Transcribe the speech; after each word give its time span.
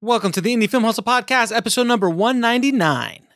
Welcome 0.00 0.30
to 0.32 0.40
the 0.40 0.54
Indie 0.54 0.70
Film 0.70 0.84
Hustle 0.84 1.02
Podcast, 1.02 1.50
episode 1.50 1.88
number 1.88 2.08
199. 2.08 3.26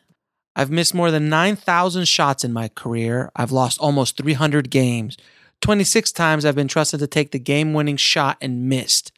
I've 0.54 0.70
missed 0.70 0.94
more 0.94 1.10
than 1.10 1.28
9,000 1.28 2.04
shots 2.06 2.44
in 2.44 2.52
my 2.52 2.68
career. 2.68 3.32
I've 3.34 3.50
lost 3.50 3.80
almost 3.80 4.16
300 4.16 4.70
games. 4.70 5.16
26 5.62 6.12
times 6.12 6.44
I've 6.44 6.54
been 6.54 6.68
trusted 6.68 7.00
to 7.00 7.08
take 7.08 7.32
the 7.32 7.40
game 7.40 7.74
winning 7.74 7.96
shot 7.96 8.36
and 8.40 8.68
missed. 8.68 9.10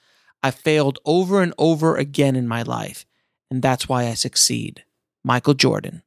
I 0.43 0.53
failed 0.53 0.99
over 1.05 1.43
and 1.43 1.53
over 1.59 1.99
again 1.99 2.35
in 2.35 2.49
my 2.49 2.63
life, 2.63 3.05
and 3.51 3.61
that's 3.61 3.91
why 3.91 4.07
I 4.07 4.15
succeed. 4.15 4.83
Michael 5.23 5.53
Jordan. 5.53 6.01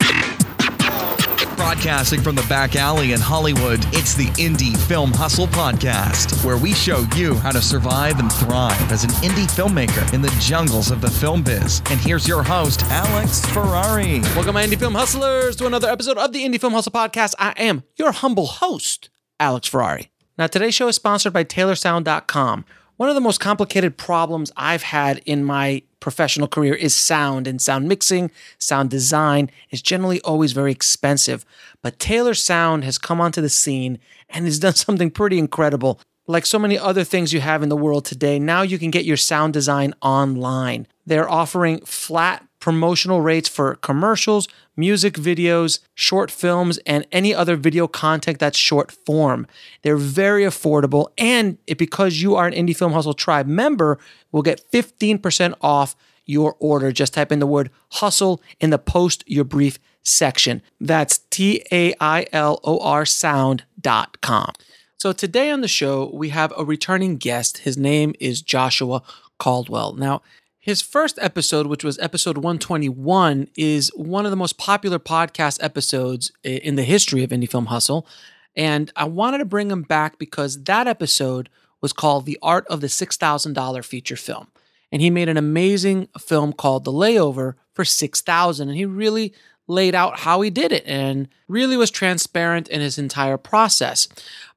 Broadcasting 1.57 2.21
from 2.21 2.35
the 2.35 2.45
back 2.47 2.75
alley 2.75 3.13
in 3.13 3.19
Hollywood, 3.19 3.79
it's 3.87 4.13
the 4.13 4.27
Indie 4.37 4.77
Film 4.87 5.11
Hustle 5.11 5.47
Podcast, 5.47 6.45
where 6.45 6.55
we 6.55 6.71
show 6.71 7.05
you 7.15 7.33
how 7.33 7.51
to 7.51 7.59
survive 7.61 8.19
and 8.19 8.31
thrive 8.31 8.91
as 8.91 9.03
an 9.03 9.09
indie 9.21 9.49
filmmaker 9.49 10.13
in 10.13 10.21
the 10.21 10.33
jungles 10.39 10.91
of 10.91 11.01
the 11.01 11.09
film 11.09 11.41
biz. 11.41 11.81
And 11.89 11.99
here's 11.99 12.27
your 12.27 12.43
host, 12.43 12.83
Alex 12.85 13.43
Ferrari. 13.47 14.19
Welcome, 14.35 14.53
my 14.53 14.65
Indie 14.67 14.77
Film 14.77 14.93
Hustlers, 14.93 15.55
to 15.55 15.65
another 15.65 15.89
episode 15.89 16.19
of 16.19 16.31
the 16.31 16.45
Indie 16.45 16.61
Film 16.61 16.73
Hustle 16.73 16.91
Podcast. 16.91 17.33
I 17.39 17.53
am 17.57 17.83
your 17.97 18.11
humble 18.11 18.45
host, 18.45 19.09
Alex 19.39 19.67
Ferrari. 19.67 20.11
Now, 20.37 20.45
today's 20.45 20.75
show 20.75 20.87
is 20.87 20.95
sponsored 20.95 21.33
by 21.33 21.43
TaylorSound.com. 21.43 22.65
One 22.97 23.09
of 23.09 23.15
the 23.15 23.21
most 23.21 23.39
complicated 23.39 23.95
problems 23.95 24.51
I've 24.57 24.81
had 24.81 25.19
in 25.19 25.43
my 25.43 25.83
professional 25.99 26.47
career 26.47 26.73
is 26.73 26.95
sound 26.95 27.45
and 27.45 27.61
sound 27.61 27.87
mixing, 27.87 28.31
sound 28.57 28.89
design 28.89 29.51
is 29.69 29.83
generally 29.83 30.19
always 30.21 30.51
very 30.51 30.71
expensive. 30.71 31.45
But 31.83 31.99
Taylor 31.99 32.33
Sound 32.33 32.83
has 32.85 32.97
come 32.97 33.21
onto 33.21 33.39
the 33.39 33.49
scene 33.49 33.99
and 34.29 34.45
has 34.45 34.57
done 34.57 34.73
something 34.75 35.11
pretty 35.11 35.37
incredible. 35.37 36.01
Like 36.25 36.47
so 36.47 36.57
many 36.57 36.77
other 36.77 37.03
things 37.03 37.33
you 37.33 37.39
have 37.39 37.61
in 37.61 37.69
the 37.69 37.77
world 37.77 38.03
today, 38.03 38.39
now 38.39 38.63
you 38.63 38.79
can 38.79 38.89
get 38.89 39.05
your 39.05 39.15
sound 39.15 39.53
design 39.53 39.93
online. 40.01 40.87
They're 41.05 41.29
offering 41.29 41.81
flat 41.81 42.46
promotional 42.59 43.21
rates 43.21 43.47
for 43.47 43.75
commercials, 43.75 44.47
music 44.75 45.13
videos, 45.15 45.79
short 45.95 46.31
films, 46.31 46.77
and 46.85 47.05
any 47.11 47.33
other 47.33 47.55
video 47.55 47.87
content 47.87 48.39
that's 48.39 48.57
short 48.57 48.91
form. 48.91 49.47
They're 49.81 49.97
very 49.97 50.43
affordable, 50.43 51.07
and 51.17 51.57
it, 51.67 51.77
because 51.77 52.21
you 52.21 52.35
are 52.35 52.47
an 52.47 52.53
Indie 52.53 52.75
Film 52.75 52.93
Hustle 52.93 53.13
Tribe 53.13 53.47
member, 53.47 53.99
will 54.31 54.41
get 54.41 54.63
15% 54.71 55.53
off 55.61 55.95
your 56.25 56.55
order. 56.59 56.91
Just 56.91 57.13
type 57.13 57.31
in 57.31 57.39
the 57.39 57.47
word 57.47 57.71
hustle 57.93 58.41
in 58.59 58.69
the 58.69 58.77
post 58.77 59.23
your 59.27 59.45
brief 59.45 59.79
section. 60.03 60.61
That's 60.79 61.19
T 61.29 61.63
A 61.71 61.93
I 61.99 62.27
L 62.31 62.59
O 62.63 62.79
R 62.79 63.05
sound.com. 63.05 64.53
So 64.99 65.13
today 65.13 65.51
on 65.51 65.61
the 65.61 65.67
show, 65.67 66.09
we 66.13 66.29
have 66.29 66.51
a 66.57 66.65
returning 66.65 67.17
guest. 67.17 67.59
His 67.59 67.77
name 67.77 68.13
is 68.19 68.41
Joshua 68.41 69.03
Caldwell. 69.37 69.93
Now, 69.93 70.21
his 70.67 70.81
first 70.81 71.17
episode, 71.21 71.67
which 71.67 71.85
was 71.85 71.97
episode 71.99 72.35
121, 72.35 73.47
is 73.55 73.89
one 73.95 74.25
of 74.25 74.31
the 74.31 74.35
most 74.35 74.57
popular 74.57 74.99
podcast 74.99 75.63
episodes 75.63 76.33
in 76.43 76.75
the 76.75 76.83
history 76.83 77.23
of 77.23 77.29
Indie 77.29 77.49
Film 77.49 77.67
Hustle. 77.67 78.05
And 78.53 78.91
I 78.93 79.05
wanted 79.05 79.37
to 79.37 79.45
bring 79.45 79.71
him 79.71 79.83
back 79.83 80.19
because 80.19 80.65
that 80.65 80.85
episode 80.85 81.47
was 81.79 81.93
called 81.93 82.25
The 82.25 82.37
Art 82.41 82.67
of 82.67 82.81
the 82.81 82.87
$6,000 82.87 83.85
Feature 83.85 84.17
Film. 84.17 84.49
And 84.91 85.01
he 85.01 85.09
made 85.09 85.29
an 85.29 85.37
amazing 85.37 86.09
film 86.19 86.51
called 86.51 86.83
The 86.83 86.91
Layover 86.91 87.53
for 87.73 87.85
6000 87.85 88.67
And 88.67 88.77
he 88.77 88.85
really 88.85 89.33
laid 89.67 89.93
out 89.93 90.19
how 90.19 90.41
he 90.41 90.49
did 90.49 90.71
it 90.71 90.83
and 90.85 91.27
really 91.47 91.77
was 91.77 91.91
transparent 91.91 92.67
in 92.69 92.81
his 92.81 92.97
entire 92.97 93.37
process. 93.37 94.07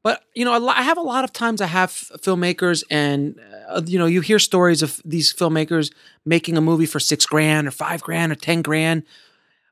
But, 0.02 0.22
you 0.34 0.44
know, 0.44 0.68
I 0.68 0.82
have 0.82 0.96
a 0.96 1.02
lot 1.02 1.24
of 1.24 1.32
times 1.32 1.60
I 1.60 1.66
have 1.66 1.90
filmmakers 1.90 2.84
and, 2.90 3.38
uh, 3.68 3.82
you 3.84 3.98
know, 3.98 4.06
you 4.06 4.20
hear 4.20 4.38
stories 4.38 4.82
of 4.82 5.02
these 5.04 5.32
filmmakers 5.32 5.92
making 6.24 6.56
a 6.56 6.62
movie 6.62 6.86
for 6.86 7.00
six 7.00 7.26
grand 7.26 7.66
or 7.66 7.72
five 7.72 8.02
grand 8.02 8.32
or 8.32 8.36
10 8.36 8.62
grand. 8.62 9.02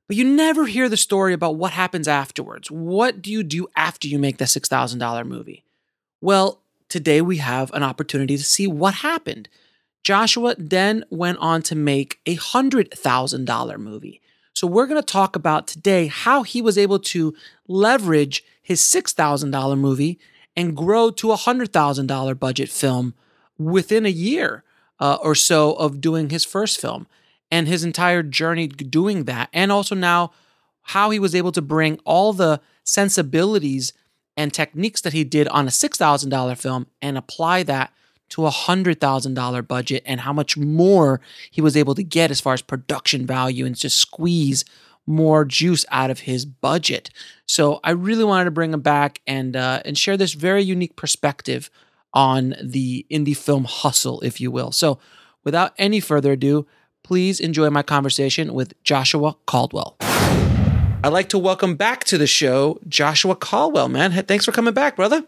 But 0.07 0.17
you 0.17 0.25
never 0.25 0.67
hear 0.67 0.89
the 0.89 0.97
story 0.97 1.33
about 1.33 1.57
what 1.57 1.73
happens 1.73 2.09
afterwards. 2.09 2.71
What 2.71 3.23
do 3.23 3.31
you 3.31 3.43
do 3.43 3.69
after 3.77 4.09
you 4.09 4.19
make 4.19 4.39
the 4.39 4.47
$6,000 4.47 5.27
movie? 5.27 5.65
Well, 6.21 6.61
today 6.89 7.21
we 7.21 7.37
have 7.39 7.73
an 7.73 7.83
opportunity 7.83 8.37
to 8.37 8.45
see 8.45 8.67
what 8.67 8.95
happened. 8.95 9.49
Joshua 10.03 10.55
then 10.59 11.05
went 11.11 11.39
on 11.39 11.63
to 11.63 11.75
make 11.75 12.19
a 12.27 12.37
$100,000 12.37 13.79
movie. 13.79 14.21
So 14.59 14.67
we're 14.67 14.89
going 14.89 15.01
to 15.01 15.07
talk 15.07 15.37
about 15.37 15.69
today 15.69 16.09
how 16.09 16.43
he 16.43 16.61
was 16.61 16.77
able 16.77 16.99
to 16.99 17.33
leverage 17.69 18.43
his 18.61 18.81
$6,000 18.81 19.79
movie 19.79 20.19
and 20.57 20.77
grow 20.77 21.13
to 21.13 21.31
a 21.31 21.37
$100,000 21.37 22.39
budget 22.41 22.69
film 22.69 23.15
within 23.57 24.05
a 24.05 24.09
year 24.09 24.65
uh, 24.99 25.17
or 25.23 25.37
so 25.37 25.75
of 25.75 26.01
doing 26.01 26.31
his 26.31 26.45
first 26.45 26.81
film 26.81 27.07
and 27.53 27.69
his 27.69 27.85
entire 27.85 28.25
journey 28.25 28.67
doing 28.67 29.27
that. 29.27 29.49
And 29.53 29.71
also 29.71 29.95
now 29.95 30.33
how 30.83 31.11
he 31.11 31.21
was 31.21 31.37
able 31.37 31.53
to 31.53 31.63
bring 31.63 32.01
all 32.05 32.33
the 32.33 32.61
sensibilities 32.83 33.93
and 34.37 34.53
techniques 34.53 35.01
that 35.03 35.13
he 35.13 35.23
did 35.23 35.47
on 35.47 35.69
a 35.69 35.71
$6,000 35.71 36.59
film 36.59 36.89
and 37.01 37.17
apply 37.17 37.63
that 37.63 37.93
to 38.31 38.47
a 38.47 38.51
$100,000 38.51 39.69
budget 39.69 40.03
and 40.07 40.21
how 40.21 40.33
much 40.33 40.57
more 40.57 41.21
he 41.51 41.61
was 41.61 41.77
able 41.77 41.95
to 41.95 42.03
get 42.03 42.31
as 42.31 42.41
far 42.41 42.55
as 42.55 42.63
production 42.63 43.27
value 43.27 43.65
and 43.65 43.77
just 43.77 43.99
squeeze 43.99 44.65
more 45.07 45.45
juice 45.45 45.87
out 45.91 46.11
of 46.11 46.21
his 46.21 46.45
budget. 46.45 47.11
So 47.47 47.81
I 47.83 47.91
really 47.91 48.25
wanted 48.25 48.45
to 48.45 48.51
bring 48.51 48.75
him 48.75 48.83
back 48.83 49.21
and 49.27 49.57
uh, 49.57 49.81
and 49.85 49.97
share 49.97 50.17
this 50.19 50.35
very 50.35 50.63
unique 50.63 50.97
perspective 50.97 51.71
on 52.13 52.55
the 52.63 53.07
indie 53.11 53.37
film 53.37 53.65
hustle, 53.65 54.21
if 54.21 54.41
you 54.41 54.51
will. 54.51 54.71
So 54.71 54.99
without 55.45 55.73
any 55.79 56.01
further 56.01 56.33
ado, 56.33 56.67
please 57.03 57.41
enjoy 57.41 57.71
my 57.71 57.83
conversation 57.83 58.53
with 58.53 58.81
Joshua 58.83 59.37
Caldwell. 59.47 59.97
I'd 60.01 61.13
like 61.13 61.31
to 61.31 61.39
welcome 61.39 61.77
back 61.77 62.05
to 62.05 62.19
the 62.19 62.27
show 62.27 62.79
Joshua 62.87 63.35
Caldwell, 63.35 63.89
man. 63.89 64.13
Thanks 64.25 64.45
for 64.45 64.53
coming 64.53 64.75
back, 64.75 64.97
brother. 64.97 65.25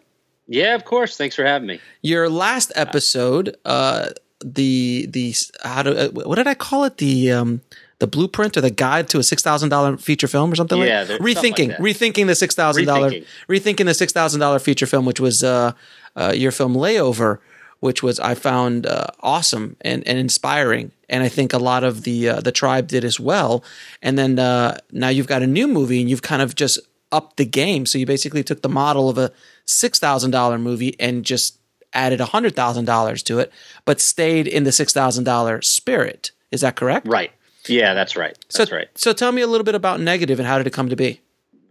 Yeah, 0.51 0.75
of 0.75 0.85
course. 0.85 1.17
Thanks 1.17 1.37
for 1.37 1.45
having 1.45 1.69
me. 1.69 1.81
Your 2.03 2.29
last 2.29 2.73
episode, 2.75 3.57
uh, 3.65 4.09
the 4.45 5.07
the 5.09 5.33
how 5.63 5.85
do 5.85 5.93
uh, 5.97 6.09
what 6.09 6.35
did 6.35 6.49
I 6.49 6.55
call 6.55 6.85
it? 6.85 6.99
The 6.99 7.31
um 7.31 7.61
the 8.01 8.09
blueprint 8.09 8.57
or 8.57 8.61
the 8.61 8.71
guide 8.71 9.09
to 9.11 9.21
a 9.21 9.23
six 9.23 9.43
thousand 9.43 9.69
dollar 9.69 9.97
feature 9.97 10.27
film 10.27 10.51
or 10.53 10.57
something 10.57 10.79
like 10.79 10.89
that? 10.89 11.09
yeah, 11.09 11.13
like 11.15 11.21
rethinking 11.21 11.69
like 11.69 11.79
rethinking 11.79 12.27
the 12.27 12.35
six 12.35 12.55
thousand 12.57 12.87
dollar 12.87 13.13
rethinking 13.49 13.85
the 13.85 13.95
six 13.95 14.13
thousand 14.13 14.41
dollar 14.41 14.59
feature 14.59 14.87
film, 14.87 15.05
which 15.05 15.21
was 15.21 15.45
uh, 15.45 15.73
uh, 16.17 16.33
your 16.35 16.51
film 16.51 16.75
Layover, 16.75 17.39
which 17.79 18.03
was 18.03 18.19
I 18.19 18.35
found 18.35 18.87
uh, 18.87 19.07
awesome 19.21 19.77
and, 19.83 20.07
and 20.09 20.19
inspiring, 20.19 20.91
and 21.09 21.23
I 21.23 21.29
think 21.29 21.53
a 21.53 21.59
lot 21.59 21.85
of 21.85 22.03
the 22.03 22.29
uh, 22.29 22.41
the 22.41 22.53
tribe 22.53 22.89
did 22.89 23.05
as 23.05 23.21
well. 23.21 23.63
And 24.03 24.19
then 24.19 24.41
uh, 24.41 24.79
now 24.91 25.11
you've 25.11 25.29
got 25.29 25.43
a 25.43 25.47
new 25.47 25.69
movie, 25.69 26.01
and 26.01 26.11
you've 26.11 26.23
kind 26.23 26.43
of 26.43 26.57
just 26.57 26.81
upped 27.13 27.37
the 27.37 27.45
game. 27.45 27.87
So 27.87 27.99
you 27.99 28.07
basically 28.07 28.43
took 28.43 28.63
the 28.63 28.69
model 28.69 29.09
of 29.09 29.19
a 29.19 29.33
six 29.71 29.99
thousand 29.99 30.31
dollar 30.31 30.59
movie 30.59 30.99
and 31.01 31.25
just 31.25 31.59
added 31.93 32.21
hundred 32.21 32.55
thousand 32.55 32.85
dollars 32.85 33.23
to 33.25 33.39
it, 33.39 33.53
but 33.85 34.01
stayed 34.01 34.47
in 34.47 34.65
the 34.65 34.73
six 34.73 34.93
thousand 34.93 35.25
dollar 35.25 35.63
spirit. 35.63 36.33
Is 36.51 36.61
that 36.63 36.77
correct? 36.77 37.07
Right. 37.07 37.33
Yeah, 37.67 37.95
that's 37.95 38.17
right. 38.17 38.37
That's 38.53 38.71
so, 38.71 38.77
right. 38.77 38.89
So 38.95 39.13
tell 39.13 39.33
me 39.33 39.43
a 39.43 39.47
little 39.47 39.65
bit 39.65 39.75
about 39.75 40.01
Negative 40.01 40.39
and 40.39 40.49
how 40.49 40.59
did 40.59 40.67
it 40.67 40.73
come 40.73 40.89
to 40.89 40.97
be? 40.97 41.21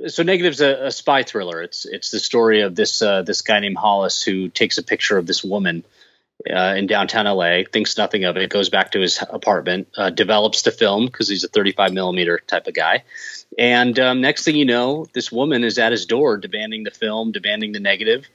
So 0.07 0.23
Negative's 0.23 0.61
a, 0.61 0.85
a 0.85 0.91
spy 0.91 1.23
thriller. 1.23 1.61
It's 1.61 1.85
it's 1.85 2.11
the 2.11 2.19
story 2.19 2.61
of 2.61 2.75
this 2.75 3.01
uh, 3.01 3.23
this 3.23 3.41
guy 3.41 3.59
named 3.59 3.77
Hollis 3.77 4.23
who 4.23 4.47
takes 4.49 4.77
a 4.77 4.83
picture 4.83 5.17
of 5.17 5.25
this 5.25 5.43
woman 5.43 5.83
uh, 6.47 6.75
in 6.77 6.87
downtown 6.87 7.25
LA, 7.25 7.63
thinks 7.71 7.97
nothing 7.97 8.23
of 8.23 8.37
it, 8.37 8.49
goes 8.49 8.69
back 8.69 8.91
to 8.91 8.99
his 8.99 9.21
apartment, 9.29 9.89
uh, 9.97 10.09
develops 10.09 10.61
the 10.61 10.71
film 10.71 11.05
because 11.05 11.27
he's 11.27 11.43
a 11.43 11.49
35 11.49 11.93
millimeter 11.93 12.39
type 12.47 12.67
of 12.67 12.73
guy. 12.73 13.03
And 13.57 13.99
um, 13.99 14.21
next 14.21 14.45
thing 14.45 14.55
you 14.55 14.65
know, 14.65 15.05
this 15.13 15.31
woman 15.31 15.63
is 15.63 15.77
at 15.77 15.91
his 15.91 16.05
door 16.05 16.37
demanding 16.37 16.83
the 16.83 16.91
film, 16.91 17.31
demanding 17.31 17.73
the 17.73 17.79
negative, 17.79 18.25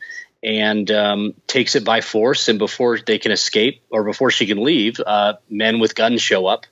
and 0.42 0.90
um, 0.90 1.34
takes 1.46 1.76
it 1.76 1.84
by 1.84 2.02
force. 2.02 2.48
And 2.48 2.58
before 2.58 2.98
they 2.98 3.18
can 3.18 3.32
escape 3.32 3.82
or 3.90 4.04
before 4.04 4.30
she 4.30 4.46
can 4.46 4.62
leave, 4.62 5.00
uh, 5.00 5.34
men 5.48 5.78
with 5.78 5.94
guns 5.94 6.20
show 6.20 6.46
up, 6.46 6.66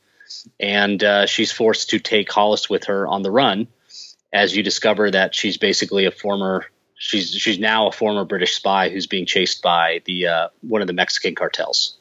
and 0.61 1.03
uh, 1.03 1.27
she's 1.27 1.51
forced 1.51 1.91
to 1.91 1.99
take 1.99 2.31
Hollis 2.31 2.69
with 2.69 2.85
her 2.85 3.07
on 3.07 3.23
the 3.23 3.31
run. 3.31 3.69
As 4.33 4.55
you 4.57 4.63
discover 4.63 5.11
that 5.11 5.35
she's 5.35 5.59
basically 5.59 6.07
a 6.07 6.11
former 6.11 6.67
she's 7.03 7.33
she's 7.33 7.59
now 7.59 7.89
a 7.89 7.93
former 7.93 8.25
British 8.25 8.55
spy 8.55 8.89
who's 8.89 9.09
being 9.09 9.27
chased 9.27 9.61
by 9.61 10.01
the 10.05 10.29
uh, 10.29 10.49
one 10.61 10.81
of 10.81 10.87
the 10.87 10.93
Mexican 10.93 11.35
cartels, 11.35 11.97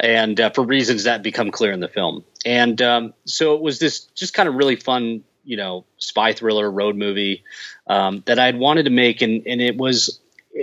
and 0.00 0.40
uh, 0.40 0.50
for 0.50 0.62
reasons 0.62 1.04
that 1.04 1.22
become 1.22 1.50
clear 1.50 1.70
in 1.70 1.80
the 1.80 1.88
film. 1.88 2.24
And 2.44 2.80
um, 2.80 3.14
so 3.26 3.54
it 3.54 3.60
was 3.60 3.78
this 3.78 4.00
just 4.14 4.32
kind 4.32 4.48
of 4.48 4.54
really 4.54 4.76
fun, 4.76 5.22
you 5.44 5.58
know, 5.58 5.84
spy 5.98 6.32
thriller 6.32 6.70
road 6.70 6.96
movie 6.96 7.44
um, 7.86 8.22
that 8.26 8.38
I'd 8.38 8.58
wanted 8.58 8.84
to 8.84 8.90
make, 8.90 9.20
and 9.20 9.46
and 9.46 9.60
it 9.60 9.76
was 9.76 10.18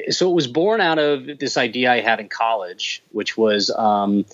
so 0.10 0.32
it 0.32 0.34
was 0.34 0.48
born 0.48 0.82
out 0.82 0.98
of 0.98 1.38
this 1.38 1.56
idea 1.56 1.92
I 1.92 2.02
had 2.02 2.20
in 2.20 2.30
college, 2.30 3.04
which 3.12 3.38
was. 3.38 3.70
Um, 3.70 4.26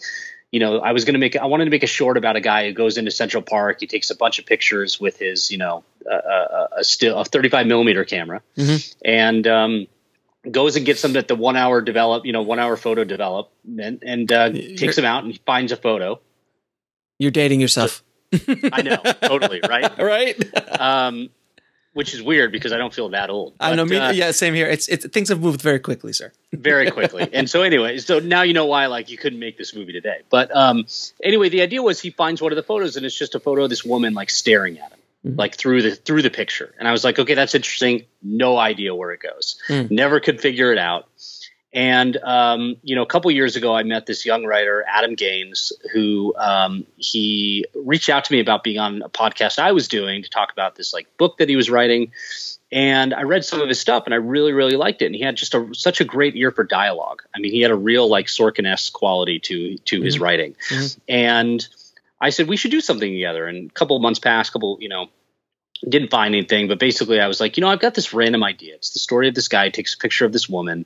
you 0.52 0.60
know, 0.60 0.80
I 0.80 0.94
was 0.94 1.06
going 1.06 1.14
to 1.14 1.20
make, 1.20 1.36
I 1.36 1.46
wanted 1.46 1.66
to 1.66 1.70
make 1.70 1.84
a 1.84 1.88
short 1.88 2.18
about 2.18 2.36
a 2.36 2.42
guy 2.42 2.66
who 2.66 2.74
goes 2.74 2.98
into 2.98 3.12
Central 3.12 3.44
Park. 3.44 3.82
He 3.82 3.86
takes 3.86 4.10
a 4.10 4.16
bunch 4.16 4.40
of 4.40 4.48
pictures 4.48 5.00
with 5.00 5.20
his, 5.20 5.52
you 5.52 5.60
know, 5.60 5.84
a, 6.06 6.68
a 6.78 6.84
still 6.84 7.20
a 7.20 7.26
35 7.26 7.68
millimeter 7.68 8.06
camera, 8.06 8.42
mm-hmm. 8.58 9.00
and 9.04 9.48
um, 9.48 9.88
goes 10.50 10.76
and 10.76 10.86
gets 10.86 11.02
them 11.02 11.16
at 11.16 11.28
the 11.28 11.36
one 11.36 11.56
hour 11.56 11.82
develop, 11.82 12.26
you 12.26 12.32
know, 12.32 12.42
one 12.42 12.60
hour 12.60 12.78
photo 12.78 13.04
development, 13.04 14.04
and 14.06 14.32
uh, 14.32 14.50
takes 14.50 14.96
them 14.96 15.06
out 15.06 15.24
and 15.24 15.40
finds 15.46 15.72
a 15.72 15.78
photo. 15.78 16.20
You're 17.18 17.32
dating 17.32 17.60
yourself. 17.60 18.04
I 18.72 18.82
know, 18.82 18.98
totally, 19.22 19.62
right? 19.68 19.98
right. 19.98 20.80
Um, 20.80 21.30
which 21.94 22.14
is 22.14 22.22
weird 22.22 22.52
because 22.52 22.72
I 22.72 22.78
don't 22.78 22.94
feel 22.94 23.10
that 23.10 23.30
old. 23.30 23.58
But, 23.58 23.74
I 23.74 23.76
know. 23.76 23.86
Me, 23.86 23.98
uh, 23.98 24.12
yeah, 24.12 24.32
same 24.32 24.54
here. 24.54 24.68
It's 24.68 24.88
it's 24.88 25.08
things 25.08 25.30
have 25.30 25.42
moved 25.42 25.62
very 25.62 25.80
quickly, 25.80 26.14
sir. 26.14 26.32
very 26.54 26.92
quickly. 26.92 27.28
And 27.34 27.50
so 27.50 27.64
anyway, 27.64 27.98
so 27.98 28.20
now 28.20 28.44
you 28.44 28.54
know 28.54 28.68
why 28.68 28.86
like 28.86 29.10
you 29.10 29.18
couldn't 29.18 29.40
make 29.40 29.58
this 29.58 29.76
movie 29.76 29.94
today. 29.94 30.22
But 30.30 30.56
um, 30.56 30.86
anyway, 31.24 31.50
the 31.50 31.62
idea 31.62 31.82
was 31.82 32.00
he 32.00 32.12
finds 32.12 32.42
one 32.42 32.52
of 32.52 32.56
the 32.56 32.64
photos 32.64 32.96
and 32.96 33.06
it's 33.06 33.18
just 33.18 33.36
a 33.36 33.40
photo 33.40 33.64
of 33.64 33.70
this 33.70 33.84
woman 33.84 34.14
like 34.14 34.30
staring 34.30 34.78
at 34.80 34.92
him. 34.92 34.99
Mm-hmm. 35.26 35.38
Like 35.38 35.56
through 35.56 35.82
the 35.82 35.96
through 35.96 36.22
the 36.22 36.30
picture, 36.30 36.74
and 36.80 36.88
I 36.88 36.94
was 36.94 37.04
like, 37.04 37.20
okay, 37.20 37.34
that's 37.34 37.54
interesting. 37.54 38.06
No 38.24 38.58
idea 38.58 38.96
where 38.96 39.12
it 39.12 39.20
goes. 39.22 39.62
Mm. 39.68 39.92
Never 39.92 40.22
could 40.22 40.40
figure 40.40 40.72
it 40.72 40.78
out. 40.78 41.10
And 41.74 42.16
um, 42.18 42.78
you 42.84 42.96
know, 42.96 43.04
a 43.04 43.06
couple 43.06 43.30
years 43.30 43.58
ago, 43.58 43.76
I 43.76 43.84
met 43.84 44.06
this 44.06 44.26
young 44.26 44.46
writer, 44.46 44.86
Adam 44.88 45.16
Gaines, 45.16 45.74
who 45.94 46.34
um, 46.38 46.86
he 46.96 47.66
reached 47.76 48.08
out 48.08 48.24
to 48.26 48.32
me 48.32 48.40
about 48.40 48.64
being 48.64 48.80
on 48.80 49.02
a 49.02 49.10
podcast 49.10 49.60
I 49.60 49.74
was 49.74 49.90
doing 49.90 50.24
to 50.24 50.30
talk 50.30 50.54
about 50.54 50.76
this 50.76 50.94
like 50.94 51.06
book 51.18 51.38
that 51.40 51.50
he 51.50 51.56
was 51.56 51.70
writing. 51.70 52.12
And 52.72 53.14
I 53.14 53.24
read 53.24 53.44
some 53.44 53.62
of 53.62 53.68
his 53.68 53.80
stuff, 53.80 54.06
and 54.06 54.14
I 54.14 54.18
really, 54.18 54.54
really 54.54 54.76
liked 54.78 55.02
it. 55.02 55.08
And 55.08 55.16
he 55.16 55.22
had 55.22 55.36
just 55.36 55.56
a, 55.56 55.68
such 55.74 56.02
a 56.02 56.06
great 56.06 56.36
ear 56.36 56.52
for 56.52 56.64
dialogue. 56.64 57.24
I 57.36 57.40
mean, 57.40 57.52
he 57.52 57.62
had 57.62 57.72
a 57.72 57.76
real 57.76 58.08
like 58.08 58.28
Sorkin-esque 58.28 58.94
quality 58.94 59.40
to 59.40 59.78
to 59.78 59.96
mm-hmm. 59.98 60.06
his 60.06 60.20
writing. 60.20 60.56
Mm-hmm. 60.70 61.02
And 61.08 61.68
I 62.22 62.32
said 62.32 62.48
we 62.48 62.58
should 62.58 62.72
do 62.72 62.82
something 62.82 63.12
together. 63.12 63.48
And 63.48 63.70
a 63.70 63.74
couple 63.74 63.96
of 63.96 64.02
months 64.02 64.20
passed, 64.20 64.52
couple, 64.52 64.78
you 64.82 64.90
know, 64.90 65.08
didn't 65.88 66.12
find 66.12 66.36
anything. 66.36 66.68
But 66.68 66.80
basically, 66.80 67.20
I 67.20 67.28
was 67.28 67.40
like, 67.40 67.58
you 67.58 67.62
know, 67.62 67.70
I've 67.70 67.80
got 67.80 67.94
this 67.94 68.14
random 68.14 68.44
idea. 68.44 68.76
It's 68.76 68.92
the 68.92 69.00
story 69.00 69.28
of 69.28 69.36
this 69.36 69.48
guy 69.48 69.70
takes 69.70 69.94
a 69.94 69.98
picture 69.98 70.26
of 70.26 70.34
this 70.34 70.50
woman 70.50 70.86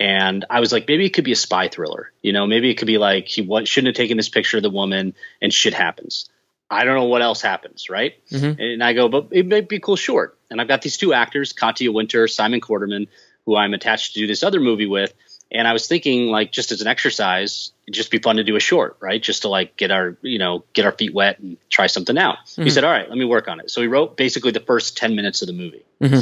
and 0.00 0.44
I 0.48 0.60
was 0.60 0.72
like, 0.72 0.86
maybe 0.86 1.06
it 1.06 1.10
could 1.10 1.24
be 1.24 1.32
a 1.32 1.36
spy 1.36 1.68
thriller. 1.68 2.12
You 2.22 2.32
know, 2.32 2.46
maybe 2.46 2.70
it 2.70 2.74
could 2.74 2.86
be 2.86 2.98
like 2.98 3.26
he 3.26 3.42
shouldn't 3.64 3.88
have 3.88 3.96
taken 3.96 4.16
this 4.16 4.28
picture 4.28 4.58
of 4.58 4.62
the 4.62 4.70
woman 4.70 5.14
and 5.42 5.52
shit 5.52 5.74
happens. 5.74 6.28
I 6.70 6.84
don't 6.84 6.94
know 6.94 7.04
what 7.04 7.22
else 7.22 7.40
happens, 7.40 7.88
right? 7.90 8.14
Mm-hmm. 8.30 8.60
And 8.60 8.84
I 8.84 8.92
go, 8.92 9.08
but 9.08 9.28
it 9.32 9.46
might 9.46 9.68
be 9.68 9.80
cool 9.80 9.96
short. 9.96 10.38
And 10.50 10.60
I've 10.60 10.68
got 10.68 10.82
these 10.82 10.98
two 10.98 11.14
actors, 11.14 11.52
Katya 11.52 11.90
Winter, 11.90 12.28
Simon 12.28 12.60
Quarterman, 12.60 13.08
who 13.46 13.56
I'm 13.56 13.74
attached 13.74 14.14
to 14.14 14.20
do 14.20 14.26
this 14.26 14.42
other 14.42 14.60
movie 14.60 14.86
with. 14.86 15.12
And 15.50 15.66
I 15.66 15.72
was 15.72 15.86
thinking, 15.86 16.26
like, 16.26 16.52
just 16.52 16.72
as 16.72 16.82
an 16.82 16.88
exercise, 16.88 17.72
it'd 17.86 17.94
just 17.94 18.10
be 18.10 18.18
fun 18.18 18.36
to 18.36 18.44
do 18.44 18.56
a 18.56 18.60
short, 18.60 18.98
right? 19.00 19.22
Just 19.22 19.42
to 19.42 19.48
like 19.48 19.78
get 19.78 19.90
our, 19.90 20.14
you 20.20 20.38
know, 20.38 20.62
get 20.74 20.84
our 20.84 20.92
feet 20.92 21.14
wet 21.14 21.38
and 21.38 21.56
try 21.70 21.86
something 21.86 22.18
out. 22.18 22.36
Mm-hmm. 22.44 22.64
He 22.64 22.70
said, 22.70 22.84
"All 22.84 22.90
right, 22.90 23.08
let 23.08 23.16
me 23.16 23.24
work 23.24 23.48
on 23.48 23.58
it." 23.60 23.70
So 23.70 23.80
he 23.80 23.86
wrote 23.86 24.16
basically 24.16 24.50
the 24.50 24.60
first 24.60 24.98
ten 24.98 25.16
minutes 25.16 25.40
of 25.40 25.46
the 25.48 25.54
movie, 25.54 25.84
mm-hmm. 26.02 26.20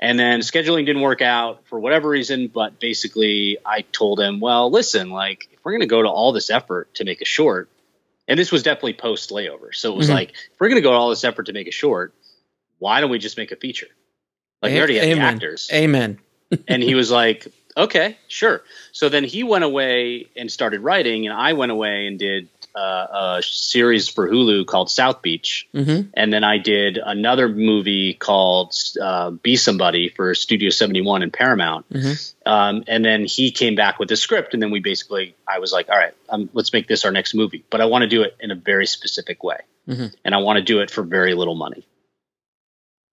and 0.00 0.18
then 0.18 0.40
scheduling 0.40 0.84
didn't 0.84 1.02
work 1.02 1.22
out 1.22 1.64
for 1.66 1.78
whatever 1.78 2.08
reason. 2.08 2.48
But 2.48 2.80
basically, 2.80 3.58
I 3.64 3.82
told 3.82 4.18
him, 4.18 4.40
"Well, 4.40 4.68
listen, 4.68 5.10
like, 5.10 5.48
if 5.52 5.60
we're 5.64 5.72
going 5.72 5.82
to 5.82 5.86
go 5.86 6.02
to 6.02 6.08
all 6.08 6.32
this 6.32 6.50
effort 6.50 6.92
to 6.94 7.04
make 7.04 7.20
a 7.20 7.26
short, 7.26 7.70
and 8.26 8.36
this 8.36 8.50
was 8.50 8.64
definitely 8.64 8.94
post 8.94 9.30
layover, 9.30 9.72
so 9.72 9.92
it 9.92 9.96
was 9.96 10.06
mm-hmm. 10.06 10.16
like, 10.16 10.30
if 10.30 10.58
we're 10.58 10.68
going 10.68 10.82
to 10.82 10.86
go 10.86 10.90
to 10.90 10.96
all 10.96 11.10
this 11.10 11.22
effort 11.22 11.46
to 11.46 11.52
make 11.52 11.68
a 11.68 11.72
short, 11.72 12.14
why 12.80 13.00
don't 13.00 13.10
we 13.10 13.20
just 13.20 13.36
make 13.36 13.52
a 13.52 13.56
feature? 13.56 13.88
Like, 14.60 14.72
we 14.72 14.78
already 14.78 14.98
have 14.98 15.16
the 15.16 15.22
actors. 15.22 15.70
Amen." 15.72 16.18
and 16.68 16.82
he 16.82 16.94
was 16.94 17.10
like, 17.10 17.46
okay, 17.76 18.16
sure. 18.28 18.62
So 18.92 19.08
then 19.08 19.24
he 19.24 19.42
went 19.42 19.64
away 19.64 20.28
and 20.36 20.50
started 20.50 20.80
writing, 20.80 21.26
and 21.26 21.36
I 21.36 21.52
went 21.52 21.72
away 21.72 22.06
and 22.06 22.18
did 22.18 22.48
uh, 22.74 23.36
a 23.38 23.42
series 23.42 24.08
for 24.08 24.28
Hulu 24.28 24.66
called 24.66 24.90
South 24.90 25.22
Beach, 25.22 25.68
mm-hmm. 25.74 26.10
and 26.14 26.32
then 26.32 26.44
I 26.44 26.58
did 26.58 26.98
another 26.98 27.48
movie 27.48 28.14
called 28.14 28.74
uh, 29.00 29.30
Be 29.30 29.56
Somebody 29.56 30.10
for 30.10 30.34
Studio 30.34 30.70
71 30.70 31.22
and 31.22 31.32
Paramount. 31.32 31.88
Mm-hmm. 31.90 32.48
Um, 32.48 32.84
and 32.86 33.04
then 33.04 33.24
he 33.24 33.50
came 33.50 33.74
back 33.74 33.98
with 33.98 34.08
the 34.08 34.16
script, 34.16 34.52
and 34.52 34.62
then 34.62 34.70
we 34.70 34.80
basically, 34.80 35.34
I 35.48 35.58
was 35.58 35.72
like, 35.72 35.88
all 35.88 35.96
right, 35.96 36.14
um, 36.28 36.50
let's 36.52 36.72
make 36.72 36.86
this 36.86 37.04
our 37.04 37.10
next 37.10 37.34
movie, 37.34 37.64
but 37.70 37.80
I 37.80 37.86
want 37.86 38.02
to 38.02 38.08
do 38.08 38.22
it 38.22 38.36
in 38.40 38.50
a 38.50 38.56
very 38.56 38.86
specific 38.86 39.42
way, 39.42 39.60
mm-hmm. 39.88 40.06
and 40.24 40.34
I 40.34 40.38
want 40.38 40.58
to 40.58 40.62
do 40.62 40.80
it 40.80 40.90
for 40.90 41.02
very 41.02 41.34
little 41.34 41.54
money. 41.54 41.86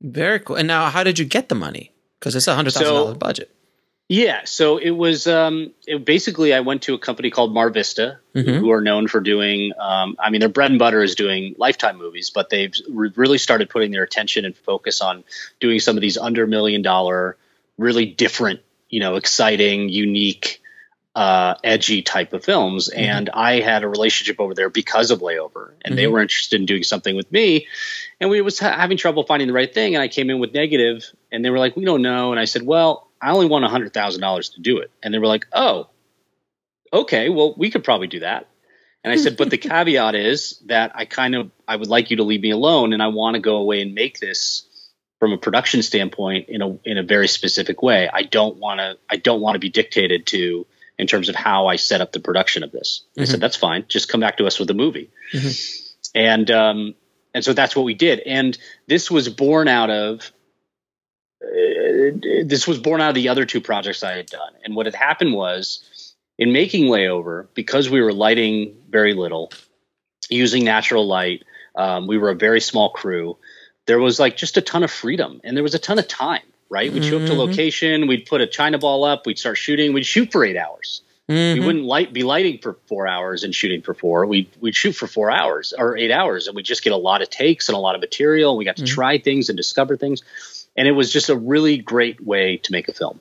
Very 0.02 0.40
cool. 0.40 0.58
And 0.58 0.68
now, 0.68 0.90
how 0.90 1.04
did 1.04 1.18
you 1.18 1.26
get 1.26 1.48
the 1.48 1.56
money? 1.56 1.94
Because 2.20 2.36
it's 2.36 2.48
a 2.48 2.56
hundred 2.56 2.74
thousand 2.74 2.88
so, 2.88 2.94
dollars 2.94 3.18
budget. 3.18 3.50
Yeah, 4.10 4.42
so 4.44 4.78
it 4.78 4.92
was 4.92 5.28
um, 5.28 5.72
it 5.88 6.04
basically 6.04 6.54
I 6.54 6.60
went 6.60 6.84
to 6.84 6.94
a 6.94 7.00
company 7.00 7.30
called 7.32 7.54
Mar 7.54 7.70
Vista, 7.70 8.20
mm-hmm. 8.36 8.60
who 8.60 8.72
are 8.72 8.82
known 8.82 9.08
for 9.08 9.22
doing. 9.22 9.72
Um, 9.80 10.18
I 10.20 10.30
mean, 10.30 10.40
their 10.42 10.50
bread 10.50 10.72
and 10.72 10.80
butter 10.80 11.02
is 11.02 11.16
doing 11.16 11.56
Lifetime 11.58 11.98
movies, 11.98 12.30
but 12.30 12.50
they've 12.50 12.74
re- 12.90 13.14
really 13.16 13.38
started 13.38 13.70
putting 13.70 13.92
their 13.92 14.04
attention 14.04 14.44
and 14.44 14.56
focus 14.56 15.02
on 15.02 15.24
doing 15.60 15.80
some 15.80 15.96
of 15.96 16.02
these 16.02 16.18
under 16.18 16.46
million 16.46 16.82
dollar, 16.82 17.38
really 17.78 18.06
different, 18.06 18.60
you 18.90 19.00
know, 19.00 19.16
exciting, 19.16 19.88
unique, 19.88 20.62
uh, 21.16 21.56
edgy 21.64 22.02
type 22.02 22.34
of 22.34 22.44
films. 22.44 22.90
Mm-hmm. 22.90 23.00
And 23.00 23.30
I 23.30 23.62
had 23.62 23.84
a 23.84 23.88
relationship 23.88 24.40
over 24.42 24.54
there 24.54 24.70
because 24.70 25.12
of 25.12 25.22
Layover, 25.22 25.70
and 25.82 25.94
mm-hmm. 25.94 25.96
they 25.96 26.08
were 26.08 26.22
interested 26.22 26.60
in 26.60 26.66
doing 26.66 26.84
something 26.84 27.16
with 27.16 27.32
me. 27.32 27.68
And 28.20 28.30
we 28.30 28.42
was 28.42 28.60
ha- 28.60 28.76
having 28.78 28.98
trouble 28.98 29.24
finding 29.24 29.48
the 29.48 29.54
right 29.54 29.74
thing, 29.74 29.96
and 29.96 30.02
I 30.02 30.10
came 30.10 30.30
in 30.30 30.40
with 30.40 30.54
negative, 30.54 31.10
and 31.32 31.44
they 31.44 31.50
were 31.50 31.60
like, 31.60 31.78
"We 31.78 31.86
don't 31.86 32.02
know," 32.02 32.32
and 32.32 32.40
I 32.40 32.46
said, 32.46 32.64
"Well." 32.64 33.08
I 33.24 33.32
only 33.32 33.48
want 33.48 33.64
$100,000 33.64 34.54
to 34.56 34.62
do 34.62 34.80
it. 34.80 34.92
And 35.02 35.14
they 35.14 35.18
were 35.18 35.28
like, 35.28 35.48
oh, 35.54 35.88
okay, 36.92 37.30
well, 37.30 37.56
we 37.58 37.72
could 37.72 37.84
probably 37.84 38.08
do 38.08 38.20
that. 38.20 38.48
And 39.02 39.14
I 39.14 39.16
said, 39.16 39.38
but 39.38 39.50
the 39.50 39.58
caveat 39.70 40.14
is 40.14 40.62
that 40.66 40.92
I 40.94 41.06
kind 41.06 41.34
of, 41.34 41.50
I 41.66 41.78
would 41.78 41.88
like 41.88 42.12
you 42.12 42.18
to 42.18 42.24
leave 42.24 42.42
me 42.42 42.52
alone 42.52 42.92
and 42.92 43.02
I 43.02 43.08
want 43.08 43.36
to 43.36 43.40
go 43.40 43.56
away 43.56 43.82
and 43.82 43.94
make 43.94 44.20
this 44.20 44.68
from 45.20 45.32
a 45.32 45.38
production 45.38 45.82
standpoint 45.82 46.50
in 46.50 46.62
a, 46.62 46.78
in 46.84 46.98
a 46.98 47.04
very 47.04 47.30
specific 47.30 47.82
way. 47.82 48.10
I 48.12 48.24
don't 48.24 48.58
want 48.58 48.80
to, 48.82 48.98
I 49.10 49.16
don't 49.16 49.40
want 49.40 49.56
to 49.56 49.60
be 49.60 49.70
dictated 49.70 50.28
to 50.28 50.68
in 51.00 51.08
terms 51.08 51.30
of 51.30 51.36
how 51.36 51.68
I 51.68 51.78
set 51.78 52.02
up 52.02 52.12
the 52.12 52.20
production 52.20 52.64
of 52.64 52.74
this. 52.74 53.06
Mm-hmm. 53.12 53.22
I 53.22 53.26
said, 53.26 53.40
that's 53.40 53.56
fine. 53.56 53.86
Just 53.88 54.10
come 54.10 54.20
back 54.20 54.38
to 54.38 54.48
us 54.48 54.60
with 54.60 54.70
a 54.70 54.74
movie. 54.74 55.12
Mm-hmm. 55.34 56.18
And, 56.20 56.52
um, 56.52 56.96
and 57.34 57.44
so 57.44 57.54
that's 57.54 57.74
what 57.74 57.84
we 57.84 57.94
did. 57.94 58.20
And 58.20 58.58
this 58.88 59.10
was 59.10 59.30
born 59.30 59.70
out 59.70 59.90
of 59.90 60.30
this 62.12 62.68
was 62.68 62.80
born 62.80 63.02
out 63.02 63.10
of 63.10 63.16
the 63.16 63.30
other 63.30 63.46
two 63.46 63.62
projects 63.62 64.04
I 64.04 64.14
had 64.14 64.28
done. 64.28 64.54
And 64.64 64.76
what 64.76 64.86
had 64.86 64.96
happened 64.96 65.34
was 65.34 66.14
in 66.38 66.52
making 66.52 66.86
Layover, 66.86 67.48
because 67.54 67.90
we 67.90 68.02
were 68.02 68.14
lighting 68.14 68.76
very 68.90 69.14
little, 69.14 69.52
using 70.30 70.64
natural 70.64 71.08
light, 71.08 71.44
um, 71.76 72.08
we 72.08 72.18
were 72.18 72.30
a 72.30 72.36
very 72.36 72.62
small 72.62 72.90
crew. 72.92 73.38
There 73.86 74.00
was 74.00 74.20
like 74.20 74.38
just 74.38 74.58
a 74.58 74.62
ton 74.62 74.84
of 74.84 74.92
freedom 74.92 75.42
and 75.44 75.56
there 75.56 75.64
was 75.64 75.76
a 75.76 75.80
ton 75.80 76.00
of 76.00 76.08
time, 76.08 76.44
right? 76.70 76.92
We'd 76.92 77.04
show 77.04 77.18
up 77.18 77.24
to 77.24 77.32
mm-hmm. 77.32 77.40
location, 77.40 78.08
we'd 78.08 78.26
put 78.26 78.42
a 78.42 78.48
China 78.48 78.78
ball 78.78 79.04
up, 79.04 79.26
we'd 79.26 79.40
start 79.40 79.58
shooting, 79.58 79.94
we'd 79.94 80.06
shoot 80.06 80.32
for 80.32 80.46
eight 80.46 80.58
hours. 80.58 81.02
Mm-hmm. 81.30 81.60
We 81.60 81.66
wouldn't 81.66 81.86
light 81.86 82.12
be 82.12 82.24
lighting 82.24 82.60
for 82.60 82.78
four 82.88 83.08
hours 83.08 83.44
and 83.44 83.56
shooting 83.56 83.82
for 83.82 83.94
four. 83.94 84.26
We'd 84.26 84.50
we'd 84.60 84.76
shoot 84.76 84.92
for 84.92 85.08
four 85.08 85.32
hours 85.32 85.74
or 85.78 85.96
eight 85.96 86.12
hours, 86.12 86.48
and 86.48 86.56
we 86.56 86.64
just 86.64 86.84
get 86.84 86.92
a 86.92 86.98
lot 86.98 87.22
of 87.22 87.30
takes 87.30 87.70
and 87.70 87.78
a 87.78 87.80
lot 87.80 87.96
of 87.96 88.02
material. 88.02 88.58
We 88.58 88.66
got 88.66 88.76
to 88.76 88.84
mm-hmm. 88.84 88.94
try 88.94 89.18
things 89.20 89.48
and 89.48 89.56
discover 89.56 89.96
things 89.96 90.22
and 90.76 90.88
it 90.88 90.92
was 90.92 91.12
just 91.12 91.30
a 91.30 91.36
really 91.36 91.78
great 91.78 92.22
way 92.22 92.58
to 92.58 92.72
make 92.72 92.88
a 92.88 92.94
film. 92.94 93.20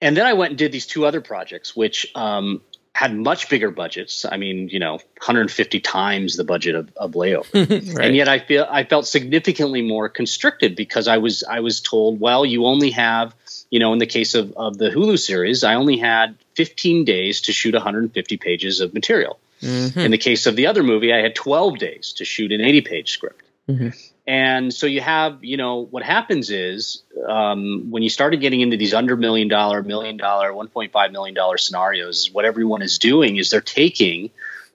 And 0.00 0.16
then 0.16 0.26
I 0.26 0.34
went 0.34 0.50
and 0.52 0.58
did 0.58 0.72
these 0.72 0.86
two 0.86 1.06
other 1.06 1.20
projects, 1.20 1.74
which 1.74 2.10
um, 2.14 2.60
had 2.92 3.14
much 3.14 3.48
bigger 3.48 3.70
budgets. 3.70 4.24
I 4.24 4.36
mean, 4.36 4.68
you 4.68 4.78
know, 4.78 4.92
150 4.92 5.80
times 5.80 6.36
the 6.36 6.44
budget 6.44 6.74
of, 6.74 6.92
of 6.96 7.12
Layover, 7.12 7.52
right. 7.96 8.06
and 8.06 8.16
yet 8.16 8.28
I 8.28 8.38
feel 8.38 8.66
I 8.70 8.84
felt 8.84 9.06
significantly 9.06 9.82
more 9.82 10.08
constricted 10.08 10.76
because 10.76 11.08
I 11.08 11.18
was 11.18 11.42
I 11.44 11.60
was 11.60 11.80
told, 11.80 12.20
well, 12.20 12.44
you 12.44 12.66
only 12.66 12.90
have, 12.90 13.34
you 13.70 13.80
know, 13.80 13.92
in 13.92 13.98
the 13.98 14.06
case 14.06 14.34
of 14.34 14.52
of 14.56 14.78
the 14.78 14.90
Hulu 14.90 15.18
series, 15.18 15.64
I 15.64 15.74
only 15.74 15.96
had 15.96 16.36
15 16.54 17.04
days 17.04 17.40
to 17.42 17.52
shoot 17.52 17.74
150 17.74 18.36
pages 18.36 18.80
of 18.80 18.94
material. 18.94 19.38
Mhm. 19.62 19.96
In 19.96 20.10
the 20.12 20.18
case 20.18 20.46
of 20.46 20.54
the 20.54 20.66
other 20.68 20.84
movie, 20.84 21.12
I 21.12 21.18
had 21.20 21.34
12 21.34 21.78
days 21.78 22.12
to 22.18 22.24
shoot 22.24 22.52
an 22.52 22.60
80 22.60 22.80
page 22.82 23.10
script. 23.10 23.42
Mhm. 23.68 23.96
And 24.28 24.74
so 24.74 24.86
you 24.86 25.00
have, 25.00 25.42
you 25.42 25.56
know, 25.56 25.86
what 25.86 26.02
happens 26.02 26.50
is 26.50 27.02
um, 27.26 27.90
when 27.90 28.02
you 28.02 28.10
started 28.10 28.42
getting 28.42 28.60
into 28.60 28.76
these 28.76 28.92
under 28.92 29.16
million 29.16 29.48
dollar, 29.48 29.82
million 29.82 30.18
dollar, 30.18 30.52
$1.5 30.52 31.12
million 31.12 31.34
scenarios, 31.56 32.30
what 32.30 32.44
everyone 32.44 32.82
is 32.82 32.98
doing 32.98 33.38
is 33.38 33.48
they're 33.48 33.62
taking 33.62 34.28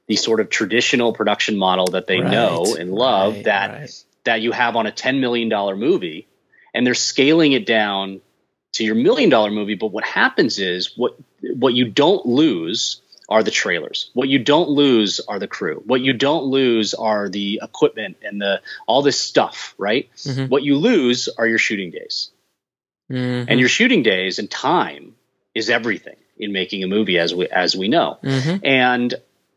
the 0.08 0.16
sort 0.16 0.40
of 0.40 0.50
traditional 0.50 1.14
production 1.14 1.56
model 1.56 1.86
that 1.86 2.08
they 2.08 2.20
know 2.20 2.76
and 2.80 2.92
love 2.92 3.36
right, 3.36 3.44
that 3.44 3.72
right. 3.72 4.04
that 4.24 4.42
you 4.42 4.52
have 4.52 4.76
on 4.76 4.88
a 4.88 4.92
$10 4.92 5.20
million 5.20 5.50
movie 5.80 6.28
and 6.74 6.86
they're 6.86 6.96
scaling 6.96 7.52
it 7.52 7.68
down 7.68 8.22
to 8.72 8.84
your 8.84 8.96
million 8.96 9.30
dollar 9.30 9.52
movie 9.52 9.76
but 9.76 9.92
what 9.92 10.04
happens 10.04 10.58
is 10.58 10.98
what 10.98 11.16
what 11.58 11.76
you 11.76 11.88
don't 11.88 12.26
lose 12.26 13.03
are 13.30 13.44
the 13.44 13.52
trailers 13.52 14.10
what 14.14 14.30
you 14.30 14.40
don't 14.40 14.70
lose 14.70 15.20
are 15.28 15.40
the 15.40 15.48
crew 15.48 15.82
what 15.86 16.02
you 16.02 16.14
don't 16.14 16.46
lose 16.46 16.94
are 16.94 17.30
the 17.30 17.60
equipment 17.64 18.18
and 18.24 18.42
the 18.42 18.62
all 18.88 19.02
this 19.02 19.20
stuff 19.20 19.74
right 19.78 20.10
Mhm. 20.16 20.50
what 20.50 20.64
you 20.64 20.76
lose 20.76 21.30
are 21.38 21.48
your 21.48 21.58
shooting 21.58 21.92
days 21.92 22.32
Mhm. 23.12 23.46
and 23.50 23.60
your 23.60 23.70
shooting 23.70 24.04
days 24.04 24.40
and 24.40 24.50
time 24.50 25.16
is 25.54 25.70
everything 25.70 26.16
in 26.38 26.52
making 26.52 26.84
a 26.84 26.88
movie 26.88 27.18
as 27.20 27.34
we 27.34 27.48
as 27.48 27.76
we 27.76 27.88
know 27.88 28.18
Mhm. 28.24 28.60
and 28.64 29.16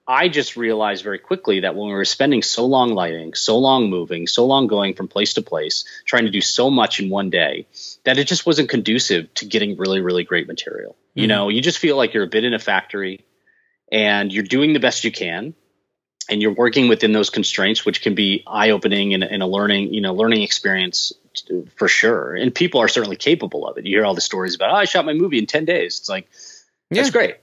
I 0.08 0.28
just 0.28 0.56
realized 0.56 1.02
very 1.02 1.18
quickly 1.18 1.60
that 1.60 1.74
when 1.74 1.88
we 1.88 1.92
were 1.92 2.04
spending 2.04 2.40
so 2.40 2.64
long 2.64 2.94
lighting, 2.94 3.34
so 3.34 3.58
long 3.58 3.90
moving, 3.90 4.28
so 4.28 4.46
long 4.46 4.68
going 4.68 4.94
from 4.94 5.08
place 5.08 5.34
to 5.34 5.42
place, 5.42 5.84
trying 6.04 6.26
to 6.26 6.30
do 6.30 6.40
so 6.40 6.70
much 6.70 7.00
in 7.00 7.10
one 7.10 7.28
day, 7.28 7.66
that 8.04 8.16
it 8.16 8.28
just 8.28 8.46
wasn't 8.46 8.68
conducive 8.68 9.34
to 9.34 9.44
getting 9.46 9.76
really, 9.76 10.00
really 10.00 10.22
great 10.22 10.46
material. 10.46 10.94
You 11.14 11.24
Mhm. 11.24 11.28
know, 11.28 11.48
you 11.48 11.60
just 11.60 11.78
feel 11.78 11.96
like 11.96 12.14
you're 12.14 12.22
a 12.22 12.28
bit 12.28 12.44
in 12.44 12.54
a 12.54 12.60
factory 12.60 13.24
and 13.90 14.32
you're 14.32 14.42
doing 14.44 14.72
the 14.72 14.80
best 14.80 15.04
you 15.04 15.12
can 15.12 15.54
and 16.28 16.42
you're 16.42 16.54
working 16.54 16.88
within 16.88 17.12
those 17.12 17.30
constraints, 17.30 17.84
which 17.84 18.02
can 18.02 18.14
be 18.14 18.42
eye 18.46 18.70
opening 18.70 19.14
and, 19.14 19.22
and 19.22 19.42
a 19.42 19.46
learning, 19.46 19.94
you 19.94 20.00
know, 20.00 20.12
learning 20.14 20.42
experience 20.42 21.12
to- 21.46 21.68
for 21.76 21.88
sure. 21.88 22.34
And 22.34 22.54
people 22.54 22.80
are 22.80 22.88
certainly 22.88 23.16
capable 23.16 23.66
of 23.66 23.78
it. 23.78 23.86
You 23.86 23.96
hear 23.96 24.04
all 24.04 24.14
the 24.14 24.20
stories 24.20 24.54
about, 24.54 24.70
oh, 24.70 24.76
I 24.76 24.84
shot 24.86 25.04
my 25.04 25.12
movie 25.12 25.38
in 25.38 25.46
10 25.46 25.64
days. 25.64 25.98
It's 26.00 26.08
like, 26.08 26.28
that's 26.90 27.08
Yeah. 27.08 27.12
great 27.12 27.36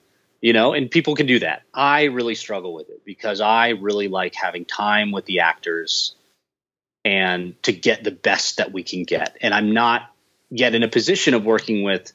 you 0.44 0.52
know 0.52 0.74
and 0.74 0.92
people 0.92 1.16
can 1.16 1.26
do 1.26 1.40
that 1.40 1.64
i 1.74 2.04
really 2.04 2.36
struggle 2.36 2.74
with 2.74 2.90
it 2.90 3.04
because 3.06 3.42
i 3.42 3.70
really 3.70 4.08
like 4.10 4.36
having 4.36 4.66
time 4.66 5.12
with 5.12 5.26
the 5.26 5.40
actors 5.40 6.16
and 7.06 7.62
to 7.64 7.72
get 7.74 8.04
the 8.04 8.12
best 8.12 8.58
that 8.58 8.72
we 8.72 8.84
can 8.84 9.04
get 9.04 9.38
and 9.42 9.54
i'm 9.54 9.74
not 9.74 10.14
yet 10.50 10.76
in 10.76 10.84
a 10.84 10.88
position 10.88 11.34
of 11.34 11.46
working 11.46 11.84
with 11.84 12.14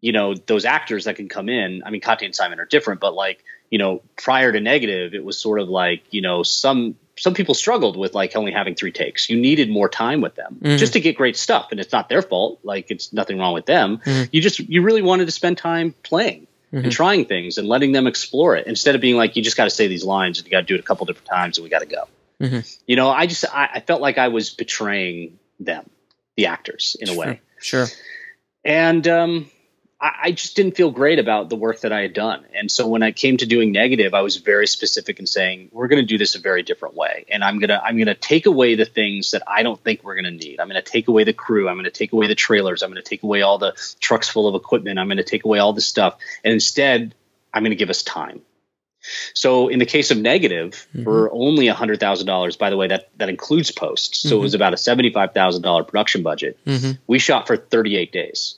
you 0.00 0.12
know 0.12 0.34
those 0.34 0.64
actors 0.64 1.04
that 1.04 1.16
can 1.16 1.28
come 1.28 1.48
in 1.48 1.82
i 1.84 1.90
mean 1.90 2.00
Katya 2.00 2.26
and 2.26 2.34
simon 2.34 2.58
are 2.58 2.64
different 2.64 3.00
but 3.00 3.14
like 3.14 3.44
you 3.70 3.78
know 3.78 4.02
prior 4.16 4.50
to 4.52 4.60
negative 4.60 5.14
it 5.14 5.24
was 5.24 5.38
sort 5.38 5.60
of 5.60 5.68
like 5.68 6.02
you 6.10 6.20
know 6.20 6.42
some 6.42 6.94
some 7.16 7.34
people 7.34 7.52
struggled 7.54 7.96
with 7.96 8.14
like 8.14 8.36
only 8.36 8.52
having 8.52 8.74
three 8.74 8.92
takes 8.92 9.28
you 9.28 9.36
needed 9.38 9.68
more 9.68 9.88
time 9.88 10.20
with 10.20 10.34
them 10.36 10.56
Mhm. 10.62 10.78
just 10.78 10.92
to 10.94 11.00
get 11.00 11.16
great 11.16 11.36
stuff 11.36 11.68
and 11.70 11.80
it's 11.80 11.92
not 11.92 12.08
their 12.08 12.22
fault 12.22 12.60
like 12.62 12.90
it's 12.90 13.12
nothing 13.12 13.38
wrong 13.38 13.54
with 13.54 13.66
them 13.66 14.00
Mhm. 14.04 14.28
you 14.32 14.40
just 14.40 14.58
you 14.60 14.82
really 14.82 15.02
wanted 15.02 15.26
to 15.26 15.32
spend 15.32 15.58
time 15.58 15.94
playing 16.02 16.46
Mhm. 16.72 16.84
and 16.84 16.92
trying 16.92 17.24
things 17.24 17.58
and 17.58 17.66
letting 17.68 17.92
them 17.92 18.06
explore 18.06 18.54
it 18.56 18.66
instead 18.66 18.94
of 18.94 19.00
being 19.00 19.16
like 19.16 19.36
you 19.36 19.42
just 19.42 19.56
got 19.56 19.64
to 19.64 19.70
say 19.70 19.86
these 19.88 20.04
lines 20.04 20.38
and 20.38 20.46
you 20.46 20.50
got 20.50 20.60
to 20.60 20.66
do 20.66 20.74
it 20.74 20.80
a 20.80 20.84
couple 20.84 21.04
different 21.06 21.28
times 21.28 21.58
and 21.58 21.64
we 21.64 21.70
got 21.70 21.80
to 21.80 21.86
go 21.86 22.04
Mhm. 22.40 22.78
you 22.86 22.94
know 22.96 23.10
i 23.10 23.26
just 23.26 23.44
I, 23.52 23.68
I 23.74 23.80
felt 23.80 24.00
like 24.00 24.16
i 24.18 24.28
was 24.28 24.50
betraying 24.50 25.38
them 25.60 25.90
the 26.36 26.46
actors 26.46 26.96
in 27.00 27.08
a 27.08 27.14
way 27.14 27.40
Sure. 27.60 27.86
and 28.64 29.06
um, 29.08 29.50
I, 30.00 30.12
I 30.24 30.32
just 30.32 30.54
didn't 30.56 30.76
feel 30.76 30.90
great 30.90 31.18
about 31.18 31.48
the 31.48 31.56
work 31.56 31.80
that 31.80 31.92
I 31.92 32.02
had 32.02 32.12
done. 32.12 32.44
And 32.54 32.70
so 32.70 32.86
when 32.86 33.02
I 33.02 33.12
came 33.12 33.36
to 33.38 33.46
doing 33.46 33.72
negative, 33.72 34.14
I 34.14 34.20
was 34.22 34.36
very 34.36 34.66
specific 34.66 35.18
in 35.18 35.26
saying 35.26 35.70
we're 35.72 35.88
going 35.88 36.00
to 36.00 36.06
do 36.06 36.18
this 36.18 36.34
a 36.34 36.40
very 36.40 36.62
different 36.62 36.94
way, 36.94 37.24
and 37.30 37.42
I'm 37.42 37.58
gonna 37.58 37.80
I'm 37.84 37.98
gonna 37.98 38.14
take 38.14 38.46
away 38.46 38.74
the 38.74 38.84
things 38.84 39.32
that 39.32 39.42
I 39.46 39.62
don't 39.62 39.82
think 39.82 40.04
we're 40.04 40.14
going 40.14 40.24
to 40.24 40.30
need. 40.30 40.60
I'm 40.60 40.68
going 40.68 40.82
to 40.82 40.90
take 40.90 41.08
away 41.08 41.24
the 41.24 41.32
crew. 41.32 41.68
I'm 41.68 41.76
going 41.76 41.84
to 41.84 41.90
take 41.90 42.12
away 42.12 42.26
the 42.28 42.34
trailers. 42.34 42.82
I'm 42.82 42.90
going 42.90 43.02
to 43.02 43.08
take 43.08 43.22
away 43.22 43.42
all 43.42 43.58
the 43.58 43.74
trucks 44.00 44.28
full 44.28 44.46
of 44.46 44.54
equipment. 44.54 44.98
I'm 44.98 45.08
going 45.08 45.18
to 45.18 45.24
take 45.24 45.44
away 45.44 45.58
all 45.58 45.72
the 45.72 45.80
stuff, 45.80 46.18
and 46.44 46.52
instead, 46.52 47.14
I'm 47.52 47.62
going 47.62 47.70
to 47.70 47.76
give 47.76 47.90
us 47.90 48.02
time. 48.02 48.42
So 49.32 49.68
in 49.68 49.78
the 49.78 49.86
case 49.86 50.10
of 50.10 50.18
negative, 50.18 50.86
for 51.04 51.30
only 51.32 51.66
hundred 51.68 52.00
thousand 52.00 52.26
dollars, 52.26 52.56
by 52.56 52.70
the 52.70 52.76
way, 52.76 52.88
that 52.88 53.08
that 53.16 53.28
includes 53.28 53.70
posts. 53.70 54.18
So 54.18 54.36
it 54.36 54.40
was 54.40 54.54
about 54.54 54.74
a 54.74 54.76
seventy 54.76 55.10
five 55.12 55.32
thousand 55.32 55.62
dollar 55.62 55.82
production 55.84 56.22
budget. 56.22 56.58
Mhm. 56.66 56.98
We 57.06 57.18
shot 57.18 57.46
for 57.46 57.56
thirty 57.56 57.96
eight 57.96 58.12
days 58.12 58.57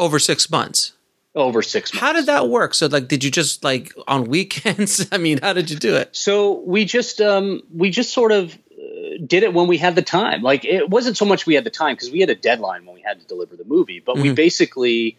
Over 0.00 0.18
six 0.18 0.50
months. 0.50 0.92
over 1.34 1.62
six 1.62 1.92
months. 1.92 2.00
How 2.04 2.12
did 2.12 2.26
that 2.26 2.48
work? 2.48 2.74
So, 2.74 2.86
like, 2.86 3.06
did 3.06 3.22
you 3.22 3.30
just 3.30 3.62
like 3.62 3.92
on 4.08 4.24
weekends? 4.24 5.06
I 5.12 5.18
mean, 5.18 5.38
how 5.42 5.52
did 5.52 5.70
you 5.70 5.76
do 5.76 5.94
it? 5.96 6.08
So 6.16 6.60
we 6.74 6.84
just 6.84 7.20
um, 7.20 7.62
we 7.72 7.90
just 7.90 8.12
sort 8.12 8.32
of 8.32 8.52
uh, 8.54 9.18
did 9.26 9.42
it 9.44 9.52
when 9.54 9.68
we 9.68 9.76
had 9.78 9.94
the 9.94 10.02
time. 10.02 10.42
Like 10.42 10.64
it 10.64 10.88
wasn't 10.90 11.16
so 11.16 11.24
much 11.24 11.46
we 11.46 11.54
had 11.54 11.64
the 11.64 11.70
time 11.70 11.94
because 11.94 12.10
we 12.10 12.20
had 12.20 12.30
a 12.30 12.34
deadline 12.34 12.84
when 12.86 12.94
we 12.94 13.02
had 13.02 13.20
to 13.20 13.26
deliver 13.26 13.54
the 13.56 13.64
movie, 13.64 14.00
but 14.00 14.16
we 14.16 14.30
Mhm. 14.30 14.34
basically. 14.34 15.16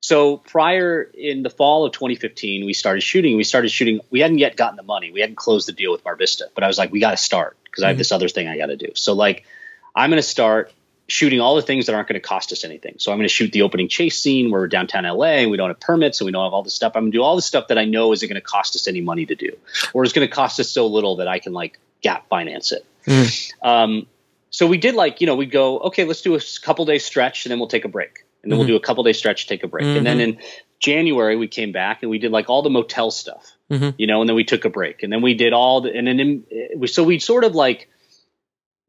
So 0.00 0.36
prior 0.36 1.02
in 1.14 1.42
the 1.42 1.48
fall 1.50 1.86
of 1.86 1.92
2015, 1.92 2.66
we 2.66 2.74
started 2.74 3.00
shooting. 3.02 3.36
We 3.38 3.44
started 3.44 3.70
shooting. 3.70 4.00
We 4.10 4.20
hadn't 4.20 4.36
yet 4.38 4.54
gotten 4.56 4.76
the 4.76 4.82
money. 4.82 5.10
We 5.10 5.20
hadn't 5.20 5.36
closed 5.36 5.66
the 5.66 5.72
deal 5.72 5.92
with 5.92 6.04
Mar 6.04 6.14
Vista, 6.16 6.50
but 6.54 6.62
I 6.62 6.66
was 6.66 6.76
like, 6.76 6.92
we 6.92 7.00
got 7.00 7.12
to 7.12 7.16
start 7.16 7.56
because 7.64 7.84
I 7.84 7.88
have 7.88 7.96
Mhm. 7.96 7.98
this 7.98 8.12
other 8.12 8.28
thing 8.28 8.46
I 8.48 8.58
got 8.58 8.66
to 8.66 8.76
do. 8.76 8.90
So 8.96 9.14
like, 9.14 9.44
I'm 9.96 10.10
going 10.10 10.20
to 10.20 10.28
start 10.28 10.72
shooting 11.06 11.40
all 11.40 11.54
the 11.56 11.62
things 11.62 11.86
that 11.86 11.94
aren't 11.94 12.08
going 12.08 12.20
to 12.20 12.26
cost 12.26 12.50
us 12.52 12.64
anything. 12.64 12.94
So 12.98 13.12
I'm 13.12 13.18
going 13.18 13.28
to 13.28 13.32
shoot 13.34 13.52
the 13.52 13.62
opening 13.62 13.88
chase 13.88 14.20
scene 14.20 14.50
where 14.50 14.62
we're 14.62 14.68
downtown 14.68 15.04
LA 15.04 15.42
and 15.42 15.50
we 15.50 15.56
don't 15.56 15.68
have 15.68 15.80
permits 15.80 16.20
and 16.20 16.26
we 16.26 16.32
don't 16.32 16.44
have 16.44 16.54
all 16.54 16.62
this 16.62 16.74
stuff. 16.74 16.92
I'm 16.94 17.02
going 17.04 17.12
to 17.12 17.18
do 17.18 17.22
all 17.22 17.36
the 17.36 17.42
stuff 17.42 17.68
that 17.68 17.76
I 17.78 17.84
know 17.84 18.12
isn't 18.12 18.26
going 18.26 18.40
to 18.40 18.46
cost 18.46 18.74
us 18.74 18.88
any 18.88 19.00
money 19.02 19.26
to 19.26 19.34
do, 19.34 19.50
or 19.92 20.04
it's 20.04 20.12
going 20.14 20.26
to 20.26 20.34
cost 20.34 20.58
us 20.60 20.70
so 20.70 20.86
little 20.86 21.16
that 21.16 21.28
I 21.28 21.40
can 21.40 21.52
like 21.52 21.78
gap 22.02 22.28
finance 22.28 22.72
it. 22.72 22.86
Um, 23.62 24.06
so 24.50 24.66
we 24.66 24.78
did 24.78 24.94
like, 24.94 25.20
you 25.20 25.26
know, 25.26 25.34
we'd 25.34 25.50
go, 25.50 25.78
okay, 25.80 26.04
let's 26.04 26.22
do 26.22 26.36
a 26.36 26.40
couple 26.62 26.84
days 26.84 27.04
stretch 27.04 27.44
and 27.44 27.50
then 27.50 27.58
we'll 27.58 27.68
take 27.68 27.84
a 27.84 27.88
break. 27.88 28.24
And 28.42 28.50
then 28.50 28.56
Mhm. 28.56 28.60
we'll 28.60 28.68
do 28.68 28.76
a 28.76 28.80
couple 28.80 29.02
days 29.04 29.18
stretch, 29.18 29.46
take 29.46 29.62
a 29.64 29.68
break. 29.68 29.84
And 29.84 30.06
then 30.06 30.20
in 30.20 30.38
January, 30.78 31.36
we 31.36 31.48
came 31.48 31.72
back 31.72 32.02
and 32.02 32.10
we 32.10 32.18
did 32.18 32.30
like 32.30 32.48
all 32.50 32.62
the 32.62 32.70
motel 32.70 33.10
stuff, 33.10 33.52
Mhm. 33.70 33.94
you 33.98 34.06
know, 34.06 34.20
and 34.20 34.28
then 34.28 34.36
we 34.36 34.44
took 34.44 34.64
a 34.64 34.70
break. 34.70 35.02
And 35.02 35.12
then 35.12 35.22
we 35.22 35.34
did 35.34 35.52
all 35.52 35.80
the, 35.80 35.94
and 35.94 36.06
then 36.06 36.20
in, 36.20 36.44
we, 36.76 36.86
so 36.86 37.02
we 37.02 37.18
sort 37.18 37.44
of 37.44 37.54
like, 37.54 37.88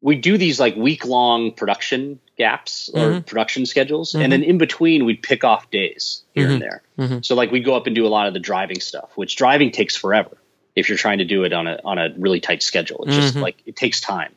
we 0.06 0.16
do 0.16 0.38
these 0.38 0.60
like 0.60 0.76
week 0.76 1.04
long 1.04 1.52
production 1.52 2.20
gaps 2.38 2.92
or 2.94 3.10
Mhm. 3.10 3.26
production 3.26 3.66
schedules. 3.66 4.14
And 4.14 4.32
then 4.32 4.44
in 4.44 4.60
between, 4.60 5.04
we'd 5.04 5.24
pick 5.24 5.44
off 5.44 5.72
days 5.72 6.22
here 6.36 6.48
and 6.48 6.62
there. 6.62 6.84
Mhm. 7.00 7.26
So 7.26 7.34
like 7.34 7.52
we'd 7.52 7.66
go 7.66 7.76
up 7.76 7.88
and 7.88 7.96
do 7.96 8.06
a 8.06 8.14
lot 8.18 8.28
of 8.28 8.36
the 8.36 8.40
driving 8.40 8.80
stuff, 8.80 9.10
which 9.16 9.36
driving 9.36 9.72
takes 9.72 9.96
forever 9.96 10.38
if 10.76 10.90
you're 10.90 10.98
trying 11.00 11.18
to 11.18 11.26
do 11.26 11.44
it 11.44 11.54
on 11.54 11.66
a 11.66 11.80
on 11.84 11.98
a 11.98 12.14
really 12.18 12.40
tight 12.40 12.62
schedule. 12.62 13.04
It's 13.08 13.16
just 13.16 13.36
like 13.36 13.58
it 13.66 13.76
takes 13.76 14.00
time. 14.00 14.32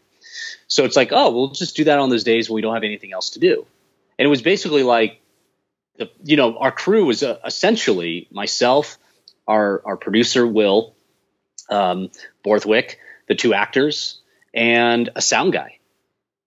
So 0.69 0.85
it's 0.87 0.97
like, 0.97 1.11
oh, 1.13 1.31
we'll 1.33 1.49
just 1.49 1.77
do 1.77 1.85
that 1.85 1.99
on 1.99 2.09
those 2.09 2.25
days 2.25 2.49
when 2.49 2.55
we 2.55 2.63
don't 2.63 2.73
have 2.73 2.85
anything 2.85 3.13
else 3.13 3.29
to 3.31 3.39
do. 3.39 3.67
And 4.19 4.25
it 4.25 4.31
was 4.31 4.41
basically 4.41 4.85
like, 4.85 5.21
the 5.99 6.09
you 6.25 6.37
know, 6.37 6.57
our 6.57 6.73
crew 6.73 7.05
was 7.05 7.23
uh, 7.23 7.41
essentially 7.45 8.27
myself, 8.31 8.97
our 9.47 9.83
our 9.85 9.99
producer 9.99 10.47
Will, 10.47 10.95
um, 11.69 12.11
Borthwick, 12.43 12.99
the 13.27 13.35
two 13.35 13.53
actors, 13.53 14.18
and 14.55 15.11
a 15.15 15.23
sound 15.23 15.53
guy, 15.53 15.79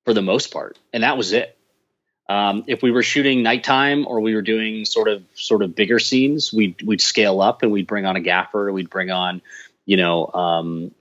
for 0.06 0.14
the 0.14 0.22
most 0.22 0.52
part, 0.52 0.78
and 0.94 1.04
that 1.04 1.18
was 1.18 1.34
it. 1.34 1.58
Um, 2.30 2.64
if 2.68 2.82
we 2.82 2.92
were 2.92 3.04
shooting 3.04 3.44
nighttime 3.44 4.08
or 4.08 4.22
we 4.22 4.36
were 4.36 4.42
doing 4.42 4.86
sort 4.86 5.10
of 5.10 5.24
sort 5.34 5.64
of 5.64 5.76
bigger 5.76 6.00
scenes, 6.00 6.54
we'd 6.54 6.82
we'd 6.82 7.02
scale 7.02 7.42
up 7.42 7.62
and 7.62 7.72
we'd 7.72 7.88
bring 7.88 8.06
on 8.06 8.16
a 8.16 8.22
gaffer, 8.22 8.72
we'd 8.72 8.90
bring 8.90 9.12
on, 9.12 9.42
you 9.86 9.98
know, 9.98 10.28
um, 10.28 10.92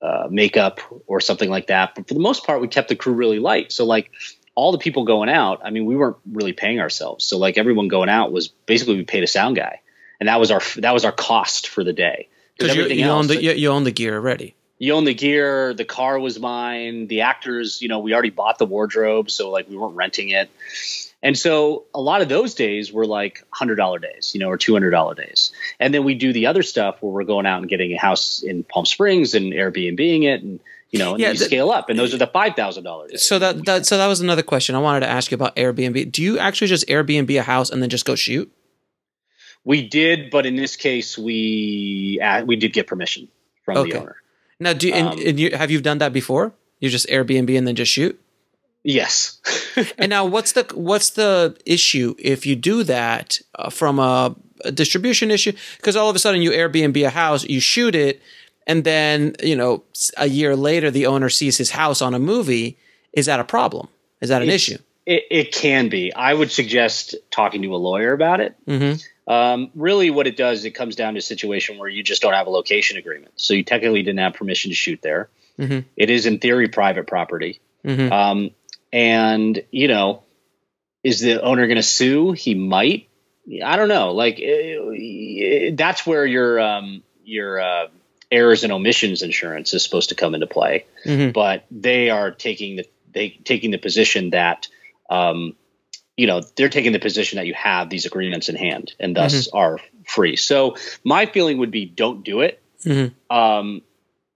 uh, 0.00 0.28
makeup 0.30 0.80
or 1.06 1.20
something 1.20 1.50
like 1.50 1.66
that. 1.66 1.94
But 1.94 2.08
for 2.08 2.14
the 2.14 2.20
most 2.20 2.46
part, 2.46 2.62
we 2.62 2.68
kept 2.68 2.88
the 2.88 2.96
crew 2.96 3.12
really 3.12 3.38
light. 3.38 3.70
So 3.70 3.84
like 3.84 4.10
all 4.54 4.72
the 4.72 4.78
people 4.78 5.04
going 5.04 5.28
out, 5.28 5.60
I 5.62 5.70
mean, 5.70 5.84
we 5.84 5.94
weren't 5.94 6.16
really 6.32 6.54
paying 6.54 6.80
ourselves. 6.80 7.26
So 7.26 7.36
like 7.36 7.58
everyone 7.58 7.88
going 7.88 8.08
out 8.08 8.32
was 8.32 8.48
basically 8.48 8.96
we 8.96 9.04
paid 9.04 9.24
a 9.24 9.26
sound 9.26 9.56
guy, 9.56 9.80
and 10.20 10.28
that 10.28 10.40
was 10.40 10.50
our 10.50 10.62
that 10.78 10.94
was 10.94 11.04
our 11.04 11.12
cost 11.12 11.68
for 11.68 11.84
the 11.84 11.92
day. 11.92 12.28
Because 12.58 12.74
you, 12.74 12.86
you 12.86 13.04
own 13.04 13.26
the 13.26 13.42
you, 13.42 13.52
you 13.52 13.68
own 13.70 13.84
the 13.84 13.92
gear 13.92 14.14
already. 14.14 14.56
You 14.78 14.92
own 14.94 15.04
the 15.04 15.14
gear 15.14 15.74
the 15.74 15.84
car 15.84 16.18
was 16.18 16.38
mine 16.38 17.06
the 17.08 17.22
actors 17.22 17.82
you 17.82 17.88
know 17.88 17.98
we 17.98 18.12
already 18.12 18.30
bought 18.30 18.58
the 18.58 18.66
wardrobe 18.66 19.30
so 19.30 19.50
like 19.50 19.68
we 19.68 19.76
weren't 19.76 19.96
renting 19.96 20.28
it 20.30 20.48
and 21.20 21.36
so 21.36 21.84
a 21.94 22.00
lot 22.00 22.22
of 22.22 22.28
those 22.28 22.54
days 22.54 22.92
were 22.92 23.04
like 23.06 23.42
$100 23.54 24.00
days 24.02 24.32
you 24.34 24.40
know 24.40 24.48
or 24.48 24.56
$200 24.58 25.16
days 25.16 25.52
and 25.80 25.92
then 25.92 26.04
we 26.04 26.14
do 26.14 26.32
the 26.32 26.46
other 26.46 26.62
stuff 26.62 27.02
where 27.02 27.12
we're 27.12 27.24
going 27.24 27.46
out 27.46 27.60
and 27.60 27.68
getting 27.68 27.92
a 27.92 27.98
house 27.98 28.42
in 28.42 28.62
palm 28.64 28.86
springs 28.86 29.34
and 29.34 29.52
airbnbing 29.52 30.22
it 30.24 30.42
and 30.42 30.60
you 30.90 30.98
know 31.00 31.14
and 31.14 31.20
Yeah, 31.20 31.30
you 31.30 31.36
scale 31.38 31.70
up 31.70 31.90
and 31.90 31.98
those 31.98 32.14
are 32.14 32.18
the 32.18 32.28
$5000 32.28 33.18
So 33.18 33.38
that, 33.40 33.64
that 33.66 33.84
so 33.86 33.98
that 33.98 34.06
was 34.06 34.20
another 34.20 34.42
question 34.44 34.74
I 34.76 34.78
wanted 34.78 35.00
to 35.00 35.08
ask 35.08 35.30
you 35.30 35.34
about 35.34 35.56
Airbnb. 35.56 36.12
Do 36.12 36.22
you 36.22 36.38
actually 36.38 36.68
just 36.68 36.86
Airbnb 36.86 37.36
a 37.38 37.42
house 37.42 37.68
and 37.70 37.82
then 37.82 37.90
just 37.90 38.04
go 38.04 38.14
shoot? 38.14 38.50
we 39.64 39.86
did 39.86 40.30
but 40.30 40.46
in 40.46 40.54
this 40.54 40.76
case 40.76 41.18
we 41.18 42.20
uh, 42.22 42.44
we 42.44 42.54
did 42.54 42.72
get 42.72 42.86
permission 42.86 43.26
from 43.64 43.76
Okay. 43.78 43.90
the 43.90 43.98
owner 43.98 44.16
Now, 44.60 44.72
do 44.72 44.88
you, 44.88 44.94
and, 44.94 45.08
Um, 45.08 45.18
and 45.24 45.40
you 45.40 45.56
have 45.56 45.70
you 45.70 45.80
done 45.80 45.98
that 45.98 46.12
before? 46.12 46.52
You 46.80 46.88
just 46.88 47.08
Airbnb 47.08 47.56
and 47.56 47.66
then 47.66 47.74
just 47.74 47.92
shoot. 47.92 48.20
yes 48.84 49.38
And 49.98 50.10
now, 50.10 50.24
what's 50.24 50.52
the 50.52 50.66
what's 50.74 51.10
the 51.10 51.56
issue 51.64 52.14
if 52.18 52.46
you 52.46 52.56
do 52.56 52.82
that 52.84 53.40
uh, 53.54 53.70
from 53.70 53.98
a 53.98 54.34
a 54.64 54.72
distribution 54.72 55.30
issue 55.30 55.52
because 55.76 55.94
all 55.94 56.10
of 56.10 56.16
a 56.16 56.18
sudden 56.18 56.42
you 56.42 56.50
Airbnb 56.50 57.06
a 57.06 57.10
house, 57.10 57.44
you 57.44 57.60
shoot 57.60 57.94
it, 57.94 58.20
and 58.66 58.84
then 58.84 59.34
you 59.42 59.56
know 59.56 59.84
a 60.16 60.26
year 60.26 60.56
later 60.56 60.90
the 60.90 61.06
owner 61.06 61.28
sees 61.28 61.58
his 61.58 61.70
house 61.70 62.02
on 62.02 62.14
a 62.14 62.18
movie. 62.18 62.76
Is 63.12 63.26
that 63.26 63.40
a 63.40 63.44
problem? 63.44 63.88
Is 64.20 64.28
that 64.28 64.42
an 64.42 64.50
issue? 64.50 64.78
It, 65.06 65.24
it 65.30 65.52
can 65.52 65.88
be. 65.88 66.12
I 66.12 66.34
would 66.34 66.50
suggest 66.50 67.14
talking 67.30 67.62
to 67.62 67.74
a 67.74 67.78
lawyer 67.78 68.12
about 68.12 68.40
it. 68.40 68.54
Mm-hmm. 68.66 69.00
Um, 69.28 69.70
really, 69.74 70.10
what 70.10 70.26
it 70.26 70.36
does, 70.36 70.64
it 70.64 70.70
comes 70.70 70.96
down 70.96 71.12
to 71.12 71.18
a 71.18 71.22
situation 71.22 71.76
where 71.76 71.88
you 71.88 72.02
just 72.02 72.22
don't 72.22 72.32
have 72.32 72.46
a 72.46 72.50
location 72.50 72.96
agreement. 72.96 73.34
So 73.36 73.52
you 73.52 73.62
technically 73.62 74.02
didn't 74.02 74.20
have 74.20 74.34
permission 74.34 74.70
to 74.70 74.74
shoot 74.74 75.02
there. 75.02 75.28
Mhm. 75.58 75.84
It 75.96 76.08
is, 76.08 76.24
in 76.24 76.38
theory, 76.38 76.68
private 76.68 77.06
property. 77.06 77.60
Mhm. 77.84 78.10
Um, 78.10 78.50
and, 78.90 79.62
you 79.70 79.88
know, 79.88 80.22
is 81.04 81.20
the 81.20 81.42
owner 81.42 81.66
going 81.66 81.76
to 81.76 81.82
sue? 81.82 82.32
He 82.32 82.54
might. 82.54 83.08
I 83.62 83.76
don't 83.76 83.88
know. 83.88 84.12
Like, 84.12 84.40
eh, 84.40 85.72
that's 85.74 86.06
where 86.06 86.24
your, 86.24 86.58
um, 86.60 87.02
your, 87.24 87.60
uh, 87.60 87.88
errors 88.30 88.64
and 88.64 88.72
omissions 88.72 89.22
insurance 89.22 89.72
is 89.74 89.82
supposed 89.82 90.10
to 90.10 90.14
come 90.14 90.34
into 90.34 90.46
play. 90.46 90.84
Mhm. 91.04 91.32
But 91.32 91.64
they 91.70 92.10
are 92.10 92.30
taking 92.30 92.76
the, 92.76 92.86
they 93.12 93.30
taking 93.44 93.70
the 93.70 93.78
position 93.78 94.30
that, 94.30 94.68
um, 95.10 95.54
you 96.18 96.26
know 96.26 96.40
they're 96.56 96.68
taking 96.68 96.92
the 96.92 96.98
position 96.98 97.36
that 97.36 97.46
you 97.46 97.54
have 97.54 97.88
these 97.88 98.04
agreements 98.04 98.48
in 98.50 98.56
hand 98.56 98.92
and 99.00 99.16
thus 99.16 99.48
are 99.54 99.78
free 100.04 100.36
so 100.36 100.76
my 101.04 101.24
feeling 101.26 101.56
would 101.58 101.70
be 101.70 101.86
don't 101.86 102.24
do 102.24 102.40
it 102.40 102.60
Mhm. 102.84 103.12
um, 103.30 103.82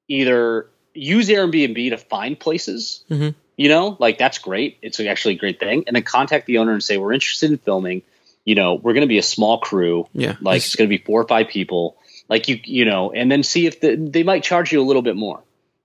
either 0.09 0.69
use 0.95 1.29
airbnb 1.29 1.91
to 1.91 1.97
find 1.97 2.39
places 2.39 3.03
Mhm. 3.11 3.35
you 3.57 3.69
know 3.69 3.97
like 3.99 4.17
that's 4.19 4.39
great 4.39 4.79
it's 4.83 4.99
actually 5.01 5.35
a 5.35 5.39
great 5.39 5.59
thing 5.61 5.85
and 5.87 5.97
then 5.97 6.03
contact 6.03 6.47
the 6.47 6.59
owner 6.59 6.73
and 6.73 6.83
say 6.83 6.97
we're 6.99 7.13
interested 7.13 7.51
in 7.51 7.59
filming 7.59 8.03
you 8.45 8.55
know 8.55 8.75
we're 8.75 8.93
going 8.93 9.03
to 9.03 9.15
be 9.17 9.19
a 9.19 9.23
small 9.23 9.59
crew 9.59 10.07
Yeah. 10.13 10.37
like 10.41 10.59
it's 10.59 10.77
going 10.77 10.89
to 10.89 10.97
be 10.99 11.03
four 11.03 11.21
or 11.21 11.27
five 11.29 11.49
people 11.49 11.97
like 12.29 12.49
you 12.49 12.61
you 12.65 12.85
know 12.85 13.11
and 13.13 13.31
then 13.31 13.43
see 13.43 13.67
if 13.67 13.81
the, 13.81 13.97
they 13.97 14.23
might 14.23 14.43
charge 14.43 14.73
you 14.73 14.81
a 14.81 14.87
little 14.87 15.03
bit 15.03 15.17
more 15.17 15.43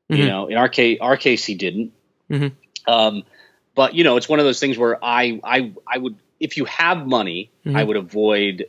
you 0.09 0.23
Mhm. 0.23 0.27
know 0.27 0.47
in 0.47 0.57
our 0.57 0.69
case 0.69 0.97
our 1.01 1.17
case 1.17 1.43
he 1.45 1.55
didn't 1.55 1.91
Mhm. 2.29 2.51
um, 2.87 3.23
but 3.77 3.93
you 3.95 4.03
know 4.03 4.17
it's 4.17 4.27
one 4.27 4.39
of 4.39 4.45
those 4.45 4.59
things 4.59 4.77
where 4.77 4.97
i 5.03 5.39
i 5.43 5.71
i 5.87 5.97
would 5.97 6.15
if 6.41 6.57
you 6.57 6.65
have 6.65 7.07
money 7.07 7.49
i 7.65 7.69
Mhm. 7.69 7.87
would 7.87 7.97
avoid 7.97 8.65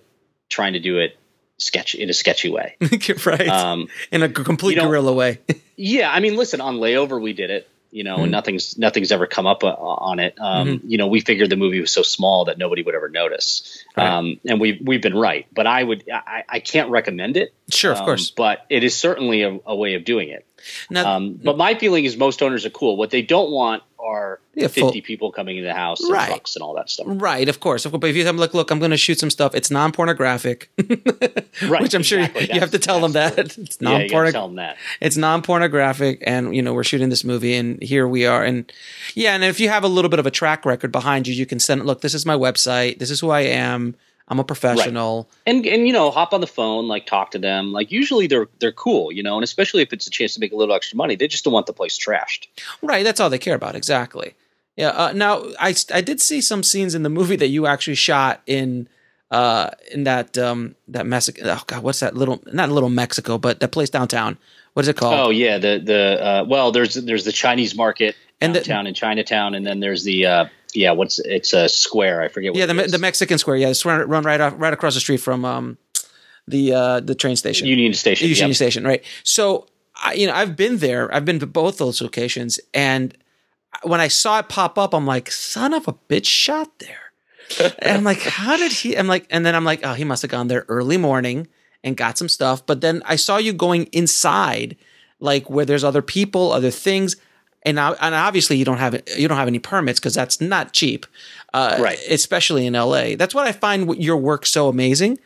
trying 0.48 0.74
to 0.74 0.80
do 0.80 0.98
it 1.00 1.16
sketch 1.58 1.96
in 1.96 2.08
a 2.08 2.14
sketchy 2.14 2.50
way 2.50 2.76
right. 3.26 3.48
um, 3.48 3.88
In 4.12 4.22
a 4.22 4.28
complete 4.28 4.76
you 4.76 4.82
know- 4.82 4.86
guerrilla 4.88 5.12
way. 5.12 5.38
yeah 5.76 6.08
i 6.12 6.20
mean 6.20 6.36
listen 6.36 6.60
on 6.60 6.76
layover 6.76 7.20
we 7.20 7.32
did 7.32 7.50
it 7.50 7.68
you 7.90 8.04
know 8.04 8.18
Mhm. 8.18 8.22
and 8.24 8.32
nothing's 8.32 8.76
nothing's 8.78 9.10
ever 9.10 9.26
come 9.26 9.46
up 9.46 9.64
uh, 9.64 9.68
on 9.68 10.18
it 10.20 10.34
um, 10.38 10.68
Mm-hmm. 10.68 10.88
you 10.90 10.98
know 10.98 11.06
we 11.08 11.20
figured 11.20 11.48
the 11.50 11.56
movie 11.56 11.80
was 11.80 11.90
so 11.92 12.02
small 12.02 12.44
that 12.44 12.58
nobody 12.58 12.82
would 12.82 12.94
ever 12.94 13.08
notice 13.08 13.82
Right. 13.96 14.06
um, 14.12 14.38
and 14.48 14.60
we 14.60 14.78
we've 14.88 15.02
been 15.02 15.16
right 15.16 15.46
but 15.52 15.66
i 15.66 15.82
would 15.82 16.04
i, 16.12 16.44
I 16.56 16.60
can't 16.60 16.90
recommend 16.90 17.36
it 17.38 17.54
sure, 17.70 17.92
of 17.92 17.98
um, 17.98 18.04
course. 18.04 18.30
but 18.30 18.64
it 18.70 18.84
is 18.84 18.94
certainly 18.94 19.42
a, 19.42 19.58
a 19.66 19.74
way 19.74 19.94
of 19.94 20.04
doing 20.04 20.28
it 20.28 20.44
Now, 20.90 21.16
um, 21.16 21.40
but 21.42 21.56
my 21.56 21.74
feeling 21.76 22.04
is 22.04 22.16
most 22.16 22.42
owners 22.42 22.66
are 22.66 22.70
cool 22.70 22.96
what 22.96 23.10
they 23.10 23.22
don't 23.22 23.50
want 23.50 23.82
are 24.00 24.38
Yeah, 24.54 24.68
50 24.68 24.80
full- 24.80 24.92
people 25.02 25.32
coming 25.32 25.56
into 25.56 25.66
the 25.68 25.74
house 25.74 26.00
and 26.00 26.12
Right. 26.12 26.28
trucks 26.28 26.54
and 26.54 26.62
all 26.62 26.74
that 26.74 26.88
stuff 26.88 27.06
Right, 27.08 27.48
of 27.48 27.58
course. 27.60 27.84
But 27.84 28.04
if 28.04 28.14
you 28.16 28.22
tell 28.22 28.32
them, 28.32 28.38
look, 28.38 28.54
look, 28.54 28.70
I'm 28.70 28.78
going 28.78 28.92
to 28.92 28.96
shoot 28.96 29.18
some 29.18 29.30
stuff. 29.30 29.54
It's 29.54 29.70
non-pornographic, 29.70 30.70
Right, 31.68 31.82
which 31.82 31.94
I'm 31.94 32.02
sure 32.04 32.18
you, 32.20 32.26
exactly. 32.26 32.54
you 32.54 32.60
have 32.60 32.70
to 32.70 32.78
tell 32.78 33.00
them 33.00 33.12
that 33.12 33.38
it's 33.38 33.56
yeah, 33.58 33.64
non-pornographic. 33.90 34.32
tell 34.34 34.46
them 34.46 34.56
that. 34.56 34.76
it's 35.00 35.16
non-pornographic, 35.16 36.22
and 36.26 36.54
you 36.54 36.62
know 36.62 36.72
we're 36.74 36.84
shooting 36.84 37.08
this 37.08 37.24
movie, 37.24 37.54
and 37.54 37.82
here 37.82 38.06
we 38.06 38.24
are, 38.26 38.44
and 38.44 38.70
yeah, 39.14 39.34
and 39.34 39.42
if 39.44 39.58
you 39.58 39.68
have 39.68 39.82
a 39.84 39.88
little 39.88 40.08
bit 40.08 40.18
of 40.20 40.26
a 40.26 40.30
track 40.30 40.64
record 40.64 40.92
behind 40.92 41.26
you, 41.26 41.34
you 41.34 41.46
can 41.46 41.58
send. 41.58 41.84
Look, 41.84 42.00
this 42.00 42.14
is 42.14 42.24
my 42.24 42.34
website. 42.36 42.98
This 42.98 43.10
is 43.10 43.20
who 43.20 43.30
I 43.30 43.40
am. 43.40 43.96
I'm 44.28 44.38
a 44.38 44.44
professional. 44.44 45.28
And 45.46 45.66
and 45.66 45.86
you 45.86 45.92
know, 45.92 46.10
hop 46.10 46.32
on 46.32 46.40
the 46.40 46.46
phone, 46.46 46.86
like 46.86 47.06
talk 47.06 47.30
to 47.32 47.38
them. 47.38 47.72
Like 47.72 47.90
usually 47.90 48.26
they're 48.26 48.48
they're 48.60 48.72
cool, 48.72 49.10
you 49.10 49.22
know, 49.22 49.36
and 49.36 49.44
especially 49.44 49.82
if 49.82 49.92
it's 49.92 50.06
a 50.06 50.10
chance 50.10 50.34
to 50.34 50.40
make 50.40 50.52
a 50.52 50.56
little 50.56 50.74
extra 50.74 50.96
money, 50.96 51.16
they 51.16 51.28
just 51.28 51.44
don't 51.44 51.52
want 51.54 51.66
the 51.66 51.72
place 51.72 51.98
trashed. 51.98 52.46
Right. 52.82 53.04
That's 53.04 53.20
all 53.20 53.30
they 53.30 53.38
care 53.38 53.54
about. 53.54 53.74
Exactly. 53.74 54.34
Yeah. 54.76 54.90
Uh, 54.90 55.12
now, 55.12 55.44
I 55.58 55.74
I 55.92 56.00
did 56.02 56.20
see 56.20 56.40
some 56.40 56.62
scenes 56.62 56.94
in 56.94 57.02
the 57.02 57.08
movie 57.08 57.36
that 57.36 57.48
you 57.48 57.66
actually 57.66 57.96
shot 57.96 58.42
in 58.46 58.88
uh 59.30 59.70
in 59.92 60.04
that 60.04 60.36
um 60.38 60.74
that 60.88 61.06
Mexico. 61.06 61.42
Oh 61.46 61.62
God, 61.66 61.82
what's 61.82 62.00
that 62.00 62.14
little 62.14 62.42
not 62.52 62.70
little 62.70 62.88
Mexico, 62.90 63.38
but 63.38 63.60
that 63.60 63.72
place 63.72 63.90
downtown. 63.90 64.38
What 64.74 64.84
is 64.84 64.88
it 64.88 64.96
called? 64.96 65.14
Oh 65.18 65.30
yeah, 65.30 65.58
the 65.58 65.80
the 65.84 66.24
uh, 66.24 66.44
well, 66.46 66.70
there's 66.70 66.94
there's 66.94 67.24
the 67.24 67.32
Chinese 67.32 67.74
market 67.74 68.14
And 68.40 68.54
the- 68.54 68.60
downtown 68.60 68.86
in 68.86 68.94
Chinatown, 68.94 69.54
and 69.54 69.66
then 69.66 69.80
there's 69.80 70.04
the 70.04 70.26
uh, 70.26 70.44
yeah, 70.74 70.92
what's 70.92 71.18
it's 71.18 71.52
a 71.52 71.68
square. 71.68 72.22
I 72.22 72.28
forget. 72.28 72.52
What 72.52 72.58
yeah, 72.58 72.66
the 72.66 72.72
it 72.72 72.76
Me- 72.76 72.84
is. 72.84 72.92
the 72.92 72.98
Mexican 72.98 73.38
Square. 73.38 73.56
Yeah, 73.58 73.68
it's 73.68 73.84
run, 73.84 74.08
run 74.08 74.22
right 74.24 74.40
off, 74.40 74.54
right 74.56 74.72
across 74.72 74.94
the 74.94 75.00
street 75.00 75.18
from 75.18 75.44
um 75.44 75.78
the 76.46 76.72
uh 76.74 77.00
the 77.00 77.14
train 77.14 77.36
station. 77.36 77.66
Union 77.66 77.94
Station. 77.94 78.28
Union 78.28 78.48
yep. 78.48 78.56
Station, 78.56 78.84
right? 78.84 79.04
So, 79.24 79.66
I, 80.02 80.14
you 80.14 80.26
know, 80.26 80.34
I've 80.34 80.56
been 80.56 80.78
there. 80.78 81.12
I've 81.14 81.24
been 81.24 81.38
to 81.40 81.46
both 81.46 81.78
those 81.78 82.00
locations, 82.02 82.60
and 82.74 83.16
when 83.82 84.00
I 84.00 84.08
saw 84.08 84.38
it 84.38 84.48
pop 84.48 84.78
up, 84.78 84.94
I'm 84.94 85.06
like, 85.06 85.30
"Son 85.30 85.74
of 85.74 85.88
a 85.88 85.92
bitch, 85.92 86.26
shot 86.26 86.78
there." 86.78 87.72
and 87.78 87.98
I'm 87.98 88.04
like, 88.04 88.20
"How 88.20 88.56
did 88.56 88.72
he?" 88.72 88.96
I'm 88.96 89.06
like, 89.06 89.26
and 89.30 89.44
then 89.44 89.54
I'm 89.54 89.64
like, 89.64 89.80
"Oh, 89.84 89.94
he 89.94 90.04
must 90.04 90.22
have 90.22 90.30
gone 90.30 90.48
there 90.48 90.64
early 90.68 90.96
morning 90.96 91.48
and 91.82 91.96
got 91.96 92.18
some 92.18 92.28
stuff." 92.28 92.64
But 92.66 92.80
then 92.80 93.02
I 93.06 93.16
saw 93.16 93.38
you 93.38 93.52
going 93.52 93.84
inside, 93.92 94.76
like 95.20 95.48
where 95.48 95.64
there's 95.64 95.84
other 95.84 96.02
people, 96.02 96.52
other 96.52 96.70
things. 96.70 97.16
And, 97.64 97.78
and 97.78 98.14
obviously 98.14 98.56
you 98.56 98.64
don't 98.64 98.78
have 98.78 99.00
you 99.16 99.28
don't 99.28 99.36
have 99.38 99.48
any 99.48 99.58
permits 99.58 99.98
because 99.98 100.14
that's 100.14 100.40
not 100.40 100.72
cheap, 100.72 101.06
uh, 101.52 101.76
Right. 101.80 101.98
Especially 102.08 102.66
in 102.66 102.74
LA. 102.74 103.16
That's 103.16 103.34
what 103.34 103.46
I 103.46 103.52
find 103.52 103.96
your 103.96 104.16
work 104.16 104.46
so 104.46 104.68
amazing 104.68 105.18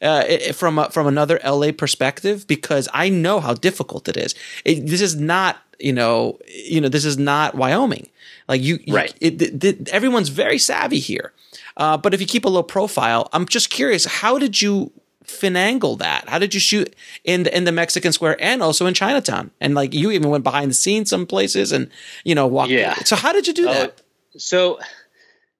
uh, 0.00 0.24
it- 0.28 0.54
from 0.54 0.78
a, 0.78 0.90
from 0.90 1.06
another 1.06 1.40
LA 1.44 1.72
perspective 1.72 2.46
because 2.46 2.88
I 2.94 3.08
know 3.08 3.40
how 3.40 3.54
difficult 3.54 4.08
it 4.08 4.16
is. 4.16 4.34
It, 4.64 4.86
this 4.86 5.00
is 5.00 5.16
not 5.16 5.56
you 5.80 5.92
know 5.92 6.38
you 6.46 6.80
know 6.80 6.88
this 6.88 7.04
is 7.04 7.18
not 7.18 7.54
Wyoming. 7.56 8.08
Like 8.48 8.62
you, 8.62 8.78
you- 8.84 8.94
Right. 8.94 9.14
It, 9.20 9.88
everyone's 9.90 10.28
very 10.28 10.58
savvy 10.58 10.98
here, 11.00 11.32
uh, 11.76 11.96
but 11.96 12.14
if 12.14 12.20
you 12.20 12.26
keep 12.26 12.44
a 12.44 12.48
low 12.48 12.62
profile, 12.62 13.28
I'm 13.32 13.46
just 13.46 13.70
curious. 13.70 14.04
How 14.04 14.38
did 14.38 14.62
you 14.62 14.92
finagle 15.24 15.98
that? 15.98 16.28
How 16.28 16.38
did 16.38 16.54
you 16.54 16.60
shoot 16.60 16.94
in 17.24 17.44
the, 17.44 17.56
in 17.56 17.64
the 17.64 17.72
Mexican 17.72 18.12
Square 18.12 18.36
and 18.40 18.62
also 18.62 18.86
in 18.86 18.94
Chinatown? 18.94 19.50
And 19.60 19.74
like 19.74 19.94
you 19.94 20.10
even 20.10 20.30
went 20.30 20.44
behind 20.44 20.70
the 20.70 20.74
scenes 20.74 21.10
some 21.10 21.26
places 21.26 21.72
and 21.72 21.90
you 22.24 22.34
know 22.34 22.46
walked. 22.46 22.70
Yeah. 22.70 22.94
So 23.04 23.16
how 23.16 23.32
did 23.32 23.46
you 23.46 23.54
do 23.54 23.68
Oh, 23.68 23.72
that? 23.72 24.00
so 24.36 24.78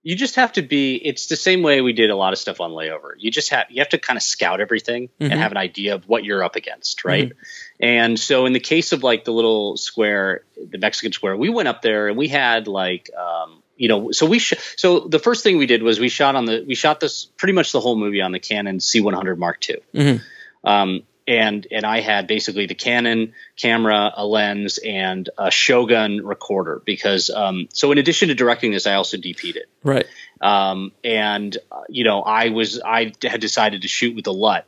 you 0.05 0.17
just 0.17 0.35
have 0.35 0.53
to 0.55 0.63
be 0.63 0.97
it's 0.97 1.27
the 1.29 1.37
same 1.37 1.63
way 1.63 1.81
we 1.81 1.93
did 1.93 2.11
a 2.11 2.17
lot 2.17 2.33
of 2.33 2.39
stuff 2.41 2.61
on 2.61 2.73
layover 2.73 3.13
you 3.19 3.31
just 3.31 3.51
have 3.51 3.67
you 3.71 3.79
have 3.81 3.89
to 3.91 3.99
kind 3.99 4.17
of 4.17 4.23
scout 4.25 4.61
everything 4.61 5.09
Mhm. 5.21 5.31
and 5.31 5.35
have 5.35 5.53
an 5.53 5.59
idea 5.59 5.95
of 5.95 6.09
what 6.09 6.25
you're 6.25 6.43
up 6.43 6.57
against 6.57 7.05
right 7.05 7.31
and 7.79 8.19
so 8.19 8.45
in 8.47 8.53
the 8.53 8.59
case 8.59 8.91
of 8.91 9.05
like 9.05 9.25
the 9.25 9.31
little 9.33 9.77
square 9.77 10.43
the 10.57 10.79
mexican 10.79 11.13
square 11.13 11.37
we 11.37 11.51
went 11.51 11.69
up 11.69 11.83
there 11.83 12.09
and 12.09 12.17
we 12.17 12.27
had 12.27 12.67
like 12.67 13.11
um 13.17 13.62
you 13.83 13.89
know 13.89 14.13
so 14.13 14.25
we 14.27 14.39
sh- 14.39 14.61
so 14.77 15.01
the 15.01 15.19
first 15.19 15.43
thing 15.43 15.59
we 15.59 15.67
did 15.67 15.83
was 15.83 15.99
we 15.99 16.09
shot 16.09 16.37
on 16.37 16.45
the 16.45 16.65
we 16.67 16.77
shot 16.77 17.01
this 17.01 17.15
pretty 17.37 17.53
much 17.53 17.73
the 17.73 17.81
whole 17.81 17.97
movie 18.05 18.23
on 18.27 18.31
the 18.31 18.39
canon 18.39 18.79
c100 18.79 19.37
mark 19.39 19.59
ii 19.69 19.77
Mhm. 19.93 20.21
um 20.65 21.03
and 21.27 21.67
and 21.71 21.85
I 21.87 22.01
had 22.01 22.27
basically 22.27 22.67
the 22.67 22.75
Canon 22.75 23.33
camera, 23.57 24.13
a 24.17 24.27
lens, 24.27 24.81
and 24.85 25.31
a 25.39 25.53
Shogun 25.53 26.27
recorder 26.27 26.83
because 26.85 27.31
um, 27.31 27.69
so 27.73 27.93
in 27.93 27.99
addition 27.99 28.27
to 28.29 28.35
directing 28.35 28.73
this, 28.73 28.89
I 28.89 28.95
also 28.95 29.17
DP'd 29.19 29.55
it. 29.57 29.69
Right. 29.85 30.07
Um, 30.41 30.91
and 31.05 31.57
uh, 31.71 31.83
you 31.89 32.03
know, 32.03 32.23
I 32.23 32.49
was 32.49 32.81
I 32.85 33.13
had 33.23 33.41
decided 33.41 33.83
to 33.83 33.89
shoot 33.89 34.17
with 34.17 34.25
the 34.25 34.33
LUT 34.33 34.67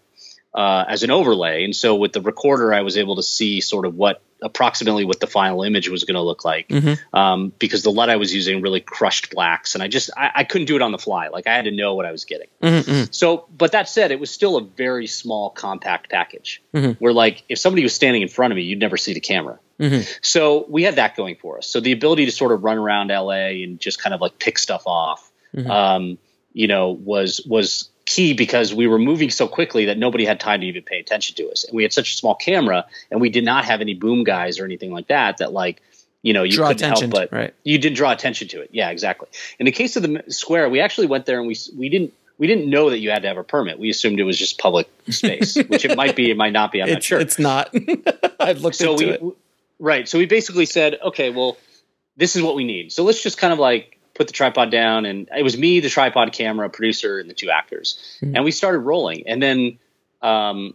uh, 0.54 0.84
as 0.88 1.02
an 1.02 1.10
overlay, 1.10 1.64
and 1.64 1.74
so 1.74 1.96
with 1.96 2.12
the 2.12 2.20
recorder, 2.20 2.72
I 2.72 2.82
was 2.82 2.96
able 2.96 3.16
to 3.16 3.22
see 3.22 3.60
sort 3.60 3.86
of 3.86 3.96
what 3.96 4.22
approximately 4.42 5.04
what 5.06 5.20
the 5.20 5.26
final 5.26 5.62
image 5.62 5.88
was 5.88 6.04
going 6.04 6.16
to 6.16 6.20
look 6.20 6.44
like 6.44 6.68
Mhm. 6.68 6.98
um, 7.14 7.52
because 7.58 7.82
the 7.82 7.90
LUT 7.90 8.10
I 8.10 8.16
was 8.16 8.34
using 8.34 8.60
really 8.60 8.80
crushed 8.80 9.30
blacks, 9.30 9.74
and 9.74 9.82
I 9.82 9.88
just 9.88 10.10
I, 10.16 10.30
I 10.36 10.44
couldn't 10.44 10.66
do 10.66 10.76
it 10.76 10.82
on 10.82 10.92
the 10.92 10.98
fly. 10.98 11.28
Like 11.28 11.46
I 11.46 11.54
had 11.54 11.64
to 11.64 11.70
know 11.70 11.94
what 11.94 12.04
I 12.06 12.12
was 12.12 12.24
getting. 12.24 12.48
Mhm, 12.62 12.82
mhm. 12.82 13.14
So, 13.14 13.46
but 13.56 13.72
that 13.72 13.88
said, 13.88 14.10
it 14.10 14.20
was 14.20 14.30
still 14.30 14.56
a 14.56 14.62
very 14.62 15.06
small, 15.06 15.50
compact 15.50 16.10
package. 16.10 16.62
Mhm. 16.74 16.96
Where, 16.98 17.12
like, 17.12 17.42
if 17.48 17.58
somebody 17.58 17.82
was 17.82 17.94
standing 17.94 18.22
in 18.22 18.28
front 18.28 18.52
of 18.52 18.56
me, 18.56 18.62
you'd 18.62 18.78
never 18.80 18.96
see 18.98 19.14
the 19.14 19.20
camera. 19.20 19.58
Mhm. 19.80 20.06
So 20.20 20.66
we 20.68 20.82
had 20.82 20.96
that 20.96 21.16
going 21.16 21.36
for 21.36 21.58
us. 21.58 21.66
So 21.66 21.80
the 21.80 21.92
ability 21.92 22.26
to 22.26 22.30
sort 22.32 22.52
of 22.52 22.62
run 22.62 22.76
around 22.78 23.10
LA 23.10 23.64
and 23.64 23.80
just 23.80 24.00
kind 24.00 24.12
of 24.14 24.20
like 24.20 24.38
pick 24.38 24.58
stuff 24.58 24.82
off, 24.86 25.30
Mhm. 25.56 25.68
um, 25.70 26.18
you 26.52 26.66
know, 26.68 26.90
was 26.90 27.40
was 27.46 27.88
key 28.06 28.34
because 28.34 28.74
we 28.74 28.86
were 28.86 28.98
moving 28.98 29.30
so 29.30 29.48
quickly 29.48 29.86
that 29.86 29.98
nobody 29.98 30.24
had 30.24 30.40
time 30.40 30.60
to 30.60 30.66
even 30.66 30.82
pay 30.82 31.00
attention 31.00 31.36
to 31.36 31.50
us. 31.50 31.64
And 31.64 31.74
we 31.74 31.82
had 31.82 31.92
such 31.92 32.14
a 32.14 32.16
small 32.16 32.34
camera, 32.34 32.86
and 33.10 33.20
we 33.20 33.30
did 33.30 33.44
not 33.44 33.64
have 33.64 33.80
any 33.80 33.94
boom 33.94 34.24
guys 34.24 34.58
or 34.58 34.64
anything 34.64 34.92
like 34.92 35.08
that. 35.08 35.38
That 35.38 35.52
like, 35.52 35.82
you 36.22 36.32
know, 36.32 36.42
you 36.42 36.56
Draw 36.56 36.68
couldn't 36.68 36.98
help 36.98 37.10
but 37.10 37.32
right. 37.32 37.54
you 37.64 37.78
didn't 37.78 37.96
draw 37.96 38.12
attention 38.12 38.48
to 38.48 38.60
it. 38.60 38.70
Yeah, 38.72 38.90
exactly. 38.90 39.28
In 39.58 39.66
the 39.66 39.72
case 39.72 39.96
of 39.96 40.02
the 40.02 40.24
square, 40.28 40.68
we 40.68 40.80
actually 40.80 41.06
went 41.06 41.26
there 41.26 41.38
and 41.38 41.48
we 41.48 41.56
we 41.76 41.88
didn't 41.88 42.12
we 42.38 42.46
didn't 42.46 42.68
know 42.68 42.90
that 42.90 42.98
you 42.98 43.10
had 43.10 43.22
to 43.22 43.28
have 43.28 43.36
a 43.36 43.44
permit. 43.44 43.78
We 43.78 43.90
assumed 43.90 44.18
it 44.18 44.24
was 44.24 44.38
just 44.38 44.58
public 44.58 44.88
space, 45.08 45.56
which 45.68 45.84
it 45.84 45.96
might 45.96 46.16
be, 46.16 46.30
it 46.30 46.36
might 46.36 46.52
not 46.52 46.72
be. 46.72 46.82
I'm 46.82 46.90
not 46.90 47.02
sure. 47.02 47.20
it's 47.20 47.38
not. 47.38 47.72
I've 48.40 48.60
looked 48.60 48.76
so 48.76 48.92
into 48.92 49.06
we 49.06 49.12
it. 49.12 49.36
right. 49.78 50.08
So 50.08 50.18
we 50.18 50.26
basically 50.26 50.66
said, 50.66 50.98
okay, 51.02 51.30
well, 51.30 51.56
this 52.16 52.36
is 52.36 52.42
what 52.42 52.54
we 52.54 52.64
need. 52.64 52.92
So 52.92 53.04
let's 53.04 53.22
just 53.22 53.38
kind 53.38 53.52
of 53.52 53.58
like 53.58 53.93
put 54.14 54.26
the 54.28 54.32
tripod 54.32 54.70
down, 54.70 55.06
and 55.06 55.28
it 55.36 55.42
was 55.42 55.58
me, 55.58 55.80
the 55.80 55.88
tripod 55.88 56.32
camera, 56.32 56.70
producer, 56.70 57.18
and 57.18 57.28
the 57.28 57.34
two 57.34 57.50
actors, 57.50 57.98
Mhm. 58.22 58.36
and 58.36 58.44
we 58.44 58.50
started 58.50 58.78
rolling. 58.80 59.24
And 59.26 59.42
then 59.42 59.78
um, 60.22 60.74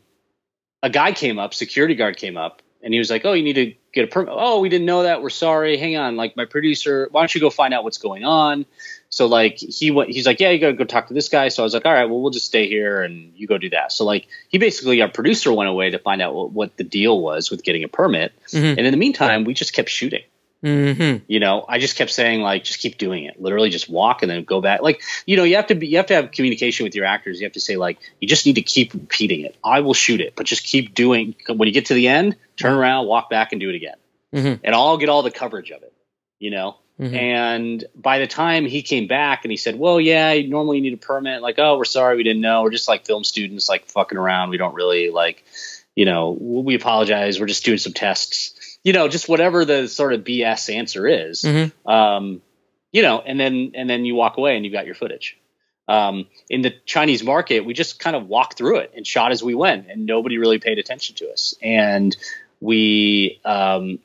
a 0.84 0.89
guy 0.89 1.12
came 1.12 1.39
up, 1.39 1.54
security 1.54 1.95
guard 1.95 2.17
came 2.17 2.38
up, 2.38 2.62
and 2.84 2.93
he 2.93 2.99
was 2.99 3.10
like, 3.10 3.25
"Oh, 3.25 3.34
you 3.34 3.43
need 3.43 3.54
to 3.56 3.73
get 3.93 4.04
a 4.06 4.08
permit." 4.08 4.34
Oh, 4.38 4.60
we 4.60 4.69
didn't 4.69 4.86
know 4.86 5.04
that. 5.04 5.21
We're 5.21 5.30
sorry. 5.30 5.75
Hang 5.78 5.97
on. 5.97 6.15
Like 6.15 6.38
my 6.38 6.45
producer, 6.45 7.08
why 7.12 7.21
don't 7.21 7.34
you 7.34 7.41
go 7.41 7.49
find 7.49 7.73
out 7.73 7.84
what's 7.84 7.97
going 7.97 8.23
on? 8.23 8.65
So 9.10 9.25
like 9.25 9.58
he 9.58 9.89
went. 9.91 10.12
He's 10.12 10.25
like, 10.28 10.39
"Yeah, 10.39 10.52
you 10.52 10.60
gotta 10.60 10.73
go 10.73 10.84
talk 10.84 11.08
to 11.08 11.13
this 11.15 11.30
guy." 11.30 11.49
So 11.49 11.63
I 11.63 11.65
was 11.65 11.73
like, 11.73 11.86
"All 11.86 11.91
right, 11.93 12.06
well, 12.06 12.21
we'll 12.21 12.30
just 12.32 12.45
stay 12.45 12.67
here 12.69 13.02
and 13.02 13.34
you 13.36 13.47
go 13.47 13.58
do 13.58 13.69
that." 13.71 13.91
So 13.91 14.06
like 14.06 14.28
he 14.49 14.58
basically, 14.60 15.02
our 15.02 15.10
producer 15.10 15.52
went 15.52 15.69
away 15.69 15.89
to 15.89 15.97
find 15.99 16.21
out 16.21 16.36
what, 16.36 16.52
what 16.52 16.78
the 16.78 16.84
deal 16.84 17.19
was 17.19 17.49
with 17.49 17.63
getting 17.63 17.84
a 17.84 17.88
permit, 17.88 18.32
Mhm. 18.49 18.78
and 18.78 18.80
in 18.82 18.91
the 18.91 18.97
meantime, 18.97 19.43
we 19.45 19.54
just 19.56 19.73
kept 19.73 19.89
shooting 19.89 20.23
Mm-hmm. 20.61 21.23
you 21.27 21.39
know 21.39 21.63
i 21.69 21.79
just 21.79 21.95
kept 21.95 22.11
saying 22.11 22.41
like 22.41 22.65
just 22.65 22.79
keep 22.79 22.97
doing 22.97 23.23
it. 23.23 23.41
Literally 23.41 23.69
just 23.69 23.87
walk 23.89 24.23
and 24.23 24.29
then 24.29 24.43
go 24.43 24.59
back. 24.59 24.81
Like 24.81 25.01
you 25.25 25.37
know 25.37 25.43
you 25.43 25.55
have 25.55 25.67
to 25.67 25.75
be 25.75 25.87
you 25.87 25.97
have 25.97 26.07
to 26.07 26.15
have 26.15 26.31
communication 26.31 26.83
with 26.83 26.95
your 26.95 27.05
actors. 27.05 27.39
You 27.39 27.45
have 27.45 27.53
to 27.53 27.61
say 27.61 27.77
like 27.77 27.97
you 28.19 28.27
just 28.27 28.45
need 28.45 28.55
to 28.55 28.61
keep 28.61 28.93
repeating 28.93 29.41
it. 29.45 29.55
I 29.63 29.79
will 29.79 29.93
shoot 29.93 30.19
it 30.19 30.33
but 30.35 30.45
just 30.45 30.65
keep 30.65 30.93
doing 30.93 31.35
when 31.47 31.67
you 31.67 31.73
get 31.73 31.85
to 31.87 31.93
the 31.93 32.09
end 32.09 32.35
turn 32.57 32.73
around 32.73 33.07
walk 33.07 33.29
back 33.29 33.53
and 33.53 33.61
do 33.61 33.69
it 33.69 33.75
again. 33.75 33.95
Mhm. 34.33 34.59
and 34.63 34.75
i'll 34.75 34.97
get 34.97 35.09
all 35.09 35.23
the 35.23 35.31
coverage 35.31 35.71
of 35.71 35.81
it 35.81 35.93
you 36.39 36.51
know? 36.51 36.75
Mhm. 36.99 37.15
and 37.15 37.83
by 37.95 38.19
the 38.19 38.27
time 38.27 38.65
he 38.65 38.81
came 38.81 39.07
back 39.07 39.45
and 39.45 39.51
he 39.51 39.57
said 39.57 39.79
well 39.79 39.99
yeah 40.01 40.39
normally 40.41 40.77
you 40.77 40.83
need 40.83 40.93
a 40.93 40.97
permit 40.97 41.41
like 41.41 41.55
oh 41.57 41.77
we're 41.77 41.85
sorry 41.85 42.17
we 42.17 42.23
didn't 42.23 42.41
know. 42.41 42.63
We're 42.63 42.69
just 42.71 42.89
like 42.89 43.05
film 43.05 43.23
students 43.23 43.69
like 43.69 43.85
fucking 43.85 44.17
around. 44.17 44.49
We 44.49 44.57
don't 44.57 44.75
really 44.75 45.09
like 45.09 45.45
you 45.95 46.03
know 46.05 46.31
we 46.31 46.75
apologize. 46.75 47.39
We're 47.39 47.47
just 47.47 47.63
doing 47.63 47.77
some 47.77 47.93
tests 47.93 48.53
you 48.83 48.93
know 48.93 49.07
just 49.07 49.27
whatever 49.29 49.65
the 49.65 49.87
sort 49.87 50.13
of 50.13 50.21
bs 50.23 50.73
answer 50.73 51.07
is 51.07 51.43
Mhm. 51.43 51.71
um, 51.85 52.41
you 52.91 53.03
know, 53.03 53.21
and 53.21 53.39
then 53.39 53.73
and 53.75 53.87
then 53.87 54.03
you 54.05 54.15
walk 54.15 54.37
away 54.37 54.55
and 54.55 54.65
you 54.65 54.71
got 54.71 54.87
your 54.87 54.95
footage. 54.95 55.37
Um, 55.87 56.25
in 56.49 56.61
the 56.61 56.73
Chinese 56.85 57.23
market, 57.23 57.65
we 57.65 57.73
just 57.73 57.99
kind 57.99 58.15
of 58.15 58.27
walked 58.27 58.57
through 58.57 58.77
it 58.77 58.93
and 58.95 59.05
shot 59.05 59.31
as 59.31 59.43
we 59.43 59.53
went, 59.53 59.87
and 59.89 60.05
nobody 60.07 60.37
really 60.39 60.57
paid 60.59 60.79
attention 60.79 61.15
to 61.17 61.29
us. 61.31 61.53
And 61.61 62.15
we, 62.61 63.39
um, 63.45 63.99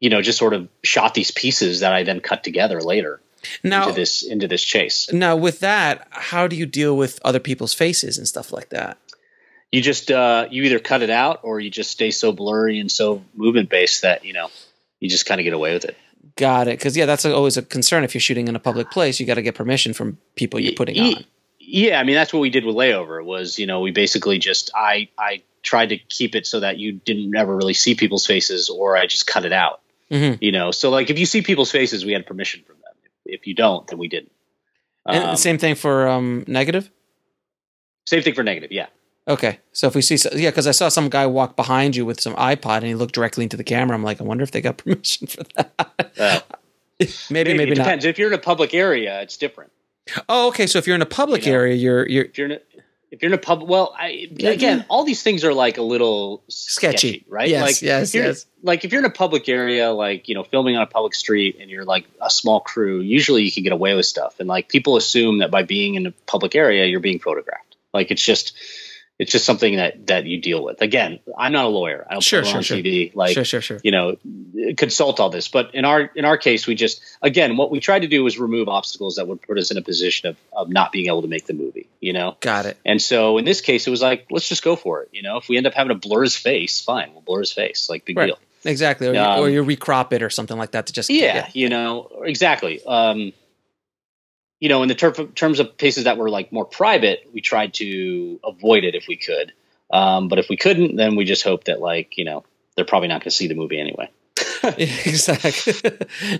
you 0.00 0.10
know, 0.10 0.22
just 0.22 0.38
sort 0.38 0.54
of 0.54 0.68
shot 0.82 1.14
these 1.14 1.30
pieces 1.30 1.80
that 1.80 1.92
I 1.92 2.02
then 2.02 2.20
cut 2.20 2.42
together 2.44 2.80
later 2.82 3.20
Now, 3.62 3.82
into 3.88 3.94
this 3.94 4.22
into 4.22 4.48
this 4.48 4.62
chase. 4.62 5.12
now 5.12 5.36
with 5.36 5.60
that, 5.60 6.06
how 6.10 6.46
do 6.46 6.56
you 6.56 6.66
deal 6.66 6.96
with 6.96 7.20
other 7.24 7.40
people's 7.40 7.74
faces 7.74 8.16
and 8.18 8.26
stuff 8.26 8.52
like 8.52 8.70
that? 8.70 8.96
You 9.72 9.80
just 9.82 10.10
uh, 10.10 10.48
you 10.50 10.64
either 10.64 10.78
cut 10.80 11.02
it 11.02 11.10
out 11.10 11.40
or 11.42 11.60
you 11.60 11.70
just 11.70 11.90
stay 11.90 12.10
so 12.10 12.32
blurry 12.32 12.80
and 12.80 12.90
so 12.90 13.22
movement 13.34 13.68
based 13.68 14.02
that 14.02 14.24
you 14.24 14.32
know 14.32 14.48
you 14.98 15.08
just 15.08 15.26
kind 15.26 15.40
of 15.40 15.44
get 15.44 15.52
away 15.52 15.72
with 15.74 15.84
it. 15.84 15.96
Got 16.36 16.68
it. 16.68 16.78
Because 16.78 16.96
yeah, 16.96 17.06
that's 17.06 17.24
always 17.24 17.56
a 17.56 17.62
concern. 17.62 18.02
If 18.04 18.14
you're 18.14 18.20
shooting 18.20 18.48
in 18.48 18.56
a 18.56 18.60
public 18.60 18.90
place, 18.90 19.20
you 19.20 19.26
got 19.26 19.34
to 19.34 19.42
get 19.42 19.54
permission 19.54 19.92
from 19.92 20.18
people 20.34 20.58
you're 20.60 20.74
putting 20.74 20.96
Ye- 20.96 21.14
on. 21.16 21.24
Yeah, 21.60 22.00
I 22.00 22.04
mean 22.04 22.16
that's 22.16 22.32
what 22.32 22.40
we 22.40 22.50
did 22.50 22.64
with 22.64 22.74
layover. 22.74 23.24
Was 23.24 23.58
you 23.60 23.66
know 23.66 23.80
we 23.80 23.92
basically 23.92 24.38
just 24.38 24.72
I 24.74 25.08
I 25.16 25.42
tried 25.62 25.90
to 25.90 25.98
keep 25.98 26.34
it 26.34 26.46
so 26.46 26.60
that 26.60 26.78
you 26.78 26.92
didn't 26.92 27.36
ever 27.36 27.54
really 27.54 27.74
see 27.74 27.94
people's 27.94 28.26
faces, 28.26 28.70
or 28.70 28.96
I 28.96 29.06
just 29.06 29.26
cut 29.26 29.44
it 29.44 29.52
out. 29.52 29.80
Mhm. 30.10 30.38
You 30.40 30.50
know, 30.50 30.72
so 30.72 30.90
like 30.90 31.10
if 31.10 31.18
you 31.18 31.26
see 31.26 31.42
people's 31.42 31.70
faces, 31.70 32.04
we 32.04 32.12
had 32.12 32.26
permission 32.26 32.62
from 32.66 32.76
them. 32.76 32.94
If 33.24 33.46
you 33.46 33.54
don't, 33.54 33.86
then 33.86 33.98
we 33.98 34.08
didn't. 34.08 34.32
And 35.06 35.22
Um, 35.24 35.36
same 35.36 35.58
thing 35.58 35.76
for 35.76 36.08
um, 36.08 36.44
negative. 36.48 36.90
same 38.06 38.22
thing 38.22 38.34
for 38.34 38.42
negative. 38.42 38.72
Yeah, 38.72 38.86
Okay, 39.30 39.60
so 39.72 39.86
if 39.86 39.94
we 39.94 40.02
see, 40.02 40.16
yeah, 40.34 40.50
because 40.50 40.66
I 40.66 40.72
saw 40.72 40.88
some 40.88 41.08
guy 41.08 41.24
walk 41.26 41.54
behind 41.54 41.94
you 41.94 42.04
with 42.04 42.20
some 42.20 42.34
iPod 42.34 42.78
and 42.78 42.86
he 42.86 42.94
looked 42.96 43.14
directly 43.14 43.44
into 43.44 43.56
the 43.56 43.62
camera. 43.64 43.96
I'm 43.96 44.02
like, 44.02 44.20
I 44.20 44.24
wonder 44.24 44.42
if 44.42 44.50
they 44.50 44.60
got 44.60 44.76
permission 44.84 45.28
for 45.28 45.44
that. 45.54 46.10
Uh, 46.18 46.40
maybe, 47.30 47.54
maybe 47.54 47.72
it 47.72 47.78
not. 47.78 47.84
depends. 47.84 48.04
If 48.04 48.18
you're 48.18 48.28
in 48.28 48.34
a 48.34 48.38
public 48.38 48.74
area, 48.74 49.20
it's 49.22 49.36
different. 49.36 49.70
Oh, 50.28 50.48
okay. 50.48 50.66
So 50.66 50.78
if 50.78 50.86
you're 50.86 50.96
in 50.96 51.02
a 51.02 51.06
public 51.06 51.46
You 51.46 51.52
know. 51.52 51.58
area, 51.58 51.74
you're 51.76 52.08
you're 52.08 52.24
If 52.24 52.38
you're 52.38 52.46
in 52.46 52.52
a 52.52 52.60
if 53.12 53.22
you're 53.22 53.30
in 53.30 53.34
a 53.34 53.42
pub, 53.42 53.62
well, 53.68 53.92
I, 53.98 54.28
again, 54.38 54.84
all 54.88 55.02
these 55.04 55.20
things 55.22 55.42
are 55.44 55.52
like 55.52 55.78
a 55.78 55.82
little 55.82 56.44
Sketchy. 56.48 56.96
sketchy, 57.08 57.24
right? 57.28 57.48
Yes, 57.48 57.62
like, 57.62 57.82
yes, 57.82 58.14
yes. 58.14 58.46
Like 58.62 58.84
if 58.84 58.92
you're 58.92 59.00
in 59.00 59.04
a 59.04 59.10
public 59.10 59.48
area, 59.48 59.90
like 59.90 60.28
you 60.28 60.34
know, 60.36 60.44
filming 60.44 60.76
on 60.76 60.82
a 60.82 60.86
public 60.86 61.14
street, 61.14 61.56
and 61.60 61.68
you're 61.70 61.84
like 61.84 62.06
a 62.20 62.30
small 62.30 62.60
crew, 62.60 63.00
usually 63.00 63.42
you 63.42 63.50
can 63.50 63.64
get 63.64 63.72
away 63.72 63.94
with 63.94 64.06
stuff, 64.06 64.38
and 64.40 64.48
like 64.48 64.68
people 64.68 64.96
assume 64.96 65.38
that 65.38 65.50
by 65.50 65.62
being 65.64 65.96
in 65.96 66.06
a 66.06 66.12
public 66.26 66.54
area, 66.54 66.86
you're 66.86 67.00
being 67.00 67.18
photographed. 67.18 67.74
Like 67.92 68.12
it's 68.12 68.24
just, 68.24 68.52
it's 69.20 69.30
just 69.32 69.44
something 69.44 69.76
that 69.76 70.06
that 70.06 70.24
you 70.24 70.40
deal 70.40 70.64
with. 70.64 70.80
Again, 70.82 71.20
I'm 71.38 71.52
not 71.52 71.66
a 71.66 71.68
lawyer. 71.68 72.06
I 72.08 72.14
don't 72.14 72.22
Sure, 72.22 72.42
sure, 72.44 72.56
on 72.56 72.62
sure. 72.62 72.78
TV. 72.78 73.14
Like 73.14 73.34
sure, 73.34 73.44
sure, 73.44 73.60
sure. 73.60 73.78
you 73.84 73.92
know 73.92 74.16
consult 74.76 75.20
all 75.20 75.30
this 75.30 75.48
but 75.48 75.74
in 75.74 75.84
our 75.84 76.02
in 76.14 76.24
our 76.24 76.36
case 76.36 76.66
we 76.66 76.74
just 76.74 77.00
again 77.22 77.56
what 77.56 77.70
we 77.70 77.80
tried 77.80 78.00
to 78.00 78.08
do 78.08 78.22
was 78.22 78.38
remove 78.38 78.68
obstacles 78.68 79.16
that 79.16 79.26
would 79.26 79.40
put 79.42 79.58
us 79.58 79.70
in 79.70 79.76
a 79.78 79.82
position 79.82 80.28
of, 80.28 80.36
of 80.52 80.68
not 80.68 80.92
being 80.92 81.06
able 81.06 81.22
to 81.22 81.28
make 81.28 81.46
the 81.46 81.52
movie 81.54 81.88
you 82.00 82.12
know 82.12 82.36
Got 82.40 82.66
it. 82.66 82.76
and 82.84 83.00
so 83.00 83.38
in 83.38 83.44
this 83.44 83.60
case 83.62 83.86
it 83.86 83.90
was 83.90 84.02
like 84.02 84.26
let's 84.30 84.48
just 84.48 84.62
go 84.62 84.76
for 84.76 85.02
it 85.02 85.08
you 85.12 85.22
know 85.22 85.38
if 85.38 85.48
we 85.48 85.56
end 85.56 85.66
up 85.66 85.74
having 85.74 85.88
to 85.98 86.08
blur 86.08 86.22
his 86.22 86.36
face 86.36 86.80
fine 86.80 87.10
we'll 87.12 87.22
blur 87.22 87.40
his 87.40 87.52
face 87.52 87.88
like 87.88 88.04
big 88.04 88.16
Right. 88.16 88.26
deal 88.26 88.38
Exactly. 88.62 89.08
Or, 89.08 89.14
you, 89.14 89.20
Um, 89.20 89.40
or 89.40 89.48
you 89.48 89.64
recrop 89.64 90.12
it 90.12 90.22
or 90.22 90.28
something 90.28 90.58
like 90.58 90.72
that 90.72 90.86
to 90.88 90.92
just 90.92 91.08
yeah, 91.08 91.48
you 91.54 91.70
know 91.70 92.10
exactly 92.24 92.82
um 92.84 93.32
you 94.60 94.68
know 94.68 94.82
in 94.82 94.88
the 94.88 94.94
ter- 94.94 95.12
terms 95.12 95.58
of 95.58 95.76
places 95.76 96.04
that 96.04 96.16
were 96.16 96.30
like 96.30 96.52
more 96.52 96.64
private 96.64 97.28
we 97.32 97.40
tried 97.40 97.74
to 97.74 98.38
avoid 98.44 98.84
it 98.84 98.94
if 98.94 99.08
we 99.08 99.16
could 99.16 99.52
um 99.90 100.28
but 100.28 100.38
if 100.38 100.48
we 100.48 100.56
couldn't 100.56 100.96
then 100.96 101.16
we 101.16 101.24
just 101.24 101.42
hope 101.42 101.64
that 101.64 101.80
like 101.80 102.16
you 102.16 102.24
know 102.24 102.44
they're 102.76 102.84
probably 102.84 103.08
not 103.08 103.20
going 103.20 103.30
to 103.30 103.30
see 103.30 103.48
the 103.48 103.54
movie 103.54 103.80
anyway 103.80 104.08
exactly. 104.78 105.72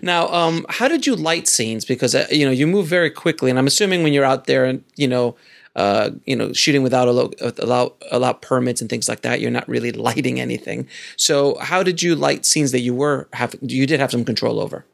now, 0.03 0.29
um, 0.29 0.67
how 0.69 0.89
did 0.89 1.07
you 1.07 1.17
light 1.17 1.49
scenes? 1.49 1.85
Because 1.85 2.15
uh, 2.15 2.27
you 2.31 2.45
know 2.45 2.51
you 2.51 2.67
move 2.67 2.87
very 2.87 3.11
quickly, 3.11 3.51
and 3.51 3.59
I'm 3.59 3.67
assuming 3.67 4.03
when 4.03 4.13
you're 4.13 4.25
out 4.25 4.47
there 4.47 4.65
and 4.65 4.85
you 4.97 5.09
know, 5.09 5.37
uh, 5.77 6.11
you 6.27 6.37
know, 6.37 6.53
shooting 6.53 6.83
without 6.83 7.09
allow, 7.09 7.31
allow 7.59 7.93
allow 8.11 8.33
permits 8.35 8.81
and 8.81 8.91
things 8.91 9.09
like 9.09 9.23
that, 9.23 9.41
you're 9.41 9.51
not 9.51 9.69
really 9.69 9.93
lighting 10.09 10.41
anything. 10.41 10.87
So, 11.17 11.57
how 11.59 11.83
did 11.83 12.03
you 12.03 12.15
light 12.15 12.45
scenes 12.45 12.73
that 12.73 12.81
you 12.81 12.95
were 12.95 13.29
have 13.33 13.55
you 13.63 13.87
did 13.87 14.01
have 14.01 14.11
some 14.11 14.25
control 14.25 14.61
over? 14.61 14.85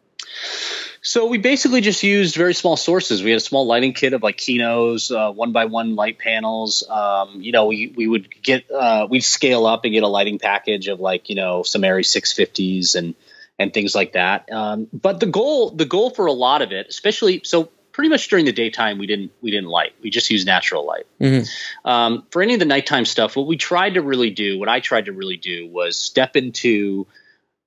So 1.06 1.26
we 1.26 1.38
basically 1.38 1.82
just 1.82 2.02
used 2.02 2.34
very 2.34 2.52
small 2.52 2.76
sources. 2.76 3.22
We 3.22 3.30
had 3.30 3.36
a 3.36 3.40
small 3.40 3.64
lighting 3.64 3.92
kit 3.92 4.12
of 4.12 4.24
like 4.24 4.36
Kinos, 4.38 5.14
uh, 5.14 5.32
one 5.32 5.52
by 5.52 5.66
one 5.66 5.94
light 5.94 6.18
panels. 6.18 6.82
Um, 6.90 7.40
you 7.40 7.52
know, 7.52 7.66
we 7.66 7.94
we 7.96 8.08
would 8.08 8.42
get 8.42 8.68
uh, 8.72 9.06
we'd 9.08 9.20
scale 9.20 9.66
up 9.66 9.84
and 9.84 9.94
get 9.94 10.02
a 10.02 10.08
lighting 10.08 10.40
package 10.40 10.88
of 10.88 10.98
like 10.98 11.28
you 11.28 11.36
know 11.36 11.62
some 11.62 11.82
Arri 11.82 12.04
650s 12.04 12.96
and 12.96 13.14
and 13.56 13.72
things 13.72 13.94
like 13.94 14.14
that. 14.14 14.50
Um, 14.50 14.88
but 14.92 15.20
the 15.20 15.26
goal 15.26 15.70
the 15.70 15.84
goal 15.84 16.10
for 16.10 16.26
a 16.26 16.32
lot 16.32 16.60
of 16.60 16.72
it, 16.72 16.88
especially 16.88 17.40
so 17.44 17.70
pretty 17.92 18.08
much 18.08 18.26
during 18.26 18.44
the 18.44 18.52
daytime, 18.52 18.98
we 18.98 19.06
didn't 19.06 19.30
we 19.40 19.52
didn't 19.52 19.70
light. 19.70 19.92
We 20.02 20.10
just 20.10 20.28
used 20.28 20.44
natural 20.44 20.84
light. 20.84 21.06
Mhm. 21.20 21.48
Um, 21.84 22.24
for 22.32 22.42
any 22.42 22.54
of 22.54 22.58
the 22.58 22.66
nighttime 22.66 23.04
stuff, 23.04 23.36
what 23.36 23.46
we 23.46 23.56
tried 23.56 23.94
to 23.94 24.02
really 24.02 24.30
do, 24.30 24.58
what 24.58 24.68
I 24.68 24.80
tried 24.80 25.04
to 25.04 25.12
really 25.12 25.36
do, 25.36 25.68
was 25.68 25.96
step 25.96 26.34
into 26.34 27.06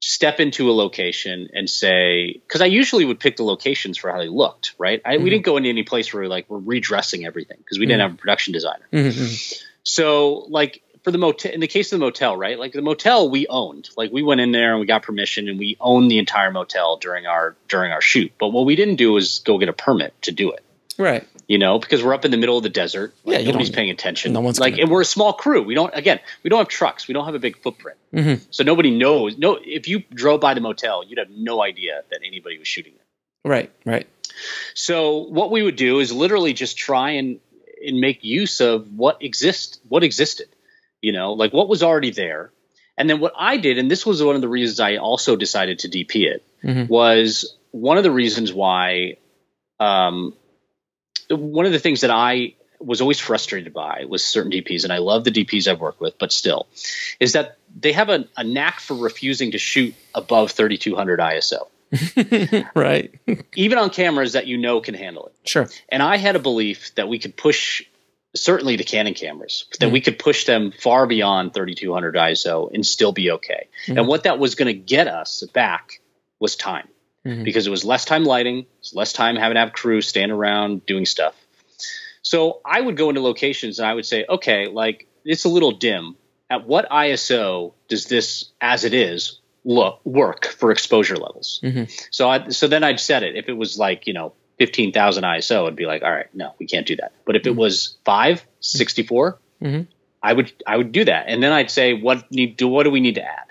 step 0.01 0.39
into 0.39 0.69
a 0.69 0.73
location 0.73 1.49
and 1.53 1.69
say 1.69 2.33
because 2.33 2.61
I 2.61 2.65
usually 2.67 3.05
would 3.05 3.19
pick 3.19 3.35
the 3.37 3.43
locations 3.43 3.97
for 3.97 4.11
how 4.11 4.17
they 4.17 4.29
looked, 4.29 4.73
right? 4.77 5.01
I, 5.03 5.17
Mhm. 5.17 5.23
We 5.23 5.29
didn't 5.29 5.45
go 5.45 5.57
into 5.57 5.69
any 5.69 5.83
place 5.83 6.13
where 6.13 6.27
like 6.27 6.49
we're 6.49 6.59
redressing 6.59 7.25
everything 7.25 7.57
because 7.59 7.79
we 7.79 7.85
didn't 7.85 8.01
have 8.01 8.13
a 8.13 8.17
production 8.17 8.53
designer. 8.53 8.87
Mhm. 8.93 9.61
So 9.83 10.45
like 10.49 10.81
for 11.03 11.11
the 11.11 11.17
motel, 11.17 11.51
in 11.51 11.59
the 11.59 11.67
case 11.67 11.91
of 11.91 11.99
the 11.99 12.05
motel, 12.05 12.35
right? 12.37 12.57
Like 12.59 12.73
the 12.73 12.81
motel 12.81 13.29
we 13.29 13.47
owned, 13.47 13.89
like 13.97 14.11
we 14.11 14.23
went 14.23 14.41
in 14.41 14.51
there 14.51 14.71
and 14.71 14.79
we 14.79 14.85
got 14.85 15.03
permission 15.03 15.49
and 15.49 15.57
we 15.59 15.77
owned 15.79 16.09
the 16.09 16.17
entire 16.17 16.51
motel 16.51 16.97
during 16.97 17.25
our 17.25 17.55
during 17.67 17.91
our 17.91 18.01
shoot. 18.01 18.31
But 18.39 18.49
what 18.49 18.65
we 18.65 18.75
didn't 18.75 18.95
do 18.95 19.11
was 19.11 19.39
go 19.39 19.57
get 19.57 19.69
a 19.69 19.73
permit 19.73 20.13
to 20.23 20.31
do 20.31 20.51
it. 20.51 20.63
Right. 20.97 21.25
You 21.49 21.57
know, 21.57 21.79
because 21.79 22.01
we're 22.03 22.13
up 22.13 22.23
in 22.25 22.31
the 22.31 22.37
middle 22.37 22.57
of 22.57 22.63
the 22.63 22.69
desert. 22.69 23.13
Like, 23.25 23.39
Yeah, 23.39 23.47
nobody's 23.47 23.71
paying 23.71 23.89
attention. 23.89 24.31
no 24.33 24.39
one's 24.39 24.59
like, 24.59 24.73
gonna- 24.73 24.83
and 24.83 24.91
we're 24.91 25.01
a 25.01 25.05
small 25.05 25.33
crew. 25.33 25.63
We 25.63 25.73
don't. 25.73 25.91
Again, 25.95 26.19
we 26.43 26.49
don't 26.51 26.59
have 26.59 26.67
trucks. 26.67 27.07
We 27.07 27.13
don't 27.15 27.25
have 27.25 27.33
a 27.33 27.39
big 27.39 27.57
footprint. 27.57 27.97
Mhm. 28.13 28.41
So 28.51 28.63
nobody 28.63 28.91
knows. 28.91 29.35
No, 29.35 29.59
if 29.65 29.87
you 29.87 30.03
drove 30.13 30.39
by 30.41 30.53
the 30.53 30.61
motel, 30.61 31.03
you'd 31.03 31.17
have 31.17 31.31
no 31.31 31.61
idea 31.61 32.03
that 32.11 32.19
anybody 32.25 32.59
was 32.59 32.67
shooting 32.67 32.93
there. 32.95 33.51
Right. 33.51 33.71
Right. 33.83 34.07
So 34.75 35.17
what 35.17 35.49
we 35.49 35.63
would 35.63 35.75
do 35.75 35.99
is 35.99 36.11
literally 36.13 36.53
just 36.53 36.77
try 36.77 37.11
and 37.11 37.39
and 37.85 37.99
make 37.99 38.23
use 38.23 38.61
of 38.61 38.87
what 38.95 39.23
exist 39.23 39.79
what 39.89 40.03
existed. 40.03 40.49
You 41.01 41.13
know, 41.13 41.33
like 41.33 41.51
what 41.51 41.67
was 41.67 41.81
already 41.81 42.11
there. 42.11 42.51
And 42.95 43.09
then 43.09 43.19
what 43.21 43.33
I 43.37 43.57
did, 43.57 43.79
and 43.79 43.89
this 43.89 44.05
was 44.05 44.21
one 44.21 44.35
of 44.35 44.41
the 44.41 44.49
reasons 44.49 44.79
I 44.79 44.97
also 44.97 45.35
decided 45.35 45.79
to 45.79 45.87
DP 45.89 46.25
it, 46.27 46.43
Mhm. 46.63 46.89
was 46.89 47.55
one 47.71 47.97
of 47.97 48.03
the 48.03 48.11
reasons 48.11 48.53
why 48.53 49.15
um 49.79 50.35
one 51.29 51.65
of 51.65 51.71
the 51.71 51.79
things 51.79 52.01
that 52.01 52.11
I 52.11 52.53
was 52.79 53.01
always 53.01 53.19
frustrated 53.19 53.73
by 53.73 54.05
was 54.07 54.23
certain 54.23 54.51
DPs, 54.51 54.83
and 54.83 54.93
I 54.93 54.99
love 54.99 55.23
the 55.25 55.31
DPs 55.31 55.67
I've 55.67 55.81
worked 55.81 55.99
with, 55.99 56.17
but 56.17 56.31
still, 56.31 56.67
is 57.19 57.33
that 57.33 57.57
they 57.77 57.91
have 57.91 58.09
a, 58.09 58.25
a 58.37 58.43
knack 58.43 58.79
for 58.79 58.93
refusing 58.95 59.51
to 59.51 59.57
shoot 59.57 59.93
above 60.15 60.51
3200 60.51 61.19
ISO, 61.19 61.67
right. 62.75 63.13
even 63.55 63.77
on 63.77 63.89
cameras 63.89 64.33
that 64.33 64.47
you 64.47 64.57
know 64.57 64.79
can 64.79 64.95
handle 64.95 65.27
it. 65.27 65.33
sure. 65.43 65.67
And 65.89 66.01
I 66.01 66.17
had 66.17 66.35
a 66.35 66.39
belief 66.39 66.95
that 66.95 67.09
we 67.09 67.19
could 67.19 67.35
push, 67.35 67.83
certainly 68.33 68.77
the 68.77 68.85
Canon 68.85 69.13
cameras, 69.13 69.65
that 69.81 69.91
we 69.91 69.99
could 69.99 70.17
push 70.17 70.45
them 70.45 70.71
far 70.71 71.05
beyond 71.05 71.53
3200 71.53 72.15
ISO 72.15 72.73
and 72.73 72.85
still 72.85 73.11
be 73.11 73.31
okay. 73.31 73.67
Mhm. 73.87 73.97
And 73.97 74.07
what 74.07 74.23
that 74.23 74.39
was 74.39 74.55
going 74.55 74.67
to 74.67 74.73
get 74.73 75.07
us 75.09 75.43
back 75.53 75.99
was 76.39 76.55
time. 76.55 76.87
Mhm. 77.25 77.43
because 77.43 77.67
it 77.67 77.69
was 77.69 77.83
less 77.83 78.05
time 78.05 78.23
lighting, 78.23 78.65
it's 78.79 78.93
less 78.93 79.11
time 79.13 79.35
having 79.35 79.55
to 79.55 79.59
have 79.59 79.73
crew 79.73 80.01
stand 80.01 80.31
around 80.31 80.85
doing 80.85 81.05
stuff. 81.05 81.35
So 82.21 82.61
I 82.65 82.79
would 82.81 82.97
go 82.97 83.09
into 83.09 83.21
locations 83.21 83.79
and 83.79 83.87
I 83.87 83.93
would 83.93 84.05
say, 84.05 84.25
okay, 84.27 84.67
like 84.67 85.07
it's 85.25 85.45
a 85.45 85.49
little 85.49 85.71
dim. 85.71 86.15
At 86.49 86.65
what 86.65 86.89
ISO 86.89 87.73
does 87.89 88.05
this, 88.05 88.45
as 88.61 88.83
it 88.83 88.93
is, 88.93 89.39
look 89.65 89.99
work 90.05 90.45
for 90.47 90.71
exposure 90.71 91.15
levels? 91.17 91.59
Mhm. 91.63 91.89
So 92.11 92.29
I, 92.29 92.49
so 92.49 92.67
then 92.67 92.83
I'd 92.83 92.99
set 92.99 93.23
it. 93.23 93.35
If 93.35 93.49
it 93.49 93.53
was 93.53 93.77
like 93.77 94.07
you 94.07 94.13
know 94.13 94.33
fifteen 94.57 94.91
thousand 94.91 95.25
ISO, 95.25 95.67
I'd 95.67 95.75
be 95.75 95.85
like, 95.85 96.01
all 96.03 96.11
right, 96.11 96.33
no, 96.33 96.53
we 96.59 96.65
can't 96.65 96.87
do 96.87 96.95
that. 96.97 97.11
But 97.25 97.35
if 97.35 97.45
it 97.45 97.55
was 97.55 97.97
five, 98.05 98.43
64, 98.61 99.37
Mhm. 99.61 99.87
I 100.23 100.33
would 100.33 100.51
I 100.65 100.77
would 100.77 100.91
do 100.91 101.05
that, 101.05 101.25
and 101.27 101.43
then 101.43 101.51
I'd 101.51 101.69
say, 101.71 101.93
what 101.93 102.31
need 102.31 102.57
do 102.57 102.67
what 102.67 102.83
do 102.83 102.89
we 102.91 102.99
need 103.01 103.15
to 103.15 103.23
add? 103.23 103.45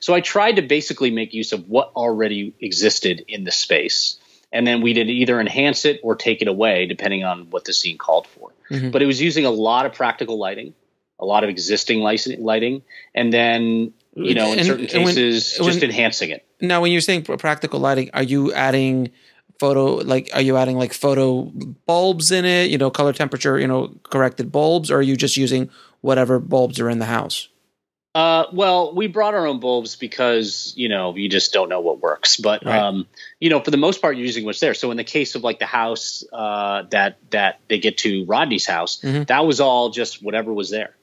So 0.00 0.14
I 0.14 0.20
tried 0.20 0.56
to 0.56 0.62
basically 0.62 1.10
make 1.10 1.34
use 1.34 1.52
of 1.52 1.68
what 1.68 1.92
already 1.96 2.54
existed 2.60 3.24
in 3.28 3.44
the 3.44 3.50
space, 3.50 4.16
and 4.52 4.66
then 4.66 4.80
we 4.82 4.92
did 4.92 5.08
either 5.10 5.40
enhance 5.40 5.84
it 5.84 6.00
or 6.02 6.14
take 6.14 6.42
it 6.42 6.48
away, 6.48 6.86
depending 6.86 7.24
on 7.24 7.48
what 7.50 7.64
the 7.64 7.72
scene 7.72 7.98
called 7.98 8.26
for. 8.26 8.50
Mhm. 8.70 8.92
But 8.92 9.02
it 9.02 9.06
was 9.06 9.20
using 9.20 9.44
a 9.44 9.50
lot 9.50 9.86
of 9.86 9.92
practical 9.92 10.38
lighting, 10.38 10.74
a 11.18 11.24
lot 11.24 11.44
of 11.44 11.50
existing 11.50 12.00
lighting, 12.00 12.82
and 13.14 13.32
then 13.32 13.92
you 14.14 14.34
know 14.34 14.52
in 14.52 14.58
And- 14.58 14.66
certain 14.66 15.02
when- 15.04 15.14
cases 15.14 15.58
when- 15.58 15.70
just 15.72 15.82
enhancing 15.82 16.30
it. 16.30 16.44
Now, 16.60 16.80
when 16.80 16.92
you're 16.92 17.00
saying 17.00 17.22
practical 17.22 17.80
lighting, 17.80 18.10
are 18.14 18.22
you 18.22 18.52
adding 18.52 19.10
photo 19.58 19.94
like 19.96 20.28
are 20.32 20.42
you 20.42 20.56
adding 20.56 20.76
like 20.76 20.92
photo 20.92 21.50
bulbs 21.86 22.30
in 22.32 22.44
it? 22.44 22.70
You 22.70 22.78
know, 22.78 22.90
color 22.90 23.12
temperature, 23.12 23.58
you 23.58 23.66
know, 23.66 23.94
corrected 24.04 24.52
bulbs, 24.52 24.90
or 24.90 24.96
are 24.98 25.02
you 25.02 25.16
just 25.16 25.36
using 25.36 25.70
whatever 26.02 26.38
bulbs 26.38 26.78
are 26.80 26.90
in 26.90 26.98
the 26.98 27.06
house? 27.06 27.48
Uh, 28.14 28.44
well, 28.52 28.94
we 28.94 29.06
brought 29.06 29.32
our 29.32 29.46
own 29.46 29.58
bulbs 29.58 29.96
because 29.96 30.74
you 30.76 30.90
know 30.90 31.16
you 31.16 31.30
just 31.30 31.52
don't 31.52 31.70
know 31.70 31.80
what 31.80 32.00
works. 32.00 32.36
But 32.36 32.64
Right. 32.64 32.78
um, 32.78 33.06
you 33.40 33.48
know, 33.48 33.60
for 33.60 33.70
the 33.70 33.78
most 33.78 34.02
part, 34.02 34.16
you're 34.16 34.26
using 34.26 34.44
what's 34.44 34.60
there. 34.60 34.74
So 34.74 34.90
in 34.90 34.98
the 34.98 35.04
case 35.04 35.34
of 35.34 35.42
like 35.42 35.58
the 35.58 35.66
house 35.66 36.22
uh, 36.32 36.82
that 36.90 37.16
that 37.30 37.60
they 37.68 37.78
get 37.78 37.98
to 37.98 38.24
Rodney's 38.26 38.66
house, 38.66 39.00
Mhm. 39.02 39.26
that 39.28 39.46
was 39.46 39.60
all 39.60 39.88
just 39.90 40.22
whatever 40.22 40.52
was 40.52 40.68
there. 40.68 40.94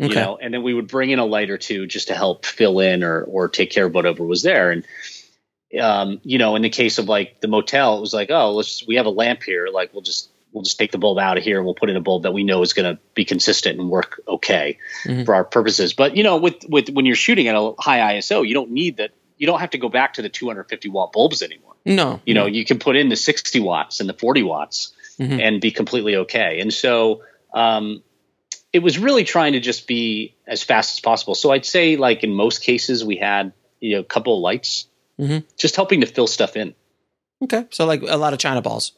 Okay. 0.00 0.08
You 0.10 0.14
know, 0.14 0.38
and 0.40 0.54
then 0.54 0.62
we 0.62 0.72
would 0.72 0.86
bring 0.86 1.10
in 1.10 1.18
a 1.18 1.26
light 1.26 1.50
or 1.50 1.58
two 1.58 1.86
just 1.86 2.08
to 2.08 2.14
help 2.14 2.46
fill 2.46 2.78
in 2.78 3.02
or 3.02 3.22
or 3.24 3.48
take 3.48 3.70
care 3.70 3.86
of 3.86 3.94
whatever 3.94 4.24
was 4.24 4.42
there. 4.42 4.70
And 4.70 4.84
um, 5.80 6.20
you 6.22 6.38
know, 6.38 6.54
in 6.54 6.62
the 6.62 6.70
case 6.70 6.98
of 6.98 7.08
like 7.08 7.40
the 7.40 7.48
motel, 7.48 7.98
it 7.98 8.00
was 8.02 8.14
like, 8.14 8.30
oh, 8.30 8.52
let's 8.52 8.86
we 8.86 8.96
have 8.96 9.06
a 9.06 9.10
lamp 9.10 9.42
here. 9.42 9.66
Like 9.72 9.92
we'll 9.92 10.02
just 10.02 10.28
we'll 10.52 10.62
just 10.62 10.78
take 10.78 10.92
the 10.92 10.98
bulb 10.98 11.18
out 11.18 11.38
of 11.38 11.44
here 11.44 11.56
and 11.58 11.64
we'll 11.64 11.74
put 11.74 11.88
in 11.90 11.96
a 11.96 12.00
bulb 12.00 12.22
that 12.24 12.32
we 12.32 12.44
know 12.44 12.62
is 12.62 12.72
going 12.72 12.94
to 12.96 13.00
be 13.14 13.24
consistent 13.24 13.78
and 13.80 13.88
work 13.90 14.20
okay 14.28 14.78
Mhm. 15.04 15.24
for 15.26 15.34
our 15.34 15.44
purposes. 15.44 15.92
But 15.94 16.16
you 16.16 16.22
know, 16.22 16.36
with 16.36 16.64
with 16.68 16.88
when 16.90 17.06
you're 17.06 17.16
shooting 17.16 17.48
at 17.48 17.54
a 17.54 17.72
high 17.78 18.16
ISO, 18.16 18.46
you 18.46 18.54
don't 18.54 18.70
need 18.70 18.98
that. 18.98 19.10
You 19.38 19.46
don't 19.46 19.60
have 19.60 19.70
to 19.70 19.78
go 19.78 19.88
back 19.88 20.14
to 20.14 20.22
the 20.22 20.28
250 20.28 20.88
watt 20.88 21.12
bulbs 21.12 21.42
anymore. 21.42 21.74
no, 21.84 22.20
You 22.24 22.34
know, 22.34 22.46
you 22.46 22.64
can 22.64 22.78
put 22.78 22.94
in 22.96 23.08
the 23.08 23.16
60 23.16 23.58
watts 23.58 23.98
and 23.98 24.08
the 24.08 24.14
40 24.14 24.42
watts 24.44 24.92
Mhm. 25.18 25.40
and 25.40 25.60
be 25.60 25.72
completely 25.72 26.14
okay. 26.16 26.60
And 26.60 26.72
so 26.72 27.22
um, 27.52 28.02
it 28.72 28.78
was 28.78 28.98
really 28.98 29.24
trying 29.24 29.54
to 29.54 29.60
just 29.60 29.86
be 29.88 30.36
as 30.46 30.62
fast 30.62 30.94
as 30.94 31.00
possible. 31.00 31.34
So 31.34 31.50
I'd 31.50 31.66
say, 31.66 31.96
like 31.96 32.22
in 32.24 32.32
most 32.32 32.62
cases, 32.62 33.04
we 33.04 33.16
had 33.16 33.52
you 33.80 33.94
know 33.96 34.00
a 34.00 34.04
couple 34.04 34.36
of 34.36 34.40
lights, 34.42 34.86
Mhm. 35.18 35.44
just 35.58 35.74
helping 35.76 36.00
to 36.02 36.06
fill 36.06 36.26
stuff 36.28 36.56
in. 36.56 36.74
okay. 37.44 37.66
So 37.70 37.84
like 37.84 38.02
a 38.02 38.16
lot 38.16 38.32
of 38.32 38.38
China 38.38 38.62
balls. 38.62 38.92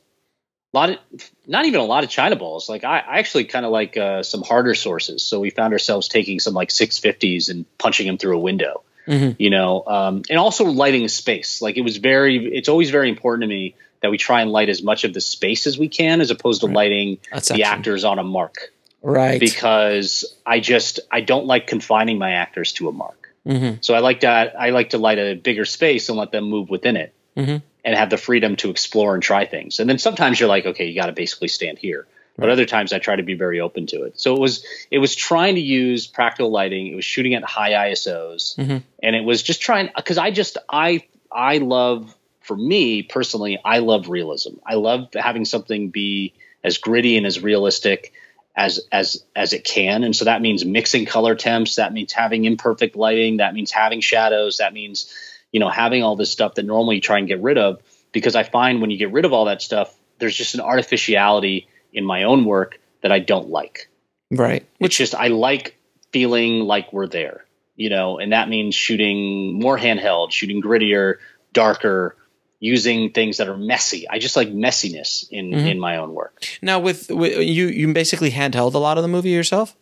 A 0.74 0.76
lot 0.76 0.90
of, 0.90 0.98
not 1.46 1.66
even 1.66 1.78
a 1.78 1.84
lot 1.84 2.02
of 2.02 2.10
China 2.10 2.34
balls. 2.34 2.68
Like 2.68 2.82
I, 2.82 2.98
I 2.98 3.18
actually 3.18 3.44
kind 3.44 3.64
of 3.64 3.70
like 3.70 3.96
uh, 3.96 4.24
some 4.24 4.42
harder 4.42 4.74
sources. 4.74 5.22
So 5.22 5.38
we 5.38 5.50
found 5.50 5.72
ourselves 5.72 6.08
taking 6.08 6.40
some 6.40 6.52
like 6.52 6.70
650s 6.70 7.48
and 7.48 7.64
punching 7.78 8.08
them 8.08 8.18
through 8.18 8.36
a 8.36 8.40
window. 8.40 8.82
Mhm. 9.06 9.36
You 9.38 9.50
know, 9.50 9.84
um, 9.86 10.22
and 10.28 10.38
also 10.38 10.64
lighting 10.64 11.06
space. 11.08 11.62
Like 11.62 11.76
it 11.76 11.82
was 11.82 11.98
very. 11.98 12.56
It's 12.56 12.68
always 12.68 12.90
very 12.90 13.08
important 13.08 13.42
to 13.42 13.46
me 13.46 13.76
that 14.00 14.10
we 14.10 14.18
try 14.18 14.40
and 14.40 14.50
light 14.50 14.68
as 14.68 14.82
much 14.82 15.04
of 15.04 15.14
the 15.14 15.20
space 15.20 15.66
as 15.66 15.78
we 15.78 15.88
can, 15.88 16.20
as 16.20 16.30
opposed 16.30 16.62
to 16.62 16.66
Right. 16.66 16.74
lighting 16.74 17.18
A 17.30 17.40
the 17.40 17.62
actors 17.64 18.02
on 18.04 18.18
a 18.18 18.24
mark. 18.24 18.72
Right. 19.02 19.38
Because 19.38 20.24
I 20.44 20.58
just 20.58 21.00
I 21.12 21.20
don't 21.20 21.46
like 21.46 21.66
confining 21.66 22.18
my 22.18 22.32
actors 22.32 22.72
to 22.72 22.88
a 22.88 22.92
mark. 22.92 23.34
Mhm. 23.46 23.84
So 23.84 23.94
I 23.94 23.98
like 23.98 24.20
to 24.20 24.28
I 24.28 24.70
like 24.70 24.90
to 24.90 24.98
light 24.98 25.18
a 25.18 25.34
bigger 25.34 25.66
space 25.66 26.08
and 26.08 26.18
let 26.18 26.32
them 26.32 26.44
move 26.44 26.70
within 26.70 26.96
it 26.96 27.12
Mhm. 27.36 27.62
And 27.84 27.94
have 27.94 28.10
the 28.10 28.16
freedom 28.16 28.56
to 28.56 28.70
explore 28.70 29.14
and 29.14 29.22
try 29.22 29.44
things. 29.44 29.78
And 29.78 29.88
then 29.88 29.98
sometimes 29.98 30.40
you're 30.40 30.48
like, 30.48 30.66
okay, 30.66 30.86
you 30.86 30.94
got 30.94 31.06
to 31.06 31.12
basically 31.12 31.48
stand 31.48 31.78
here. 31.78 32.06
But 32.36 32.46
Right. 32.46 32.52
other 32.52 32.64
times 32.64 32.92
I 32.92 32.98
try 32.98 33.14
to 33.14 33.22
be 33.22 33.34
very 33.34 33.60
open 33.60 33.86
to 33.88 34.02
it. 34.04 34.18
So 34.18 34.34
it 34.34 34.40
was 34.40 34.64
it 34.90 34.98
was 34.98 35.14
trying 35.14 35.54
to 35.54 35.60
use 35.60 36.06
practical 36.08 36.50
lighting. 36.50 36.88
It 36.88 36.96
was 36.96 37.04
shooting 37.04 37.34
at 37.34 37.44
high 37.44 37.90
ISOs, 37.90 38.56
Mhm. 38.56 38.82
and 39.02 39.14
it 39.14 39.22
was 39.22 39.42
just 39.42 39.60
trying 39.60 39.90
because 39.94 40.18
I 40.18 40.32
just 40.32 40.58
I 40.68 41.04
I 41.30 41.58
love 41.58 42.12
for 42.40 42.56
me 42.56 43.02
personally 43.02 43.58
I 43.64 43.78
love 43.78 44.08
realism. 44.08 44.54
I 44.66 44.74
love 44.74 45.08
having 45.14 45.44
something 45.44 45.90
be 45.90 46.32
as 46.64 46.78
gritty 46.78 47.16
and 47.16 47.24
as 47.26 47.40
realistic 47.40 48.12
as 48.56 48.80
as 48.90 49.24
as 49.34 49.52
it 49.52 49.64
can 49.64 50.04
and 50.04 50.14
so 50.14 50.24
that 50.26 50.40
means 50.40 50.64
mixing 50.64 51.06
color 51.06 51.34
temps 51.34 51.76
that 51.76 51.92
means 51.92 52.12
having 52.12 52.44
imperfect 52.44 52.94
lighting 52.94 53.38
that 53.38 53.52
means 53.52 53.72
having 53.72 54.00
shadows 54.00 54.58
that 54.58 54.72
means 54.72 55.12
you 55.54 55.60
know 55.60 55.68
having 55.70 56.02
all 56.02 56.16
this 56.16 56.30
stuff 56.30 56.54
that 56.56 56.64
normally 56.66 56.96
you 56.96 57.00
try 57.00 57.18
and 57.18 57.28
get 57.28 57.40
rid 57.40 57.56
of 57.58 57.80
because 58.12 58.34
i 58.34 58.42
find 58.42 58.80
when 58.80 58.90
you 58.90 58.98
get 58.98 59.12
rid 59.12 59.24
of 59.24 59.32
all 59.32 59.44
that 59.46 59.62
stuff 59.62 59.94
there's 60.18 60.36
just 60.36 60.54
an 60.54 60.60
artificiality 60.60 61.68
in 61.92 62.04
my 62.04 62.24
own 62.24 62.44
work 62.44 62.78
that 63.02 63.12
i 63.12 63.18
don't 63.20 63.48
like 63.48 63.88
Right. 64.30 64.66
it's 64.80 64.96
just 64.96 65.14
i 65.14 65.28
like 65.28 65.78
feeling 66.12 66.60
like 66.74 66.92
we're 66.92 67.06
there 67.06 67.44
you 67.76 67.88
know 67.88 68.18
and 68.18 68.32
that 68.32 68.48
means 68.48 68.74
shooting 68.74 69.58
more 69.60 69.78
handheld 69.78 70.32
shooting 70.32 70.60
grittier 70.60 71.16
darker 71.52 72.16
using 72.60 73.10
things 73.12 73.36
that 73.38 73.48
are 73.48 73.56
messy 73.56 74.08
i 74.08 74.18
just 74.18 74.36
like 74.36 74.48
messiness 74.48 75.24
in 75.30 75.50
Mhm. 75.52 75.70
in 75.72 75.78
my 75.78 75.96
own 75.98 76.14
work 76.14 76.44
Now 76.62 76.78
with, 76.80 77.10
with 77.10 77.38
you, 77.56 77.66
you 77.68 77.92
basically 77.92 78.30
handheld 78.32 78.74
a 78.74 78.78
lot 78.78 78.96
of 78.98 79.02
the 79.02 79.08
movie 79.16 79.30
yourself. 79.30 79.76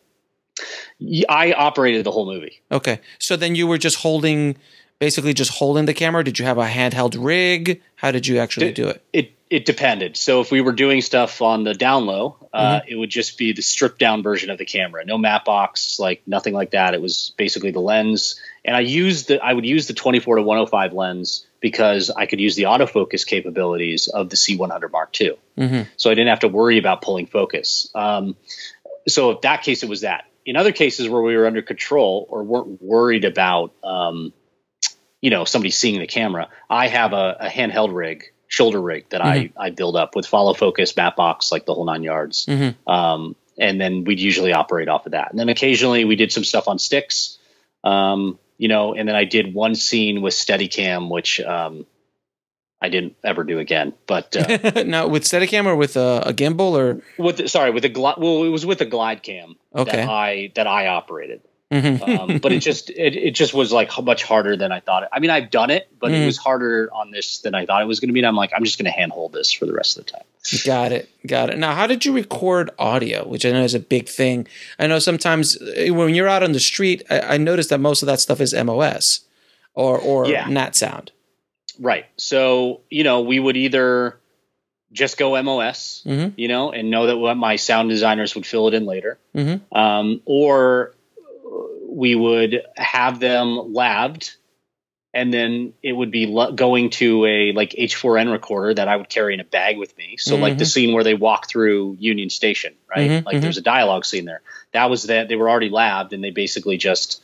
I 1.29 1.53
operated 1.53 2.05
the 2.05 2.11
whole 2.11 2.27
movie. 2.27 2.61
Okay. 2.71 3.01
So 3.19 3.37
then 3.37 3.55
you 3.55 3.67
were 3.67 3.79
just 3.79 3.97
holding, 3.97 4.57
basically 5.03 5.35
just 5.35 5.51
holding 5.51 5.85
the 5.85 5.93
camera. 5.95 6.23
Did 6.23 6.39
you 6.39 6.45
have 6.45 6.59
a 6.59 6.65
handheld 6.69 7.17
rig? 7.19 7.83
How 7.97 8.13
did 8.13 8.25
you 8.25 8.39
actually 8.39 8.67
Did- 8.67 8.75
do 8.77 8.89
it? 8.89 9.03
It 9.13 9.33
it 9.51 9.65
depended. 9.67 10.17
So 10.17 10.41
if 10.41 10.51
we 10.53 10.61
were 10.63 10.73
doing 10.73 11.03
stuff 11.03 11.43
on 11.43 11.65
the 11.65 11.75
down 11.75 12.07
low, 12.07 12.37
uh, 12.55 12.79
Mm-hmm. 12.81 12.93
it 12.93 12.97
would 12.97 13.11
just 13.11 13.37
be 13.37 13.53
the 13.53 13.61
stripped 13.63 13.99
down 13.99 14.23
version 14.23 14.49
of 14.49 14.57
the 14.59 14.65
camera. 14.65 15.05
No 15.05 15.19
matte 15.19 15.45
box, 15.45 15.99
like 15.99 16.23
nothing 16.27 16.55
like 16.55 16.71
that. 16.71 16.95
It 16.95 17.03
was 17.03 17.35
basically 17.37 17.73
the 17.73 17.81
lens, 17.81 18.41
and 18.65 18.77
I 18.77 18.81
used 18.81 19.27
the 19.29 19.43
I 19.45 19.53
would 19.53 19.67
use 19.67 19.89
the 19.89 19.93
24 19.95 20.37
to 20.37 20.43
105 20.43 20.93
lens 20.95 21.45
because 21.61 22.09
I 22.11 22.27
could 22.27 22.41
use 22.41 22.55
the 22.55 22.63
autofocus 22.63 23.27
capabilities 23.27 24.07
of 24.07 24.31
the 24.31 24.37
C100 24.37 24.91
Mark 24.93 25.21
II. 25.21 25.33
Mhm. 25.59 25.89
So 25.97 26.11
I 26.11 26.15
didn't 26.15 26.29
have 26.29 26.41
to 26.41 26.49
worry 26.49 26.79
about 26.79 27.03
pulling 27.03 27.27
focus. 27.27 27.91
Um, 27.95 28.37
so 29.09 29.33
if 29.33 29.41
that 29.43 29.63
case, 29.65 29.83
it 29.83 29.89
was 29.89 30.03
that. 30.03 30.27
In 30.47 30.57
other 30.57 30.73
cases 30.73 31.09
where 31.09 31.23
we 31.23 31.37
were 31.37 31.47
under 31.47 31.61
control 31.63 32.27
or 32.31 32.43
weren't 32.43 32.81
worried 32.81 33.25
about, 33.25 33.73
um, 33.85 34.33
you 35.23 35.31
know, 35.31 35.45
somebody 35.47 35.71
seeing 35.71 35.99
the 36.01 36.07
camera, 36.07 36.49
I 36.69 36.89
have 36.89 37.15
a, 37.15 37.37
a 37.41 37.49
handheld 37.49 37.95
rig, 37.95 38.25
shoulder 38.49 38.81
rig 38.81 39.09
that 39.11 39.25
I, 39.25 39.51
I 39.57 39.71
build 39.71 39.97
up 39.97 40.15
with 40.15 40.27
follow 40.27 40.53
focus, 40.53 40.95
matte 40.95 41.17
box, 41.17 41.51
like 41.51 41.65
the 41.65 41.73
whole 41.73 41.87
nine 41.87 42.03
yards. 42.03 42.45
Mhm. 42.45 42.75
Um, 42.87 43.35
and 43.59 43.81
then 43.81 44.05
we'd 44.05 44.21
usually 44.21 44.53
operate 44.53 44.89
off 44.89 45.07
of 45.07 45.13
that. 45.13 45.31
And 45.31 45.39
then 45.41 45.49
occasionally 45.49 46.05
we 46.05 46.17
did 46.17 46.33
some 46.33 46.45
stuff 46.45 46.69
on 46.69 46.79
sticks, 46.79 47.39
um, 47.85 48.39
you 48.59 48.69
know, 48.69 48.95
and 48.95 49.09
then 49.09 49.17
I 49.17 49.25
did 49.25 49.55
one 49.55 49.75
scene 49.75 50.21
with 50.23 50.35
Steadicam, 50.35 51.09
which 51.11 51.41
um, 51.41 51.87
I 52.81 52.89
didn't 52.89 53.15
ever 53.25 53.45
do 53.45 53.59
again. 53.59 53.93
But 54.07 54.37
uh, 54.37 54.83
now 54.87 55.07
with 55.09 55.23
Steadicam 55.25 55.67
or 55.67 55.77
with 55.77 55.97
a, 55.97 56.23
a 56.27 56.33
gimbal 56.35 56.73
or 56.77 57.01
with 57.17 57.49
sorry 57.49 57.71
with 57.71 57.85
a 57.85 57.89
gli- 57.89 58.15
well, 58.19 58.43
it 58.45 58.49
was 58.49 58.67
with 58.67 58.81
a 58.81 58.87
glide 58.87 59.23
cam 59.23 59.57
Okay. 59.75 59.97
that 59.97 60.09
I 60.09 60.53
that 60.57 60.67
I 60.67 60.89
operated. 60.89 61.43
Mhm. 61.73 62.19
Um, 62.19 62.39
but 62.39 62.53
it 62.53 62.59
just 62.61 62.91
it, 62.91 63.17
it 63.17 63.31
just 63.35 63.55
was 63.55 63.73
like 63.73 63.91
much 64.03 64.23
harder 64.25 64.57
than 64.57 64.71
I 64.73 64.81
thought. 64.81 65.05
It, 65.05 65.09
I 65.13 65.21
mean, 65.21 65.31
I've 65.31 65.51
done 65.51 65.71
it, 65.71 65.89
but 65.99 66.11
Mhm. 66.11 66.23
it 66.23 66.27
was 66.27 66.37
harder 66.37 66.91
on 66.93 67.11
this 67.11 67.39
than 67.39 67.55
I 67.55 67.65
thought 67.65 67.81
it 67.81 67.87
was 67.87 67.99
going 67.99 68.09
to 68.09 68.13
be. 68.13 68.21
And 68.21 68.27
I'm 68.27 68.37
like, 68.37 68.53
I'm 68.55 68.63
just 68.65 68.79
going 68.79 68.85
to 68.93 68.99
handhold 68.99 69.33
this 69.33 69.51
for 69.51 69.65
the 69.65 69.73
rest 69.73 69.97
of 69.97 70.05
the 70.05 70.11
time. 70.13 70.23
Got 70.67 70.93
it. 70.93 71.09
Got 71.27 71.49
it. 71.51 71.59
Now, 71.59 71.75
how 71.75 71.87
did 71.87 72.05
you 72.05 72.13
record 72.13 72.71
audio, 72.79 73.27
which 73.27 73.47
I 73.47 73.53
know 73.53 73.63
is 73.65 73.75
a 73.75 73.81
big 73.81 74.07
thing? 74.09 74.47
I 74.79 74.87
know 74.87 74.99
sometimes 74.99 75.57
uh, 75.61 75.95
when 75.95 76.15
you're 76.15 76.29
out 76.29 76.43
on 76.43 76.53
the 76.53 76.61
street, 76.61 77.03
I, 77.09 77.21
I 77.21 77.37
noticed 77.39 77.71
that 77.71 77.79
most 77.79 78.03
of 78.03 78.07
that 78.07 78.21
stuff 78.21 78.41
is 78.41 78.53
MOS 78.53 79.21
or 79.75 79.99
or 79.99 80.27
Yeah. 80.29 80.47
Nat 80.49 80.77
Sound. 80.77 81.11
Right. 81.81 82.05
So 82.19 82.83
you 82.91 83.03
know, 83.05 83.23
we 83.23 83.39
would 83.39 83.57
either 83.57 84.19
just 84.93 85.17
go 85.17 85.41
MOS, 85.43 86.03
Mhm. 86.07 86.35
you 86.37 86.49
know, 86.49 86.71
and 86.71 86.91
know 86.91 87.07
that 87.07 87.17
what 87.17 87.35
my 87.39 87.57
sound 87.57 87.89
designers 87.89 88.35
would 88.35 88.45
fill 88.45 88.69
it 88.69 88.75
in 88.75 88.85
later, 88.85 89.17
Mhm. 89.35 89.63
um, 89.75 90.21
or 90.27 90.93
we 91.93 92.15
would 92.15 92.63
have 92.77 93.21
them 93.21 93.73
labbed. 93.75 94.37
And 95.15 95.33
then 95.33 95.75
it 95.83 95.93
would 95.93 96.11
be 96.11 96.25
lo- 96.25 96.53
going 96.53 96.89
to 96.91 97.27
a 97.27 97.53
like 97.53 97.73
H4n 97.73 98.33
recorder 98.33 98.73
that 98.75 98.89
I 98.89 98.97
would 98.97 99.11
carry 99.11 99.35
in 99.35 99.41
a 99.41 99.45
bag 99.45 99.77
with 99.77 99.97
me. 99.99 100.17
So 100.17 100.37
like 100.37 100.57
the 100.57 100.65
scene 100.65 100.95
where 100.95 101.05
they 101.05 101.13
walk 101.13 101.49
through 101.51 101.99
Union 102.01 102.31
Station, 102.31 102.73
right? 102.89 103.11
Mhm, 103.11 103.27
like 103.27 103.37
mhm. 103.37 103.41
there's 103.43 103.59
a 103.59 103.63
dialogue 103.63 104.07
scene 104.07 104.25
there. 104.25 104.41
That 104.73 104.89
was 104.89 105.03
that 105.05 105.29
they 105.29 105.37
were 105.37 105.51
already 105.51 105.69
labbed 105.69 106.15
and 106.15 106.25
they 106.25 106.31
basically 106.31 106.79
just 106.79 107.23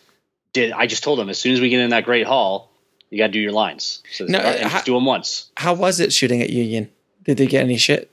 did. 0.52 0.70
I 0.72 0.86
just 0.86 1.02
told 1.02 1.18
them 1.18 1.30
as 1.30 1.40
soon 1.40 1.54
as 1.54 1.62
we 1.62 1.70
get 1.70 1.80
in 1.80 1.90
that 1.90 2.04
great 2.04 2.26
hall, 2.26 2.70
You 3.10 3.16
got 3.16 3.28
to 3.28 3.32
do 3.32 3.40
your 3.40 3.52
lines. 3.52 4.02
So 4.12 4.26
No, 4.26 4.38
and 4.38 4.64
how- 4.64 4.76
just 4.76 4.84
do 4.84 4.92
them 4.92 5.06
once. 5.06 5.50
How 5.56 5.72
was 5.72 5.98
it 5.98 6.12
shooting 6.12 6.42
at 6.42 6.50
Union? 6.50 6.90
Did 7.24 7.38
they 7.38 7.46
get 7.46 7.62
any 7.62 7.78
shit? 7.78 8.10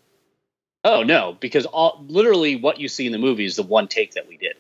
Oh 0.86 1.04
no, 1.04 1.36
because 1.38 1.66
all 1.66 2.06
literally 2.08 2.56
what 2.56 2.80
you 2.80 2.88
see 2.88 3.06
in 3.06 3.12
the 3.12 3.18
movie 3.18 3.44
is 3.44 3.58
the 3.58 3.64
one 3.64 3.90
take 3.90 4.14
that 4.14 4.30
we 4.30 4.38
did. 4.38 4.56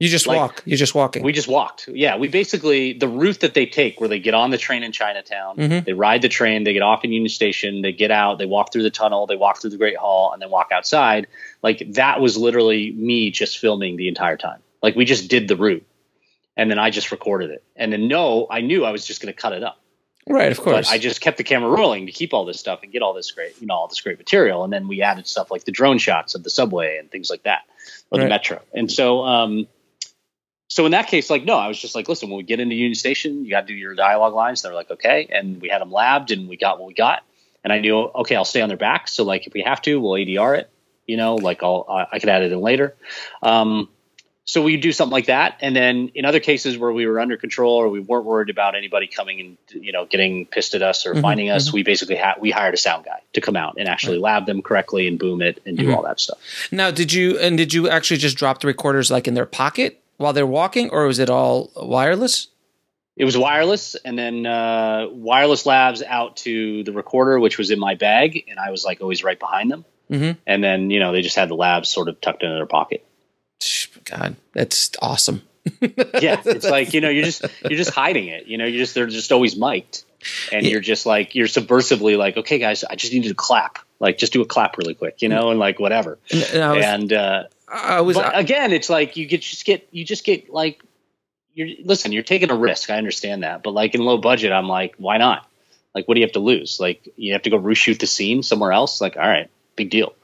You 0.00 0.08
just 0.08 0.26
Like- 0.26 0.38
walk. 0.38 0.62
You're 0.64 0.78
just 0.78 0.94
walking. 0.94 1.22
We 1.22 1.32
just 1.32 1.46
walked. 1.46 1.86
Yeah, 1.92 2.16
we 2.16 2.26
basically 2.28 2.94
the 2.94 3.06
route 3.06 3.40
that 3.40 3.52
they 3.54 3.66
take, 3.66 4.00
where 4.00 4.08
they 4.08 4.18
get 4.18 4.32
on 4.32 4.50
the 4.50 4.56
train 4.56 4.82
in 4.82 4.92
Chinatown, 4.92 5.56
Mhm. 5.58 5.84
they 5.84 5.92
ride 5.92 6.22
the 6.22 6.28
train, 6.30 6.64
they 6.64 6.72
get 6.72 6.80
off 6.82 7.04
in 7.04 7.12
Union 7.12 7.28
Station, 7.28 7.82
they 7.82 7.92
get 7.92 8.10
out, 8.10 8.38
they 8.38 8.46
walk 8.46 8.72
through 8.72 8.82
the 8.82 8.90
tunnel, 8.90 9.26
they 9.26 9.36
walk 9.36 9.60
through 9.60 9.70
the 9.70 9.76
Great 9.76 9.98
Hall, 9.98 10.32
and 10.32 10.40
then 10.40 10.48
walk 10.50 10.70
outside. 10.72 11.26
Like 11.62 11.82
that 11.92 12.18
was 12.20 12.38
literally 12.38 12.92
me 12.92 13.30
just 13.30 13.58
filming 13.58 13.96
the 13.96 14.08
entire 14.08 14.38
time. 14.38 14.60
Like 14.82 14.96
we 14.96 15.04
just 15.04 15.28
did 15.28 15.48
the 15.48 15.56
route, 15.56 15.84
and 16.56 16.70
then 16.70 16.78
I 16.78 16.88
just 16.88 17.12
recorded 17.12 17.50
it. 17.50 17.62
And 17.76 17.92
then 17.92 18.08
no, 18.08 18.46
I 18.50 18.62
knew 18.62 18.86
I 18.86 18.90
was 18.92 19.06
just 19.06 19.20
going 19.20 19.32
to 19.32 19.38
cut 19.38 19.52
it 19.52 19.62
up. 19.62 19.76
right, 20.26 20.50
of 20.52 20.58
course. 20.60 20.86
But 20.88 20.94
I 20.94 20.98
just 20.98 21.20
kept 21.20 21.36
the 21.38 21.44
camera 21.44 21.68
rolling 21.70 22.06
to 22.06 22.12
keep 22.12 22.32
all 22.32 22.44
this 22.46 22.58
stuff 22.60 22.80
and 22.82 22.90
get 22.92 23.02
all 23.02 23.12
this 23.14 23.30
great, 23.32 23.52
you 23.60 23.66
know, 23.66 23.74
all 23.74 23.88
this 23.88 24.00
great 24.00 24.16
material. 24.16 24.64
And 24.64 24.72
then 24.72 24.86
we 24.88 25.02
added 25.02 25.26
stuff 25.26 25.50
like 25.50 25.64
the 25.64 25.72
drone 25.72 25.98
shots 25.98 26.34
of 26.34 26.42
the 26.44 26.50
subway 26.50 26.96
and 26.98 27.10
things 27.10 27.28
like 27.30 27.42
that, 27.42 27.62
or 28.10 28.18
Right. 28.18 28.24
the 28.24 28.28
metro. 28.30 28.62
And 28.72 28.90
so, 28.92 29.22
um, 29.24 29.66
so 30.70 30.86
in 30.86 30.92
that 30.92 31.08
case, 31.08 31.28
like, 31.30 31.44
no, 31.44 31.56
I 31.56 31.66
was 31.66 31.78
just 31.80 31.96
like, 31.96 32.08
listen, 32.08 32.30
when 32.30 32.36
we 32.36 32.44
get 32.44 32.60
into 32.60 32.76
Union 32.76 32.94
Station, 32.94 33.44
you 33.44 33.50
got 33.50 33.62
to 33.62 33.66
do 33.66 33.74
your 33.74 33.96
dialogue 33.96 34.34
lines. 34.34 34.62
They're 34.62 34.72
like, 34.72 34.88
okay, 34.92 35.26
and 35.30 35.60
we 35.60 35.68
had 35.68 35.80
them 35.80 35.90
lavved, 35.90 36.30
and 36.30 36.48
we 36.48 36.56
got 36.56 36.78
what 36.78 36.86
we 36.86 36.94
got. 36.94 37.24
And 37.64 37.72
I 37.72 37.80
knew, 37.80 37.98
okay, 37.98 38.36
I'll 38.36 38.44
stay 38.44 38.60
on 38.62 38.68
their 38.68 38.78
back. 38.78 39.08
So 39.08 39.24
like, 39.24 39.48
if 39.48 39.52
we 39.52 39.62
have 39.62 39.82
to, 39.82 40.00
we'll 40.00 40.12
ADR 40.12 40.58
it. 40.60 40.70
You 41.08 41.16
know, 41.16 41.34
like 41.34 41.64
I'll 41.64 41.84
I 41.88 42.06
I 42.12 42.18
could 42.20 42.28
add 42.28 42.42
it 42.42 42.52
in 42.52 42.60
later. 42.60 42.94
Um, 43.42 43.88
so 44.44 44.62
we 44.62 44.76
do 44.76 44.92
something 44.92 45.12
like 45.12 45.26
that, 45.26 45.58
and 45.60 45.74
then 45.74 46.10
in 46.14 46.24
other 46.24 46.40
cases 46.40 46.78
where 46.78 46.92
we 46.92 47.06
were 47.06 47.18
under 47.20 47.36
control 47.36 47.74
or 47.76 47.88
we 47.88 47.98
weren't 48.00 48.24
worried 48.24 48.48
about 48.48 48.74
anybody 48.76 49.08
coming 49.08 49.40
and 49.72 49.82
you 49.84 49.90
know 49.92 50.06
getting 50.06 50.46
pissed 50.46 50.74
at 50.74 50.82
us 50.82 51.04
or 51.06 51.14
Mhm, 51.14 51.20
finding 51.22 51.50
us, 51.50 51.72
we 51.72 51.82
basically 51.82 52.14
had 52.16 52.34
we 52.40 52.50
hired 52.52 52.74
a 52.74 52.76
sound 52.76 53.04
guy 53.04 53.20
to 53.34 53.40
come 53.40 53.56
out 53.56 53.74
and 53.76 53.88
actually 53.88 54.18
lav 54.18 54.46
them 54.46 54.62
correctly 54.62 55.06
and 55.08 55.18
boom 55.18 55.42
it 55.42 55.60
and 55.66 55.76
do 55.78 55.88
Mhm. 55.88 55.94
all 55.96 56.02
that 56.02 56.18
stuff. 56.20 56.38
now, 56.72 56.90
did 56.90 57.12
you 57.12 57.38
and 57.38 57.58
did 57.58 57.74
you 57.74 57.88
actually 57.88 58.16
just 58.18 58.36
drop 58.36 58.60
the 58.60 58.66
recorders 58.68 59.10
like 59.10 59.26
in 59.28 59.34
their 59.34 59.46
pocket 59.46 60.00
while 60.20 60.32
they're 60.32 60.46
walking, 60.46 60.90
or 60.90 61.06
was 61.06 61.18
it 61.18 61.30
all 61.30 61.70
wireless? 61.76 62.48
It 63.16 63.24
was 63.24 63.36
wireless, 63.36 63.96
and 63.96 64.18
then 64.18 64.46
uh, 64.46 65.06
wireless 65.10 65.64
lavs 65.64 66.02
out 66.06 66.36
to 66.38 66.84
the 66.84 66.92
recorder, 66.92 67.38
which 67.40 67.58
was 67.58 67.70
in 67.70 67.78
my 67.78 67.94
bag, 67.94 68.44
and 68.48 68.58
I 68.58 68.70
was 68.70 68.84
like 68.84 69.00
always 69.00 69.24
right 69.24 69.38
behind 69.38 69.70
them. 69.70 69.84
Mhm. 70.10 70.36
And 70.46 70.62
then 70.64 70.90
you 70.90 71.00
know 71.00 71.12
they 71.12 71.22
just 71.22 71.36
had 71.36 71.48
the 71.48 71.56
lavs 71.56 71.86
sort 71.86 72.08
of 72.08 72.20
tucked 72.20 72.42
into 72.42 72.54
their 72.54 72.66
pocket. 72.66 73.04
God, 74.04 74.36
that's 74.54 74.90
awesome. 75.02 75.42
yeah 76.20 76.40
it's 76.46 76.64
like 76.64 76.94
you 76.94 77.00
know 77.02 77.10
you're 77.10 77.24
just 77.24 77.44
you're 77.68 77.76
just 77.78 77.90
hiding 77.90 78.28
it 78.28 78.46
you 78.46 78.56
know 78.56 78.64
you're 78.64 78.78
just 78.78 78.94
they're 78.94 79.06
just 79.06 79.30
always 79.30 79.56
mic'd 79.58 80.04
and 80.50 80.64
Yeah. 80.64 80.72
you're 80.72 80.80
just 80.80 81.04
like 81.04 81.34
you're 81.34 81.46
subversively 81.46 82.16
like 82.16 82.38
okay 82.38 82.58
guys 82.58 82.82
i 82.82 82.94
just 82.94 83.12
need 83.12 83.24
to 83.24 83.34
clap 83.34 83.78
like 84.00 84.16
just 84.16 84.32
do 84.32 84.40
a 84.40 84.46
clap 84.46 84.78
really 84.78 84.94
quick 84.94 85.20
you 85.20 85.28
know 85.28 85.50
and 85.50 85.60
like 85.60 85.78
whatever 85.78 86.18
And, 86.32 86.42
and 86.54 86.76
was, 86.76 86.84
and 86.84 87.12
uh 87.12 87.44
I 87.70 88.00
was 88.00 88.16
but 88.16 88.36
again 88.38 88.72
it's 88.72 88.90
like 88.90 89.16
you 89.16 89.26
get 89.26 89.42
just 89.42 89.64
get 89.64 89.88
you 89.92 90.04
just 90.04 90.24
get 90.24 90.50
like 90.50 90.82
you're 91.54 91.68
listen 91.84 92.12
you're 92.12 92.22
taking 92.22 92.50
a 92.50 92.56
risk. 92.56 92.90
I 92.90 92.96
understand 92.98 93.42
that. 93.42 93.62
But 93.62 93.72
like 93.72 93.94
in 93.94 94.00
low 94.02 94.18
budget 94.18 94.52
i'm 94.52 94.68
like 94.68 94.94
why 94.98 95.18
not? 95.18 95.46
Like 95.94 96.06
what 96.08 96.14
do 96.14 96.20
you 96.20 96.26
have 96.26 96.32
to 96.32 96.40
lose? 96.40 96.78
Like 96.80 97.08
you 97.16 97.32
have 97.34 97.42
to 97.42 97.50
go 97.50 97.58
reshoot 97.60 97.98
the 98.00 98.06
scene 98.06 98.42
somewhere 98.42 98.72
else? 98.72 99.00
Like 99.00 99.16
all 99.16 99.28
right 99.28 99.50
big 99.76 99.90
deal. 99.90 100.14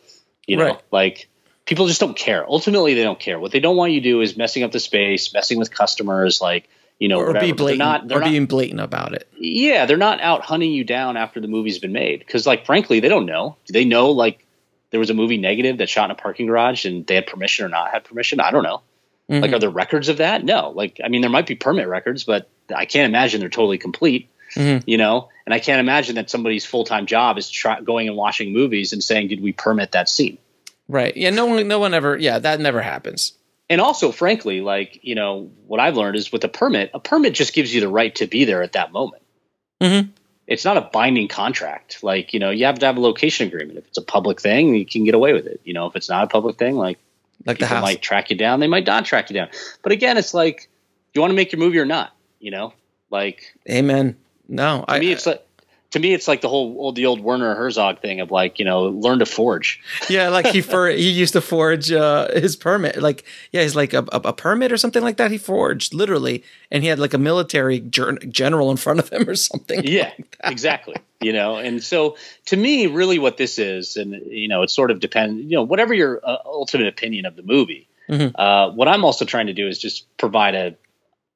You 0.47 0.57
know 0.57 0.65
Right. 0.67 0.83
like 0.93 1.29
people 1.65 1.87
just 1.89 2.01
don't 2.01 2.17
care. 2.17 2.45
Ultimately 2.49 2.95
they 2.95 3.03
don't 3.03 3.19
care. 3.19 3.39
What 3.41 3.53
they 3.53 3.61
don't 3.61 3.77
want 3.77 3.93
you 3.93 4.01
to 4.01 4.09
do 4.09 4.21
is 4.21 4.37
messing 4.37 4.63
up 4.63 4.73
the 4.73 4.81
space 4.81 5.33
messing 5.33 5.59
with 5.59 5.71
customers 5.71 6.41
like 6.41 6.69
you 6.99 7.09
know 7.09 7.19
or 7.19 7.27
whatever. 7.27 7.47
be 7.47 7.53
But 7.53 7.57
they're 7.59 7.65
blatant, 7.65 7.79
not, 7.79 8.09
they're 8.09 8.19
or 8.19 8.21
not 8.23 8.31
being 8.31 8.47
blatant 8.47 8.81
about 8.81 9.13
it. 9.15 9.29
yeah 9.39 9.87
they're 9.87 9.97
not 9.97 10.21
out 10.21 10.43
hunting 10.45 10.71
you 10.73 10.85
down 10.85 11.17
after 11.17 11.41
the 11.41 11.49
movie's 11.49 11.79
been 11.79 11.93
made. 11.93 12.21
Because 12.21 12.47
like 12.47 12.65
frankly 12.67 13.01
they 13.01 13.09
don't 13.09 13.27
know. 13.27 13.57
Do 13.67 13.73
they 13.73 13.85
know 13.85 14.13
like 14.13 14.46
there 14.97 15.01
was 15.01 15.11
a 15.11 15.15
movie 15.15 15.37
negative 15.37 15.77
that 15.77 15.91
shot 15.91 16.07
in 16.07 16.11
a 16.11 16.15
parking 16.15 16.47
garage 16.47 16.87
and 16.87 17.07
they 17.07 17.17
had 17.17 17.27
permission 17.27 17.67
or 17.67 17.69
not 17.69 17.91
had 17.91 18.03
permission 18.03 18.41
i 18.41 18.51
don't 18.51 18.63
know 18.63 18.81
like 19.29 19.51
Mhm. 19.51 19.55
are 19.55 19.59
there 19.59 19.69
records 19.69 20.09
of 20.09 20.17
that 20.17 20.43
no 20.43 20.71
like 20.75 20.99
i 21.05 21.09
mean 21.09 21.21
there 21.21 21.29
might 21.29 21.47
be 21.47 21.55
permit 21.55 21.87
records 21.87 22.25
but 22.25 22.49
i 22.75 22.87
can't 22.87 23.11
imagine 23.11 23.41
they're 23.41 23.51
totally 23.51 23.77
complete 23.77 24.31
Mhm. 24.55 24.83
you 24.87 24.97
know 24.97 25.29
and 25.45 25.53
i 25.53 25.59
can't 25.59 25.81
imagine 25.81 26.15
that 26.15 26.31
somebody's 26.31 26.65
full-time 26.65 27.05
job 27.05 27.37
is 27.37 27.51
try- 27.51 27.83
going 27.83 28.09
and 28.09 28.17
watching 28.17 28.55
movies 28.55 28.95
and 28.95 29.05
saying 29.05 29.29
did 29.29 29.43
we 29.43 29.53
permit 29.53 29.93
that 29.93 30.09
scene 30.09 30.39
right? 30.89 31.15
Yeah, 31.15 31.31
no 31.31 31.45
one, 31.47 31.69
no 31.69 31.79
one 31.81 31.93
ever. 31.95 32.17
Yeah, 32.17 32.39
that 32.39 32.59
never 32.61 32.81
happens. 32.81 33.33
and 33.69 33.81
also 33.83 34.13
frankly 34.13 34.63
like 34.63 35.01
you 35.03 35.15
know 35.15 35.51
what 35.67 35.79
i've 35.81 35.97
learned 35.99 36.17
is 36.17 36.33
with 36.33 36.43
a 36.45 36.49
permit 36.49 36.91
a 36.95 37.01
permit 37.01 37.35
just 37.35 37.53
gives 37.53 37.75
you 37.75 37.81
the 37.83 37.89
right 38.01 38.15
to 38.15 38.27
be 38.27 38.45
there 38.47 38.63
at 38.63 38.73
that 38.73 38.93
moment 38.93 39.23
Mhm. 39.83 40.09
It's 40.47 40.65
not 40.65 40.77
a 40.77 40.83
binding 40.83 41.29
contract. 41.29 42.03
Like 42.03 42.33
you 42.33 42.41
know 42.41 42.51
you 42.51 42.65
have 42.67 42.79
to 42.79 42.87
have 42.87 42.97
a 42.97 43.01
location 43.01 43.49
agreement. 43.49 43.79
If 43.79 43.87
it's 43.89 43.99
a 43.99 44.03
public 44.03 44.41
thing 44.41 44.75
you 44.75 44.87
can 44.87 45.05
get 45.05 45.15
away 45.15 45.33
with 45.33 45.47
it. 45.47 45.61
You 45.65 45.75
know 45.75 45.87
if 45.87 45.97
it's 45.97 46.09
not 46.09 46.25
a 46.25 46.27
public 46.27 46.59
thing 46.59 46.77
like 46.77 46.99
Like 47.45 47.59
the 47.59 47.65
people 47.65 47.77
house. 47.77 47.83
might 47.83 48.03
track 48.03 48.31
you 48.31 48.37
down. 48.37 48.61
They 48.61 48.67
might 48.69 48.87
not 48.87 49.05
track 49.05 49.31
you 49.31 49.35
down. 49.35 49.49
But 49.83 49.93
again 49.93 50.17
it's 50.17 50.35
like 50.35 50.69
you 51.15 51.21
want 51.21 51.31
to 51.31 51.37
make 51.37 51.53
your 51.53 51.61
movie 51.61 51.79
or 51.79 51.87
not? 51.87 52.15
You 52.41 52.51
know? 52.51 52.73
Like 53.11 53.55
Amen. 53.71 54.17
No, 54.49 54.85
to 54.87 54.93
I, 54.93 54.99
me 55.01 55.13
it's 55.13 55.27
like 55.27 55.46
to 55.97 56.01
me 56.03 56.13
it's 56.13 56.29
like 56.29 56.43
the 56.43 56.49
whole 56.49 56.77
old 56.79 56.95
the 56.97 57.07
old 57.07 57.21
werner 57.21 57.55
herzog 57.55 58.01
thing 58.01 58.21
of 58.21 58.31
like 58.31 58.59
you 58.59 58.65
know 58.65 58.85
learn 58.85 59.19
to 59.19 59.27
forge 59.27 59.81
yeah, 60.11 60.29
like 60.29 60.47
he 60.47 60.61
for 60.61 60.89
he 60.89 61.11
used 61.11 61.33
to 61.33 61.41
forge 61.41 61.91
uh, 61.91 62.29
his 62.35 62.55
permit. 62.55 62.97
Like 63.03 63.25
yeah, 63.51 63.63
he's 63.63 63.75
like 63.75 63.95
a, 63.95 64.05
a, 64.13 64.21
a 64.27 64.33
permit 64.33 64.71
or 64.73 64.77
something 64.77 65.03
like 65.03 65.17
that. 65.17 65.31
He 65.31 65.39
forged 65.39 65.95
literally, 65.95 66.45
and 66.71 66.83
he 66.83 66.89
had 66.89 66.99
like 66.99 67.15
a 67.15 67.19
military 67.19 67.81
ger- 67.81 68.19
general 68.29 68.71
in 68.71 68.77
front 68.77 69.01
of 69.01 69.09
him 69.09 69.29
or 69.29 69.35
something. 69.35 69.81
yeah 69.85 70.13
exactly 70.45 70.97
you 71.21 71.33
know 71.33 71.57
and 71.57 71.83
so 71.83 72.17
to 72.45 72.57
me 72.57 72.87
really 72.87 73.19
what 73.19 73.37
this 73.39 73.59
is 73.59 73.97
and 73.97 74.13
you 74.27 74.49
know 74.49 74.63
it 74.63 74.71
sort 74.71 74.91
of 74.91 75.01
depends 75.01 75.43
you 75.43 75.57
know 75.57 75.63
whatever 75.63 75.95
your 75.95 76.21
uh, 76.23 76.37
ultimate 76.45 76.87
opinion 76.89 77.25
of 77.27 77.35
the 77.37 77.43
movie 77.43 77.89
Mhm. 78.09 78.33
uh, 78.37 78.71
what 78.71 78.87
i'm 78.87 79.05
also 79.05 79.25
trying 79.25 79.47
to 79.49 79.53
do 79.55 79.67
is 79.67 79.79
just 79.79 80.07
provide 80.19 80.55
a, 80.55 80.77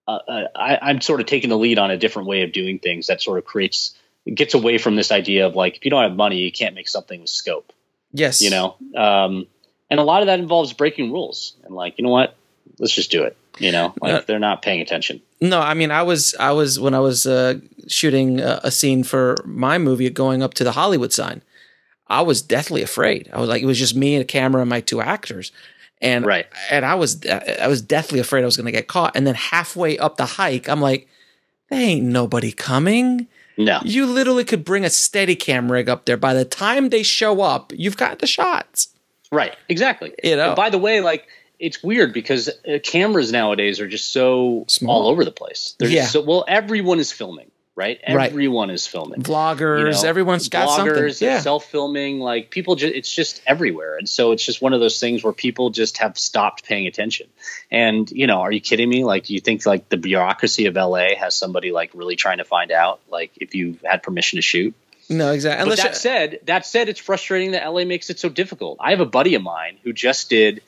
a, 0.06 0.12
a 0.12 0.48
I, 0.54 0.78
i'm 0.90 1.00
sort 1.00 1.20
of 1.20 1.26
taking 1.26 1.48
the 1.50 1.56
lead 1.58 1.78
on 1.78 1.90
a 1.90 1.96
different 1.96 2.28
way 2.28 2.42
of 2.42 2.52
doing 2.52 2.78
things 2.78 3.06
that 3.08 3.20
sort 3.22 3.38
of 3.38 3.44
creates 3.44 3.94
gets 4.34 4.54
away 4.54 4.78
from 4.78 4.96
this 4.96 5.10
idea 5.10 5.46
of 5.46 5.54
like 5.54 5.76
if 5.76 5.84
you 5.84 5.90
don't 5.90 6.02
have 6.02 6.16
money 6.16 6.38
you 6.38 6.52
can't 6.52 6.74
make 6.74 6.88
something 6.88 7.20
with 7.20 7.30
scope 7.30 7.72
Yes. 8.12 8.40
you 8.40 8.50
know 8.50 8.76
um, 8.96 9.46
and 9.90 9.98
a 10.00 10.02
lot 10.04 10.22
of 10.22 10.26
that 10.26 10.38
involves 10.40 10.72
breaking 10.72 11.12
rules 11.12 11.54
and 11.64 11.74
like 11.74 11.94
you 11.98 12.04
know 12.04 12.10
what 12.10 12.36
let's 12.78 12.94
just 12.94 13.10
do 13.10 13.22
it 13.24 13.36
you 13.58 13.72
know 13.72 13.92
like 14.00 14.12
Yeah. 14.12 14.20
they're 14.26 14.38
not 14.38 14.62
paying 14.62 14.80
attention 14.80 15.20
No, 15.40 15.58
I 15.60 15.74
mean, 15.74 15.90
I 15.90 16.02
was, 16.02 16.34
I 16.38 16.52
was 16.52 16.78
when 16.78 16.94
I 16.94 16.98
was 17.00 17.24
uh, 17.26 17.54
shooting 17.88 18.40
a, 18.40 18.60
a 18.64 18.70
scene 18.70 19.04
for 19.04 19.36
my 19.46 19.78
movie, 19.78 20.08
going 20.10 20.42
up 20.42 20.52
to 20.54 20.64
the 20.64 20.72
Hollywood 20.72 21.12
sign. 21.14 21.40
I 22.08 22.20
was 22.22 22.42
deathly 22.42 22.82
afraid. 22.82 23.30
I 23.32 23.40
was 23.40 23.48
like, 23.48 23.62
it 23.62 23.66
was 23.66 23.78
just 23.78 23.94
me 23.96 24.14
and 24.14 24.22
a 24.22 24.26
camera 24.26 24.60
and 24.60 24.68
my 24.68 24.80
two 24.82 25.00
actors, 25.00 25.50
and 26.02 26.26
Right. 26.26 26.46
and 26.70 26.84
I 26.84 26.94
was, 26.94 27.24
I 27.26 27.68
was 27.68 27.80
deathly 27.80 28.18
afraid 28.20 28.42
I 28.42 28.44
was 28.46 28.56
going 28.58 28.66
to 28.66 28.72
get 28.72 28.86
caught. 28.86 29.16
And 29.16 29.26
then 29.26 29.34
halfway 29.34 29.96
up 29.98 30.16
the 30.18 30.26
hike, 30.26 30.68
I'm 30.68 30.80
like, 30.82 31.08
there 31.70 31.80
ain't 31.80 32.04
nobody 32.04 32.52
coming. 32.52 33.26
No 33.64 33.80
You 33.84 34.06
literally 34.06 34.44
could 34.44 34.64
bring 34.64 34.84
a 34.84 34.88
Steadicam 34.88 35.70
rig 35.70 35.88
up 35.88 36.04
there. 36.06 36.16
By 36.16 36.34
the 36.34 36.44
time 36.44 36.88
they 36.88 37.02
show 37.02 37.40
up, 37.42 37.72
you've 37.74 37.96
got 37.96 38.18
the 38.18 38.26
shots. 38.26 38.88
Right, 39.32 39.54
exactly. 39.68 40.14
You 40.24 40.36
know? 40.36 40.48
And 40.48 40.56
by 40.56 40.70
the 40.70 40.78
way, 40.78 41.00
like 41.00 41.26
it's 41.58 41.82
weird 41.82 42.12
because 42.14 42.48
uh, 42.48 42.78
cameras 42.82 43.30
nowadays 43.32 43.80
are 43.80 43.86
just 43.88 44.12
so 44.12 44.64
Small. 44.68 45.02
all 45.02 45.08
over 45.08 45.24
the 45.24 45.30
place. 45.30 45.74
They're 45.78 45.88
Yeah. 45.90 46.06
so 46.06 46.22
well, 46.22 46.44
everyone 46.48 46.98
is 46.98 47.12
filming, 47.12 47.49
right? 47.80 47.98
Right. 48.08 48.30
Everyone 48.30 48.68
is 48.68 48.86
filming. 48.86 49.22
Vloggers, 49.22 49.78
You 49.78 50.02
know, 50.02 50.08
everyone's 50.08 50.48
got 50.50 50.68
bloggers, 50.68 51.14
something. 51.14 51.28
Yeah. 51.28 51.40
self-filming, 51.40 52.20
like 52.20 52.50
people 52.50 52.76
just 52.76 52.94
it's 52.94 53.12
just 53.12 53.40
everywhere. 53.46 53.96
And 53.96 54.06
so 54.06 54.32
it's 54.32 54.44
just 54.44 54.60
one 54.60 54.74
of 54.74 54.80
those 54.80 55.00
things 55.00 55.24
where 55.24 55.32
people 55.32 55.70
just 55.70 55.98
have 55.98 56.18
stopped 56.18 56.64
paying 56.64 56.86
attention. 56.86 57.26
And, 57.70 58.10
you 58.10 58.26
know, 58.26 58.40
are 58.42 58.52
you 58.52 58.60
kidding 58.60 58.88
me? 58.88 59.04
Like 59.04 59.24
do 59.24 59.34
you 59.34 59.40
think 59.40 59.64
like 59.64 59.88
the 59.88 59.96
bureaucracy 59.96 60.66
of 60.66 60.74
LA 60.74 61.14
has 61.18 61.34
somebody 61.36 61.72
like 61.72 61.90
really 61.94 62.16
trying 62.16 62.38
to 62.38 62.44
find 62.44 62.70
out 62.70 63.00
like 63.10 63.32
if 63.36 63.54
you 63.54 63.78
had 63.82 64.02
permission 64.02 64.36
to 64.36 64.42
shoot? 64.42 64.74
no, 65.08 65.32
exactly. 65.32 65.68
But 65.68 65.78
that 65.78 65.96
said, 65.96 66.38
that 66.44 66.64
said, 66.64 66.88
it's 66.88 67.00
frustrating 67.00 67.52
that 67.52 67.66
LA 67.66 67.84
makes 67.84 68.10
it 68.10 68.20
so 68.20 68.28
difficult. 68.28 68.78
I 68.80 68.90
have 68.90 69.00
a 69.00 69.06
buddy 69.06 69.34
of 69.34 69.42
mine 69.42 69.76
who 69.82 69.92
just 69.92 70.30
did, 70.30 70.62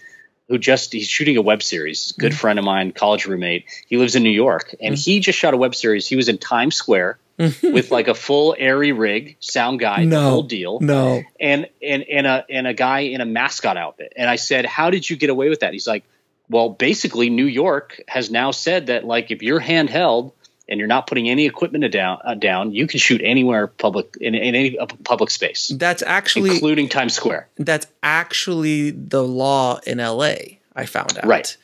who 0.53 0.59
just 0.59 0.93
he's 0.93 1.09
shooting 1.09 1.39
a 1.39 1.41
web 1.41 1.63
series. 1.63 2.13
Good 2.13 2.33
mm-hmm. 2.33 2.39
friend 2.39 2.59
of 2.59 2.65
mine, 2.67 2.93
college 2.93 3.25
roommate. 3.25 3.65
He 3.89 3.97
lives 3.97 4.17
in 4.17 4.23
New 4.23 4.29
York, 4.29 4.75
and 4.83 4.95
mm-hmm. 4.95 5.01
he 5.01 5.19
just 5.19 5.39
shot 5.39 5.55
a 5.55 5.57
web 5.57 5.75
series. 5.75 6.07
He 6.07 6.15
was 6.15 6.29
in 6.29 6.37
Times 6.37 6.75
Square 6.75 7.19
mm-hmm. 7.39 7.73
with 7.73 7.91
like 7.91 8.07
a 8.07 8.13
full 8.15 8.55
ARRI 8.61 8.93
rig, 8.93 9.39
sound 9.41 9.81
guy, 9.81 10.01
the 10.01 10.09
No. 10.09 10.29
whole 10.29 10.43
deal, 10.43 10.79
no. 10.81 11.23
and 11.41 11.71
and 11.83 12.03
and 12.03 12.27
a 12.27 12.45
and 12.51 12.67
a 12.67 12.75
guy 12.75 13.01
in 13.01 13.23
a 13.23 13.25
mascot 13.25 13.79
outfit. 13.79 14.13
And 14.15 14.29
I 14.29 14.37
said, 14.37 14.67
"How 14.67 14.91
did 14.91 15.09
you 15.09 15.17
get 15.17 15.31
away 15.31 15.49
with 15.49 15.61
that?" 15.61 15.73
He's 15.73 15.87
like, 15.87 16.05
"Well, 16.51 16.69
basically, 16.69 17.31
New 17.31 17.47
York 17.47 18.03
has 18.07 18.31
now 18.31 18.51
said 18.51 18.89
that 18.89 19.07
like 19.07 19.31
if 19.31 19.43
you're 19.43 19.61
handheld." 19.61 20.33
And 20.73 20.79
you're 20.79 20.89
not 20.89 21.07
putting 21.07 21.29
any 21.29 21.45
equipment 21.45 21.85
down, 21.93 22.19
uh, 22.25 22.35
down. 22.35 22.73
You 22.73 22.87
can 22.87 22.99
shoot 22.99 23.21
anywhere 23.23 23.67
public 23.67 24.17
in, 24.19 24.35
in 24.35 24.55
any 24.55 24.79
uh, 24.79 24.87
public 25.05 25.29
space 25.31 25.69
That's 25.69 26.03
actually 26.03 26.51
including 26.53 26.89
Times 26.89 27.13
Square. 27.15 27.49
that's 27.59 27.87
actually 28.03 28.91
the 28.91 29.23
law 29.23 29.81
in 29.87 29.99
LA. 29.99 30.35
I 30.75 30.87
found 30.87 31.19
out. 31.19 31.27
Right. 31.27 31.55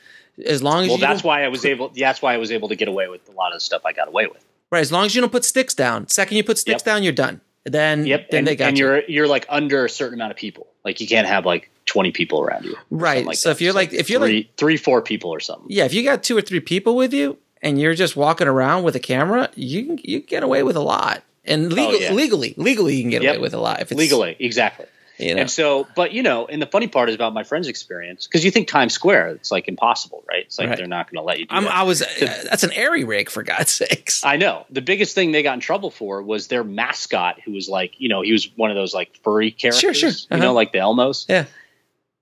As 0.45 0.61
long 0.61 0.83
as 0.83 0.89
Well, 0.89 0.97
you 0.99 1.01
that's 1.01 1.23
why 1.23 1.43
I 1.43 1.47
was 1.47 1.65
able. 1.65 1.89
That's 1.89 2.21
why 2.21 2.35
I 2.35 2.37
was 2.37 2.51
able 2.51 2.69
to 2.69 2.75
get 2.75 2.87
away 2.87 3.07
with 3.07 3.27
a 3.27 3.31
lot 3.31 3.47
of 3.51 3.55
the 3.55 3.59
stuff 3.61 3.81
I 3.85 3.93
got 3.93 4.07
away 4.07 4.27
with. 4.27 4.45
Right. 4.71 4.81
As 4.81 4.91
long 4.91 5.05
as 5.07 5.15
you 5.15 5.21
don't 5.21 5.31
put 5.31 5.43
sticks 5.43 5.73
down. 5.73 6.07
Second 6.07 6.37
you 6.37 6.43
put 6.43 6.59
sticks 6.59 6.83
Yep. 6.83 6.85
down, 6.85 7.03
you're 7.03 7.11
done. 7.13 7.41
Then 7.65 8.05
Yep, 8.05 8.29
then 8.29 8.37
and, 8.39 8.47
they 8.47 8.55
got 8.55 8.67
and 8.69 8.77
you. 8.77 8.85
you're 8.85 9.03
you're 9.07 9.27
like 9.27 9.45
under 9.49 9.85
a 9.85 9.89
certain 9.89 10.13
amount 10.19 10.31
of 10.31 10.37
people. 10.37 10.67
Like 10.85 11.01
you 11.01 11.07
can't 11.07 11.27
have 11.27 11.45
like 11.45 11.71
twenty 11.85 12.11
people 12.11 12.39
around 12.41 12.65
you. 12.65 12.75
Right, 12.91 13.25
Like 13.25 13.35
so 13.37 13.49
that. 13.49 13.53
if 13.57 13.61
you're 13.61 13.73
like- 13.73 13.91
if 13.93 14.09
you're 14.09 14.19
three, 14.21 14.35
like- 14.37 14.55
three, 14.57 14.77
four 14.77 15.01
people 15.01 15.31
or 15.31 15.39
something. 15.39 15.65
Yeah, 15.69 15.85
if 15.85 15.93
you 15.93 16.03
got 16.03 16.23
two 16.23 16.37
or 16.37 16.41
three 16.41 16.59
people 16.61 16.95
with 16.95 17.13
you 17.13 17.37
and 17.61 17.79
you're 17.79 17.95
just 17.95 18.15
walking 18.15 18.47
around 18.47 18.83
with 18.83 18.95
a 18.95 18.99
camera, 18.99 19.49
you 19.55 19.85
can 19.85 19.99
you 20.03 20.19
can 20.21 20.27
get 20.27 20.43
away 20.43 20.63
with 20.63 20.75
a 20.75 20.81
lot. 20.81 21.23
And 21.45 21.71
legal, 21.73 21.95
Oh, 21.95 21.97
yeah. 21.99 22.13
legally, 22.13 22.53
legally, 22.57 22.95
you 22.95 23.03
can 23.03 23.09
get 23.09 23.23
Yep. 23.23 23.35
away 23.35 23.41
with 23.41 23.53
a 23.53 23.59
lot 23.59 23.81
if 23.81 23.91
it's 23.91 23.97
legally, 23.97 24.35
exactly. 24.39 24.85
You 25.17 25.35
know, 25.35 25.41
And 25.41 25.51
so, 25.51 25.85
but 25.97 26.13
you 26.13 26.23
know, 26.23 26.45
and 26.45 26.61
the 26.61 26.65
funny 26.65 26.87
part 26.87 27.09
is 27.09 27.15
about 27.15 27.33
my 27.33 27.43
friend's 27.43 27.67
experience 27.67 28.25
because 28.25 28.45
you 28.45 28.51
think 28.51 28.69
Times 28.69 28.93
Square, 28.93 29.29
it's 29.31 29.51
like 29.51 29.67
impossible, 29.67 30.23
right? 30.29 30.45
It's 30.45 30.57
like 30.57 30.69
Right. 30.69 30.77
they're 30.77 30.87
not 30.87 31.11
going 31.11 31.21
to 31.21 31.25
let 31.25 31.39
you 31.39 31.45
do 31.45 31.55
I'm, 31.55 31.65
that. 31.65 31.73
I 31.75 31.83
was 31.83 32.01
uh, 32.21 32.43
that's 32.49 32.63
an 32.63 32.69
ARRI 32.71 33.03
rig 33.05 33.29
for 33.29 33.43
God's 33.43 33.71
sakes. 33.71 34.23
I 34.23 34.37
know. 34.37 34.65
The 34.69 34.81
biggest 34.81 35.15
thing 35.15 35.33
they 35.33 35.43
got 35.43 35.55
in 35.55 35.59
trouble 35.59 35.91
for 35.91 36.21
was 36.23 36.47
their 36.47 36.63
mascot, 36.63 37.41
who 37.41 37.51
was 37.51 37.67
like, 37.67 37.99
you 37.99 38.07
know, 38.07 38.21
he 38.21 38.31
was 38.31 38.49
one 38.55 38.69
of 38.69 38.75
those 38.75 38.93
like 38.93 39.13
furry 39.23 39.51
characters, 39.51 39.81
Sure, 39.81 39.93
sure. 39.93 40.09
you 40.09 40.15
Uh-huh. 40.31 40.37
know, 40.41 40.53
like 40.53 40.71
the 40.71 40.77
Elmos. 40.77 41.25
Yeah. 41.27 41.45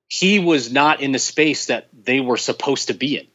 He 0.08 0.40
was 0.40 0.72
not 0.72 1.02
in 1.02 1.12
the 1.12 1.20
space 1.20 1.68
that 1.68 1.88
they 1.94 2.20
were 2.20 2.38
supposed 2.38 2.88
to 2.88 2.94
be 2.94 3.18
in. 3.18 3.28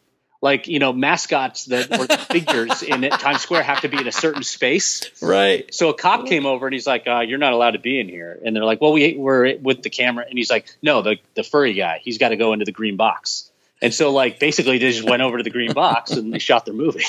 Like, 0.43 0.66
you 0.66 0.80
know, 0.80 0.93
mascots 0.93 1.66
that 1.66 1.97
or 1.99 2.07
figures 2.34 2.82
in 2.82 3.03
Times 3.03 3.40
Square 3.40 3.62
have 3.62 3.80
to 3.82 3.88
be 3.88 3.97
in 3.99 4.09
a 4.09 4.12
certain 4.12 4.43
space. 4.43 5.09
Right. 5.22 5.72
So 5.72 5.88
a 5.90 5.95
cop 5.95 6.26
came 6.26 6.45
over 6.47 6.66
and 6.66 6.74
he's 6.74 6.86
like, 6.86 7.07
uh, 7.07 7.20
"You're 7.20 7.38
not 7.38 7.53
allowed 7.53 7.70
to 7.70 7.78
be 7.78 8.01
in 8.01 8.09
here." 8.09 8.38
And 8.45 8.55
they're 8.57 8.64
like, 8.64 8.80
"Well, 8.80 8.93
we 8.93 9.14
we're 9.16 9.57
with 9.59 9.82
the 9.82 9.90
camera." 9.90 10.24
And 10.28 10.36
he's 10.36 10.51
like, 10.51 10.66
"No, 10.82 11.01
the 11.01 11.16
the 11.34 11.45
furry 11.45 11.74
guy. 11.74 12.01
He's 12.03 12.18
got 12.18 12.30
to 12.30 12.36
go 12.36 12.53
into 12.53 12.64
the 12.64 12.72
green 12.72 12.97
box." 12.97 13.49
And 13.80 13.95
so, 13.95 14.12
like, 14.12 14.38
basically, 14.40 14.78
they 14.78 14.90
just 14.93 15.09
went 15.09 15.22
over 15.22 15.38
to 15.38 15.43
the 15.45 15.51
green 15.51 15.72
box 15.72 16.11
and 16.12 16.32
they 16.32 16.38
shot 16.38 16.64
their 16.64 16.74
movie. 16.74 17.05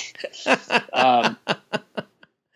um, 0.93 1.38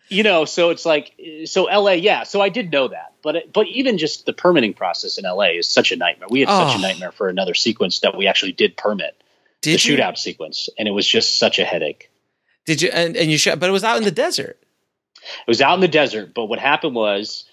you 0.08 0.22
know, 0.22 0.44
so 0.44 0.70
it's 0.70 0.86
like, 0.86 1.12
so 1.44 1.64
LA, 1.64 1.92
yeah. 1.92 2.22
So 2.24 2.40
I 2.40 2.48
did 2.48 2.72
know 2.72 2.88
that, 2.88 3.12
but 3.22 3.36
it, 3.36 3.52
but 3.52 3.66
even 3.68 3.98
just 3.98 4.26
the 4.26 4.32
permitting 4.32 4.74
process 4.74 5.18
in 5.18 5.24
LA 5.24 5.50
is 5.58 5.68
such 5.68 5.92
a 5.92 5.96
nightmare. 5.96 6.28
We 6.30 6.40
had 6.40 6.48
such 6.48 6.74
Oh. 6.76 6.78
a 6.78 6.82
nightmare 6.82 7.12
for 7.12 7.28
another 7.28 7.54
sequence 7.54 8.00
that 8.00 8.16
we 8.16 8.26
actually 8.26 8.52
did 8.52 8.76
permit 8.76 9.14
Did 9.62 9.80
the 9.80 9.88
you? 9.92 9.96
shootout 9.98 10.16
sequence, 10.18 10.68
and 10.78 10.86
it 10.88 10.92
was 10.92 11.06
just 11.06 11.38
such 11.38 11.58
a 11.58 11.64
headache. 11.64 12.10
Did 12.66 12.82
you? 12.82 12.90
And, 12.92 13.16
and 13.16 13.30
you 13.30 13.38
shot, 13.38 13.58
but 13.58 13.68
it 13.68 13.72
was 13.72 13.84
out 13.84 13.96
in 13.98 14.04
the 14.04 14.10
desert. 14.10 14.58
It 15.16 15.48
was 15.48 15.60
out 15.60 15.74
in 15.74 15.80
the 15.80 15.88
desert, 15.88 16.32
but 16.34 16.46
what 16.46 16.58
happened 16.58 16.94
was 16.94 17.44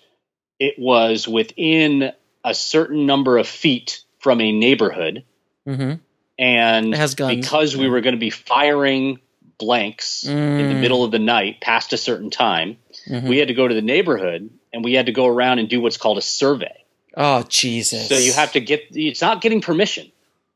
it 0.60 0.76
was 0.78 1.28
within 1.28 2.12
a 2.44 2.54
certain 2.54 3.06
number 3.06 3.38
of 3.38 3.48
feet 3.48 4.04
from 4.20 4.40
a 4.42 4.52
neighborhood. 4.52 5.24
Mm-hmm. 5.68 5.94
And 6.38 6.92
because 6.92 7.76
we 7.78 7.90
were 7.90 8.02
going 8.02 8.14
to 8.16 8.20
be 8.20 8.30
firing 8.30 9.20
blanks 9.58 10.26
in 10.26 10.36
the 10.36 10.74
Mm. 10.76 10.82
middle 10.82 11.04
of 11.06 11.12
the 11.12 11.20
night 11.20 11.62
past 11.62 11.94
a 11.94 11.98
certain 11.98 12.30
time, 12.30 12.78
Mhm. 13.10 13.28
we 13.30 13.38
had 13.38 13.48
to 13.48 13.54
go 13.54 13.68
to 13.68 13.74
the 13.74 13.82
neighborhood 13.82 14.50
and 14.74 14.84
we 14.84 14.94
had 14.94 15.06
to 15.06 15.12
go 15.14 15.26
around 15.28 15.60
and 15.60 15.70
do 15.70 15.80
what's 15.80 15.96
called 15.98 16.18
a 16.18 16.22
survey. 16.22 16.84
Oh 17.16 17.44
Jesus! 17.44 18.10
So 18.10 18.18
you 18.18 18.34
have 18.34 18.52
to 18.54 18.60
get, 18.60 18.88
it's 18.92 19.22
not 19.22 19.40
getting 19.42 19.62
permission. 19.62 20.12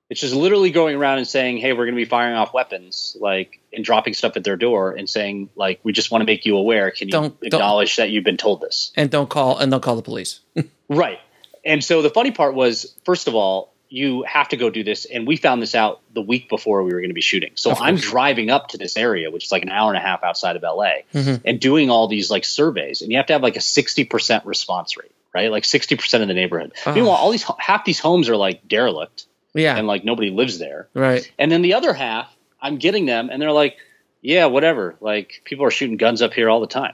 It's 0.09 0.21
just 0.21 0.33
literally 0.33 0.71
going 0.71 0.95
around 0.95 1.19
and 1.19 1.27
saying, 1.27 1.57
"Hey, 1.57 1.71
we're 1.73 1.85
going 1.85 1.95
to 1.95 2.01
be 2.01 2.05
firing 2.05 2.35
off 2.35 2.51
weapons, 2.53 3.15
like, 3.19 3.59
and 3.71 3.85
dropping 3.85 4.13
stuff 4.15 4.35
at 4.37 4.43
their 4.43 4.55
door, 4.57 4.91
and 4.93 5.07
saying, 5.07 5.49
like, 5.55 5.79
we 5.83 5.91
just 5.93 6.09
want 6.09 6.21
to 6.21 6.25
make 6.25 6.45
you 6.45 6.57
aware. 6.57 6.89
Can 6.91 7.07
you 7.07 7.11
Don't- 7.11 7.39
don't- 7.41 7.53
acknowledge 7.53 7.95
that 7.97 8.09
you've 8.09 8.23
been 8.23 8.37
told 8.37 8.61
this?" 8.61 8.91
and 8.97 9.09
don't 9.11 9.29
call 9.29 9.57
and 9.59 9.69
don't 9.71 9.81
call 9.81 9.95
the 9.95 10.01
police. 10.01 10.39
Right. 10.91 11.19
And 11.63 11.83
so 11.83 12.01
the 12.01 12.09
funny 12.09 12.31
part 12.31 12.55
was, 12.55 12.95
first 13.05 13.27
of 13.27 13.35
all, 13.35 13.71
you 13.89 14.23
have 14.23 14.49
to 14.49 14.57
go 14.57 14.71
do 14.71 14.83
this. 14.83 15.05
And 15.05 15.27
we 15.27 15.35
found 15.35 15.61
this 15.61 15.75
out 15.75 16.01
the 16.15 16.21
week 16.21 16.49
before 16.49 16.81
we 16.83 16.91
were 16.93 16.99
going 16.99 17.09
to 17.11 17.13
be 17.15 17.21
shooting. 17.21 17.51
So 17.55 17.75
I'm 17.75 17.95
driving 17.95 18.49
up 18.49 18.69
to 18.69 18.77
this 18.79 18.97
area, 18.97 19.29
which 19.29 19.45
is 19.45 19.51
like 19.51 19.61
an 19.61 19.69
hour 19.69 19.91
and 19.93 19.97
a 19.97 20.01
half 20.01 20.23
outside 20.23 20.55
of 20.55 20.63
LA, 20.63 21.03
Mhm. 21.13 21.41
and 21.45 21.59
doing 21.59 21.91
all 21.91 22.07
these 22.07 22.31
like 22.31 22.43
surveys. 22.45 23.03
And 23.03 23.11
you 23.11 23.17
have 23.17 23.27
to 23.27 23.33
have 23.33 23.43
like 23.43 23.55
a 23.55 23.59
60% 23.61 24.45
response 24.45 24.97
rate, 24.97 25.11
right? 25.33 25.51
Like 25.51 25.63
60% 25.63 26.21
of 26.23 26.27
the 26.27 26.33
neighborhood. 26.33 26.71
Oh. 26.87 26.93
Meanwhile, 26.93 27.15
all 27.17 27.29
these, 27.29 27.45
half 27.59 27.85
these 27.85 27.99
homes 27.99 28.29
are 28.29 28.35
like 28.35 28.67
derelict 28.67 29.25
Yeah. 29.53 29.75
and 29.77 29.87
like 29.87 30.03
nobody 30.05 30.29
lives 30.31 30.59
there. 30.59 30.87
right. 30.93 31.29
And 31.39 31.51
then 31.51 31.61
the 31.61 31.73
other 31.73 31.93
half, 31.93 32.33
I'm 32.61 32.77
getting 32.77 33.05
them 33.05 33.29
and 33.29 33.41
they're 33.41 33.51
like, 33.51 33.77
yeah, 34.21 34.45
whatever. 34.47 34.95
Like 35.01 35.41
people 35.45 35.65
are 35.65 35.71
shooting 35.71 35.97
guns 35.97 36.21
up 36.21 36.33
here 36.33 36.49
all 36.49 36.59
the 36.61 36.67
time. 36.67 36.93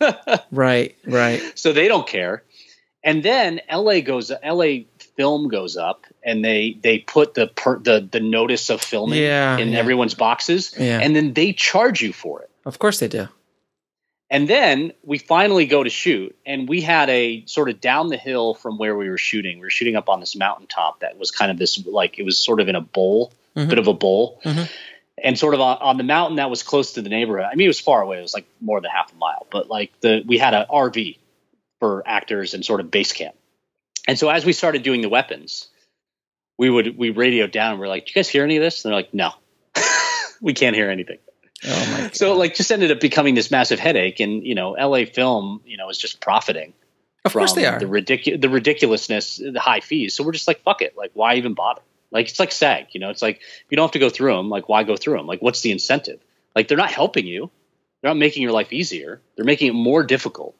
Right. 0.50 0.96
Right. 1.06 1.40
so 1.54 1.72
they 1.72 1.88
don't 1.88 2.06
care. 2.06 2.42
And 3.02 3.22
then 3.22 3.60
LA 3.72 4.00
goes, 4.00 4.30
LA 4.44 4.84
film 5.16 5.48
goes 5.48 5.76
up, 5.76 6.04
and 6.22 6.44
they 6.44 6.78
they 6.82 6.98
put 6.98 7.34
the 7.34 7.46
per, 7.48 7.78
the 7.78 8.06
the 8.10 8.20
notice 8.20 8.70
of 8.70 8.80
filming 8.82 9.20
Yeah, 9.22 9.58
in 9.58 9.70
yeah. 9.70 9.78
everyone's 9.78 10.14
boxes, 10.14 10.74
Yeah. 10.78 11.00
and 11.00 11.14
then 11.14 11.32
they 11.34 11.52
charge 11.52 12.00
you 12.02 12.12
for 12.12 12.40
it. 12.42 12.50
Of 12.64 12.78
course 12.78 12.98
they 13.00 13.08
do. 13.08 13.28
And 14.34 14.48
then 14.48 14.92
we 15.04 15.18
finally 15.18 15.64
go 15.64 15.84
to 15.84 15.88
shoot, 15.90 16.34
and 16.44 16.68
we 16.68 16.80
had 16.80 17.08
a 17.08 17.44
sort 17.46 17.70
of 17.70 17.80
down 17.80 18.08
the 18.08 18.16
hill 18.16 18.54
from 18.54 18.78
where 18.78 18.96
we 18.96 19.08
were 19.08 19.16
shooting. 19.16 19.58
We 19.58 19.66
were 19.66 19.70
shooting 19.70 19.94
up 19.94 20.08
on 20.08 20.18
this 20.18 20.34
mountaintop 20.34 20.98
that 21.00 21.16
was 21.18 21.30
kind 21.30 21.52
of 21.52 21.56
this 21.58 21.86
like 21.86 22.18
it 22.18 22.24
was 22.24 22.36
sort 22.36 22.58
of 22.60 22.68
in 22.68 22.74
a 22.74 22.80
bowl, 22.80 23.32
Mhm. 23.54 23.68
bit 23.68 23.78
of 23.78 23.86
a 23.86 23.92
bowl, 23.94 24.40
Mhm. 24.44 24.68
and 25.22 25.38
sort 25.38 25.54
of 25.54 25.60
on, 25.60 25.78
on 25.78 25.98
the 25.98 26.02
mountain 26.02 26.38
that 26.38 26.50
was 26.50 26.64
close 26.64 26.94
to 26.94 27.02
the 27.02 27.10
neighborhood. 27.10 27.46
I 27.48 27.54
mean, 27.54 27.66
it 27.66 27.68
was 27.68 27.78
far 27.78 28.02
away; 28.02 28.18
it 28.18 28.22
was 28.22 28.34
like 28.34 28.46
more 28.60 28.80
than 28.80 28.90
half 28.90 29.12
a 29.12 29.14
mile. 29.14 29.46
But 29.52 29.70
like 29.70 29.92
the 30.00 30.24
we 30.26 30.36
had 30.38 30.52
an 30.52 30.66
RV 30.68 31.16
for 31.78 32.02
actors 32.04 32.54
and 32.54 32.64
sort 32.64 32.80
of 32.80 32.90
base 32.90 33.12
camp. 33.12 33.36
And 34.08 34.18
so 34.18 34.30
as 34.30 34.44
we 34.44 34.52
started 34.52 34.82
doing 34.82 35.00
the 35.00 35.08
weapons, 35.08 35.68
we 36.58 36.68
would 36.70 36.98
we 36.98 37.10
radioed 37.10 37.52
down. 37.52 37.70
and 37.74 37.80
We're 37.80 37.86
like, 37.86 38.06
"Do 38.06 38.10
you 38.10 38.14
guys 38.16 38.28
hear 38.28 38.42
any 38.42 38.56
of 38.56 38.64
this?" 38.64 38.84
And 38.84 38.90
they're 38.90 38.98
like, 38.98 39.14
"No, 39.14 39.30
we 40.40 40.54
can't 40.54 40.74
hear 40.74 40.90
anything." 40.90 41.18
Oh 41.66 41.90
my. 41.92 41.98
God. 42.02 42.16
So 42.16 42.36
like 42.36 42.54
just 42.54 42.70
ended 42.70 42.90
up 42.90 43.00
becoming 43.00 43.34
this 43.34 43.50
massive 43.50 43.78
headache, 43.78 44.20
and 44.20 44.46
you 44.46 44.54
know, 44.54 44.72
LA 44.72 45.04
Film, 45.04 45.60
you 45.64 45.76
know, 45.76 45.88
is 45.90 45.98
just 45.98 46.20
profiting 46.20 46.72
of 47.24 47.32
course 47.32 47.54
they 47.54 47.66
are. 47.66 47.78
the 47.78 47.86
ridiculous, 47.86 48.40
the 48.40 48.48
ridiculousness, 48.48 49.36
the 49.38 49.60
high 49.60 49.80
fees. 49.80 50.14
So 50.14 50.24
we're 50.24 50.32
just 50.32 50.46
like, 50.46 50.62
fuck 50.62 50.82
it, 50.82 50.96
like 50.96 51.10
why 51.14 51.36
even 51.36 51.54
bother? 51.54 51.80
Like 52.10 52.28
it's 52.28 52.38
like 52.38 52.52
SAG, 52.52 52.88
you 52.92 53.00
know, 53.00 53.10
it's 53.10 53.22
like 53.22 53.40
you 53.70 53.76
don't 53.76 53.84
have 53.84 53.92
to 53.92 53.98
go 53.98 54.10
through 54.10 54.36
them, 54.36 54.50
like 54.50 54.68
why 54.68 54.82
go 54.84 54.96
through 54.96 55.16
them? 55.16 55.26
Like 55.26 55.40
what's 55.40 55.62
the 55.62 55.72
incentive? 55.72 56.20
Like 56.54 56.68
they're 56.68 56.78
not 56.78 56.90
helping 56.92 57.26
you, 57.26 57.50
they're 58.00 58.10
not 58.10 58.18
making 58.18 58.42
your 58.42 58.52
life 58.52 58.72
easier, 58.72 59.20
they're 59.36 59.44
making 59.44 59.68
it 59.68 59.74
more 59.74 60.02
difficult. 60.02 60.54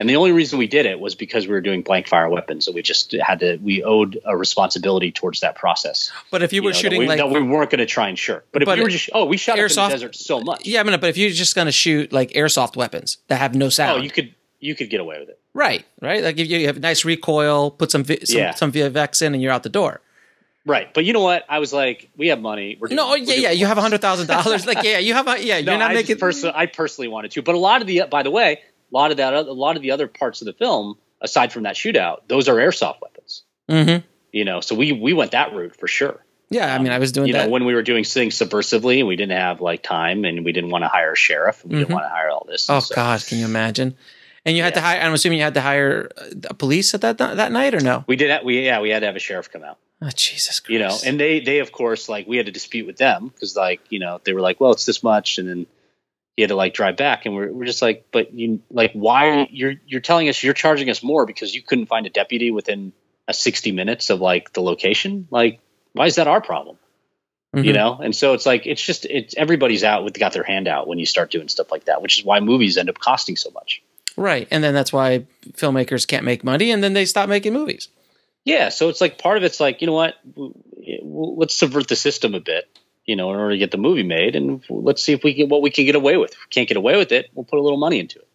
And 0.00 0.08
the 0.08 0.14
only 0.14 0.30
reason 0.30 0.60
we 0.60 0.68
did 0.68 0.86
it 0.86 1.00
was 1.00 1.16
because 1.16 1.48
we 1.48 1.52
were 1.54 1.60
doing 1.60 1.82
blank 1.82 2.06
fire 2.06 2.28
weapons, 2.28 2.64
so 2.66 2.70
we 2.72 2.82
just 2.82 3.10
had 3.20 3.40
to. 3.40 3.56
We 3.56 3.82
owed 3.82 4.18
a 4.24 4.36
responsibility 4.36 5.10
towards 5.10 5.40
that 5.40 5.56
process. 5.56 6.12
but 6.30 6.40
if 6.42 6.52
you 6.52 6.62
were 6.62 6.68
know, 6.70 6.72
that 6.74 6.78
shooting 6.78 7.00
we, 7.00 7.08
like 7.08 7.18
that 7.18 7.30
we 7.30 7.42
weren't 7.42 7.70
going 7.70 7.80
to 7.80 7.86
try 7.86 8.08
and 8.08 8.16
sure. 8.16 8.44
But 8.52 8.62
if 8.62 8.66
But 8.66 8.78
we 8.78 8.84
were 8.84 8.90
just, 8.90 9.10
oh, 9.12 9.24
we 9.24 9.36
shot 9.36 9.54
up 9.54 9.58
in 9.58 9.64
airsoft- 9.64 9.88
the 9.88 9.94
desert 9.94 10.14
so 10.14 10.40
much. 10.40 10.66
yeah, 10.66 10.78
I 10.80 10.82
mean, 10.84 10.98
but 11.00 11.10
if 11.10 11.16
you're 11.16 11.30
just 11.30 11.56
gonna 11.56 11.72
shoot 11.72 12.12
like 12.12 12.30
airsoft 12.30 12.76
weapons 12.76 13.18
that 13.26 13.40
have 13.40 13.56
no 13.56 13.68
sound, 13.70 13.90
Oh, 13.90 13.94
sound, 13.94 14.04
you 14.04 14.10
could 14.10 14.34
you 14.60 14.74
could 14.76 14.88
get 14.90 15.00
away 15.00 15.18
with 15.18 15.30
it. 15.30 15.38
right, 15.52 15.84
right, 16.00 16.22
like 16.22 16.38
if 16.38 16.48
you 16.48 16.66
have 16.66 16.76
a 16.76 16.80
nice 16.80 17.04
recoil, 17.04 17.70
put 17.72 17.90
some 17.90 18.04
vi- 18.04 18.24
some, 18.24 18.38
Yeah. 18.38 18.54
some 18.54 18.70
VFX 18.70 19.20
in, 19.22 19.34
and 19.34 19.42
you're 19.42 19.52
out 19.52 19.64
the 19.64 19.68
door. 19.68 20.00
Right. 20.66 20.92
But 20.92 21.04
you 21.06 21.12
know 21.14 21.22
what? 21.22 21.46
I 21.48 21.60
was 21.60 21.72
like, 21.72 22.10
we 22.16 22.28
have 22.28 22.40
money. 22.40 22.76
We're 22.78 22.88
doing, 22.88 22.96
No, 22.96 23.14
yeah, 23.14 23.34
yeah, 23.36 23.50
you 23.52 23.64
have 23.66 23.78
a 23.78 23.80
hundred 23.80 24.02
thousand 24.02 24.26
dollars. 24.26 24.66
Like, 24.66 24.82
yeah, 24.82 24.98
you 24.98 25.14
have, 25.14 25.26
a, 25.26 25.42
yeah, 25.42 25.60
No, 25.62 25.72
you're 25.72 25.78
not 25.78 25.92
I 25.92 25.94
making. 25.94 26.18
personally, 26.18 26.54
I 26.54 26.66
personally 26.66 27.08
wanted 27.08 27.30
to, 27.32 27.42
but 27.42 27.54
a 27.54 27.58
lot 27.58 27.80
of 27.80 27.86
the, 27.86 28.02
by 28.10 28.22
the 28.22 28.30
way, 28.30 28.60
a 28.92 28.96
lot 28.96 29.10
of 29.10 29.16
that, 29.18 29.34
a 29.34 29.40
lot 29.52 29.76
of 29.76 29.82
the 29.82 29.90
other 29.92 30.08
parts 30.08 30.40
of 30.42 30.46
the 30.46 30.52
film, 30.52 30.96
aside 31.20 31.52
from 31.52 31.64
that 31.64 31.74
shootout, 31.76 32.18
those 32.28 32.48
are 32.48 32.54
airsoft 32.56 33.00
weapons. 33.02 33.42
Mhm. 33.68 34.02
You 34.32 34.44
know, 34.44 34.60
so 34.60 34.74
we 34.74 34.92
we 34.92 35.12
went 35.12 35.32
that 35.32 35.52
route 35.54 35.76
for 35.76 35.88
sure. 35.88 36.24
Yeah, 36.50 36.74
I 36.74 36.78
mean, 36.78 36.92
I 36.92 36.98
was 36.98 37.12
doing 37.12 37.26
you 37.26 37.34
that. 37.34 37.44
know, 37.46 37.50
when 37.50 37.66
we 37.66 37.74
were 37.74 37.82
doing 37.82 38.04
things 38.04 38.38
subversively, 38.38 38.98
and 39.00 39.06
we 39.08 39.16
didn't 39.16 39.36
have 39.38 39.60
like 39.60 39.82
time, 39.82 40.24
and 40.24 40.44
we 40.44 40.52
didn't 40.52 40.70
want 40.70 40.84
to 40.84 40.88
hire 40.88 41.12
a 41.12 41.16
sheriff, 41.16 41.62
and 41.62 41.72
we 41.72 41.76
Mhm. 41.76 41.80
didn't 41.82 41.92
want 41.94 42.04
to 42.06 42.08
hire 42.10 42.30
all 42.30 42.46
this. 42.48 42.68
oh 42.70 42.80
so- 42.80 42.94
God, 42.94 43.24
can 43.26 43.38
you 43.38 43.44
imagine? 43.44 43.96
And 44.46 44.56
you 44.56 44.62
had 44.62 44.72
to 44.74 44.80
hire. 44.80 45.00
I'm 45.02 45.12
assuming 45.12 45.38
you 45.38 45.44
had 45.44 45.54
to 45.54 45.60
hire 45.60 46.10
uh, 46.16 46.22
a 46.48 46.54
police 46.54 46.94
at 46.94 47.02
that 47.02 47.18
that 47.18 47.52
night, 47.52 47.74
or 47.74 47.80
no? 47.80 48.04
we 48.06 48.16
did. 48.16 48.30
Have, 48.30 48.44
we 48.44 48.64
yeah, 48.64 48.80
we 48.80 48.88
had 48.88 49.00
to 49.00 49.06
have 49.06 49.16
a 49.16 49.18
sheriff 49.18 49.50
come 49.52 49.62
out. 49.62 49.76
Oh 50.00 50.08
Jesus 50.14 50.60
Christ! 50.60 50.70
you 50.72 50.78
know 50.78 50.96
and 51.04 51.18
they 51.18 51.40
they 51.40 51.58
of 51.58 51.72
course 51.72 52.08
like 52.08 52.26
we 52.28 52.36
had 52.36 52.46
to 52.46 52.52
dispute 52.52 52.86
with 52.86 52.96
them 52.98 53.28
because 53.34 53.56
like 53.56 53.80
you 53.90 53.98
know 53.98 54.20
they 54.24 54.32
were 54.32 54.40
like 54.40 54.60
well 54.60 54.70
it's 54.70 54.86
this 54.86 55.02
much 55.02 55.38
and 55.38 55.48
then 55.48 55.66
he 56.38 56.42
had 56.42 56.50
to 56.50 56.54
like 56.54 56.72
drive 56.72 56.96
back. 56.96 57.26
And 57.26 57.34
we're, 57.34 57.50
we're 57.52 57.64
just 57.64 57.82
like 57.82 58.06
but 58.12 58.32
you 58.32 58.62
like 58.70 58.92
why 58.92 59.48
you're 59.50 59.74
you're 59.88 60.00
telling 60.00 60.28
us 60.28 60.40
you're 60.40 60.54
charging 60.54 60.88
us 60.88 61.02
more 61.02 61.26
because 61.26 61.52
you 61.52 61.62
couldn't 61.62 61.86
find 61.86 62.06
a 62.06 62.10
deputy 62.10 62.52
within 62.52 62.92
a 63.26 63.34
60 63.34 63.72
minutes 63.72 64.08
of 64.08 64.20
like 64.20 64.52
the 64.52 64.60
location? 64.60 65.26
Like 65.32 65.58
why 65.94 66.06
is 66.06 66.14
that 66.14 66.28
our 66.28 66.40
problem? 66.40 66.78
You 67.54 67.72
Mhm. 67.72 67.74
know? 67.74 67.98
And 68.00 68.14
so 68.14 68.34
it's 68.34 68.46
like 68.46 68.66
it's 68.68 68.80
just 68.80 69.04
it's 69.04 69.34
everybody's 69.36 69.82
out 69.82 70.04
with 70.04 70.16
got 70.16 70.32
their 70.32 70.44
hand 70.44 70.68
out 70.68 70.86
when 70.86 71.00
you 71.00 71.06
start 71.06 71.32
doing 71.32 71.48
stuff 71.48 71.72
like 71.72 71.86
that 71.86 72.02
which 72.02 72.20
is 72.20 72.24
why 72.24 72.38
movies 72.38 72.78
end 72.78 72.88
up 72.88 73.00
costing 73.00 73.34
so 73.34 73.50
much. 73.50 73.82
Right? 74.16 74.46
And 74.52 74.62
then 74.62 74.74
that's 74.74 74.92
why 74.92 75.26
filmmakers 75.54 76.06
can't 76.06 76.24
make 76.24 76.44
money, 76.44 76.70
and 76.70 76.84
then 76.84 76.92
they 76.92 77.04
stop 77.04 77.28
making 77.28 77.52
movies. 77.52 77.88
Yeah, 78.44 78.68
so 78.68 78.88
it's 78.90 79.00
like 79.00 79.18
part 79.18 79.38
of 79.38 79.42
it's 79.42 79.58
like 79.58 79.80
you 79.80 79.88
know 79.88 79.92
what, 79.92 80.14
let's 81.02 81.54
subvert 81.58 81.88
the 81.88 81.96
system 81.96 82.34
a 82.34 82.40
bit, 82.40 82.68
you 83.08 83.16
know, 83.16 83.32
in 83.32 83.38
order 83.40 83.52
to 83.52 83.58
get 83.58 83.70
the 83.70 83.78
movie 83.78 84.02
made, 84.02 84.36
and 84.36 84.62
let's 84.68 85.02
see 85.02 85.14
if 85.14 85.24
we 85.24 85.32
can 85.32 85.48
what 85.48 85.62
we 85.62 85.70
can 85.70 85.86
get 85.86 85.94
away 85.94 86.18
with. 86.18 86.32
If 86.32 86.38
we 86.38 86.50
can't 86.50 86.68
get 86.68 86.76
away 86.76 86.96
with 86.98 87.10
it, 87.10 87.30
we'll 87.34 87.46
put 87.46 87.58
a 87.58 87.62
little 87.62 87.78
money 87.78 87.98
into 87.98 88.18
it. 88.18 88.28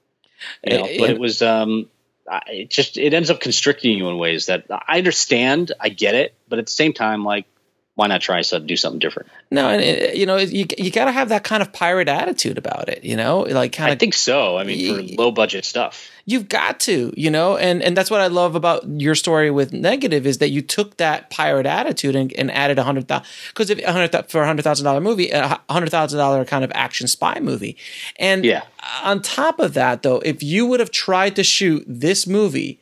You 0.65 0.77
know, 0.77 0.89
but 0.99 1.09
it 1.11 1.19
was 1.19 1.43
um, 1.43 1.89
it 2.47 2.71
just 2.71 2.97
it 2.97 3.13
ends 3.13 3.29
up 3.29 3.39
constricting 3.39 3.95
you 3.95 4.09
in 4.09 4.17
ways 4.17 4.47
that 4.47 4.65
I 4.69 4.97
understand, 4.97 5.71
I 5.79 5.89
get 5.89 6.15
it, 6.15 6.33
but 6.47 6.57
at 6.57 6.65
the 6.65 6.71
same 6.71 6.91
time, 6.91 7.23
like 7.23 7.45
why 7.95 8.07
not 8.07 8.21
try 8.21 8.41
to 8.41 8.59
do 8.59 8.75
something 8.75 8.97
different? 8.97 9.29
No, 9.51 9.69
and 9.69 9.79
it, 9.81 10.15
you 10.15 10.25
know, 10.25 10.37
you 10.37 10.65
you 10.79 10.89
got 10.89 11.05
to 11.05 11.11
have 11.11 11.29
that 11.29 11.43
kind 11.43 11.61
of 11.61 11.71
pirate 11.71 12.07
attitude 12.07 12.57
about 12.57 12.89
it. 12.89 13.03
You 13.03 13.15
know, 13.15 13.41
like 13.41 13.71
kind 13.73 13.91
of. 13.91 13.95
I 13.95 13.99
think 13.99 14.15
so. 14.15 14.57
I 14.57 14.63
mean, 14.63 15.15
for 15.15 15.21
low 15.21 15.31
budget 15.31 15.63
stuff. 15.63 16.09
You've 16.25 16.49
got 16.49 16.79
to, 16.81 17.13
you 17.15 17.29
know, 17.29 17.55
and 17.57 17.83
and 17.83 17.95
that's 17.95 18.09
what 18.09 18.21
I 18.21 18.27
love 18.27 18.55
about 18.55 18.87
your 18.87 19.13
story 19.13 19.51
with 19.51 19.73
negative 19.73 20.25
is 20.25 20.39
that 20.39 20.49
you 20.49 20.61
took 20.61 20.97
that 20.97 21.29
pirate 21.29 21.65
attitude 21.67 22.15
and, 22.15 22.33
and 22.33 22.49
added 22.49 22.79
a 22.79 22.83
hundred 22.83 23.07
thousand 23.07 23.27
because 23.49 23.69
if 23.69 23.77
a 23.79 23.91
hundred 23.91 24.29
for 24.31 24.41
a 24.41 24.45
hundred 24.47 24.63
thousand 24.63 24.85
dollar 24.85 25.01
movie, 25.01 25.29
a 25.29 25.61
hundred 25.69 25.91
thousand 25.91 26.17
dollar 26.17 26.45
kind 26.45 26.63
of 26.63 26.71
action 26.73 27.07
spy 27.07 27.39
movie, 27.41 27.77
and 28.17 28.43
Yeah. 28.43 28.63
on 29.03 29.21
top 29.21 29.59
of 29.59 29.73
that 29.75 30.01
though, 30.01 30.19
if 30.25 30.41
you 30.41 30.65
would 30.65 30.79
have 30.79 30.91
tried 30.91 31.35
to 31.35 31.43
shoot 31.43 31.83
this 31.87 32.25
movie 32.25 32.79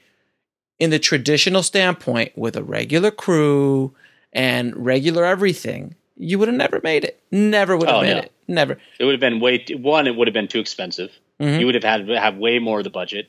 in 0.79 0.89
the 0.89 0.99
traditional 0.99 1.63
standpoint 1.63 2.31
with 2.37 2.55
a 2.55 2.63
regular 2.63 3.11
crew 3.11 3.93
and 4.33 4.75
regular 4.85 5.25
everything, 5.25 5.95
you 6.17 6.37
would 6.39 6.47
have 6.47 6.57
never 6.57 6.79
made 6.83 7.03
it. 7.03 7.19
Never 7.31 7.75
would 7.75 7.87
have 7.87 7.97
Oh, 7.97 8.01
made 8.01 8.13
no. 8.13 8.19
it. 8.19 8.31
Never. 8.47 8.77
It 8.99 9.05
would 9.05 9.13
have 9.13 9.19
been 9.21 9.39
way 9.39 9.59
too, 9.59 9.77
one. 9.77 10.07
It 10.07 10.15
would 10.15 10.27
have 10.27 10.33
been 10.33 10.47
too 10.47 10.59
expensive. 10.59 11.09
Mm-hmm. 11.39 11.59
You 11.59 11.65
would 11.65 11.75
have 11.75 11.83
had 11.83 12.05
to 12.05 12.19
have 12.19 12.37
way 12.37 12.59
more 12.59 12.77
of 12.79 12.83
the 12.83 12.91
budget. 12.91 13.27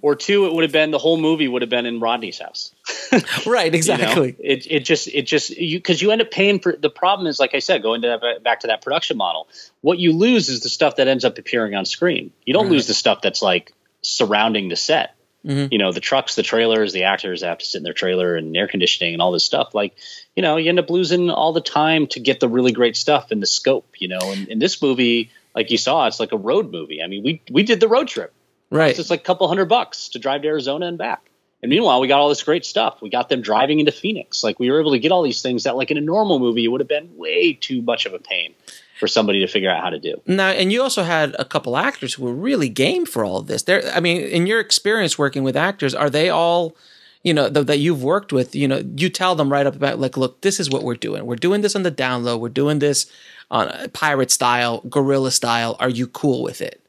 Or 0.00 0.14
two, 0.14 0.46
it 0.46 0.52
would 0.54 0.62
have 0.62 0.70
been 0.70 0.92
the 0.92 0.98
whole 0.98 1.16
movie 1.16 1.48
would 1.48 1.62
have 1.62 1.68
been 1.70 1.86
in 1.86 1.98
Rodney's 1.98 2.38
house. 2.38 2.72
Right. 3.46 3.64
you 3.66 3.70
know? 3.72 3.76
Exactly. 3.76 4.36
It 4.38 4.66
it 4.70 4.80
just 4.84 5.08
it 5.08 5.22
just 5.22 5.50
you 5.50 5.78
because 5.78 6.00
you 6.02 6.10
end 6.12 6.20
up 6.20 6.30
paying 6.30 6.60
for 6.60 6.76
the 6.78 6.90
problem 6.90 7.26
is 7.26 7.40
like 7.40 7.54
I 7.54 7.58
said 7.58 7.82
going 7.82 8.02
to 8.02 8.18
that, 8.22 8.44
back 8.44 8.60
to 8.60 8.66
that 8.68 8.82
production 8.82 9.16
model. 9.16 9.48
What 9.80 9.98
you 9.98 10.12
lose 10.12 10.48
is 10.50 10.60
the 10.60 10.68
stuff 10.68 10.96
that 10.96 11.08
ends 11.08 11.24
up 11.24 11.38
appearing 11.38 11.74
on 11.74 11.84
screen. 11.86 12.30
You 12.44 12.52
don't 12.52 12.68
lose 12.68 12.86
the 12.86 12.94
stuff 12.94 13.22
that's 13.22 13.42
like 13.42 13.72
surrounding 14.02 14.68
the 14.68 14.76
set. 14.76 15.14
Mm-hmm. 15.46 15.72
You 15.72 15.78
know 15.78 15.92
the 15.92 16.00
trucks, 16.00 16.34
the 16.34 16.42
trailers, 16.42 16.92
the 16.92 17.04
actors 17.04 17.42
have 17.42 17.58
to 17.58 17.64
sit 17.64 17.78
in 17.78 17.84
their 17.84 17.92
trailer 17.92 18.34
and 18.36 18.56
air 18.56 18.66
conditioning 18.66 19.14
and 19.14 19.22
all 19.22 19.32
this 19.32 19.44
stuff. 19.44 19.74
Like 19.74 19.96
you 20.34 20.42
know 20.42 20.56
you 20.56 20.68
end 20.68 20.80
up 20.80 20.90
losing 20.90 21.30
all 21.30 21.52
the 21.52 21.60
time 21.60 22.08
to 22.08 22.20
get 22.20 22.40
the 22.40 22.48
really 22.48 22.72
great 22.72 22.96
stuff 22.96 23.30
in 23.30 23.40
the 23.40 23.46
scope. 23.46 23.88
You 23.98 24.08
know, 24.08 24.18
and 24.20 24.48
in 24.48 24.58
this 24.58 24.82
movie, 24.82 25.30
like 25.54 25.70
you 25.70 25.78
saw, 25.78 26.06
it's 26.06 26.20
like 26.20 26.32
a 26.32 26.36
road 26.36 26.72
movie. 26.72 27.02
I 27.02 27.06
mean, 27.06 27.22
we 27.22 27.42
we 27.50 27.62
did 27.62 27.78
the 27.80 27.88
road 27.88 28.08
trip. 28.08 28.32
Right. 28.70 28.90
It's 28.90 28.98
just 28.98 29.10
like 29.10 29.20
a 29.20 29.24
couple 29.24 29.48
hundred 29.48 29.66
bucks 29.66 30.10
to 30.10 30.18
drive 30.18 30.42
to 30.42 30.48
Arizona 30.48 30.86
and 30.86 30.98
back. 30.98 31.22
And 31.62 31.70
meanwhile, 31.70 32.00
we 32.00 32.08
got 32.08 32.20
all 32.20 32.28
this 32.28 32.42
great 32.42 32.64
stuff. 32.64 33.00
We 33.00 33.10
got 33.10 33.28
them 33.28 33.40
driving 33.40 33.80
into 33.80 33.90
Phoenix. 33.90 34.44
Like 34.44 34.60
we 34.60 34.70
were 34.70 34.80
able 34.80 34.92
to 34.92 34.98
get 34.98 35.10
all 35.10 35.22
these 35.22 35.42
things 35.42 35.64
that, 35.64 35.76
like 35.76 35.90
in 35.90 35.96
a 35.96 36.02
normal 36.02 36.38
movie, 36.38 36.64
it 36.64 36.68
would 36.68 36.80
have 36.80 36.88
been 36.88 37.16
way 37.16 37.52
too 37.52 37.82
much 37.82 38.06
of 38.06 38.14
a 38.14 38.18
pain 38.18 38.54
for 38.98 39.06
somebody 39.06 39.40
to 39.40 39.46
figure 39.46 39.70
out 39.70 39.82
how 39.82 39.90
to 39.90 39.98
do. 39.98 40.20
Now, 40.26 40.48
and 40.48 40.72
you 40.72 40.82
also 40.82 41.02
had 41.02 41.34
a 41.38 41.44
couple 41.44 41.76
actors 41.76 42.14
who 42.14 42.24
were 42.24 42.34
really 42.34 42.68
game 42.68 43.06
for 43.06 43.24
all 43.24 43.38
of 43.38 43.46
this. 43.46 43.62
There, 43.62 43.82
I 43.94 44.00
mean, 44.00 44.20
in 44.22 44.46
your 44.46 44.60
experience 44.60 45.18
working 45.18 45.42
with 45.44 45.56
actors, 45.56 45.94
are 45.94 46.10
they 46.10 46.30
all, 46.30 46.76
you 47.22 47.32
know, 47.32 47.48
th- 47.50 47.66
that 47.66 47.78
you've 47.78 48.02
worked 48.02 48.32
with? 48.32 48.54
You 48.54 48.68
know, 48.68 48.82
you 48.96 49.08
tell 49.08 49.34
them 49.34 49.50
right 49.52 49.66
up 49.66 49.76
about 49.76 49.98
like, 49.98 50.16
look, 50.16 50.40
this 50.40 50.58
is 50.60 50.68
what 50.68 50.82
we're 50.82 50.94
doing. 50.96 51.26
We're 51.26 51.36
doing 51.36 51.60
this 51.60 51.76
on 51.76 51.82
the 51.82 51.90
down 51.90 52.24
low. 52.24 52.36
We're 52.36 52.48
doing 52.48 52.78
this 52.80 53.10
on 53.50 53.68
a 53.68 53.88
pirate 53.88 54.30
style, 54.30 54.80
guerrilla 54.88 55.30
style. 55.30 55.76
Are 55.80 55.88
you 55.88 56.06
cool 56.06 56.42
with 56.42 56.60
it? 56.60 56.82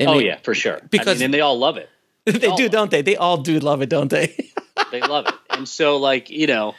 I 0.00 0.04
oh 0.04 0.12
mean, 0.14 0.26
yeah, 0.26 0.38
for 0.42 0.54
sure. 0.54 0.80
because- 0.90 1.08
I 1.08 1.14
mean, 1.14 1.22
and 1.24 1.34
they 1.34 1.40
all 1.40 1.58
love 1.58 1.76
it. 1.76 1.88
they 2.24 2.46
all 2.46 2.56
do, 2.56 2.68
don't 2.68 2.90
they? 2.90 3.02
They 3.02 3.16
all 3.16 3.38
do 3.38 3.58
love 3.58 3.82
it, 3.82 3.88
don't 3.88 4.10
they? 4.10 4.50
They 4.90 5.00
love 5.02 5.26
it. 5.28 5.34
And 5.50 5.68
so, 5.68 5.98
like 5.98 6.30
you 6.30 6.46
know, 6.48 6.74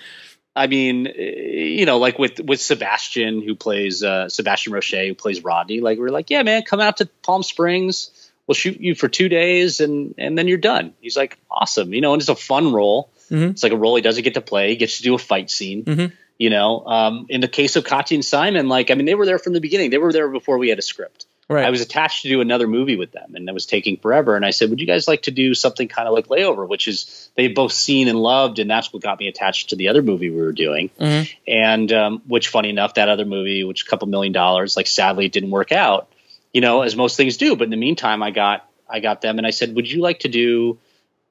I 0.56 0.68
mean, 0.68 1.08
eh, 1.08 1.12
you 1.14 1.86
know, 1.86 1.98
like 1.98 2.20
with 2.20 2.40
with 2.40 2.62
Sebastian 2.62 3.42
who 3.42 3.56
plays 3.56 4.04
uh, 4.04 4.30
Sebastian 4.30 4.74
Roche 4.74 4.92
who 4.92 5.16
plays 5.16 5.44
Rodney. 5.44 5.80
Like 5.80 5.98
we're 5.98 6.10
like, 6.10 6.30
yeah, 6.30 6.44
man, 6.44 6.64
come 6.64 6.80
out 6.82 6.98
to 6.98 7.06
Palm 7.24 7.44
Springs. 7.44 8.12
We'll 8.48 8.56
shoot 8.56 8.80
you 8.80 8.96
for 8.96 9.08
two 9.08 9.30
days, 9.30 9.80
and 9.80 10.16
and 10.18 10.38
then 10.38 10.48
you're 10.48 10.58
done. 10.58 10.94
He's 11.00 11.16
like, 11.16 11.38
awesome, 11.50 11.94
you 11.94 12.02
know, 12.02 12.14
and 12.14 12.22
it's 12.22 12.30
a 12.30 12.36
fun 12.36 12.74
role. 12.74 13.10
Mhm. 13.30 13.52
It's 13.52 13.64
like 13.64 13.72
a 13.72 13.78
role 13.78 13.96
he 13.96 14.02
doesn't 14.02 14.24
get 14.24 14.34
to 14.34 14.42
play. 14.42 14.70
He 14.70 14.76
gets 14.76 14.98
to 14.98 15.04
do 15.04 15.16
a 15.16 15.18
fight 15.18 15.50
scene. 15.50 15.86
Mhm. 15.86 16.12
You 16.38 16.50
know, 16.50 16.86
um, 16.86 17.28
in 17.30 17.40
the 17.40 17.48
case 17.48 17.76
of 17.76 17.86
Katia 17.86 18.16
and 18.16 18.26
Simon, 18.26 18.68
like 18.68 18.92
I 18.92 18.96
mean, 18.96 19.06
they 19.06 19.16
were 19.16 19.26
there 19.26 19.40
from 19.40 19.54
the 19.54 19.62
beginning. 19.62 19.90
They 19.90 20.00
were 20.00 20.12
there 20.12 20.28
before 20.28 20.58
we 20.58 20.70
had 20.70 20.80
a 20.80 20.82
script. 20.82 21.28
Right. 21.50 21.66
I 21.66 21.70
was 21.70 21.82
attached 21.82 22.22
to 22.22 22.30
do 22.30 22.40
another 22.40 22.66
movie 22.66 22.96
with 22.96 23.12
them, 23.12 23.36
and 23.36 23.48
it 23.50 23.54
was 23.54 23.66
taking 23.66 23.98
forever. 23.98 24.38
And 24.38 24.46
I 24.46 24.52
said, 24.52 24.70
"Would 24.70 24.80
you 24.80 24.88
guys 24.88 25.06
like 25.08 25.24
to 25.24 25.32
do 25.32 25.54
something 25.54 25.90
kind 25.90 26.08
of 26.08 26.14
like 26.14 26.28
Layover, 26.28 26.66
which 26.66 26.88
is 26.88 27.30
they've 27.36 27.54
both 27.54 27.74
seen 27.74 28.08
and 28.08 28.18
loved, 28.18 28.60
and 28.60 28.70
that's 28.70 28.94
what 28.94 29.04
got 29.04 29.20
me 29.20 29.28
attached 29.28 29.72
to 29.72 29.76
the 29.76 29.90
other 29.90 30.02
movie 30.02 30.30
we 30.30 30.42
were 30.42 30.54
doing." 30.54 30.90
Mhm. 30.98 31.30
And 31.46 31.92
um, 31.92 32.22
which, 32.26 32.48
funny 32.48 32.70
enough, 32.70 32.94
that 32.94 33.10
other 33.10 33.26
movie, 33.26 33.66
which 33.66 33.84
a 33.84 33.86
couple 33.86 34.08
million 34.08 34.32
dollars, 34.32 34.78
like 34.78 34.88
sadly, 34.88 35.26
it 35.26 35.34
didn't 35.34 35.52
work 35.52 35.74
out. 35.74 36.08
You 36.54 36.62
know, 36.62 36.84
as 36.84 36.96
most 36.96 37.18
things 37.18 37.36
do. 37.36 37.58
But 37.58 37.66
in 37.66 37.70
the 37.72 37.78
meantime, 37.78 38.24
I 38.24 38.32
got 38.32 38.66
I 38.90 39.02
got 39.02 39.20
them, 39.22 39.38
and 39.38 39.46
I 39.46 39.52
said, 39.52 39.76
"Would 39.76 39.92
you 39.92 40.02
like 40.02 40.20
to 40.20 40.30
do 40.30 40.80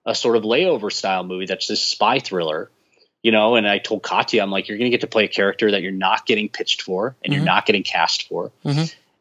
a 0.05 0.15
sort 0.15 0.37
of 0.37 0.43
Layover 0.43 0.93
style 0.93 1.25
movie 1.25 1.47
that's 1.47 1.67
this 1.67 1.83
spy 1.83 2.19
thriller?" 2.19 2.71
You 3.23 3.33
know, 3.33 3.57
and 3.57 3.69
I 3.69 3.79
told 3.79 4.03
Katia, 4.03 4.43
I'm 4.43 4.51
like, 4.51 4.69
"You're 4.69 4.79
going 4.79 4.91
to 4.91 4.95
get 4.95 5.03
to 5.03 5.07
play 5.07 5.25
a 5.25 5.29
character 5.29 5.71
that 5.71 5.83
you're 5.83 5.93
not 5.93 6.25
getting 6.27 6.49
pitched 6.49 6.83
for, 6.83 7.17
and 7.23 7.33
you're 7.35 7.45
not 7.45 7.65
getting 7.67 7.83
cast 7.83 8.29
for." 8.29 8.51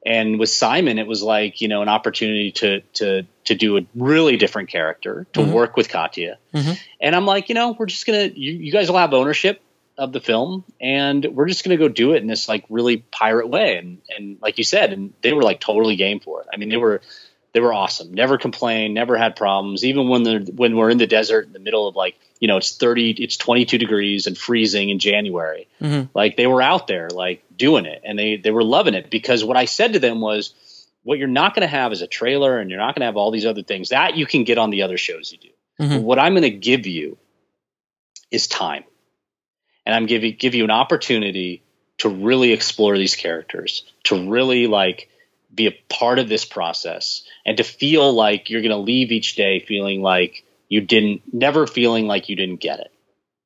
And 0.06 0.40
with 0.40 0.50
Simon, 0.50 0.98
it 0.98 1.08
was 1.08 1.22
like 1.22 1.62
you 1.62 1.68
know 1.68 1.82
an 1.82 1.90
opportunity 1.90 2.52
to 2.54 2.82
to 2.94 3.24
to 3.46 3.56
do 3.56 3.78
a 3.78 3.82
really 3.96 4.38
different 4.38 4.70
character 4.70 5.28
to 5.34 5.42
mm-hmm. 5.42 5.52
work 5.52 5.76
with 5.76 5.90
Katia, 5.90 6.38
mm-hmm. 6.54 6.74
and 7.02 7.16
I'm 7.16 7.26
like, 7.26 7.50
you 7.50 7.56
know, 7.56 7.76
we're 7.78 7.88
just 7.88 8.06
gonna 8.06 8.32
you, 8.34 8.54
you 8.54 8.72
guys 8.72 8.90
will 8.90 8.98
have 8.98 9.14
ownership 9.14 9.62
of 9.98 10.14
the 10.14 10.22
film, 10.22 10.64
and 10.80 11.26
we're 11.34 11.48
just 11.48 11.66
gonna 11.66 11.76
go 11.76 11.90
do 11.90 12.14
it 12.14 12.22
in 12.22 12.28
this 12.28 12.48
like 12.48 12.64
really 12.70 12.98
pirate 12.98 13.50
way, 13.50 13.78
and 13.78 14.02
and 14.18 14.38
like 14.42 14.58
you 14.58 14.64
said, 14.64 14.94
and 14.94 15.14
they 15.22 15.34
were 15.34 15.44
like 15.44 15.60
totally 15.60 15.98
game 15.98 16.22
for 16.22 16.42
it. 16.42 16.48
I 16.54 16.56
mean, 16.56 16.70
they 16.70 16.78
were 16.78 17.02
they 17.54 17.60
were 17.60 17.74
awesome. 17.74 18.14
Never 18.14 18.38
complained, 18.38 18.94
never 18.94 19.18
had 19.18 19.36
problems. 19.36 19.84
Even 19.84 20.08
when 20.08 20.24
they're 20.24 20.40
when 20.40 20.78
we're 20.78 20.90
in 20.90 20.98
the 20.98 21.08
desert 21.08 21.46
in 21.48 21.54
the 21.54 21.60
middle 21.60 21.88
of 21.88 21.96
like 21.96 22.16
you 22.40 22.48
know 22.48 22.58
it's 22.58 22.76
thirty, 22.76 23.12
it's 23.12 23.38
twenty 23.38 23.66
two 23.66 23.78
degrees 23.78 24.28
and 24.28 24.38
freezing 24.38 24.90
in 24.90 25.00
January. 25.00 25.68
Like 26.14 26.38
they 26.38 26.48
were 26.48 26.62
out 26.62 26.88
there 26.88 27.10
like 27.10 27.44
doing 27.56 27.86
it, 27.86 28.02
and 28.04 28.18
they 28.18 28.38
they 28.38 28.52
were 28.52 28.64
loving 28.64 28.94
it 28.94 29.10
because 29.10 29.44
what 29.44 29.58
I 29.58 29.66
said 29.66 29.94
to 29.94 30.00
them 30.00 30.22
was, 30.22 30.54
what 31.04 31.20
you're 31.20 31.28
not 31.28 31.54
going 31.54 31.62
to 31.62 31.68
have 31.68 31.92
is 31.92 32.02
a 32.02 32.08
trailer, 32.08 32.60
and 32.60 32.70
you're 32.70 32.80
not 32.80 32.96
going 32.96 33.02
to 33.02 33.08
have 33.08 33.18
all 33.18 33.32
these 33.32 33.46
other 33.46 33.64
things 33.64 33.90
that 33.90 34.16
you 34.16 34.26
can 34.26 34.44
get 34.44 34.58
on 34.58 34.70
the 34.70 34.84
other 34.84 34.98
shows 34.98 35.32
you 35.32 35.38
do. 35.38 35.84
Mhm. 35.84 36.04
What 36.04 36.20
I'm 36.20 36.34
going 36.34 36.44
to 36.44 36.50
give 36.50 36.88
you 36.88 37.18
is 38.32 38.48
time, 38.48 38.84
and 39.86 39.96
I'm 39.96 40.08
you 40.08 40.32
give 40.32 40.56
you 40.56 40.64
an 40.64 40.72
opportunity 40.72 41.64
to 42.00 42.10
really 42.10 42.54
explore 42.54 42.98
these 42.98 43.16
characters, 43.16 43.84
to 44.06 44.30
really 44.30 44.68
like 44.68 45.10
be 45.54 45.68
a 45.68 45.78
part 45.90 46.20
of 46.20 46.30
this 46.30 46.46
process 46.46 47.24
and 47.46 47.58
to 47.58 47.64
feel 47.64 48.14
like 48.14 48.50
you're 48.50 48.62
going 48.62 48.72
to 48.72 48.78
leave 48.78 49.12
each 49.12 49.36
day 49.36 49.60
feeling 49.60 50.02
like 50.02 50.44
you 50.70 50.82
didn't 50.82 51.22
never 51.34 51.68
feeling 51.68 52.08
like 52.08 52.30
you 52.30 52.36
didn't 52.36 52.60
get 52.62 52.80
it 52.80 52.92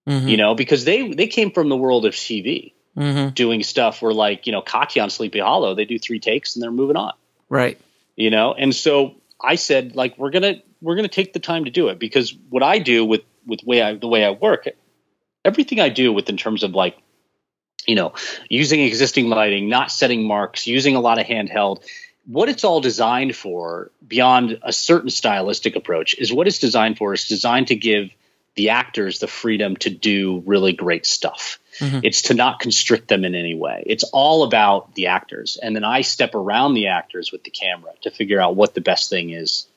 Mhm. 0.07 0.29
you 0.29 0.37
know 0.37 0.53
because 0.53 0.85
they 0.85 1.11
they 1.13 1.27
came 1.27 1.51
from 1.51 1.69
the 1.69 1.77
world 1.77 2.05
of 2.05 2.13
tv 2.13 2.73
Mhm. 2.95 3.33
doing 3.33 3.63
stuff 3.63 4.01
where 4.01 4.13
like 4.13 4.45
you 4.45 4.51
know 4.51 4.61
katia 4.61 5.01
on 5.01 5.09
sleepy 5.09 5.39
hollow 5.39 5.73
they 5.73 5.85
do 5.85 5.97
three 5.97 6.19
takes 6.19 6.55
and 6.55 6.61
they're 6.63 6.71
moving 6.71 6.97
on 6.97 7.13
Right. 7.49 7.79
you 8.15 8.29
know 8.29 8.53
and 8.53 8.75
so 8.75 9.15
i 9.41 9.55
said 9.55 9.95
like 9.95 10.17
we're 10.17 10.29
gonna 10.31 10.61
we're 10.81 10.95
gonna 10.95 11.07
take 11.07 11.33
the 11.33 11.39
time 11.39 11.65
to 11.65 11.71
do 11.71 11.87
it 11.87 11.97
because 11.99 12.35
what 12.49 12.61
i 12.63 12.79
do 12.79 13.03
with 13.05 13.21
with 13.47 13.63
way 13.63 13.81
I, 13.81 13.95
the 13.95 14.07
way 14.07 14.23
i 14.25 14.29
work 14.31 14.67
everything 15.45 15.79
i 15.79 15.89
do 15.89 16.11
with 16.13 16.29
in 16.29 16.37
terms 16.37 16.63
of 16.63 16.71
like 16.71 16.97
you 17.87 17.95
know 17.95 18.13
using 18.49 18.81
existing 18.81 19.29
lighting 19.29 19.69
not 19.69 19.91
setting 19.91 20.25
marks 20.27 20.67
using 20.67 20.95
a 20.95 20.99
lot 21.01 21.19
of 21.19 21.25
handheld 21.25 21.83
what 22.25 22.49
it's 22.49 22.63
all 22.63 22.81
designed 22.81 23.35
for 23.35 23.91
beyond 24.05 24.59
a 24.63 24.71
certain 24.71 25.09
stylistic 25.09 25.75
approach 25.75 26.15
is 26.17 26.31
what 26.31 26.47
it's 26.47 26.59
designed 26.59 26.97
for 26.97 27.13
is 27.13 27.27
designed 27.27 27.67
to 27.67 27.75
give 27.75 28.09
the 28.55 28.69
actors 28.69 29.19
the 29.19 29.27
freedom 29.27 29.75
to 29.77 29.89
do 29.89 30.43
really 30.45 30.73
great 30.73 31.05
stuff. 31.05 31.59
Mm-hmm. 31.79 31.99
It's 32.03 32.23
to 32.23 32.33
not 32.33 32.59
constrict 32.59 33.07
them 33.07 33.25
in 33.25 33.33
any 33.33 33.55
way. 33.55 33.83
It's 33.87 34.03
all 34.03 34.43
about 34.43 34.93
the 34.93 35.07
actors. 35.07 35.57
And 35.61 35.75
then 35.75 35.83
i 35.83 36.01
step 36.01 36.35
around 36.35 36.75
the 36.75 36.87
actors 36.87 37.31
with 37.31 37.43
the 37.43 37.49
camera 37.49 37.93
to 38.01 38.11
figure 38.11 38.39
out 38.39 38.55
what 38.55 38.75
the 38.75 38.81
best 38.81 39.09
thing 39.09 39.31
is 39.31 39.67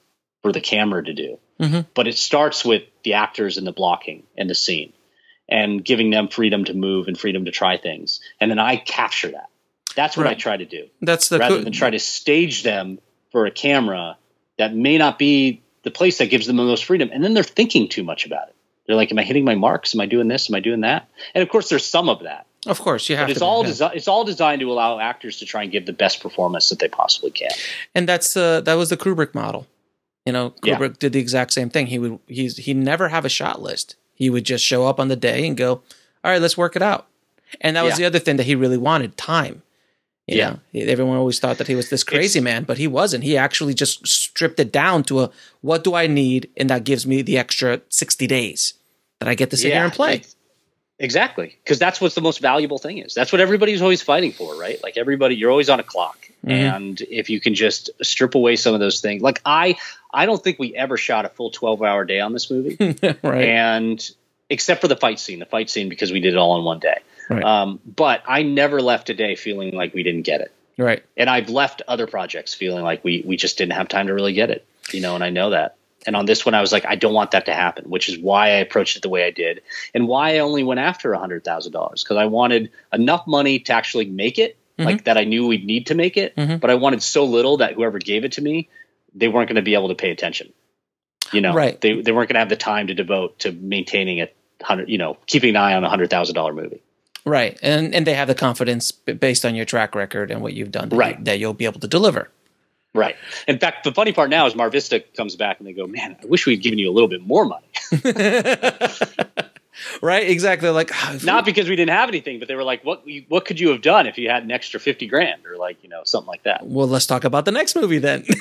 for 0.42 0.52
the 0.52 0.60
camera 0.60 1.02
to 1.02 1.14
do. 1.14 1.38
Mm-hmm. 1.58 1.80
But 1.94 2.06
it 2.06 2.18
starts 2.18 2.64
with 2.64 2.82
the 3.02 3.14
actors 3.14 3.56
and 3.56 3.66
the 3.66 3.72
blocking 3.72 4.24
and 4.36 4.48
the 4.48 4.54
scene 4.54 4.92
and 5.48 5.82
giving 5.82 6.10
them 6.10 6.28
freedom 6.28 6.64
to 6.64 6.74
move 6.74 7.08
and 7.08 7.18
freedom 7.18 7.46
to 7.46 7.50
try 7.50 7.78
things. 7.78 8.20
And 8.40 8.50
then 8.50 8.58
i 8.58 8.76
capture 8.76 9.30
that 9.30 9.48
that's 9.96 10.16
what 10.16 10.26
i 10.28 10.34
try 10.34 10.56
to 10.56 10.64
do 10.64 10.86
That's 11.02 11.28
the 11.28 11.38
rather 11.40 11.56
cool- 11.56 11.64
than 11.64 11.72
try 11.72 11.90
to 11.90 11.98
stage 11.98 12.62
them 12.62 12.98
for 13.32 13.46
a 13.46 13.50
camera 13.50 14.16
that 14.58 14.74
may 14.74 14.96
not 14.98 15.18
be 15.18 15.62
the 15.82 15.90
place 15.90 16.18
that 16.18 16.26
gives 16.30 16.46
them 16.46 16.56
the 16.56 16.64
most 16.64 16.84
freedom. 16.84 17.10
And 17.12 17.22
then 17.22 17.32
they're 17.34 17.42
thinking 17.44 17.88
too 17.88 18.02
much 18.02 18.24
about 18.26 18.48
it. 18.48 18.54
They're 18.86 18.96
like, 18.96 19.12
"Am 19.12 19.18
I 19.18 19.22
hitting 19.22 19.44
my 19.44 19.54
marks? 19.54 19.94
Am 19.94 20.00
I 20.00 20.06
doing 20.06 20.26
this? 20.28 20.48
Am 20.50 20.54
I 20.56 20.60
doing 20.60 20.80
that?" 20.80 21.08
And 21.34 21.42
of 21.42 21.48
course, 21.48 21.68
there's 21.68 21.84
some 21.84 22.08
of 22.08 22.22
that, 22.22 22.46
Of 22.66 22.80
course, 22.80 23.08
you 23.08 23.16
have 23.16 23.26
but 23.26 23.30
it's 23.32 23.40
to. 23.40 23.44
all 23.46 23.64
yeah. 23.64 23.70
desi- 23.72 23.94
it's 23.94 24.08
all 24.08 24.24
designed 24.24 24.60
to 24.62 24.72
allow 24.72 24.98
actors 24.98 25.38
to 25.40 25.44
try 25.46 25.62
and 25.62 25.70
give 25.70 25.86
the 25.86 25.92
best 25.92 26.20
performance 26.20 26.70
that 26.70 26.78
they 26.80 26.88
possibly 26.88 27.30
can. 27.30 27.50
and 27.94 28.08
that's 28.08 28.36
uh, 28.36 28.60
that 28.62 28.74
was 28.74 28.88
the 28.90 28.96
Kubrick 28.96 29.34
model. 29.34 29.66
You 30.24 30.32
know, 30.32 30.54
Yeah. 30.64 30.76
Kubrick 30.78 30.98
did 30.98 31.12
the 31.12 31.20
exact 31.20 31.52
same 31.52 31.68
thing. 31.70 31.86
He 31.88 31.98
would 32.00 32.18
he's 32.26 32.56
he 32.56 32.74
never 32.74 33.08
have 33.10 33.24
a 33.24 33.28
shot 33.28 33.60
list. 33.62 33.96
He 34.14 34.30
would 34.30 34.44
just 34.44 34.64
show 34.64 34.86
up 34.86 34.98
on 34.98 35.08
the 35.08 35.16
day 35.16 35.46
and 35.46 35.56
go, 35.56 35.82
"All 36.24 36.30
right, 36.32 36.40
let's 36.40 36.56
work 36.56 36.74
it 36.74 36.82
out." 36.82 37.06
And 37.60 37.76
that 37.76 37.82
was 37.84 37.92
Yeah. 37.92 37.96
the 37.98 38.04
other 38.06 38.18
thing 38.18 38.36
that 38.38 38.46
he 38.46 38.54
really 38.54 38.78
wanted 38.78 39.16
time. 39.16 39.62
You 40.26 40.38
Yeah. 40.38 40.50
know, 40.50 40.58
everyone 40.74 41.16
always 41.16 41.38
thought 41.38 41.58
that 41.58 41.68
he 41.68 41.76
was 41.76 41.88
this 41.88 42.02
crazy 42.02 42.40
man, 42.40 42.64
but 42.64 42.78
he 42.78 42.88
wasn't. 42.88 43.22
He 43.22 43.36
actually 43.36 43.74
just 43.74 44.04
stripped 44.08 44.58
it 44.58 44.72
down 44.72 45.04
to 45.04 45.20
a 45.20 45.30
what 45.60 45.84
do 45.84 45.94
I 45.94 46.08
need, 46.08 46.48
and 46.56 46.68
that 46.70 46.82
gives 46.84 47.06
me 47.06 47.22
the 47.22 47.38
extra 47.38 47.80
sixty 47.88 48.26
days 48.26 48.74
that 49.20 49.28
I 49.28 49.34
get 49.36 49.50
to 49.50 49.56
sit 49.56 49.72
here 49.72 49.84
and 49.84 49.92
play. 49.92 50.22
Exactly, 50.98 51.54
because 51.62 51.78
that's 51.78 52.00
what's 52.00 52.14
the 52.14 52.22
most 52.22 52.40
valuable 52.40 52.78
thing 52.78 52.98
is. 52.98 53.12
That's 53.12 53.30
what 53.30 53.40
everybody's 53.40 53.82
always 53.82 54.00
fighting 54.02 54.32
for, 54.32 54.56
right? 54.58 54.82
Like 54.82 54.96
everybody, 54.96 55.36
you're 55.36 55.50
always 55.50 55.68
on 55.68 55.78
a 55.78 55.82
clock, 55.82 56.26
Mhm. 56.44 56.50
and 56.52 57.00
if 57.02 57.28
you 57.28 57.38
can 57.38 57.54
just 57.54 57.90
strip 58.02 58.34
away 58.34 58.56
some 58.56 58.72
of 58.72 58.80
those 58.80 59.00
things, 59.02 59.20
like 59.20 59.40
I, 59.44 59.76
I 60.12 60.24
don't 60.24 60.42
think 60.42 60.58
we 60.58 60.74
ever 60.74 60.96
shot 60.96 61.26
a 61.26 61.28
full 61.28 61.50
12 61.50 61.82
hour 61.82 62.04
day 62.06 62.18
on 62.20 62.32
this 62.32 62.50
movie, 62.50 62.76
right. 63.22 63.44
and 63.44 64.10
except 64.48 64.80
for 64.80 64.88
the 64.88 64.96
fight 64.96 65.20
scene, 65.20 65.38
the 65.38 65.44
fight 65.46 65.68
scene 65.68 65.90
because 65.90 66.10
we 66.12 66.18
did 66.20 66.32
it 66.32 66.38
all 66.38 66.58
in 66.58 66.64
one 66.64 66.78
day. 66.78 66.98
Right. 67.28 67.42
Um, 67.42 67.80
but 67.84 68.22
I 68.26 68.42
never 68.42 68.80
left 68.80 69.10
a 69.10 69.14
day 69.14 69.34
feeling 69.34 69.74
like 69.74 69.94
we 69.94 70.02
didn't 70.02 70.22
get 70.22 70.40
it, 70.42 70.52
right. 70.78 71.02
and 71.16 71.28
I've 71.28 71.48
left 71.48 71.82
other 71.88 72.06
projects 72.06 72.54
feeling 72.54 72.84
like 72.84 73.02
we 73.04 73.22
we 73.26 73.36
just 73.36 73.58
didn't 73.58 73.72
have 73.72 73.88
time 73.88 74.06
to 74.06 74.14
really 74.14 74.32
get 74.32 74.50
it, 74.50 74.64
you 74.92 75.00
know, 75.00 75.14
and 75.14 75.24
I 75.24 75.30
know 75.30 75.50
that. 75.50 75.76
And 76.06 76.14
on 76.14 76.24
this 76.24 76.46
one, 76.46 76.54
I 76.54 76.60
was 76.60 76.70
like, 76.70 76.86
I 76.86 76.94
don't 76.94 77.14
want 77.14 77.32
that 77.32 77.46
to 77.46 77.52
happen, 77.52 77.90
which 77.90 78.08
is 78.08 78.16
why 78.16 78.46
I 78.50 78.56
approached 78.58 78.96
it 78.96 79.02
the 79.02 79.08
way 79.08 79.24
I 79.24 79.32
did, 79.32 79.62
and 79.92 80.06
why 80.06 80.36
I 80.36 80.38
only 80.38 80.62
went 80.62 80.78
after 80.78 81.12
a 81.12 81.18
hundred 81.18 81.42
thousand 81.44 81.72
dollars 81.72 82.04
because 82.04 82.16
I 82.16 82.26
wanted 82.26 82.70
enough 82.92 83.26
money 83.26 83.58
to 83.60 83.72
actually 83.72 84.04
make 84.06 84.38
it, 84.38 84.56
like 84.78 85.04
that 85.04 85.16
I 85.18 85.24
knew 85.24 85.46
we'd 85.48 85.64
need 85.66 85.86
to 85.86 85.94
make 85.96 86.16
it, 86.16 86.36
Mhm. 86.36 86.60
but 86.60 86.70
I 86.70 86.74
wanted 86.74 87.02
so 87.02 87.24
little 87.24 87.56
that 87.56 87.72
whoever 87.74 87.98
gave 87.98 88.24
it 88.24 88.32
to 88.32 88.42
me, 88.42 88.68
they 89.14 89.26
weren't 89.26 89.48
going 89.48 89.56
to 89.56 89.62
be 89.62 89.74
able 89.74 89.88
to 89.88 89.94
pay 89.96 90.10
attention. 90.10 90.52
You 91.32 91.40
know, 91.40 91.54
Right. 91.54 91.80
they 91.80 92.00
they 92.02 92.12
weren't 92.12 92.28
going 92.28 92.34
to 92.36 92.40
have 92.40 92.50
the 92.50 92.56
time 92.56 92.86
to 92.86 92.94
devote 92.94 93.40
to 93.40 93.50
maintaining 93.50 94.20
a 94.20 94.28
hundred, 94.62 94.88
you 94.88 94.98
know, 94.98 95.16
keeping 95.26 95.50
an 95.50 95.56
eye 95.56 95.74
on 95.74 95.82
a 95.82 95.88
hundred 95.88 96.08
thousand 96.10 96.36
dollar 96.36 96.52
movie. 96.52 96.82
Right. 97.26 97.58
And 97.60 97.94
and 97.94 98.06
they 98.06 98.14
have 98.14 98.28
the 98.28 98.34
confidence 98.36 98.92
based 98.92 99.44
on 99.44 99.54
your 99.56 99.64
track 99.66 99.94
record 99.94 100.30
and 100.30 100.40
what 100.40 100.52
you've 100.54 100.70
done 100.70 100.88
that, 100.90 100.96
Right. 100.96 101.22
that 101.24 101.38
you'll 101.40 101.54
be 101.54 101.64
able 101.66 101.80
to 101.80 101.88
deliver. 101.88 102.30
Right. 102.94 103.16
In 103.46 103.58
fact, 103.58 103.84
the 103.84 103.92
funny 103.92 104.12
part 104.12 104.30
now 104.30 104.46
is 104.46 104.54
Mar 104.54 104.70
Vista 104.70 105.00
comes 105.00 105.36
back 105.36 105.58
and 105.58 105.66
they 105.66 105.74
go, 105.74 105.86
"Man, 105.86 106.16
I 106.22 106.26
wish 106.26 106.46
we'd 106.46 106.62
given 106.62 106.78
you 106.78 106.90
a 106.90 106.94
little 106.94 107.08
bit 107.08 107.20
more 107.20 107.44
money." 107.44 107.66
right? 110.02 110.28
Exactly. 110.28 110.68
Like 110.70 110.90
Not 111.24 111.44
we- 111.44 111.52
because 111.52 111.68
we 111.68 111.76
didn't 111.76 111.90
have 111.90 112.08
anything, 112.08 112.38
but 112.38 112.48
they 112.48 112.54
were 112.54 112.64
like, 112.64 112.84
"What? 112.84 113.04
What 113.28 113.44
could 113.44 113.60
you 113.60 113.70
have 113.70 113.82
done 113.82 114.06
if 114.06 114.18
you 114.18 114.30
had 114.30 114.42
an 114.44 114.50
extra 114.50 114.80
fifty 114.80 115.06
grand, 115.06 115.44
or 115.46 115.56
like 115.56 115.82
you 115.82 115.88
know 115.88 116.02
something 116.04 116.28
like 116.28 116.42
that?" 116.44 116.66
well, 116.66 116.86
let's 116.88 117.06
talk 117.06 117.24
about 117.24 117.44
the 117.44 117.52
next 117.52 117.76
movie 117.76 117.98
then. 117.98 118.24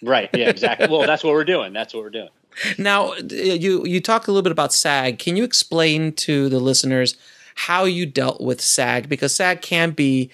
Right. 0.00 0.30
Yeah. 0.32 0.48
Exactly. 0.48 0.86
well, 0.86 1.04
that's 1.08 1.24
what 1.24 1.32
we're 1.32 1.42
doing. 1.44 1.72
That's 1.72 1.92
what 1.92 2.04
we're 2.04 2.10
doing. 2.10 2.28
now, 2.78 3.14
you 3.16 3.84
you 3.84 4.00
talk 4.00 4.28
a 4.28 4.30
little 4.30 4.44
bit 4.44 4.52
about 4.52 4.72
SAG. 4.72 5.18
Can 5.18 5.36
you 5.36 5.42
explain 5.42 6.12
to 6.12 6.48
the 6.48 6.60
listeners 6.60 7.16
how 7.58 7.84
you 7.84 8.06
dealt 8.06 8.40
with 8.40 8.60
SAG 8.60 9.08
because 9.08 9.34
SAG 9.34 9.62
can 9.62 9.90
be 9.90 10.30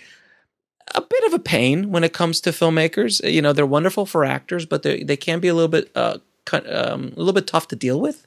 a 0.95 1.01
bit 1.01 1.25
of 1.25 1.33
a 1.33 1.39
pain 1.39 1.91
when 1.91 2.05
it 2.05 2.13
comes 2.13 2.39
to 2.43 2.51
filmmakers. 2.51 3.27
You 3.29 3.41
know, 3.41 3.55
they're 3.55 3.67
wonderful 3.67 4.05
for 4.05 4.25
actors, 4.27 4.67
but 4.67 4.83
they 4.83 5.03
they 5.03 5.17
can 5.17 5.41
be 5.41 5.49
a 5.49 5.55
little 5.55 5.69
bit 5.69 5.91
uh, 5.95 6.19
um, 6.53 7.13
a 7.17 7.19
little 7.19 7.33
bit 7.33 7.47
tough 7.47 7.69
to 7.69 7.77
deal 7.77 7.99
with. 7.99 8.27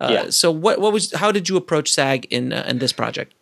Uh, 0.00 0.08
Yeah. 0.10 0.30
So 0.30 0.50
what 0.50 0.80
what 0.80 0.92
was 0.92 1.12
how 1.12 1.30
did 1.30 1.48
you 1.48 1.56
approach 1.56 1.92
SAG 1.92 2.26
in 2.30 2.52
uh, 2.52 2.66
in 2.68 2.78
this 2.78 2.92
project? 2.92 3.32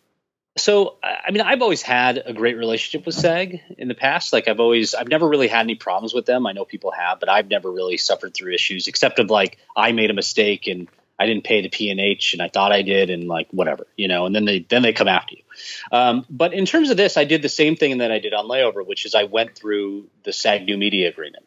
So, 0.57 0.97
I 1.01 1.17
I 1.27 1.31
mean, 1.31 1.41
I've 1.41 1.61
always 1.61 1.81
had 1.81 2.21
a 2.25 2.33
great 2.33 2.57
relationship 2.57 3.05
with 3.05 3.15
SAG 3.15 3.61
in 3.77 3.87
the 3.87 3.95
past. 3.95 4.33
Like, 4.33 4.47
I've 4.47 4.59
always, 4.59 4.93
I've 4.93 5.07
never 5.07 5.27
really 5.27 5.47
had 5.47 5.61
any 5.61 5.75
problems 5.75 6.13
with 6.13 6.25
them. 6.25 6.45
I 6.45 6.51
know 6.51 6.65
people 6.65 6.91
have, 6.91 7.19
but 7.19 7.29
I've 7.29 7.49
never 7.49 7.71
really 7.71 7.97
suffered 7.97 8.33
through 8.33 8.53
issues, 8.53 8.87
except 8.87 9.19
of 9.19 9.29
like 9.29 9.57
I 9.77 9.93
made 9.93 10.09
a 10.09 10.13
mistake 10.13 10.67
and 10.67 10.89
I 11.21 11.27
didn't 11.27 11.43
pay 11.43 11.61
the 11.61 11.69
P 11.69 11.91
and 11.91 11.99
H, 11.99 12.33
and 12.33 12.41
I 12.41 12.47
thought 12.47 12.71
I 12.71 12.81
did, 12.81 13.11
and 13.11 13.27
like 13.27 13.47
whatever, 13.51 13.85
you 13.95 14.07
know. 14.07 14.25
And 14.25 14.35
then 14.35 14.45
they 14.45 14.65
then 14.67 14.81
they 14.81 14.91
come 14.91 15.07
after 15.07 15.35
you. 15.35 15.43
Um, 15.91 16.25
but 16.29 16.53
in 16.53 16.65
terms 16.65 16.89
of 16.89 16.97
this, 16.97 17.15
I 17.15 17.25
did 17.25 17.43
the 17.43 17.49
same 17.49 17.75
thing 17.75 17.99
that 17.99 18.11
I 18.11 18.17
did 18.17 18.33
on 18.33 18.47
Layover, 18.47 18.83
which 18.85 19.05
is 19.05 19.13
I 19.13 19.25
went 19.25 19.55
through 19.55 20.07
the 20.23 20.33
SAG 20.33 20.65
New 20.65 20.77
Media 20.77 21.09
Agreement, 21.09 21.45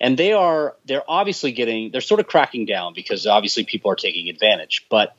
and 0.00 0.16
they 0.16 0.32
are 0.32 0.76
they're 0.86 1.04
obviously 1.06 1.52
getting 1.52 1.90
they're 1.90 2.00
sort 2.00 2.20
of 2.20 2.26
cracking 2.26 2.64
down 2.64 2.94
because 2.94 3.26
obviously 3.26 3.64
people 3.64 3.90
are 3.90 3.96
taking 3.96 4.30
advantage, 4.30 4.86
but 4.88 5.14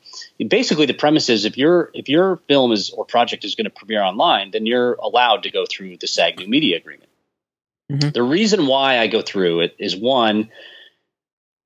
basically 0.47 0.87
the 0.87 0.95
premise 0.95 1.29
is 1.29 1.45
if 1.45 1.55
your 1.55 1.91
if 1.93 2.09
your 2.09 2.37
film 2.47 2.71
is 2.71 2.89
or 2.89 3.05
project 3.05 3.45
is 3.45 3.53
going 3.53 3.65
to 3.65 3.69
premiere 3.69 4.01
online, 4.01 4.49
then 4.49 4.65
you're 4.65 4.93
allowed 4.95 5.43
to 5.43 5.51
go 5.51 5.65
through 5.69 5.97
the 5.97 6.07
SAG 6.07 6.39
New 6.39 6.47
Media 6.47 6.77
Agreement. 6.77 7.09
Mhm. 7.91 8.11
The 8.11 8.23
reason 8.23 8.65
why 8.65 8.97
I 8.97 9.07
go 9.07 9.21
through 9.21 9.61
it 9.61 9.75
is 9.77 9.95
one, 9.95 10.49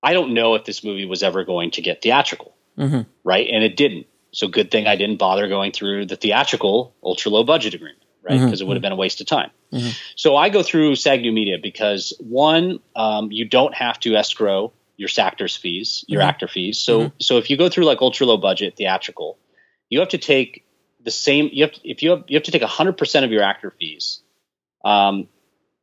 I 0.03 0.13
don't 0.13 0.33
know 0.33 0.55
if 0.55 0.65
this 0.65 0.83
movie 0.83 1.05
was 1.05 1.23
ever 1.23 1.43
going 1.43 1.71
to 1.71 1.81
get 1.81 2.01
theatrical, 2.01 2.53
Mm-hmm. 2.77 3.09
right? 3.23 3.47
And 3.51 3.63
it 3.63 3.75
didn't. 3.75 4.05
So 4.31 4.47
good 4.47 4.69
thing 4.69 4.85
I 4.85 4.95
didn't 4.95 5.17
bother 5.17 5.47
going 5.47 5.71
through 5.71 6.05
the 6.05 6.15
theatrical 6.15 6.93
ultra 7.03 7.31
low 7.31 7.43
budget 7.43 7.73
agreement, 7.73 8.03
right? 8.21 8.39
Because 8.39 8.61
it 8.61 8.67
would 8.67 8.75
have 8.75 8.83
been 8.83 8.91
a 8.91 8.95
waste 8.97 9.19
of 9.19 9.25
time. 9.27 9.49
Mhm. 9.73 9.97
So 10.15 10.35
I 10.35 10.49
go 10.49 10.61
through 10.61 10.95
SAG 10.95 11.21
New 11.21 11.31
Media 11.31 11.57
because 11.57 12.13
one, 12.19 12.79
um, 12.95 13.31
you 13.31 13.45
don't 13.45 13.73
have 13.73 13.99
to 14.01 14.15
escrow 14.15 14.71
your 14.97 15.09
actors 15.17 15.55
fees, 15.55 16.05
your 16.07 16.21
Mhm. 16.21 16.25
actor 16.25 16.47
fees. 16.47 16.77
So 16.77 17.11
so 17.19 17.37
if 17.37 17.49
you 17.49 17.57
go 17.57 17.69
through 17.69 17.85
like 17.85 18.01
ultra 18.01 18.27
low 18.27 18.37
budget 18.37 18.75
theatrical, 18.75 19.37
you 19.89 19.99
have 19.99 20.09
to 20.09 20.17
take 20.17 20.65
the 21.03 21.11
same. 21.11 21.49
You 21.51 21.63
have 21.63 21.71
to, 21.73 21.89
if 21.89 22.03
you 22.03 22.11
have 22.11 22.23
you 22.27 22.35
have 22.35 22.43
to 22.43 22.51
take 22.51 22.61
hundred 22.63 22.97
percent 22.97 23.25
of 23.25 23.31
your 23.31 23.41
actor 23.41 23.71
fees, 23.79 24.21
um, 24.85 25.27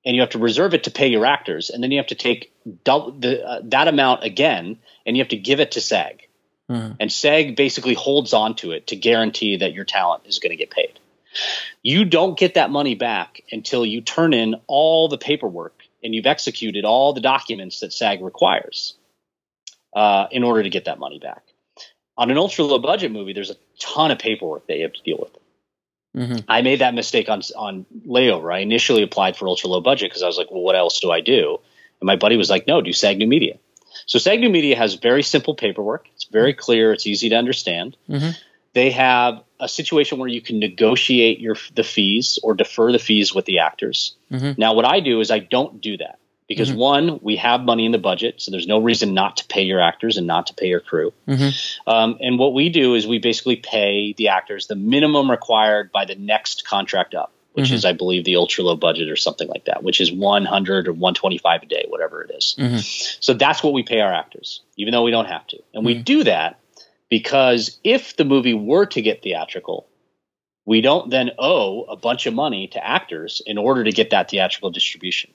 and 0.05 0.15
you 0.15 0.21
have 0.21 0.31
to 0.31 0.39
reserve 0.39 0.75
it 0.75 0.85
to 0.85 0.91
pay 0.91 1.09
your 1.09 1.27
actors, 1.27 1.71
and 1.71 1.83
then 1.83 1.91
you 1.91 1.99
have 1.99 2.07
to 2.09 2.15
take 2.15 2.53
double 2.85 3.13
the, 3.13 3.45
uh, 3.45 3.61
that 3.65 3.89
amount 3.89 4.23
again, 4.23 4.79
and 5.07 5.17
you 5.17 5.23
have 5.23 5.31
to 5.31 5.37
give 5.37 5.61
it 5.61 5.73
to 5.73 5.81
SAG, 5.81 6.29
Mhm. 6.71 6.97
and 7.01 7.13
SAG 7.13 7.57
basically 7.57 7.95
holds 7.95 8.33
on 8.33 8.55
to 8.57 8.73
it 8.73 8.87
to 8.89 8.97
guarantee 8.97 9.57
that 9.57 9.73
your 9.73 9.85
talent 9.85 10.23
is 10.27 10.39
going 10.39 10.51
to 10.51 10.57
get 10.57 10.71
paid. 10.71 10.99
You 11.83 12.05
don't 12.05 12.39
get 12.39 12.55
that 12.55 12.71
money 12.71 12.95
back 12.95 13.43
until 13.51 13.85
you 13.85 14.01
turn 14.01 14.33
in 14.33 14.55
all 14.67 15.09
the 15.09 15.19
paperwork 15.19 15.83
and 16.03 16.15
you've 16.15 16.27
executed 16.27 16.85
all 16.85 17.13
the 17.13 17.21
documents 17.21 17.81
that 17.81 17.93
SAG 17.93 18.23
requires 18.23 18.95
uh, 19.95 20.27
in 20.31 20.45
order 20.45 20.63
to 20.63 20.71
get 20.71 20.85
that 20.85 20.99
money 20.99 21.19
back. 21.19 21.43
On 22.17 22.31
an 22.31 22.39
ultra 22.39 22.65
low 22.65 22.79
budget 22.79 23.11
movie, 23.11 23.33
there's 23.33 23.51
a 23.51 23.57
ton 23.81 24.11
of 24.11 24.19
paperwork 24.19 24.67
that 24.69 24.77
you 24.77 24.83
have 24.83 24.93
to 24.93 25.03
deal 25.03 25.19
with. 25.19 25.37
Mm-hmm. 26.17 26.39
I 26.49 26.63
made 26.63 26.81
that 26.81 26.95
mistake 26.95 27.29
on 27.29 27.43
on 27.57 27.87
layover. 28.07 28.55
I 28.55 28.59
initially 28.59 29.03
applied 29.03 29.37
for 29.37 29.49
ultra 29.49 29.69
low 29.69 29.81
budget 29.81 30.11
because 30.11 30.23
I 30.23 30.27
was 30.27 30.39
like, 30.39 30.51
well, 30.51 30.63
what 30.63 30.77
else 30.77 31.01
do 31.01 31.11
I 31.11 31.21
do? 31.21 31.59
And 32.01 32.07
my 32.07 32.17
buddy 32.17 32.37
was 32.37 32.51
like, 32.51 32.67
no, 32.67 32.81
do 32.81 32.93
SAG 32.93 33.19
New 33.19 33.27
Media. 33.27 33.59
So 34.07 34.19
SAG 34.19 34.41
New 34.41 34.51
Media 34.51 34.77
has 34.77 34.95
very 34.95 35.23
simple 35.23 35.55
paperwork. 35.55 36.07
It's 36.15 36.25
very 36.25 36.55
clear. 36.55 36.93
It's 36.93 37.07
easy 37.07 37.29
to 37.31 37.37
understand. 37.37 37.97
Mhm. 38.09 38.37
They 38.75 38.91
have 38.91 39.43
a 39.61 39.69
situation 39.69 40.19
where 40.19 40.29
you 40.29 40.41
can 40.41 40.59
negotiate 40.59 41.41
your 41.41 41.57
the 41.75 41.85
fees 41.85 42.39
or 42.43 42.55
defer 42.55 42.93
the 42.93 42.99
fees 42.99 43.35
with 43.35 43.45
the 43.45 43.59
actors. 43.61 44.15
Mhm. 44.33 44.59
Now, 44.59 44.75
what 44.75 44.85
I 44.85 45.01
do 45.01 45.21
is 45.21 45.31
I 45.31 45.39
don't 45.39 45.81
do 45.81 45.97
that 45.99 46.19
because 46.47 46.71
Mhm. 46.71 46.77
one, 46.77 47.19
we 47.23 47.37
have 47.37 47.65
money 47.65 47.87
in 47.87 47.93
the 47.93 47.99
budget, 47.99 48.41
so 48.41 48.51
there's 48.51 48.67
no 48.67 48.79
reason 48.79 49.15
not 49.15 49.37
to 49.39 49.47
pay 49.47 49.63
your 49.63 49.81
actors 49.81 50.17
and 50.17 50.27
not 50.27 50.47
to 50.47 50.55
pay 50.55 50.69
your 50.69 50.81
crew. 50.81 51.13
Mhm. 51.27 51.79
Um, 51.87 52.19
and 52.21 52.39
what 52.39 52.53
we 52.53 52.69
do 52.69 52.95
is 52.95 53.07
we 53.07 53.19
basically 53.19 53.57
pay 53.57 54.13
the 54.13 54.29
actors 54.29 54.67
the 54.67 54.77
minimum 54.77 55.31
required 55.31 55.91
by 55.91 56.05
the 56.05 56.15
next 56.17 56.67
contract 56.67 57.15
up, 57.15 57.33
which 57.55 57.71
Mhm. 57.71 57.75
is, 57.75 57.85
I 57.85 57.93
believe, 57.93 58.25
the 58.25 58.37
ultra 58.37 58.65
low 58.65 58.77
budget 58.77 59.09
or 59.09 59.17
something 59.17 59.49
like 59.49 59.65
that, 59.65 59.83
which 59.83 60.01
is 60.01 60.13
100 60.13 60.87
or 60.87 60.93
125 60.93 61.63
a 61.63 61.67
day, 61.67 61.87
whatever 61.89 62.23
it 62.23 62.35
is. 62.37 62.57
Mhm. 62.59 63.23
So 63.23 63.33
that's 63.33 63.63
what 63.63 63.73
we 63.73 63.83
pay 63.83 64.01
our 64.01 64.13
actors, 64.13 64.61
even 64.77 64.93
though 64.93 65.03
we 65.03 65.11
don't 65.11 65.29
have 65.29 65.47
to. 65.49 65.59
And 65.73 65.85
we 65.85 65.95
Mhm. 65.95 66.05
do 66.05 66.25
that 66.25 66.59
because 67.09 67.79
if 67.85 68.17
the 68.17 68.25
movie 68.25 68.55
were 68.55 68.87
to 68.87 69.01
get 69.01 69.23
theatrical, 69.23 69.87
we 70.67 70.81
don't 70.81 71.11
then 71.11 71.31
owe 71.39 71.83
a 71.83 71.97
bunch 71.97 72.27
of 72.27 72.35
money 72.35 72.67
to 72.69 72.87
actors 72.87 73.43
in 73.47 73.59
order 73.59 73.85
to 73.85 73.93
get 73.93 74.11
that 74.11 74.31
theatrical 74.31 74.71
distribution. 74.71 75.31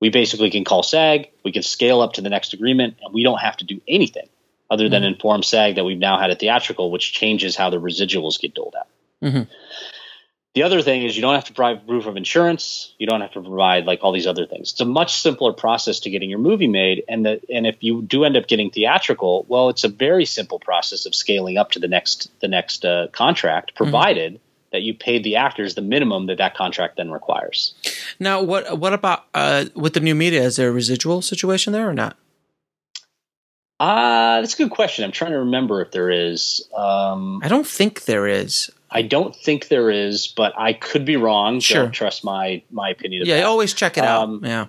We 0.00 0.10
basically 0.10 0.50
can 0.50 0.64
call 0.64 0.82
SAG, 0.82 1.28
we 1.44 1.52
can 1.52 1.62
scale 1.62 2.00
up 2.00 2.14
to 2.14 2.20
the 2.20 2.30
next 2.30 2.54
agreement, 2.54 2.98
and 3.02 3.12
we 3.12 3.22
don't 3.22 3.38
have 3.38 3.56
to 3.58 3.64
do 3.64 3.80
anything 3.88 4.28
other 4.70 4.88
than 4.88 5.02
inform 5.02 5.42
SAG 5.42 5.76
that 5.76 5.84
we've 5.84 5.98
now 5.98 6.18
had 6.18 6.30
a 6.30 6.34
theatrical, 6.34 6.90
which 6.90 7.12
changes 7.12 7.56
how 7.56 7.70
the 7.70 7.80
residuals 7.80 8.38
get 8.38 8.54
doled 8.54 8.74
out. 8.78 8.86
Mhm. 9.22 9.48
The 10.54 10.62
other 10.64 10.82
thing 10.82 11.04
is 11.04 11.14
you 11.14 11.22
don't 11.22 11.34
have 11.34 11.44
to 11.44 11.52
provide 11.52 11.86
proof 11.86 12.06
of 12.06 12.16
insurance. 12.16 12.92
You 12.98 13.06
don't 13.06 13.20
have 13.20 13.32
to 13.32 13.40
provide 13.40 13.86
like 13.86 14.00
all 14.02 14.12
these 14.12 14.26
other 14.26 14.44
things. 14.44 14.72
It's 14.72 14.80
a 14.80 14.84
much 14.84 15.14
simpler 15.14 15.52
process 15.52 16.00
to 16.00 16.10
getting 16.10 16.30
your 16.30 16.40
movie 16.40 16.66
made. 16.66 17.04
And 17.08 17.24
the 17.24 17.40
and 17.52 17.66
if 17.66 17.76
you 17.80 18.02
do 18.02 18.24
end 18.24 18.36
up 18.36 18.48
getting 18.48 18.70
theatrical, 18.70 19.44
well, 19.48 19.68
it's 19.68 19.84
a 19.84 19.88
very 19.88 20.24
simple 20.24 20.58
process 20.58 21.06
of 21.06 21.14
scaling 21.14 21.58
up 21.58 21.70
to 21.72 21.78
the 21.78 21.86
next 21.86 22.28
the 22.40 22.48
next 22.48 22.84
uh, 22.84 23.06
contract, 23.12 23.74
provided 23.76 24.40
that 24.72 24.82
you 24.82 24.94
paid 24.94 25.24
the 25.24 25.36
actors 25.36 25.74
the 25.74 25.82
minimum 25.82 26.26
that 26.26 26.38
that 26.38 26.54
contract 26.54 26.96
then 26.96 27.10
requires. 27.10 27.74
Now, 28.18 28.42
what 28.42 28.78
what 28.78 28.92
about 28.92 29.24
uh, 29.34 29.66
with 29.74 29.94
the 29.94 30.00
new 30.00 30.14
media? 30.14 30.42
Is 30.42 30.56
there 30.56 30.68
a 30.68 30.72
residual 30.72 31.22
situation 31.22 31.72
there 31.72 31.88
or 31.88 31.94
not? 31.94 32.16
Uh, 33.80 34.40
that's 34.40 34.54
a 34.54 34.56
good 34.56 34.70
question. 34.70 35.04
I'm 35.04 35.12
trying 35.12 35.30
to 35.32 35.38
remember 35.38 35.80
if 35.82 35.92
there 35.92 36.10
is. 36.10 36.68
Um, 36.74 37.40
I 37.44 37.48
don't 37.48 37.66
think 37.66 38.04
there 38.06 38.26
is. 38.26 38.70
I 38.90 39.02
don't 39.02 39.36
think 39.36 39.68
there 39.68 39.90
is, 39.90 40.26
but 40.26 40.52
I 40.58 40.72
could 40.72 41.04
be 41.04 41.16
wrong. 41.16 41.60
Sure. 41.60 41.82
Don't 41.82 41.92
trust 41.92 42.24
my 42.24 42.62
my 42.70 42.90
opinion. 42.90 43.26
Yeah, 43.26 43.36
that. 43.36 43.46
always 43.46 43.74
check 43.74 43.96
it 43.98 44.04
out. 44.04 44.22
Um, 44.22 44.44
Yeah. 44.44 44.66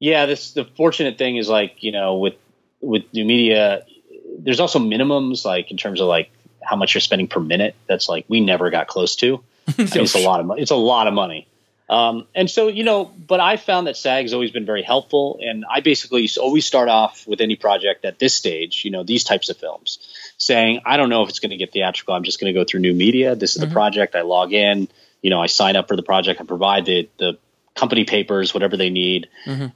yeah 0.00 0.26
this 0.26 0.52
the 0.52 0.64
fortunate 0.76 1.16
thing 1.16 1.36
is 1.36 1.48
like 1.48 1.82
you 1.82 1.92
know 1.92 2.16
with 2.16 2.34
with 2.80 3.04
new 3.14 3.24
media 3.24 3.84
there's 4.38 4.60
also 4.60 4.78
minimums 4.78 5.44
like 5.44 5.70
in 5.70 5.76
terms 5.76 6.00
of 6.00 6.08
like 6.08 6.30
how 6.64 6.76
much 6.76 6.94
you're 6.94 7.00
spending 7.00 7.28
per 7.28 7.40
minute 7.40 7.74
that's 7.86 8.08
like 8.08 8.24
we 8.28 8.40
never 8.40 8.70
got 8.70 8.86
close 8.86 9.16
to 9.16 9.42
it's 9.78 10.14
a 10.14 10.18
lot 10.18 10.40
of 10.40 10.46
money 10.46 10.62
it's 10.62 10.70
a 10.70 10.76
lot 10.76 11.06
of 11.06 11.14
money 11.14 11.46
Um, 11.88 12.26
and 12.34 12.50
so, 12.50 12.68
you 12.68 12.82
know, 12.82 13.04
but 13.04 13.40
I 13.40 13.56
found 13.58 13.86
that 13.88 13.96
SAG's 13.96 14.32
always 14.32 14.50
been 14.50 14.64
very 14.64 14.82
helpful. 14.82 15.38
And 15.42 15.64
I 15.70 15.80
basically 15.80 16.28
always 16.40 16.64
start 16.64 16.88
off 16.88 17.26
with 17.26 17.40
any 17.42 17.56
project 17.56 18.06
at 18.06 18.18
this 18.18 18.34
stage, 18.34 18.84
you 18.86 18.90
know, 18.90 19.02
these 19.02 19.22
types 19.22 19.50
of 19.50 19.58
films, 19.58 19.98
saying, 20.38 20.80
I 20.86 20.96
don't 20.96 21.10
know 21.10 21.22
if 21.22 21.28
it's 21.28 21.40
going 21.40 21.50
to 21.50 21.58
get 21.58 21.72
theatrical. 21.72 22.14
I'm 22.14 22.22
just 22.24 22.40
going 22.40 22.52
to 22.52 22.58
go 22.58 22.64
through 22.64 22.80
new 22.80 22.94
media. 22.94 23.36
This 23.36 23.54
is 23.54 23.60
the 23.60 23.66
project. 23.72 24.14
I 24.14 24.22
log 24.22 24.54
in, 24.54 24.88
you 25.20 25.28
know, 25.28 25.42
I 25.42 25.46
sign 25.46 25.76
up 25.76 25.88
for 25.88 25.96
the 25.96 26.02
project. 26.02 26.40
I 26.40 26.44
provide 26.44 26.86
the, 26.86 27.08
the 27.18 27.38
company 27.74 28.04
papers, 28.04 28.54
whatever 28.54 28.78
they 28.78 28.90
need. 28.90 29.28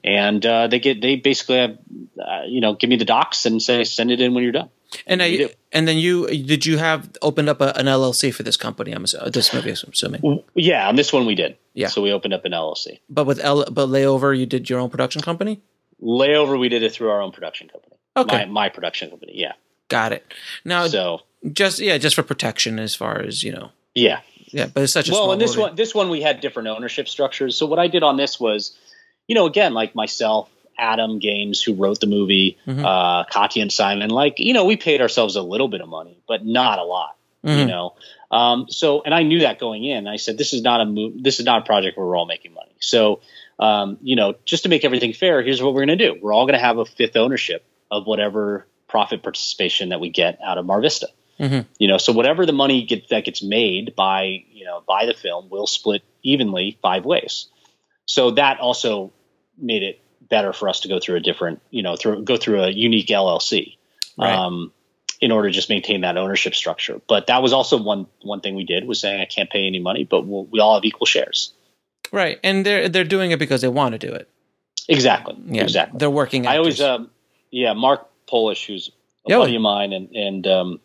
And 0.03 0.45
uh, 0.47 0.69
they 0.69 0.79
get, 0.81 1.03
they 1.03 1.17
basically 1.17 1.59
have, 1.59 1.79
uh, 2.19 2.43
you 2.47 2.63
know, 2.63 2.73
give 2.73 2.89
me 2.89 2.97
the 2.97 3.05
docs 3.05 3.45
and 3.45 3.61
say, 3.61 3.85
send 3.85 4.11
it 4.11 4.21
in 4.23 4.33
when 4.33 4.45
you're 4.45 4.53
done. 4.53 4.71
And 5.07 5.23
I, 5.23 5.51
and 5.73 5.87
then 5.87 5.99
you 5.99 6.27
did 6.29 6.65
you 6.65 6.79
have 6.79 7.11
opened 7.21 7.49
up 7.49 7.61
a, 7.61 7.73
an 7.77 7.87
LLC 7.87 8.33
for 8.33 8.43
this 8.43 8.57
company? 8.57 8.93
I'm 8.93 9.05
assu- 9.05 9.33
this 9.33 9.53
movie. 9.53 9.71
I'm 9.71 9.91
assuming, 9.93 10.43
Yeah, 10.55 10.89
on 10.89 10.97
this 10.97 11.13
one 11.13 11.27
we 11.27 11.35
did. 11.35 11.57
Yeah. 11.75 11.89
So 11.89 12.01
we 12.03 12.13
opened 12.13 12.33
up 12.35 12.45
an 12.45 12.53
LLC. 12.53 12.99
but 13.11 13.25
with 13.27 13.39
L, 13.41 13.65
but 13.71 13.89
layover, 13.89 14.37
you 14.37 14.47
did 14.47 14.69
your 14.71 14.81
own 14.81 14.89
production 14.91 15.21
company. 15.23 15.61
Layover, 16.03 16.59
we 16.59 16.69
did 16.69 16.83
it 16.83 16.93
through 16.93 17.11
our 17.11 17.21
own 17.21 17.33
production 17.33 17.69
company. 17.69 17.97
Okay. 18.17 18.47
My, 18.47 18.47
my 18.47 18.69
production 18.69 19.11
company. 19.11 19.33
Yeah. 19.35 19.53
Got 19.89 20.13
it. 20.13 20.27
Now, 20.65 20.87
So 20.87 21.21
just 21.53 21.79
yeah, 21.81 21.99
just 21.99 22.17
for 22.17 22.23
protection, 22.23 22.79
as 22.79 22.95
far 22.95 23.21
as 23.21 23.43
you 23.43 23.53
know. 23.53 23.71
yeah. 23.95 24.21
Yeah, 24.51 24.65
but 24.73 24.83
it's 24.83 24.95
such 24.95 25.11
a 25.11 25.13
Well, 25.13 25.33
and 25.33 25.41
this 25.41 25.51
movie. 25.51 25.61
one, 25.61 25.75
this 25.77 25.95
one 25.95 26.09
we 26.09 26.23
had 26.23 26.41
different 26.41 26.69
ownership 26.69 27.07
structures. 27.07 27.55
So 27.55 27.67
what 27.67 27.79
I 27.79 27.87
did 27.87 28.03
on 28.03 28.17
this 28.17 28.41
was, 28.41 28.75
you 29.27 29.35
know, 29.35 29.45
again, 29.45 29.75
like 29.75 29.95
myself, 29.95 30.49
Adam 30.79 31.19
Gaines, 31.19 31.63
who 31.63 31.75
wrote 31.75 32.01
the 32.01 32.07
movie, 32.07 32.57
Mhm. 32.67 32.85
uh, 32.85 33.25
Katia 33.25 33.63
and 33.63 33.73
Simon, 33.73 34.11
like 34.11 34.39
you 34.39 34.53
know, 34.53 34.65
we 34.65 34.77
paid 34.77 35.01
ourselves 35.01 35.37
a 35.37 35.43
little 35.43 35.69
bit 35.69 35.81
of 35.81 35.89
money, 35.89 36.19
but 36.27 36.45
not 36.45 36.79
a 36.79 36.85
lot. 36.85 37.17
You 37.43 37.51
Mhm. 37.51 37.67
know, 37.69 37.95
um, 38.33 38.67
so 38.69 39.03
and 39.03 39.15
I 39.15 39.23
knew 39.23 39.41
that 39.41 39.59
going 39.59 39.85
in. 39.85 40.07
I 40.09 40.17
said, 40.17 40.37
this 40.39 40.53
is 40.53 40.63
not 40.63 40.81
a 40.81 40.85
mo- 40.85 41.13
this 41.15 41.39
is 41.39 41.47
not 41.47 41.63
a 41.63 41.65
project 41.65 41.97
where 41.97 42.07
we're 42.07 42.17
all 42.17 42.27
making 42.27 42.53
money. 42.53 42.73
So, 42.81 43.21
um, 43.61 43.99
you 44.03 44.17
know, 44.17 44.35
just 44.45 44.65
to 44.65 44.69
make 44.69 44.85
everything 44.85 45.13
fair, 45.13 45.41
here's 45.43 45.63
what 45.63 45.73
we're 45.73 45.87
going 45.87 45.99
to 45.99 46.05
do. 46.13 46.19
We're 46.21 46.33
all 46.33 46.45
going 46.47 46.59
to 46.59 46.65
have 46.65 46.79
a 46.79 46.85
fifth 46.85 47.17
ownership 47.17 47.65
of 47.91 48.07
whatever 48.07 48.67
profit 48.89 49.23
participation 49.23 49.91
that 49.91 50.01
we 50.01 50.09
get 50.11 50.39
out 50.43 50.59
of 50.59 50.67
Mar 50.67 50.81
Vista. 50.81 51.09
Mhm. 51.39 51.67
You 51.79 51.87
know, 51.87 51.99
so 51.99 52.13
whatever 52.13 52.45
the 52.45 52.53
money 52.53 52.83
get, 52.83 53.09
that 53.11 53.25
gets 53.25 53.43
made 53.43 53.95
by 53.95 54.43
you 54.53 54.65
know 54.65 54.83
by 54.89 55.07
the 55.07 55.15
film, 55.15 55.47
we'll 55.49 55.69
split 55.69 56.03
evenly 56.25 56.77
five 56.83 57.05
ways. 57.05 57.47
So 58.07 58.33
that 58.33 58.59
also 58.59 59.13
made 59.57 59.85
it 59.85 60.01
better 60.29 60.53
for 60.53 60.69
us 60.69 60.81
to 60.81 60.89
go 60.89 60.99
through 61.01 61.17
a 61.17 61.21
different, 61.21 61.61
you 61.71 61.83
know, 61.83 61.97
through 61.97 62.23
go 62.25 62.37
through 62.37 62.63
a 62.63 62.71
unique 62.71 63.09
LLC, 63.09 63.77
Right. 64.17 64.33
um, 64.35 64.73
in 65.21 65.33
order 65.33 65.49
to 65.49 65.53
just 65.55 65.69
maintain 65.69 66.03
that 66.03 66.17
ownership 66.17 66.55
structure. 66.55 67.01
But 67.09 67.27
that 67.29 67.43
was 67.43 67.53
also 67.53 67.81
one 67.83 68.07
one 68.23 68.41
thing 68.41 68.55
we 68.55 68.65
did 68.65 68.87
was 68.87 69.01
saying 69.01 69.21
I 69.21 69.25
can't 69.25 69.51
pay 69.51 69.67
any 69.67 69.81
money, 69.81 70.05
but 70.05 70.27
we'll, 70.27 70.45
we 70.47 70.61
all 70.61 70.75
have 70.75 70.85
equal 70.85 71.07
shares. 71.07 71.53
right, 72.13 72.39
and 72.45 72.65
they're 72.65 72.89
they're 72.89 73.05
doing 73.05 73.31
it 73.33 73.39
because 73.39 73.61
they 73.61 73.69
want 73.69 73.93
to 73.93 73.99
do 73.99 74.13
it. 74.13 74.29
Exactly. 74.89 75.37
Yeah, 75.47 75.63
Exactly. 75.63 75.99
They're 75.99 76.09
working. 76.11 76.47
I 76.47 76.57
always, 76.57 76.81
um, 76.81 77.11
yeah, 77.51 77.75
Mark 77.75 78.09
Polish, 78.27 78.67
who's 78.67 78.89
a 79.27 79.31
Yeah. 79.31 79.39
buddy 79.39 79.57
of 79.57 79.63
mine, 79.63 79.93
and 79.93 80.09
and 80.17 80.47
um, 80.47 80.81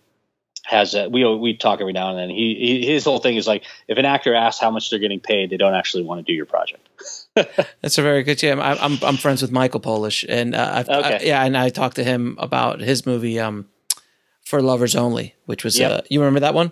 has 0.66 0.95
a, 0.95 1.09
we 1.09 1.26
we 1.36 1.55
talk 1.55 1.82
every 1.82 1.93
now 1.93 2.09
and 2.09 2.18
then. 2.18 2.30
He, 2.30 2.55
he 2.86 2.91
his 2.93 3.03
whole 3.03 3.20
thing 3.20 3.36
is 3.36 3.45
like 3.47 3.64
if 3.88 3.97
an 3.97 4.05
actor 4.05 4.34
asks 4.34 4.61
how 4.61 4.72
much 4.72 4.89
they're 4.89 4.99
getting 4.99 5.20
paid, 5.20 5.49
they 5.49 5.57
don't 5.57 5.74
actually 5.74 6.03
want 6.03 6.20
to 6.26 6.32
do 6.32 6.34
your 6.34 6.45
project. 6.45 6.88
That's 7.82 7.97
a 7.97 8.01
very 8.01 8.24
good. 8.24 8.41
Yeah, 8.41 8.53
I'm 8.59 8.93
I'm, 8.93 8.99
I'm 9.03 9.18
friends 9.18 9.41
with 9.41 9.51
Michael 9.51 9.80
Polish, 9.82 10.24
and 10.28 10.55
uh, 10.55 10.72
I've, 10.76 10.89
Okay. 10.89 11.18
I, 11.18 11.20
yeah, 11.24 11.43
and 11.43 11.57
I 11.57 11.70
talked 11.70 11.97
to 11.97 12.03
him 12.03 12.38
about 12.39 12.80
his 12.80 13.05
movie, 13.05 13.39
um, 13.39 13.68
for 14.45 14.61
lovers 14.61 14.95
only, 14.95 15.36
which 15.45 15.64
was 15.64 15.78
Yep. 15.80 15.91
uh, 15.91 16.01
you 16.09 16.20
remember 16.20 16.39
that 16.41 16.53
one? 16.53 16.72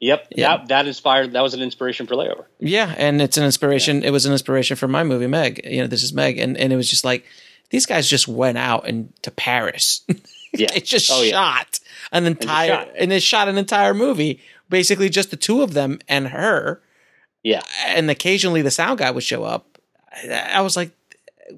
Yep, 0.00 0.28
Yeah. 0.36 0.56
that 0.58 0.68
that 0.68 0.86
inspired. 0.86 1.32
That 1.32 1.42
was 1.42 1.54
an 1.54 1.60
inspiration 1.62 2.06
for 2.06 2.14
layover. 2.14 2.44
Yeah, 2.58 2.94
and 2.96 3.20
it's 3.20 3.36
an 3.36 3.44
inspiration. 3.44 4.02
It 4.02 4.10
was 4.10 4.26
an 4.26 4.32
inspiration 4.32 4.76
for 4.76 4.88
my 4.88 5.04
movie 5.04 5.26
Meg. 5.26 5.60
You 5.64 5.82
know, 5.82 5.86
this 5.86 6.02
is 6.02 6.12
Meg, 6.12 6.38
and 6.38 6.56
and 6.56 6.72
it 6.72 6.76
was 6.76 6.88
just 6.88 7.04
like 7.04 7.24
these 7.70 7.84
guys 7.86 8.08
just 8.08 8.28
went 8.28 8.56
out 8.58 8.86
and 8.88 9.12
to 9.22 9.30
Paris. 9.30 10.02
Yeah. 10.52 10.68
they 10.72 10.80
just 10.80 11.10
Oh, 11.12 11.20
yeah. 11.20 11.62
An 12.12 12.26
entire 12.26 12.68
shot. 12.68 12.88
and 12.96 13.10
they 13.10 13.20
shot 13.20 13.48
an 13.48 13.58
entire 13.58 13.94
movie, 13.94 14.40
basically 14.68 15.08
just 15.08 15.30
the 15.30 15.36
two 15.36 15.62
of 15.62 15.74
them 15.74 15.98
and 16.08 16.28
her, 16.28 16.80
Yeah, 17.42 17.62
and 17.86 18.10
occasionally 18.10 18.62
the 18.62 18.70
sound 18.70 18.98
guy 18.98 19.10
would 19.10 19.24
show 19.24 19.44
up. 19.44 19.78
I, 20.30 20.60
was 20.62 20.76
like, 20.76 20.90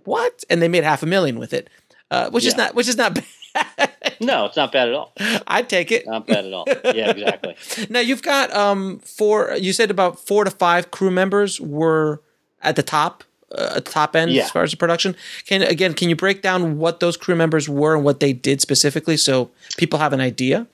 what? 0.05 0.43
And 0.51 0.61
they 0.61 0.69
made 0.69 0.85
half 0.85 1.03
a 1.03 1.07
million 1.07 1.39
with 1.39 1.53
it, 1.53 1.71
uh, 2.11 2.31
which 2.31 2.45
is 2.45 2.57
not 2.57 2.75
which 2.75 2.89
is 2.89 2.97
not 2.97 3.15
bad. 3.55 3.93
no, 4.21 4.47
it's 4.47 4.57
not 4.57 4.73
bad 4.73 4.89
at 4.89 4.95
all. 4.95 5.13
I'd 5.47 5.69
take 5.69 5.93
it. 5.93 6.07
Not 6.07 6.27
bad 6.27 6.45
at 6.45 6.53
all. 6.53 6.65
Yeah, 6.67 7.11
exactly. 7.11 7.57
Now 7.91 8.01
you've 8.01 8.23
got 8.23 8.53
um 8.53 8.99
four. 9.01 9.55
You 9.59 9.73
said 9.73 9.91
about 9.91 10.19
four 10.19 10.45
to 10.45 10.51
five 10.51 10.91
crew 10.91 11.11
members 11.11 11.61
were 11.61 12.21
at 12.63 12.75
the 12.77 12.83
top, 12.83 13.23
uh, 13.53 13.75
the 13.75 13.81
top 13.81 14.15
end 14.17 14.31
Yeah. 14.33 14.45
as 14.45 14.51
far 14.51 14.63
as 14.63 14.71
the 14.73 14.77
production. 14.77 15.17
Can 15.47 15.63
again, 15.63 15.95
can 15.95 16.09
you 16.09 16.17
break 16.17 16.43
down 16.43 16.79
what 16.79 17.01
those 17.01 17.17
crew 17.17 17.35
members 17.35 17.69
were 17.69 17.95
and 17.95 18.05
what 18.05 18.21
they 18.21 18.33
did 18.33 18.61
specifically, 18.61 19.17
so 19.17 19.51
people 19.77 19.99
have 19.99 20.13
an 20.13 20.21
idea? 20.21 20.67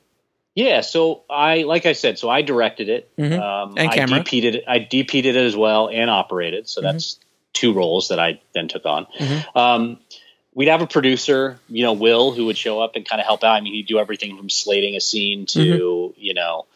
Yeah, 0.55 0.83
so 0.83 1.23
I 1.29 1.63
like 1.63 1.85
I 1.87 1.93
said, 1.95 2.19
so 2.19 2.29
I 2.31 2.43
directed 2.43 2.89
it. 2.89 3.11
Mhm. 3.19 3.39
Um, 3.41 3.75
And 3.77 3.91
I 3.91 3.95
camera. 3.95 4.21
Mm-hmm. 4.21 4.37
DP'd 4.37 4.45
it. 4.57 4.65
I 4.69 4.79
DP'd 4.79 5.27
it 5.27 5.37
as 5.37 5.57
well 5.57 5.89
and 5.89 6.09
operated. 6.11 6.69
So 6.69 6.81
that's 6.81 7.19
two 7.53 7.73
roles 7.73 8.09
that 8.09 8.19
I 8.21 8.41
then 8.55 8.69
took 8.69 8.87
on. 8.87 9.07
Mhm. 9.19 9.57
Um, 9.57 9.99
we'd 10.55 10.69
have 10.69 10.81
a 10.83 10.87
producer, 10.87 11.59
you 11.69 11.83
know, 11.83 11.93
Will, 11.93 12.31
who 12.31 12.47
would 12.47 12.57
show 12.57 12.81
up 12.81 12.95
and 12.95 13.05
kind 13.09 13.21
of 13.21 13.27
help 13.27 13.43
out. 13.43 13.53
I 13.55 13.61
mean, 13.61 13.75
he'd 13.75 13.87
do 13.87 13.99
everything 13.99 14.37
from 14.37 14.49
slating 14.49 14.95
a 14.97 15.01
scene 15.01 15.47
to 15.47 15.59
Mm-hmm. 15.59 16.21
you 16.21 16.35
know 16.35 16.67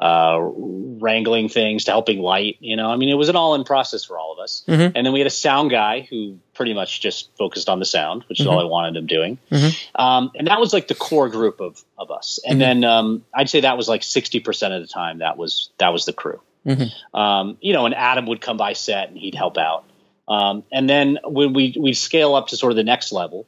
uh, 0.00 0.38
wrangling 0.40 1.48
things 1.48 1.84
to 1.84 1.90
helping 1.90 2.20
light. 2.20 2.56
You 2.60 2.76
know, 2.76 2.88
I 2.90 2.96
mean, 2.96 3.08
it 3.08 3.14
was 3.14 3.28
an 3.28 3.36
all-in 3.36 3.64
process 3.64 4.04
for 4.04 4.18
all 4.18 4.32
of 4.32 4.38
us. 4.38 4.62
Mhm. 4.68 4.92
And 4.94 5.06
then 5.06 5.12
we 5.12 5.20
had 5.20 5.26
a 5.26 5.30
sound 5.30 5.70
guy 5.70 6.06
who 6.08 6.38
pretty 6.54 6.74
much 6.74 7.00
just 7.00 7.30
focused 7.36 7.68
on 7.68 7.78
the 7.78 7.84
sound, 7.84 8.22
which 8.28 8.38
is 8.40 8.46
Mm-hmm. 8.46 8.54
all 8.54 8.60
I 8.60 8.64
wanted 8.64 8.96
him 8.96 9.06
doing. 9.06 9.38
Mhm. 9.50 9.76
Um, 9.94 10.30
and 10.36 10.46
that 10.48 10.60
was 10.60 10.72
like 10.72 10.88
the 10.88 10.94
core 10.94 11.28
group 11.28 11.60
of 11.60 11.82
of 11.96 12.10
us. 12.10 12.38
And 12.46 12.60
then 12.60 12.84
um, 12.84 13.24
I'd 13.34 13.50
say 13.50 13.60
that 13.62 13.76
was 13.76 13.88
like 13.88 14.02
sixty 14.02 14.40
percent 14.40 14.72
of 14.74 14.82
the 14.82 14.88
time 14.88 15.18
that 15.18 15.36
was 15.36 15.70
that 15.78 15.92
was 15.92 16.04
the 16.04 16.12
crew. 16.12 16.40
Mhm. 16.66 16.90
Um, 17.14 17.56
you 17.60 17.72
know, 17.72 17.86
and 17.86 17.94
Adam 17.94 18.26
would 18.26 18.40
come 18.40 18.56
by 18.56 18.74
set 18.74 19.08
and 19.08 19.18
he'd 19.18 19.34
help 19.34 19.56
out. 19.58 19.84
Um, 20.28 20.62
and 20.70 20.88
then 20.88 21.18
when 21.24 21.54
we 21.54 21.74
we 21.78 21.92
scale 21.94 22.34
up 22.34 22.48
to 22.48 22.56
sort 22.56 22.70
of 22.72 22.76
the 22.76 22.84
next 22.84 23.12
level, 23.12 23.46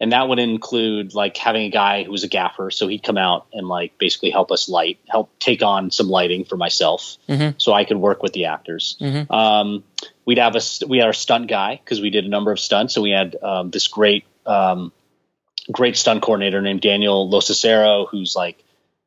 and 0.00 0.12
that 0.12 0.28
would 0.28 0.38
include 0.38 1.14
like 1.14 1.36
having 1.36 1.62
a 1.62 1.70
guy 1.70 2.04
who 2.04 2.10
was 2.12 2.24
a 2.24 2.28
gaffer, 2.28 2.70
so 2.70 2.86
he'd 2.88 3.02
come 3.02 3.18
out 3.18 3.46
and 3.52 3.66
like 3.68 3.98
basically 3.98 4.30
help 4.30 4.50
us 4.52 4.68
light, 4.68 4.98
help 5.08 5.38
take 5.38 5.62
on 5.62 5.90
some 5.90 6.08
lighting 6.08 6.44
for 6.44 6.56
myself, 6.56 7.16
Mhm. 7.28 7.54
so 7.58 7.72
I 7.72 7.84
could 7.84 7.96
work 7.96 8.22
with 8.22 8.32
the 8.32 8.46
actors. 8.46 8.96
Mhm. 9.00 9.30
Um, 9.30 9.84
we'd 10.24 10.38
have 10.38 10.56
a 10.56 10.60
we 10.86 10.98
had 10.98 11.06
our 11.06 11.12
stunt 11.12 11.48
guy 11.48 11.80
because 11.82 12.00
we 12.00 12.10
did 12.10 12.24
a 12.24 12.28
number 12.28 12.52
of 12.52 12.60
stunts, 12.60 12.96
and 12.96 13.02
we 13.02 13.10
had 13.10 13.36
um, 13.42 13.70
this 13.70 13.88
great 13.88 14.24
um, 14.46 14.92
great 15.72 15.96
stunt 15.96 16.22
coordinator 16.22 16.60
named 16.60 16.80
Daniel 16.80 17.30
Losacero, 17.30 18.06
who's 18.08 18.34
like. 18.36 18.60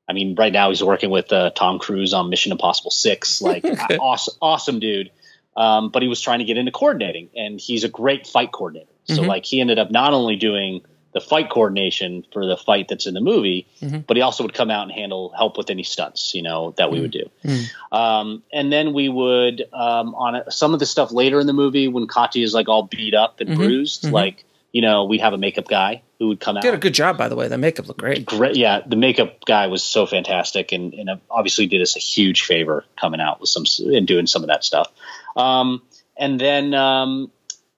I 0.10 0.14
mean, 0.14 0.36
right 0.36 0.54
now 0.54 0.70
he's 0.70 0.82
working 0.82 1.10
with 1.10 1.34
uh, 1.34 1.50
Tom 1.50 1.80
Cruise 1.80 2.14
on 2.14 2.30
Mission 2.30 2.54
Impossible 2.54 2.92
Six. 2.92 3.42
Like, 3.48 3.66
awesome, 4.00 4.36
awesome 4.42 4.80
dude. 4.80 5.12
Um, 5.58 5.90
but 5.90 6.02
he 6.02 6.08
was 6.08 6.22
trying 6.22 6.40
to 6.40 6.46
get 6.46 6.56
into 6.56 6.72
coordinating, 6.72 7.28
and 7.36 7.60
he's 7.60 7.84
a 7.84 7.90
great 7.90 8.26
fight 8.26 8.54
coordinator. 8.54 8.88
So, 9.08 9.22
Mhm. 9.24 9.28
like, 9.28 9.46
he 9.46 9.62
ended 9.62 9.80
up 9.80 9.90
not 9.92 10.14
only 10.14 10.36
doing 10.36 10.82
the 11.14 11.22
fight 11.22 11.50
coordination 11.50 12.24
for 12.32 12.46
the 12.46 12.58
fight 12.58 12.88
that's 12.90 13.08
in 13.08 13.14
the 13.14 13.22
movie, 13.22 13.66
Mhm. 13.82 14.06
but 14.06 14.18
he 14.18 14.22
also 14.22 14.44
would 14.44 14.54
come 14.54 14.70
out 14.70 14.84
and 14.84 14.92
handle 14.92 15.34
help 15.36 15.58
with 15.58 15.70
any 15.70 15.82
stunts, 15.84 16.34
you 16.36 16.44
know, 16.44 16.74
that 16.78 16.92
we 16.92 17.00
would 17.02 17.12
do. 17.12 17.28
Mhm. 17.44 17.64
Um, 17.92 18.44
and 18.54 18.72
then 18.72 18.94
we 18.94 19.10
would 19.10 19.64
um, 19.74 20.14
on 20.14 20.36
a, 20.36 20.52
some 20.52 20.74
of 20.74 20.80
the 20.80 20.86
stuff 20.86 21.12
later 21.12 21.40
in 21.40 21.48
the 21.48 21.54
movie 21.54 21.88
when 21.88 22.06
Katia 22.08 22.44
is 22.44 22.54
like 22.54 22.68
all 22.70 22.84
beat 22.84 23.16
up 23.16 23.40
and 23.40 23.50
Mhm. 23.52 23.56
bruised, 23.56 24.04
Mhm. 24.04 24.12
like 24.12 24.44
you 24.74 24.82
know, 24.82 25.06
we'd 25.06 25.22
have 25.22 25.34
a 25.34 25.38
makeup 25.38 25.68
guy 25.68 26.02
who 26.20 26.28
would 26.28 26.40
come 26.42 26.56
out 26.58 26.62
Did 26.62 26.74
a 26.74 26.78
good 26.78 26.94
job, 26.94 27.18
by 27.18 27.30
the 27.30 27.36
way. 27.36 27.48
That 27.48 27.58
makeup 27.58 27.88
looked 27.88 28.02
great. 28.02 28.26
great. 28.26 28.58
Yeah, 28.58 28.82
the 28.86 28.98
makeup 28.98 29.44
guy 29.46 29.68
was 29.68 29.82
so 29.82 30.06
fantastic, 30.06 30.72
and, 30.74 30.94
and 30.94 31.10
obviously 31.32 31.66
did 31.68 31.82
us 31.82 31.96
a 31.96 32.00
huge 32.00 32.44
favor 32.44 32.84
coming 33.00 33.22
out 33.22 33.40
with 33.40 33.50
some 33.50 33.64
and 33.92 34.06
doing 34.06 34.28
some 34.28 34.44
of 34.44 34.50
that 34.50 34.64
stuff. 34.66 34.92
Um, 35.36 35.82
and 36.18 36.40
then 36.40 36.74
um, 36.76 37.32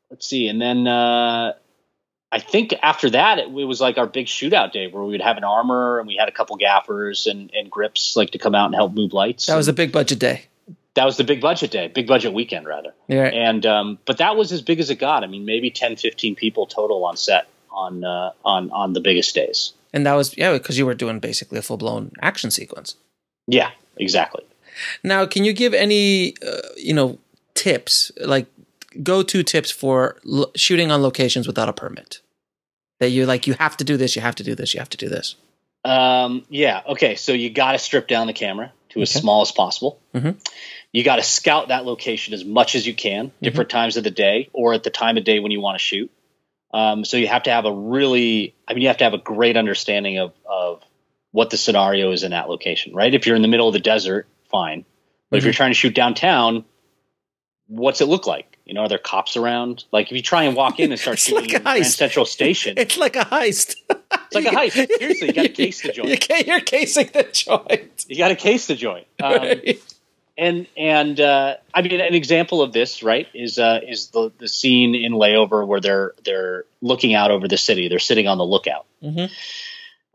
let's 0.10 0.28
see, 0.28 0.48
and 0.48 0.62
then 0.62 0.88
uh, 0.88 1.54
I 2.32 2.40
think 2.40 2.74
after 2.82 3.10
that 3.12 3.40
it, 3.40 3.48
it 3.48 3.66
was 3.66 3.82
like 3.82 3.98
our 3.98 4.08
big 4.08 4.28
shootout 4.28 4.72
day 4.72 4.88
where 4.88 5.04
we 5.04 5.12
would 5.12 5.22
have 5.22 5.38
an 5.38 5.44
armor 5.44 6.00
and 6.00 6.08
we 6.08 6.16
had 6.16 6.30
a 6.30 6.32
couple 6.32 6.56
gaffers 6.58 7.26
and, 7.28 7.52
and 7.54 7.72
grips 7.72 8.16
like 8.16 8.32
to 8.32 8.38
come 8.38 8.54
out 8.56 8.68
and 8.68 8.76
help 8.76 8.94
move 8.94 9.14
lights. 9.14 9.48
That 9.48 9.56
was 9.56 9.68
a 9.68 9.74
big 9.74 9.92
budget 9.92 10.20
day. 10.20 10.44
that 10.94 11.06
was 11.06 11.18
the 11.18 11.24
big 11.24 11.42
budget 11.42 11.72
day, 11.72 11.88
big 11.88 12.08
budget 12.08 12.34
weekend 12.34 12.68
rather. 12.68 12.94
Yeah. 13.08 13.26
And 13.26 13.66
um, 13.66 14.00
but 14.06 14.18
that 14.18 14.36
was 14.36 14.52
as 14.52 14.62
big 14.62 14.80
as 14.80 14.90
it 14.90 14.96
got. 14.96 15.24
I 15.24 15.28
mean, 15.28 15.46
maybe 15.46 15.72
10, 15.72 15.96
15 15.96 16.36
people 16.36 16.66
total 16.68 17.04
on 17.06 17.18
set 17.18 17.48
on 17.72 18.04
uh, 18.04 18.32
on 18.46 18.70
on 18.72 18.94
the 18.94 19.02
biggest 19.02 19.34
days. 19.34 19.74
And 19.92 20.06
that 20.06 20.14
was 20.14 20.38
yeah, 20.38 20.54
because 20.54 20.78
you 20.78 20.86
were 20.86 20.94
doing 20.94 21.20
basically 21.20 21.58
a 21.58 21.62
full 21.64 21.78
blown 21.78 22.12
action 22.22 22.52
sequence. 22.52 22.96
Yeah, 23.48 23.72
exactly. 23.98 24.44
Now, 25.04 25.26
can 25.26 25.44
you 25.46 25.54
give 25.54 25.74
any 25.74 26.36
uh, 26.46 26.62
you 26.78 26.94
know 26.94 27.18
tips 27.56 28.12
like 28.22 28.46
go 29.04 29.24
to 29.24 29.44
tips 29.44 29.72
for 29.72 30.18
l- 30.30 30.52
shooting 30.56 30.92
on 30.92 31.02
locations 31.02 31.48
without 31.48 31.70
a 31.70 31.74
permit? 31.74 32.22
That 33.00 33.10
you 33.10 33.26
like, 33.26 33.48
you 33.48 33.54
have 33.54 33.78
to 33.78 33.84
do 33.84 33.96
this, 33.98 34.16
you 34.16 34.22
have 34.22 34.36
to 34.36 34.44
do 34.44 34.56
this, 34.56 34.74
you 34.74 34.80
have 34.80 34.90
to 34.90 34.98
do 34.98 35.08
this. 35.10 35.36
Um, 35.86 36.46
yeah. 36.50 36.82
Okay. 36.88 37.16
So 37.16 37.32
you 37.32 37.50
got 37.50 37.72
to 37.74 37.80
strip 37.80 38.08
down 38.08 38.28
the 38.28 38.34
camera 38.34 38.74
to 38.90 39.02
as 39.02 39.10
small 39.12 39.42
as 39.42 39.52
possible. 39.52 40.00
Mhm. 40.14 40.36
you 40.92 41.04
got 41.04 41.18
to 41.18 41.24
scout 41.24 41.68
that 41.68 41.86
location 41.86 42.34
as 42.34 42.44
much 42.44 42.74
as 42.76 42.86
you 42.88 42.94
can, 42.96 43.32
different 43.44 43.70
times 43.70 43.96
of 43.96 44.04
the 44.04 44.10
day 44.12 44.50
or 44.54 44.74
at 44.74 44.84
the 44.84 44.90
time 44.90 45.18
of 45.18 45.24
day 45.24 45.40
when 45.40 45.52
you 45.52 45.62
want 45.62 45.76
to 45.78 45.84
shoot. 45.84 46.12
Um, 46.74 47.06
so 47.06 47.16
you 47.18 47.28
have 47.28 47.44
to 47.44 47.52
have 47.52 47.66
a 47.66 47.72
really, 47.72 48.56
I 48.68 48.74
mean, 48.74 48.82
you 48.82 48.88
have 48.90 48.98
to 48.98 49.04
have 49.04 49.14
a 49.14 49.20
great 49.20 49.56
understanding 49.56 50.18
of 50.18 50.34
of 50.50 50.82
what 51.32 51.52
the 51.52 51.58
scenario 51.58 52.12
is 52.12 52.24
in 52.24 52.32
that 52.32 52.50
location, 52.50 52.94
right? 52.96 53.14
If 53.14 53.28
you're 53.28 53.36
in 53.36 53.44
the 53.44 53.48
middle 53.48 53.68
of 53.68 53.74
the 53.74 53.80
desert, 53.80 54.28
fine. 54.52 54.84
But 55.30 55.38
if 55.38 55.44
you're 55.44 55.54
trying 55.54 55.70
to 55.70 55.76
shoot 55.76 55.94
downtown, 55.94 56.66
what's 57.70 58.02
it 58.02 58.06
look 58.08 58.28
like? 58.28 58.58
You 58.66 58.74
know, 58.74 58.82
are 58.82 58.90
there 58.90 58.98
cops 59.00 59.38
around? 59.38 59.86
Like 59.92 60.08
if 60.08 60.12
you 60.12 60.22
try 60.22 60.44
and 60.44 60.56
walk 60.56 60.80
in 60.80 60.92
and 60.92 61.00
start 61.06 61.18
shooting 61.20 61.50
like 61.54 61.64
Grand. 61.64 61.86
Central 61.88 62.26
Station, 62.26 62.74
It's 62.78 62.98
like 62.98 63.16
a 63.16 63.22
heist. 63.22 63.76
it's 63.90 64.36
like 64.36 64.46
a 64.46 64.50
heist. 64.56 64.88
Seriously, 65.00 65.28
you 65.30 65.34
got 65.34 65.44
to 65.44 65.50
case 65.50 65.82
the 65.84 65.88
You 65.90 65.94
joint. 66.04 66.20
can't, 66.22 66.46
you're 66.48 66.60
casing 66.60 67.10
the 67.14 67.24
joint. 67.32 68.06
You 68.10 68.18
got 68.18 68.28
to 68.28 68.36
case 68.36 68.68
the 68.68 68.76
joint. 68.76 69.08
Um, 69.24 69.32
Right. 69.34 69.80
and 70.38 70.68
and 70.78 71.20
uh, 71.20 71.56
I 71.74 71.82
mean, 71.82 72.00
an 72.00 72.14
example 72.14 72.62
of 72.62 72.74
this, 72.74 73.02
right, 73.04 73.28
is 73.34 73.58
uh, 73.58 73.80
is 73.88 74.10
the 74.10 74.32
the 74.38 74.48
scene 74.48 74.94
in 74.96 75.14
Layover 75.14 75.66
where 75.66 75.80
they're 75.82 76.14
they're 76.26 76.66
looking 76.82 77.14
out 77.16 77.32
over 77.32 77.48
the 77.48 77.58
city. 77.58 77.88
They're 77.88 78.00
sitting 78.00 78.28
on 78.28 78.38
the 78.38 78.46
lookout. 78.46 78.86
Mhm. 79.04 79.30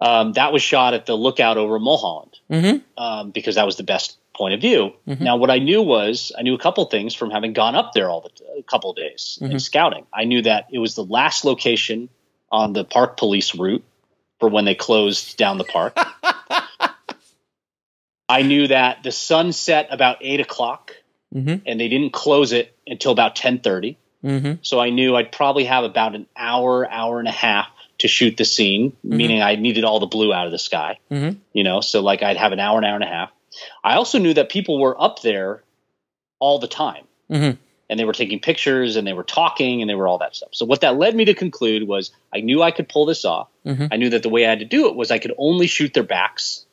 Um, 0.01 0.33
that 0.33 0.53
was 0.53 0.63
shot 0.63 0.93
at 0.95 1.07
the 1.07 1.15
lookout 1.17 1.57
over 1.57 1.79
Mulholland 1.79 2.37
Mhm. 2.51 2.83
um, 2.99 3.31
because 3.31 3.55
that 3.55 3.65
was 3.67 3.77
the 3.77 3.85
best 3.85 4.17
point 4.35 4.55
of 4.55 4.61
view. 4.61 4.93
Mhm. 5.07 5.21
Now, 5.21 5.37
what 5.37 5.51
I 5.51 5.59
knew 5.59 5.83
was 5.83 6.33
I 6.39 6.43
knew 6.43 6.55
a 6.55 6.59
couple 6.59 6.85
things 6.87 7.15
from 7.15 7.31
having 7.31 7.53
gone 7.53 7.75
up 7.75 7.93
there 7.93 8.11
all 8.11 8.21
the 8.21 8.31
a 8.59 8.63
couple 8.63 8.91
of 8.91 8.97
days 8.97 9.39
Mhm. 9.41 9.51
and 9.51 9.63
scouting. 9.63 10.07
I 10.13 10.25
knew 10.25 10.43
that 10.43 10.67
it 10.73 10.79
was 10.79 10.95
the 10.95 11.05
last 11.05 11.45
location 11.45 12.09
on 12.51 12.73
the 12.73 12.85
park 12.85 13.17
police 13.17 13.55
route 13.55 13.85
for 14.41 14.49
when 14.49 14.65
they 14.65 14.75
closed 14.75 15.37
down 15.37 15.59
the 15.59 15.65
park. 15.65 15.97
I 18.29 18.43
knew 18.43 18.69
that 18.69 19.03
the 19.03 19.13
sun 19.13 19.53
set 19.53 19.89
about 19.91 20.19
eight 20.21 20.41
o'clock, 20.41 20.93
Mhm. 21.35 21.63
and 21.67 21.81
they 21.81 21.89
didn't 21.89 22.13
close 22.13 22.53
it 22.53 22.75
until 22.87 23.13
about 23.13 23.37
ten 23.37 23.59
thirty. 23.59 23.97
Mhm. 24.25 24.59
So 24.63 24.81
I 24.81 24.91
knew 24.91 25.17
I'd 25.17 25.33
probably 25.33 25.65
have 25.65 25.85
about 25.85 26.15
an 26.15 26.27
hour, 26.37 26.91
hour 26.91 27.19
and 27.19 27.29
a 27.29 27.33
half 27.33 27.67
to 27.99 28.09
shoot 28.09 28.37
the 28.37 28.45
scene, 28.47 28.97
meaning 29.05 29.43
I 29.43 29.57
needed 29.57 29.85
all 29.85 30.01
the 30.01 30.07
blue 30.07 30.33
out 30.33 30.47
of 30.47 30.53
the 30.53 30.59
sky. 30.59 30.99
Mhm. 31.11 31.37
You 31.53 31.65
know, 31.65 31.81
so 31.81 32.01
like 32.01 32.23
I'd 32.23 32.39
have 32.39 32.53
an 32.53 32.61
hour, 32.61 32.79
an 32.79 32.85
hour 32.85 32.95
and 32.95 33.05
a 33.05 33.09
half. 33.09 33.31
I 33.83 33.95
also 33.97 34.19
knew 34.19 34.35
that 34.35 34.49
people 34.49 34.79
were 34.81 35.01
up 35.01 35.23
there 35.23 35.63
all 36.41 36.59
the 36.59 36.69
time 36.69 37.05
Mhm. 37.31 37.59
and 37.89 38.01
they 38.01 38.05
were 38.05 38.13
taking 38.13 38.41
pictures 38.41 38.97
and 38.97 39.07
they 39.07 39.13
were 39.13 39.23
talking 39.25 39.81
and 39.81 39.89
they 39.89 39.95
were 39.95 40.09
all 40.09 40.19
that 40.19 40.35
stuff. 40.37 40.51
So 40.53 40.67
what 40.67 40.81
that 40.83 40.97
led 40.99 41.15
me 41.15 41.25
to 41.27 41.35
conclude 41.35 41.87
was 41.87 42.11
I 42.35 42.41
knew 42.41 42.63
I 42.63 42.71
could 42.71 42.89
pull 42.89 43.07
this 43.07 43.25
off. 43.25 43.49
Mhm. 43.65 43.89
I 43.91 43.97
knew 43.97 44.11
that 44.11 44.23
the 44.23 44.29
way 44.29 44.47
I 44.47 44.51
had 44.51 44.59
to 44.61 44.65
do 44.65 44.89
it 44.89 44.97
was 44.97 45.11
I 45.11 45.19
could 45.19 45.33
only 45.39 45.67
shoot 45.67 45.95
their 45.95 46.03
backs. 46.03 46.67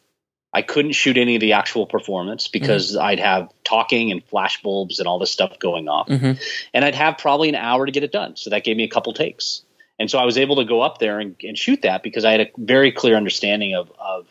I 0.53 0.61
couldn't 0.61 0.91
shoot 0.93 1.17
any 1.17 1.35
of 1.35 1.39
the 1.41 1.53
actual 1.53 1.85
performance 1.85 2.49
because 2.49 2.97
I'd 2.97 3.19
have 3.19 3.49
talking 3.63 4.11
and 4.11 4.21
flash 4.25 4.61
bulbs 4.61 4.99
and 4.99 5.07
all 5.07 5.17
this 5.17 5.31
stuff 5.31 5.59
going 5.59 5.87
off. 5.87 6.09
Mhm. 6.09 6.41
And 6.73 6.83
I'd 6.83 6.95
have 6.95 7.17
probably 7.17 7.47
an 7.47 7.55
hour 7.55 7.85
to 7.85 7.91
get 7.91 8.03
it 8.03 8.11
done. 8.11 8.35
So 8.35 8.49
that 8.49 8.65
gave 8.65 8.75
me 8.75 8.83
a 8.83 8.89
couple 8.89 9.13
takes. 9.13 9.63
And 9.97 10.11
so 10.11 10.17
I 10.19 10.25
was 10.25 10.37
able 10.37 10.57
to 10.57 10.65
go 10.65 10.81
up 10.81 10.97
there 10.97 11.19
and, 11.19 11.35
and 11.43 11.57
shoot 11.57 11.83
that 11.83 12.03
because 12.03 12.25
I 12.25 12.31
had 12.31 12.41
a 12.41 12.47
very 12.57 12.91
clear 12.91 13.15
understanding 13.15 13.75
of, 13.75 13.91
of, 13.97 14.27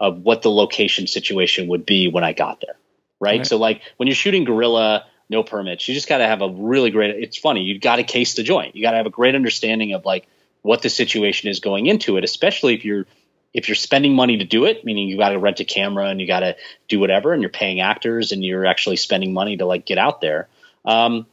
of 0.00 0.22
what 0.22 0.42
the 0.42 0.50
location 0.50 1.06
situation 1.06 1.68
would 1.68 1.86
be 1.86 2.08
when 2.08 2.24
I 2.24 2.32
got 2.32 2.60
there. 2.60 2.76
Right. 3.20 3.38
Right. 3.38 3.46
So 3.46 3.58
like 3.58 3.82
when 3.98 4.06
you're 4.06 4.14
shooting 4.14 4.44
guerrilla, 4.44 5.04
no 5.28 5.42
permits, 5.44 5.86
you 5.86 5.94
just 5.94 6.08
got 6.08 6.18
to 6.18 6.26
have 6.26 6.40
a 6.40 6.48
really 6.48 6.90
great, 6.90 7.14
it's 7.22 7.38
funny. 7.38 7.62
You 7.62 7.78
got 7.78 7.96
to 7.96 8.02
case 8.02 8.34
the 8.34 8.42
joint. 8.42 8.74
You 8.74 8.82
got 8.82 8.92
to 8.92 8.96
have 8.96 9.06
a 9.06 9.10
great 9.10 9.34
understanding 9.34 9.92
of 9.92 10.04
like 10.04 10.26
what 10.62 10.82
the 10.82 10.88
situation 10.88 11.50
is 11.50 11.60
going 11.60 11.86
into 11.86 12.16
it, 12.16 12.24
especially 12.24 12.74
if 12.74 12.84
you're, 12.84 13.06
if 13.52 13.68
you're 13.68 13.76
spending 13.76 14.14
money 14.14 14.38
to 14.38 14.44
do 14.44 14.64
it, 14.64 14.84
meaning 14.84 15.08
you 15.08 15.18
got 15.18 15.30
to 15.30 15.38
rent 15.38 15.60
a 15.60 15.64
camera 15.64 16.06
and 16.06 16.20
you 16.20 16.26
got 16.26 16.40
to 16.40 16.56
do 16.88 16.98
whatever, 16.98 17.32
and 17.32 17.42
you're 17.42 17.50
paying 17.50 17.80
actors 17.80 18.32
and 18.32 18.44
you're 18.44 18.64
actually 18.64 18.96
spending 18.96 19.32
money 19.32 19.56
to 19.56 19.66
like 19.66 19.84
get 19.84 19.98
out 19.98 20.20
there. 20.20 20.48
Um, 20.84 21.26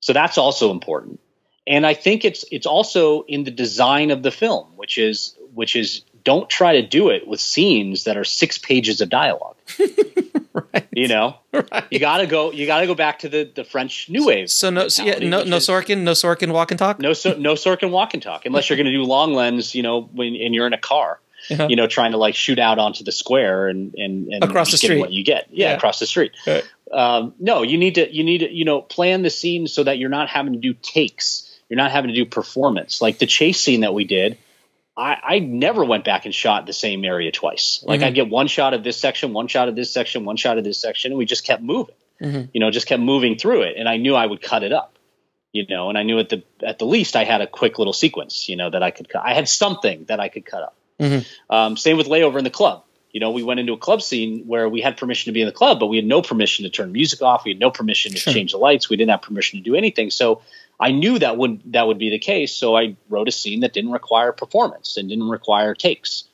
so 0.00 0.12
that's 0.12 0.38
also 0.38 0.70
important. 0.70 1.20
And 1.66 1.86
I 1.86 1.94
think 1.94 2.24
it's 2.24 2.44
it's 2.50 2.66
also 2.66 3.22
in 3.22 3.44
the 3.44 3.50
design 3.50 4.10
of 4.10 4.22
the 4.22 4.30
film, 4.30 4.66
which 4.76 4.98
is 4.98 5.36
which 5.54 5.76
is 5.76 6.02
don't 6.24 6.48
try 6.48 6.80
to 6.80 6.86
do 6.86 7.10
it 7.10 7.26
with 7.28 7.40
scenes 7.40 8.04
that 8.04 8.16
are 8.16 8.24
six 8.24 8.58
pages 8.58 9.00
of 9.00 9.08
dialogue. 9.10 9.56
Right. 10.72 10.86
You 10.92 11.08
know, 11.08 11.36
Right. 11.52 11.84
you 11.90 11.98
got 11.98 12.18
to 12.18 12.26
go 12.28 12.52
you 12.52 12.64
got 12.66 12.80
to 12.80 12.86
go 12.86 12.94
back 12.94 13.20
to 13.20 13.28
the 13.28 13.50
the 13.52 13.64
French 13.64 14.08
New 14.08 14.26
Wave. 14.26 14.48
So 14.50 14.70
no, 14.70 14.86
so 14.86 15.02
yeah, 15.02 15.18
no, 15.18 15.42
no 15.42 15.56
Sorkin, 15.56 16.02
no 16.02 16.12
Sorkin 16.12 16.52
walk 16.52 16.70
and 16.70 16.78
talk. 16.78 17.00
no 17.00 17.12
so, 17.12 17.34
no 17.34 17.54
Sorkin 17.54 17.90
walk 17.90 18.14
and 18.14 18.22
talk 18.22 18.46
unless 18.46 18.70
you're 18.70 18.76
going 18.76 18.86
to 18.86 18.92
do 18.92 19.02
long 19.02 19.34
lens, 19.34 19.74
you 19.74 19.82
know, 19.82 20.02
when 20.02 20.36
and 20.36 20.54
you're 20.54 20.68
in 20.68 20.72
a 20.72 20.78
car, 20.78 21.18
Yeah. 21.50 21.66
you 21.66 21.74
know, 21.74 21.88
trying 21.88 22.12
to 22.12 22.18
like 22.18 22.36
shoot 22.36 22.60
out 22.60 22.78
onto 22.78 23.02
the 23.02 23.10
square 23.10 23.66
and 23.66 23.94
and, 23.96 24.28
and 24.32 24.44
Across 24.44 24.70
the 24.70 24.76
street. 24.76 25.00
what 25.00 25.10
you 25.10 25.24
get, 25.24 25.48
yeah, 25.50 25.70
Yeah. 25.70 25.76
across 25.76 25.98
the 25.98 26.06
street. 26.06 26.30
Right. 26.46 26.64
Um, 26.92 27.34
no, 27.40 27.62
you 27.62 27.76
need 27.76 27.96
to 27.96 28.14
you 28.14 28.22
need 28.22 28.38
to 28.38 28.52
you 28.52 28.64
know 28.64 28.80
plan 28.80 29.22
the 29.22 29.30
scene 29.30 29.66
so 29.66 29.82
that 29.82 29.98
you're 29.98 30.08
not 30.10 30.28
having 30.28 30.52
to 30.52 30.60
do 30.60 30.72
takes, 30.74 31.50
you're 31.68 31.78
not 31.78 31.90
having 31.90 32.10
to 32.10 32.14
do 32.14 32.24
performance. 32.26 33.02
Like 33.02 33.18
the 33.18 33.26
chase 33.26 33.60
scene 33.60 33.80
that 33.80 33.92
we 33.92 34.04
did, 34.04 34.38
I, 34.96 35.16
I 35.22 35.38
never 35.40 35.84
went 35.84 36.04
back 36.04 36.24
and 36.24 36.34
shot 36.34 36.66
the 36.66 36.72
same 36.72 37.04
area 37.04 37.32
twice. 37.32 37.82
Like 37.84 38.00
Mhm. 38.00 38.04
I'd 38.04 38.14
get 38.14 38.28
one 38.28 38.46
shot 38.46 38.74
of 38.74 38.84
this 38.84 38.96
section, 38.96 39.32
one 39.32 39.48
shot 39.48 39.68
of 39.68 39.74
this 39.74 39.90
section, 39.92 40.24
one 40.24 40.36
shot 40.36 40.56
of 40.58 40.64
this 40.64 40.78
section, 40.80 41.10
and 41.12 41.18
we 41.18 41.24
just 41.24 41.44
kept 41.44 41.62
moving. 41.62 41.94
Mhm. 42.22 42.48
You 42.54 42.60
know, 42.60 42.70
just 42.70 42.86
kept 42.86 43.02
moving 43.02 43.36
through 43.36 43.62
it, 43.62 43.74
and 43.76 43.88
I 43.88 43.96
knew 43.96 44.14
I 44.14 44.24
would 44.26 44.40
cut 44.40 44.62
it 44.62 44.72
up. 44.72 44.92
You 45.52 45.66
know, 45.68 45.88
and 45.88 45.96
I 45.96 46.02
knew 46.02 46.18
at 46.18 46.28
the 46.28 46.42
at 46.62 46.78
the 46.78 46.84
least 46.86 47.14
I 47.16 47.24
had 47.24 47.40
a 47.40 47.46
quick 47.46 47.78
little 47.78 47.92
sequence. 47.92 48.48
You 48.48 48.56
know 48.56 48.70
that 48.70 48.82
I 48.82 48.90
could 48.90 49.08
cut. 49.08 49.22
I 49.24 49.34
had 49.34 49.48
something 49.48 50.04
that 50.06 50.20
I 50.20 50.28
could 50.28 50.44
cut 50.44 50.62
up. 50.62 50.74
Mhm. 51.00 51.26
Um, 51.50 51.76
same 51.76 51.96
with 51.96 52.06
layover 52.08 52.38
in 52.38 52.44
the 52.44 52.50
club. 52.50 52.82
You 53.12 53.20
know, 53.20 53.30
we 53.30 53.44
went 53.44 53.60
into 53.60 53.72
a 53.72 53.76
club 53.76 54.02
scene 54.02 54.42
where 54.48 54.68
we 54.68 54.80
had 54.80 54.96
permission 54.96 55.30
to 55.30 55.32
be 55.32 55.40
in 55.40 55.46
the 55.46 55.52
club, 55.52 55.78
but 55.78 55.86
we 55.86 55.96
had 55.96 56.04
no 56.06 56.22
permission 56.22 56.64
to 56.64 56.70
turn 56.70 56.90
music 56.90 57.22
off. 57.22 57.44
We 57.44 57.52
had 57.52 57.60
no 57.60 57.70
permission 57.70 58.10
to 58.12 58.18
Sure. 58.18 58.32
change 58.32 58.50
the 58.50 58.58
lights. 58.58 58.88
We 58.90 58.96
didn't 58.96 59.10
have 59.12 59.22
permission 59.22 59.60
to 59.60 59.64
do 59.64 59.76
anything. 59.76 60.10
So 60.10 60.40
I 60.78 60.90
knew 60.92 61.18
that 61.18 61.36
would 61.36 61.72
that 61.72 61.86
would 61.86 61.98
be 61.98 62.10
the 62.10 62.18
case. 62.18 62.54
So 62.54 62.76
I 62.76 62.96
wrote 63.08 63.28
a 63.28 63.32
scene 63.32 63.60
that 63.60 63.72
didn't 63.72 63.92
require 63.92 64.32
performance 64.32 64.96
and 64.96 65.08
didn't 65.08 65.28
require 65.28 65.74
takes. 65.74 66.24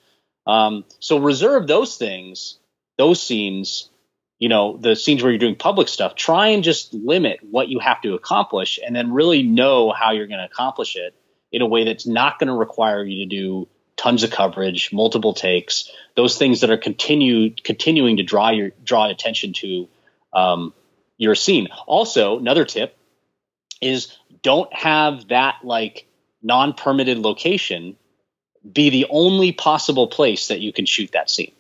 Um, 0.46 0.84
so 0.98 1.18
reserve 1.18 1.66
those 1.66 1.96
things, 1.96 2.58
those 2.98 3.22
scenes. 3.22 3.90
You 4.38 4.48
know, 4.48 4.78
the 4.78 4.96
scenes 4.96 5.22
where 5.22 5.30
you're 5.30 5.38
doing 5.38 5.56
public 5.56 5.88
stuff. 5.88 6.14
Try 6.14 6.48
and 6.48 6.64
just 6.64 6.94
limit 6.94 7.40
what 7.42 7.68
you 7.68 7.78
have 7.78 8.00
to 8.02 8.14
accomplish, 8.14 8.78
and 8.84 8.96
then 8.96 9.12
really 9.12 9.42
know 9.42 9.92
how 9.92 10.12
you're 10.12 10.26
going 10.28 10.40
to 10.40 10.46
accomplish 10.46 10.96
it 10.96 11.14
in 11.52 11.60
a 11.60 11.66
way 11.66 11.84
that's 11.84 12.06
not 12.06 12.38
going 12.38 12.48
to 12.48 12.54
require 12.54 13.04
you 13.04 13.24
to 13.24 13.26
do 13.26 13.68
tons 13.96 14.22
of 14.22 14.30
coverage, 14.30 14.94
multiple 14.94 15.34
takes, 15.34 15.90
those 16.16 16.38
things 16.38 16.62
that 16.62 16.70
are 16.70 16.78
continued 16.78 17.62
continuing 17.62 18.16
to 18.16 18.22
draw 18.22 18.50
your 18.50 18.70
draw 18.82 19.10
attention 19.10 19.52
to 19.52 19.88
um, 20.32 20.72
your 21.18 21.34
scene. 21.34 21.68
Also, 21.86 22.38
another 22.38 22.64
tip 22.64 22.96
is 23.82 24.16
don't 24.42 24.72
have 24.74 25.28
that 25.28 25.56
like 25.64 26.06
non-permitted 26.42 27.18
location 27.18 27.96
be 28.72 28.90
the 28.90 29.06
only 29.10 29.52
possible 29.52 30.06
place 30.06 30.48
that 30.48 30.60
you 30.60 30.72
can 30.72 30.84
shoot 30.86 31.10
that 31.12 31.30
scene 31.30 31.52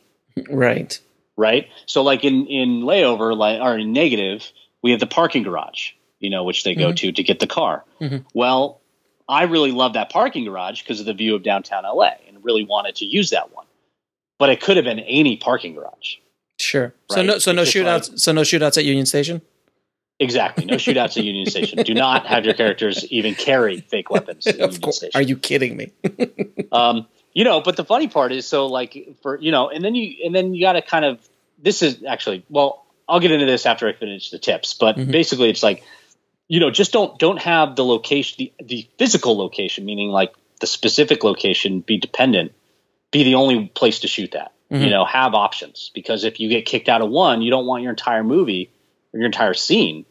Right. 0.50 0.98
right? 1.36 1.68
So 1.86 2.02
like 2.02 2.24
in 2.24 2.46
in 2.46 2.82
layover, 2.82 3.36
like 3.36 3.60
or 3.60 3.78
in 3.78 3.92
negative, 3.92 4.50
we 4.82 4.90
have 4.92 5.00
the 5.00 5.06
parking 5.06 5.42
garage, 5.42 5.90
you 6.18 6.30
know, 6.30 6.44
which 6.44 6.64
they 6.64 6.74
go 6.74 6.92
Mhm. 6.92 6.96
to 6.96 7.12
to 7.12 7.22
get 7.22 7.40
the 7.40 7.46
car. 7.46 7.84
Mhm. 8.00 8.24
Well, 8.34 8.80
I 9.28 9.44
really 9.44 9.72
love 9.72 9.92
that 9.94 10.10
parking 10.10 10.44
garage 10.44 10.82
because 10.82 11.00
of 11.00 11.06
the 11.06 11.14
view 11.14 11.34
of 11.34 11.42
downtown 11.42 11.84
LA, 11.84 12.12
and 12.28 12.42
really 12.44 12.64
wanted 12.64 12.96
to 12.96 13.04
use 13.04 13.30
that 13.30 13.54
one. 13.54 13.66
But 14.38 14.50
it 14.50 14.60
could 14.60 14.76
have 14.76 14.84
been 14.84 14.98
any 15.00 15.36
parking 15.36 15.74
garage. 15.74 16.16
Sure. 16.58 16.94
So 17.10 17.22
no, 17.22 17.38
so 17.38 17.52
no 17.52 17.62
It's 17.62 17.70
shootouts. 17.72 18.18
so 18.18 18.32
no 18.32 18.42
shootouts 18.42 18.76
at 18.78 18.84
Union 18.84 19.06
Station. 19.06 19.40
Exactly. 20.20 20.66
No 20.66 20.74
shootouts 20.76 21.16
at 21.16 21.24
Union 21.24 21.46
Station. 21.46 21.82
Do 21.82 21.94
not 21.94 22.26
have 22.26 22.44
your 22.44 22.52
characters 22.54 23.04
even 23.10 23.34
carry 23.34 23.80
fake 23.80 24.10
weapons 24.10 24.46
Of 24.46 24.56
Union 24.58 24.80
course. 24.80 24.96
Station. 24.98 25.18
Are 25.18 25.22
you 25.22 25.36
kidding 25.36 25.76
me? 25.76 25.92
um, 26.72 27.06
you 27.32 27.44
know, 27.44 27.60
but 27.62 27.76
the 27.76 27.84
funny 27.84 28.06
part 28.08 28.30
is, 28.32 28.46
so 28.46 28.66
like 28.66 29.16
for 29.22 29.38
you 29.40 29.50
know, 29.50 29.70
and 29.70 29.82
then 29.82 29.94
you 29.94 30.24
and 30.26 30.34
then 30.34 30.54
you 30.54 30.60
got 30.60 30.74
to 30.74 30.82
kind 30.82 31.04
of. 31.04 31.26
This 31.62 31.82
is 31.82 32.02
actually 32.06 32.44
well, 32.50 32.84
I'll 33.08 33.20
get 33.20 33.30
into 33.32 33.46
this 33.46 33.66
after 33.66 33.88
I 33.88 33.92
finish 33.92 34.30
the 34.30 34.38
tips, 34.38 34.74
but 34.74 34.96
Mhm. 34.96 35.10
basically, 35.10 35.50
it's 35.50 35.62
like, 35.62 35.82
you 36.48 36.60
know, 36.60 36.70
just 36.70 36.92
don't 36.92 37.18
don't 37.18 37.38
have 37.38 37.76
the 37.76 37.84
location, 37.84 38.36
the 38.38 38.52
the 38.64 38.88
physical 38.98 39.36
location, 39.38 39.84
meaning 39.84 40.10
like 40.10 40.32
the 40.60 40.66
specific 40.66 41.22
location, 41.24 41.80
be 41.80 41.96
dependent, 41.98 42.52
be 43.10 43.24
the 43.24 43.34
only 43.36 43.66
place 43.68 44.00
to 44.00 44.08
shoot 44.08 44.32
that. 44.32 44.52
Mhm. 44.70 44.84
You 44.84 44.90
know, 44.90 45.04
have 45.04 45.34
options 45.34 45.90
because 45.94 46.24
if 46.24 46.40
you 46.40 46.48
get 46.48 46.64
kicked 46.66 46.88
out 46.88 47.00
of 47.02 47.10
one, 47.10 47.40
you 47.42 47.50
don't 47.50 47.66
want 47.66 47.82
your 47.82 47.90
entire 47.90 48.22
movie 48.24 48.70
or 49.12 49.18
your 49.18 49.26
entire 49.26 49.54
scene 49.54 50.04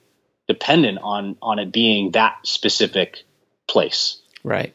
dependent 0.50 0.98
on 1.02 1.38
on 1.42 1.60
it 1.60 1.72
being 1.72 2.12
that 2.12 2.40
specific 2.44 3.24
place. 3.68 4.18
Right. 4.44 4.74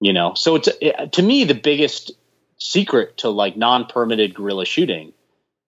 you 0.00 0.12
know 0.12 0.34
so 0.34 0.56
it's 0.56 0.68
it, 0.80 1.12
to 1.12 1.22
me 1.22 1.44
the 1.44 1.54
biggest 1.54 2.12
secret 2.58 3.18
to 3.18 3.30
like 3.30 3.56
non-permitted 3.56 4.34
guerrilla 4.34 4.66
shooting 4.66 5.12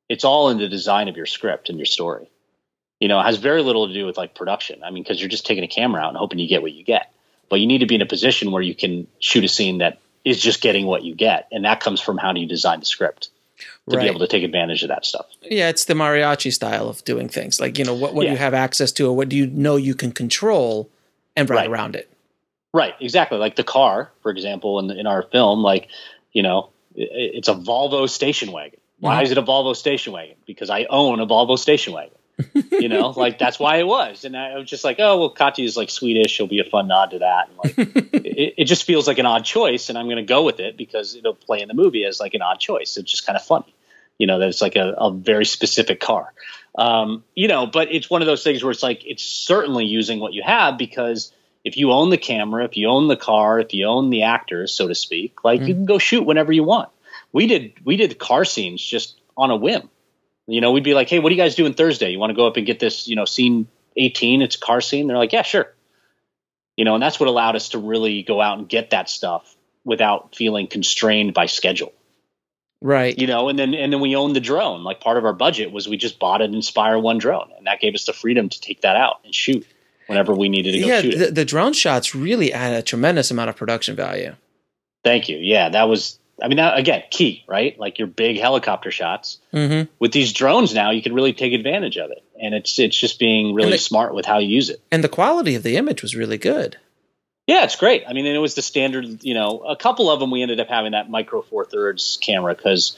it's 0.09 0.25
all 0.25 0.51
in 0.51 0.59
the 0.59 0.69
design 0.69 1.09
of 1.09 1.17
your 1.17 1.25
script 1.25 1.71
and 1.71 1.79
your 1.79 1.87
story. 1.87 2.31
You 3.01 3.09
know 3.09 3.19
it 3.19 3.25
has 3.25 3.39
very 3.39 3.63
little 3.63 3.89
to 3.89 3.95
do 3.95 4.05
with 4.07 4.19
like 4.19 4.35
production. 4.35 4.85
I 4.85 4.91
mean 4.91 5.03
because 5.03 5.19
you're 5.21 5.31
just 5.31 5.47
taking 5.47 5.65
a 5.65 5.69
camera 5.69 6.03
out 6.03 6.11
and 6.11 6.19
hoping 6.19 6.39
you 6.39 6.49
get 6.49 6.63
what 6.63 6.73
you 6.73 6.85
get. 6.85 7.13
But 7.49 7.61
you 7.61 7.67
need 7.67 7.79
to 7.79 7.87
be 7.87 7.97
in 7.97 8.03
a 8.03 8.07
position 8.07 8.53
where 8.53 8.63
you 8.63 8.75
can 8.75 9.07
shoot 9.19 9.45
a 9.45 9.49
scene 9.49 9.79
that 9.79 9.99
is 10.25 10.41
just 10.41 10.61
getting 10.61 10.87
what 10.87 11.03
you 11.03 11.15
get 11.15 11.49
and 11.51 11.65
that 11.65 11.81
comes 11.81 12.01
from 12.01 12.17
how 12.19 12.33
do 12.33 12.41
you 12.41 12.47
design 12.47 12.81
the 12.81 12.87
script 12.87 13.31
to 13.91 13.97
Right. 13.97 14.05
be 14.05 14.09
able 14.09 14.21
to 14.21 14.29
take 14.29 14.45
advantage 14.45 14.83
of 14.83 14.89
that 14.89 15.05
stuff. 15.05 15.27
Yeah, 15.43 15.69
it's 15.69 15.85
the 15.87 15.95
mariachi 15.95 16.53
style 16.53 16.89
of 16.89 17.03
doing 17.05 17.29
things. 17.29 17.61
Like, 17.61 17.79
you 17.79 17.85
know, 17.85 17.95
what, 17.95 18.15
what 18.15 18.25
do 18.25 18.31
you 18.31 18.37
have 18.37 18.55
access 18.55 18.93
to 18.93 19.09
or 19.09 19.17
what 19.17 19.29
do 19.29 19.37
you 19.37 19.47
know 19.49 19.77
you 19.77 19.95
can 19.95 20.13
control 20.13 20.89
and 21.37 21.49
run 21.51 21.59
Right. 21.59 21.71
around 21.71 21.97
it? 21.97 22.09
Right, 22.73 22.95
exactly. 23.01 23.39
Like 23.39 23.57
the 23.57 23.65
car, 23.65 24.11
for 24.23 24.31
example, 24.31 24.79
in 24.79 24.91
in 24.93 25.07
our 25.07 25.23
film, 25.25 25.63
like 25.63 25.89
you 26.33 26.43
know, 26.43 26.71
i- 26.97 27.09
it's 27.39 27.49
a 27.49 27.55
Volvo 27.55 28.09
station 28.09 28.53
wagon. 28.53 28.79
Why 29.01 29.21
Mhm. 29.21 29.25
is 29.25 29.31
it 29.33 29.39
a 29.39 29.43
Volvo 29.43 29.75
station 29.77 30.13
wagon? 30.15 30.37
Because 30.47 30.71
I 30.71 30.85
own 30.89 31.21
a 31.21 31.27
Volvo 31.27 31.59
station 31.59 31.93
wagon. 31.93 32.15
You 32.55 32.89
know, 32.89 33.11
like 33.11 33.39
that's 33.39 33.59
why 33.59 33.77
it 33.77 33.87
was. 33.87 34.25
And 34.25 34.37
I 34.37 34.59
was 34.59 34.69
just 34.69 34.85
like, 34.85 34.97
oh 34.99 35.19
well, 35.19 35.31
Katia 35.31 35.65
is 35.65 35.77
like 35.77 35.91
Swedish. 35.91 36.31
She'll 36.31 36.47
be 36.47 36.61
a 36.61 36.65
fun 36.65 36.89
nod 36.89 37.11
to 37.13 37.19
that. 37.21 37.49
And 37.49 37.59
like, 37.59 37.79
it, 38.13 38.55
it 38.59 38.65
just 38.65 38.85
feels 38.85 39.07
like 39.07 39.19
an 39.19 39.27
odd 39.27 39.45
choice, 39.45 39.89
and 39.89 39.99
I'm 39.99 40.07
going 40.07 40.17
to 40.17 40.23
go 40.23 40.43
with 40.43 40.61
it 40.61 40.77
because 40.77 41.15
it'll 41.15 41.35
play 41.35 41.61
in 41.61 41.69
the 41.69 41.75
movie 41.75 42.05
as 42.05 42.21
like 42.21 42.35
an 42.35 42.43
odd 42.43 42.59
choice. 42.61 42.97
It's 42.97 43.11
just 43.11 43.27
kind 43.27 43.37
of 43.37 43.45
funny, 43.45 43.75
you 44.19 44.27
know, 44.27 44.39
that 44.39 44.49
it's 44.49 44.63
like 44.63 44.77
a, 44.77 44.95
a 44.99 45.13
very 45.13 45.45
specific 45.45 46.01
car. 46.01 46.33
Um, 46.77 47.25
you 47.35 47.49
know, 47.49 47.67
but 47.67 47.93
it's 47.93 48.09
one 48.09 48.23
of 48.23 48.27
those 48.27 48.43
things 48.43 48.65
where 48.65 48.71
it's 48.71 48.83
like 48.83 49.05
it's 49.07 49.25
certainly 49.25 49.85
using 49.85 50.21
what 50.21 50.33
you 50.33 50.43
have 50.43 50.79
because 50.79 51.33
if 51.65 51.77
you 51.77 51.93
own 51.93 52.11
the 52.11 52.19
camera, 52.19 52.65
if 52.65 52.77
you 52.77 52.89
own 52.89 53.09
the 53.09 53.17
car, 53.17 53.61
if 53.61 53.75
you 53.75 53.87
own 53.87 54.11
the 54.11 54.23
actors, 54.23 54.73
so 54.73 54.89
to 54.89 54.95
speak, 54.95 55.45
like 55.45 55.61
you 55.61 55.75
can 55.75 55.85
go 55.85 55.99
shoot 55.99 56.23
whenever 56.23 56.53
you 56.53 56.65
want. 56.65 56.89
We 57.33 57.47
did 57.47 57.75
we 57.85 57.97
did 57.97 58.19
car 58.19 58.45
scenes 58.45 58.83
just 58.83 59.21
on 59.37 59.51
a 59.51 59.57
whim. 59.57 59.89
You 60.47 60.61
know, 60.61 60.73
we'd 60.73 60.85
be 60.85 60.95
like, 60.95 61.09
"Hey, 61.09 61.19
what 61.19 61.31
are 61.31 61.35
you 61.35 61.41
guys 61.41 61.55
doing 61.55 61.75
Thursday? 61.75 62.11
You 62.11 62.19
want 62.19 62.31
to 62.31 62.35
go 62.35 62.47
up 62.47 62.57
and 62.57 62.67
get 62.67 62.79
this, 62.79 63.07
you 63.07 63.17
know, 63.17 63.25
scene 63.25 63.69
18, 63.97 64.43
it's 64.43 64.57
a 64.57 64.61
car 64.61 64.81
scene." 64.81 65.07
They're 65.07 65.17
like, 65.17 65.33
"Yeah, 65.33 65.43
sure." 65.43 65.73
You 66.77 66.85
know, 66.85 66.95
and 66.95 67.03
that's 67.03 67.21
what 67.21 67.29
allowed 67.29 67.55
us 67.57 67.71
to 67.71 67.79
really 67.79 68.23
go 68.23 68.41
out 68.41 68.59
and 68.59 68.69
get 68.69 68.91
that 68.91 69.09
stuff 69.09 69.55
without 69.85 70.35
feeling 70.35 70.67
constrained 70.67 71.35
by 71.35 71.47
schedule 71.47 71.93
Right. 72.83 73.17
you 73.17 73.29
know 73.29 73.49
and 73.49 73.57
then 73.57 73.75
and 73.75 73.93
then 73.93 74.01
we 74.01 74.17
owned 74.17 74.35
the 74.35 74.41
drone 74.41 74.83
like 74.83 75.01
part 75.01 75.17
of 75.17 75.25
our 75.25 75.33
budget 75.33 75.71
was 75.71 75.89
we 75.89 75.97
just 75.97 76.19
bought 76.19 76.43
an 76.43 76.53
inspire 76.53 76.99
one 76.99 77.19
drone 77.19 77.49
and 77.57 77.69
that 77.69 77.81
gave 77.81 77.95
us 77.95 78.07
the 78.07 78.13
freedom 78.13 78.49
to 78.49 78.61
take 78.61 78.81
that 78.81 78.97
out 78.97 79.21
and 79.25 79.33
shoot 79.33 79.65
whenever 80.09 80.35
we 80.35 80.49
needed 80.49 80.73
to 80.73 80.81
go 80.81 80.87
yeah, 80.87 81.01
shoot 81.01 81.15
it 81.15 81.19
the, 81.19 81.31
the 81.31 81.45
drone 81.45 81.73
shots 81.73 82.13
really 82.13 82.53
add 82.53 82.73
a 82.73 82.83
tremendous 82.83 83.31
amount 83.31 83.51
of 83.51 83.55
production 83.55 83.95
value. 83.95 84.35
thank 85.05 85.29
you 85.29 85.39
yeah 85.39 85.69
that 85.69 85.89
was 85.89 86.19
i 86.41 86.49
mean 86.49 86.57
that, 86.59 86.79
again 86.79 87.03
key 87.11 87.45
right 87.49 87.79
like 87.79 87.99
your 87.99 88.07
big 88.09 88.39
helicopter 88.39 88.91
shots 88.91 89.39
Mm-hmm. 89.53 89.91
with 89.99 90.13
these 90.13 90.33
drones 90.33 90.73
now 90.75 90.91
you 90.91 91.03
can 91.03 91.13
really 91.15 91.33
take 91.33 91.53
advantage 91.53 91.97
of 91.99 92.11
it 92.11 92.23
and 92.41 92.55
it's 92.55 92.79
it's 92.79 92.97
just 92.99 93.19
being 93.19 93.55
really 93.55 93.73
they- 93.73 93.77
smart 93.79 94.15
with 94.15 94.25
how 94.27 94.39
you 94.39 94.49
use 94.49 94.71
it 94.71 94.81
And 94.93 95.03
the 95.05 95.09
quality 95.09 95.55
of 95.57 95.63
the 95.63 95.77
image 95.77 96.03
was 96.03 96.15
really 96.17 96.39
good. 96.39 96.77
Yeah, 97.49 97.65
it's 97.65 97.75
great. 97.75 98.05
I 98.09 98.13
mean, 98.13 98.25
and 98.27 98.37
it 98.37 98.39
was 98.39 98.55
the 98.55 98.63
standard. 98.63 99.25
You 99.25 99.35
know, 99.35 99.65
a 99.67 99.75
couple 99.75 100.09
of 100.09 100.21
them 100.21 100.31
we 100.31 100.43
ended 100.43 100.61
up 100.61 100.69
having 100.69 100.93
that 100.93 101.11
micro 101.11 101.43
four 101.43 101.65
thirds 101.65 102.17
camera 102.23 102.55
because 102.55 102.97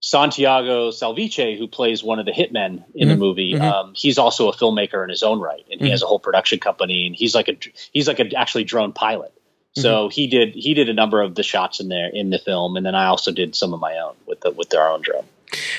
Santiago 0.00 0.90
Salvice, 0.92 1.58
who 1.58 1.66
plays 1.66 2.02
one 2.04 2.18
of 2.20 2.26
the 2.26 2.32
hitmen 2.32 2.84
in 2.94 3.08
the 3.08 3.14
Mhm, 3.14 3.18
movie, 3.18 3.54
mhm. 3.54 3.60
um, 3.60 3.92
he's 3.96 4.18
also 4.18 4.48
a 4.50 4.54
filmmaker 4.54 5.02
in 5.02 5.10
his 5.10 5.22
own 5.24 5.40
right, 5.40 5.64
and 5.70 5.80
he 5.80 5.90
has 5.90 6.02
a 6.02 6.06
whole 6.06 6.20
production 6.20 6.60
company, 6.60 7.06
and 7.06 7.16
he's 7.16 7.34
like 7.34 7.48
a 7.48 7.56
he's 7.92 8.06
like 8.06 8.20
a 8.20 8.32
actually 8.36 8.64
drone 8.64 8.92
pilot. 8.92 9.32
Mm-hmm. 9.76 9.82
So 9.82 10.08
he 10.08 10.26
did 10.26 10.54
he 10.54 10.72
did 10.72 10.88
a 10.88 10.94
number 10.94 11.20
of 11.20 11.34
the 11.34 11.42
shots 11.42 11.80
in 11.80 11.88
there 11.88 12.08
in 12.08 12.30
the 12.30 12.38
film, 12.38 12.76
and 12.76 12.86
then 12.86 12.94
I 12.94 13.06
also 13.06 13.30
did 13.30 13.54
some 13.54 13.74
of 13.74 13.80
my 13.80 13.98
own 13.98 14.14
with 14.26 14.40
the 14.40 14.50
with 14.50 14.74
our 14.74 14.90
own 14.90 15.02
drone. 15.02 15.24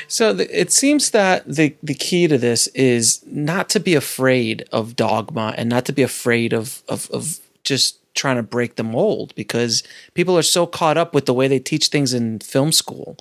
So 0.07 0.33
the, 0.33 0.59
it 0.59 0.71
seems 0.71 1.11
that 1.11 1.47
the 1.47 1.75
the 1.81 1.95
key 1.95 2.27
to 2.27 2.37
this 2.37 2.67
is 2.67 3.23
not 3.25 3.69
to 3.69 3.79
be 3.79 3.95
afraid 3.95 4.67
of 4.71 4.95
dogma 4.95 5.53
and 5.57 5.67
not 5.67 5.85
to 5.85 5.93
be 5.93 6.03
afraid 6.03 6.53
of 6.53 6.83
of 6.87 7.09
of 7.11 7.39
just 7.63 7.97
trying 8.13 8.35
to 8.35 8.43
break 8.43 8.75
the 8.75 8.83
mold 8.83 9.33
because 9.35 9.83
people 10.13 10.37
are 10.37 10.43
so 10.43 10.65
caught 10.65 10.97
up 10.97 11.13
with 11.13 11.25
the 11.25 11.33
way 11.33 11.47
they 11.47 11.59
teach 11.59 11.87
things 11.87 12.13
in 12.13 12.39
film 12.39 12.71
school 12.71 13.17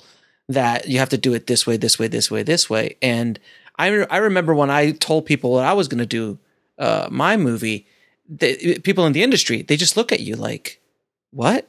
that 0.48 0.88
you 0.88 0.98
have 0.98 1.08
to 1.08 1.18
do 1.18 1.34
it 1.34 1.46
this 1.46 1.66
way, 1.66 1.76
this 1.76 1.98
way, 1.98 2.06
this 2.06 2.30
way, 2.30 2.42
this 2.42 2.70
way. 2.70 2.96
And 3.02 3.38
I 3.78 3.88
re- 3.88 4.06
I 4.10 4.18
remember 4.18 4.54
when 4.54 4.70
I 4.70 4.92
told 4.92 5.26
people 5.26 5.52
what 5.52 5.64
I 5.64 5.72
was 5.72 5.88
going 5.88 5.98
to 5.98 6.06
do 6.06 6.38
uh, 6.78 7.08
my 7.10 7.36
movie, 7.36 7.86
the, 8.28 8.78
people 8.80 9.06
in 9.06 9.12
the 9.12 9.22
industry 9.22 9.62
they 9.62 9.76
just 9.76 9.96
look 9.96 10.12
at 10.12 10.20
you 10.20 10.36
like, 10.36 10.80
what? 11.30 11.66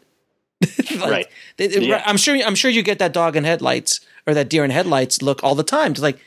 Like, 0.98 1.12
Right. 1.12 1.28
they- 1.58 1.68
Yeah. 1.70 2.02
I'm 2.06 2.18
sure. 2.18 2.36
I'm 2.36 2.56
sure 2.56 2.72
you 2.72 2.82
get 2.82 3.00
that 3.00 3.14
dog 3.14 3.36
in 3.36 3.44
headlights 3.44 4.00
or 4.26 4.34
that 4.34 4.50
deer 4.50 4.66
in 4.66 4.72
headlights 4.72 5.22
look 5.22 5.44
all 5.44 5.54
the 5.56 5.64
time. 5.64 5.92
It's 5.92 6.02
like, 6.02 6.18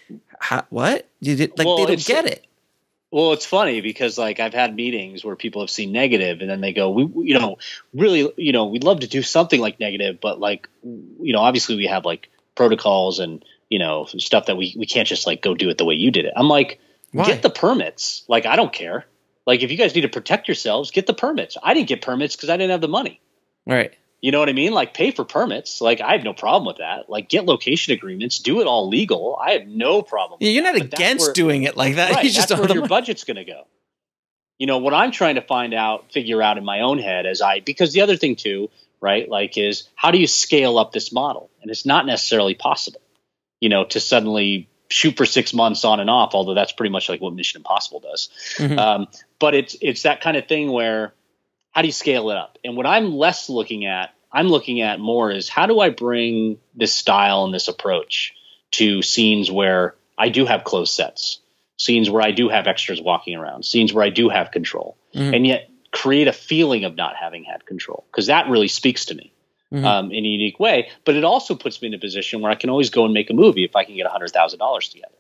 "Ha- 0.41 0.67
what? 0.71 1.09
You 1.21 1.35
did, 1.35 1.59
like 1.59 1.67
Well, 1.67 1.79
they 1.79 1.87
don't 1.87 2.07
get 2.07 2.27
it. 2.27 2.47
Well, 3.11 3.33
it's 3.33 3.45
funny 3.45 3.81
because 3.81 4.17
like 4.19 4.39
I've 4.39 4.55
had 4.55 4.77
meetings 4.77 5.25
where 5.25 5.35
people 5.35 5.63
have 5.63 5.71
seen 5.71 5.91
negative, 5.91 6.41
and 6.43 6.49
then 6.49 6.61
they 6.61 6.73
go, 6.73 6.91
"We, 6.91 7.05
we- 7.07 7.27
you 7.29 7.39
know, 7.41 7.59
really, 7.93 8.33
you 8.37 8.53
know, 8.53 8.67
we'd 8.67 8.85
love 8.85 9.01
to 9.01 9.09
do 9.09 9.21
something 9.23 9.61
like 9.61 9.81
negative, 9.81 10.21
but 10.21 10.39
like, 10.39 10.69
you 10.85 11.33
know, 11.33 11.41
obviously 11.41 11.75
we 11.75 11.87
have 11.87 12.05
like 12.05 12.29
protocols 12.55 13.19
and 13.19 13.45
you 13.69 13.81
know 13.81 14.05
stuff 14.05 14.47
that 14.47 14.57
we 14.57 14.75
we 14.79 14.87
can't 14.87 15.09
just 15.09 15.27
like 15.27 15.43
go 15.43 15.55
do 15.57 15.69
it 15.71 15.79
the 15.79 15.85
way 15.85 15.95
you 15.97 16.13
did 16.13 16.25
it." 16.25 16.33
I'm 16.37 16.49
like, 16.49 16.79
Why? 17.11 17.27
get 17.27 17.43
the 17.43 17.51
permits. 17.51 18.23
Like, 18.29 18.47
I 18.47 18.55
don't 18.55 18.73
care. 18.73 19.07
Like, 19.47 19.63
if 19.63 19.71
you 19.71 19.77
guys 19.77 19.95
need 19.95 20.03
to 20.03 20.09
protect 20.09 20.49
yourselves, 20.49 20.91
get 20.91 21.07
the 21.07 21.15
permits. 21.15 21.57
I 21.63 21.75
didn't 21.75 21.89
get 21.89 22.03
permits 22.03 22.37
because 22.37 22.51
I 22.51 22.57
didn't 22.57 22.71
have 22.73 22.81
the 22.81 22.89
money. 22.89 23.21
Right. 23.67 23.95
You 24.21 24.33
know 24.33 24.39
what 24.39 24.51
I 24.51 24.53
mean? 24.53 24.73
Like, 24.73 24.93
pay 24.93 25.11
for 25.13 25.25
permits. 25.25 25.81
Like, 25.81 26.01
I 26.03 26.13
have 26.13 26.25
no 26.25 26.35
problem 26.35 26.67
with 26.67 26.77
that. 26.77 27.09
Like, 27.09 27.29
get 27.31 27.47
location 27.47 27.95
agreements. 27.95 28.39
Do 28.39 28.61
it 28.61 28.67
all 28.67 28.89
legal. 28.89 29.39
I 29.43 29.53
have 29.53 29.67
no 29.67 30.03
problem. 30.03 30.39
with 30.41 30.47
Yeah, 30.47 30.53
you're 30.53 30.63
not 30.63 30.75
But 30.75 30.91
that's 30.91 31.01
against 31.01 31.27
where- 31.29 31.33
doing 31.33 31.63
it 31.63 31.77
like 31.77 31.95
that. 31.97 32.13
right, 32.17 32.25
you 32.25 32.31
just 32.31 32.49
that's 32.49 32.61
where 32.61 32.69
your 32.69 32.83
money. 32.83 32.89
budget's 32.89 33.25
going 33.25 33.39
to 33.39 33.45
go. 33.45 33.63
You 34.59 34.67
know 34.67 34.77
what 34.77 34.93
I'm 34.93 35.11
trying 35.11 35.37
to 35.37 35.41
find 35.41 35.73
out, 35.73 36.13
figure 36.13 36.43
out 36.43 36.59
in 36.59 36.65
my 36.67 36.81
own 36.81 36.99
head 36.99 37.25
as 37.25 37.41
I 37.41 37.61
because 37.61 37.95
the 37.95 38.03
other 38.03 38.17
thing 38.17 38.37
too, 38.37 38.69
right? 39.01 39.27
Like 39.27 39.57
is 39.57 39.89
how 39.95 40.11
do 40.11 40.19
you 40.19 40.27
scale 40.27 40.79
up 40.79 40.93
this 40.93 41.13
model? 41.13 41.49
And 41.63 41.71
it's 41.71 41.87
not 41.87 42.05
necessarily 42.05 42.53
possible, 42.55 43.01
you 43.63 43.71
know, 43.71 43.85
to 43.87 43.99
suddenly 44.01 44.69
shoot 44.91 45.17
for 45.17 45.25
six 45.25 45.55
months 45.55 45.87
on 45.87 45.99
and 45.99 46.11
off. 46.11 46.35
Although 46.35 46.53
that's 46.53 46.73
pretty 46.73 46.91
much 46.93 47.09
like 47.09 47.23
what 47.23 47.33
Mission 47.33 47.61
Impossible 47.61 48.01
does. 48.01 48.29
Mhm. 48.59 48.79
Um, 48.79 49.07
but 49.41 49.55
it's 49.55 49.77
it's 49.81 50.03
that 50.03 50.21
kind 50.21 50.37
of 50.37 50.47
thing 50.47 50.71
where 50.71 51.13
how 51.73 51.83
do 51.83 51.89
you 51.89 51.93
scale 51.93 52.31
it 52.31 52.37
up? 52.37 52.59
And 52.65 52.77
what 52.77 52.87
I'm 52.87 53.15
less 53.15 53.49
looking 53.49 53.85
at, 53.87 54.15
I'm 54.33 54.49
looking 54.49 54.81
at 54.81 55.01
more 55.01 55.31
is 55.31 55.49
how 55.49 55.67
do 55.67 55.81
I 55.81 55.91
bring 55.91 56.59
this 56.75 56.93
style 56.95 57.45
and 57.45 57.55
this 57.55 57.69
approach 57.69 58.35
to 58.73 59.03
scenes 59.03 59.51
where 59.51 59.95
I 60.19 60.29
do 60.29 60.47
have 60.47 60.65
closed 60.65 60.93
sets, 60.93 61.41
scenes 61.77 62.11
where 62.11 62.23
I 62.23 62.33
do 62.33 62.49
have 62.49 62.67
extras 62.67 63.01
walking 63.01 63.37
around, 63.37 63.65
scenes 63.65 63.93
where 63.93 64.05
I 64.05 64.11
do 64.11 64.29
have 64.29 64.51
control, 64.51 64.97
Mhm. 65.15 65.35
and 65.37 65.47
yet 65.47 65.69
create 65.93 66.29
a 66.29 66.33
feeling 66.33 66.85
of 66.85 66.95
not 66.97 67.17
having 67.17 67.45
had 67.45 67.65
control 67.67 68.05
because 68.11 68.27
that 68.27 68.49
really 68.49 68.69
speaks 68.69 69.07
to 69.07 69.15
me. 69.15 69.33
Mhm. 69.73 69.85
Um, 69.85 70.11
in 70.11 70.25
a 70.25 70.29
unique 70.29 70.59
way, 70.59 70.89
but 71.05 71.15
it 71.15 71.23
also 71.23 71.55
puts 71.55 71.81
me 71.81 71.87
in 71.87 71.95
a 71.95 71.99
position 71.99 72.41
where 72.41 72.51
I 72.51 72.57
can 72.57 72.71
always 72.71 72.91
go 72.91 73.05
and 73.05 73.15
make 73.15 73.31
a 73.31 73.35
movie 73.35 73.63
if 73.63 73.77
I 73.77 73.85
can 73.85 73.95
get 73.95 74.05
hundred 74.09 74.33
thousand 74.33 74.59
dollars 74.59 74.89
together 74.89 75.15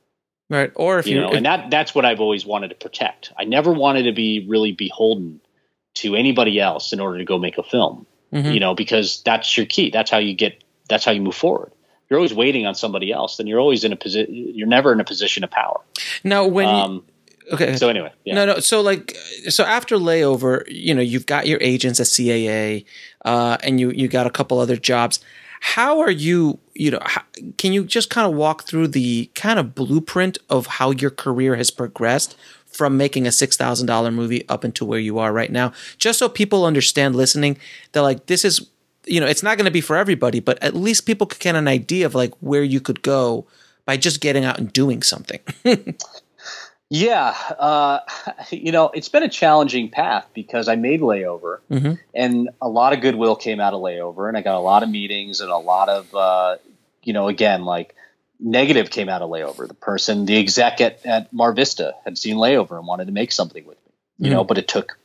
right. 0.50 0.70
Or 0.74 0.98
if 0.98 1.06
you 1.06 1.14
you 1.16 1.20
know, 1.22 1.30
and 1.30 1.46
that 1.46 1.70
that's 1.70 1.94
what 1.94 2.04
I've 2.04 2.20
always 2.20 2.44
wanted 2.44 2.68
to 2.68 2.74
protect. 2.74 3.32
I 3.38 3.44
never 3.44 3.72
wanted 3.72 4.02
to 4.02 4.12
be 4.12 4.44
really 4.46 4.72
beholden 4.72 5.40
to 5.94 6.14
anybody 6.16 6.60
else 6.60 6.92
in 6.92 7.00
order 7.00 7.16
to 7.18 7.24
go 7.24 7.38
make 7.38 7.56
a 7.56 7.62
film. 7.62 8.06
Mhm. 8.32 8.52
You 8.54 8.60
know, 8.60 8.74
because 8.74 9.22
that's 9.24 9.56
your 9.56 9.66
key. 9.66 9.90
That's 9.90 10.10
how 10.10 10.18
you 10.18 10.34
get. 10.34 10.62
That's 10.88 11.04
how 11.04 11.12
you 11.12 11.20
move 11.22 11.34
forward. 11.34 11.72
You're 12.08 12.18
always 12.18 12.34
waiting 12.34 12.66
on 12.66 12.74
somebody 12.74 13.12
else, 13.12 13.36
then 13.36 13.46
you're 13.46 13.60
always 13.60 13.84
in 13.84 13.92
a 13.92 13.96
position. 13.96 14.34
You're 14.34 14.66
never 14.68 14.92
in 14.92 15.00
a 15.00 15.04
position 15.04 15.44
of 15.44 15.50
power. 15.50 15.80
now 16.24 16.44
when 16.46 16.66
you, 16.68 16.74
Um, 16.74 17.04
okay. 17.52 17.76
so 17.76 17.88
anyway, 17.88 18.10
yeah. 18.24 18.34
No, 18.34 18.46
no. 18.46 18.58
So 18.58 18.80
like, 18.80 19.16
so 19.48 19.62
after 19.64 19.96
layover, 19.96 20.64
you 20.68 20.92
know, 20.92 21.02
you've 21.02 21.26
got 21.26 21.46
your 21.46 21.58
agents 21.62 22.00
at 22.00 22.06
CAA, 22.08 22.84
uh, 23.24 23.58
and 23.62 23.78
you 23.78 23.90
you 23.90 24.08
got 24.08 24.26
a 24.26 24.30
couple 24.30 24.58
other 24.58 24.76
jobs. 24.76 25.20
How 25.60 26.00
are 26.00 26.10
you? 26.10 26.58
You 26.74 26.92
know, 26.92 26.98
how, 27.02 27.22
can 27.58 27.72
you 27.72 27.84
just 27.84 28.10
kind 28.10 28.26
of 28.26 28.34
walk 28.34 28.64
through 28.64 28.88
the 28.88 29.30
kind 29.34 29.58
of 29.58 29.74
blueprint 29.74 30.38
of 30.48 30.66
how 30.66 30.90
your 30.90 31.10
career 31.10 31.54
has 31.54 31.70
progressed 31.70 32.36
from 32.66 32.96
making 32.96 33.26
a 33.26 33.32
six 33.32 33.56
thousand 33.56 33.86
dollar 33.86 34.10
movie 34.10 34.48
up 34.48 34.64
into 34.64 34.84
where 34.84 34.98
you 34.98 35.18
are 35.18 35.32
right 35.32 35.52
now, 35.52 35.72
just 35.98 36.18
so 36.18 36.28
people 36.28 36.64
understand 36.64 37.14
listening. 37.14 37.58
They're 37.92 38.02
like, 38.02 38.26
this 38.26 38.44
is, 38.44 38.68
you 39.06 39.20
know, 39.20 39.26
it's 39.26 39.42
not 39.42 39.58
going 39.58 39.66
to 39.66 39.70
be 39.70 39.80
for 39.80 39.96
everybody, 39.96 40.40
but 40.40 40.62
at 40.62 40.74
least 40.74 41.06
people 41.06 41.26
can 41.26 41.38
get 41.40 41.56
an 41.56 41.68
idea 41.68 42.06
of 42.06 42.14
like 42.14 42.32
where 42.40 42.62
you 42.62 42.80
could 42.80 43.02
go 43.02 43.46
by 43.84 43.96
just 43.96 44.20
getting 44.20 44.44
out 44.44 44.58
and 44.58 44.72
doing 44.72 45.02
something. 45.02 45.40
Yeah, 46.90 47.34
uh, 47.58 48.00
you 48.50 48.72
know, 48.72 48.88
it's 48.90 49.08
been 49.08 49.22
a 49.22 49.28
challenging 49.28 49.90
path 49.90 50.26
because 50.34 50.68
I 50.68 50.74
made 50.74 51.00
layover, 51.00 51.58
Mhm. 51.70 51.98
and 52.12 52.50
a 52.60 52.68
lot 52.68 52.92
of 52.92 53.00
goodwill 53.00 53.36
came 53.36 53.60
out 53.60 53.72
of 53.74 53.80
layover, 53.80 54.28
and 54.28 54.36
I 54.36 54.42
got 54.42 54.56
a 54.56 54.60
lot 54.60 54.82
of 54.82 54.90
meetings 54.90 55.40
and 55.40 55.50
a 55.50 55.56
lot 55.56 55.88
of, 55.88 56.12
uh, 56.14 56.56
you 57.04 57.12
know, 57.12 57.28
again, 57.28 57.64
like 57.64 57.94
negative 58.40 58.90
came 58.90 59.08
out 59.08 59.22
of 59.22 59.30
layover. 59.30 59.68
The 59.68 59.74
person, 59.74 60.26
the 60.26 60.36
exec 60.38 60.80
at, 60.80 61.06
at 61.06 61.32
Mar 61.32 61.52
Vista, 61.52 61.94
had 62.04 62.18
seen 62.18 62.36
layover 62.36 62.76
and 62.76 62.86
wanted 62.86 63.06
to 63.06 63.12
make 63.12 63.30
something 63.32 63.64
with 63.64 63.78
me, 64.18 64.26
you 64.28 64.34
know, 64.34 64.42
but 64.44 64.58
it 64.58 64.66
took 64.66 64.98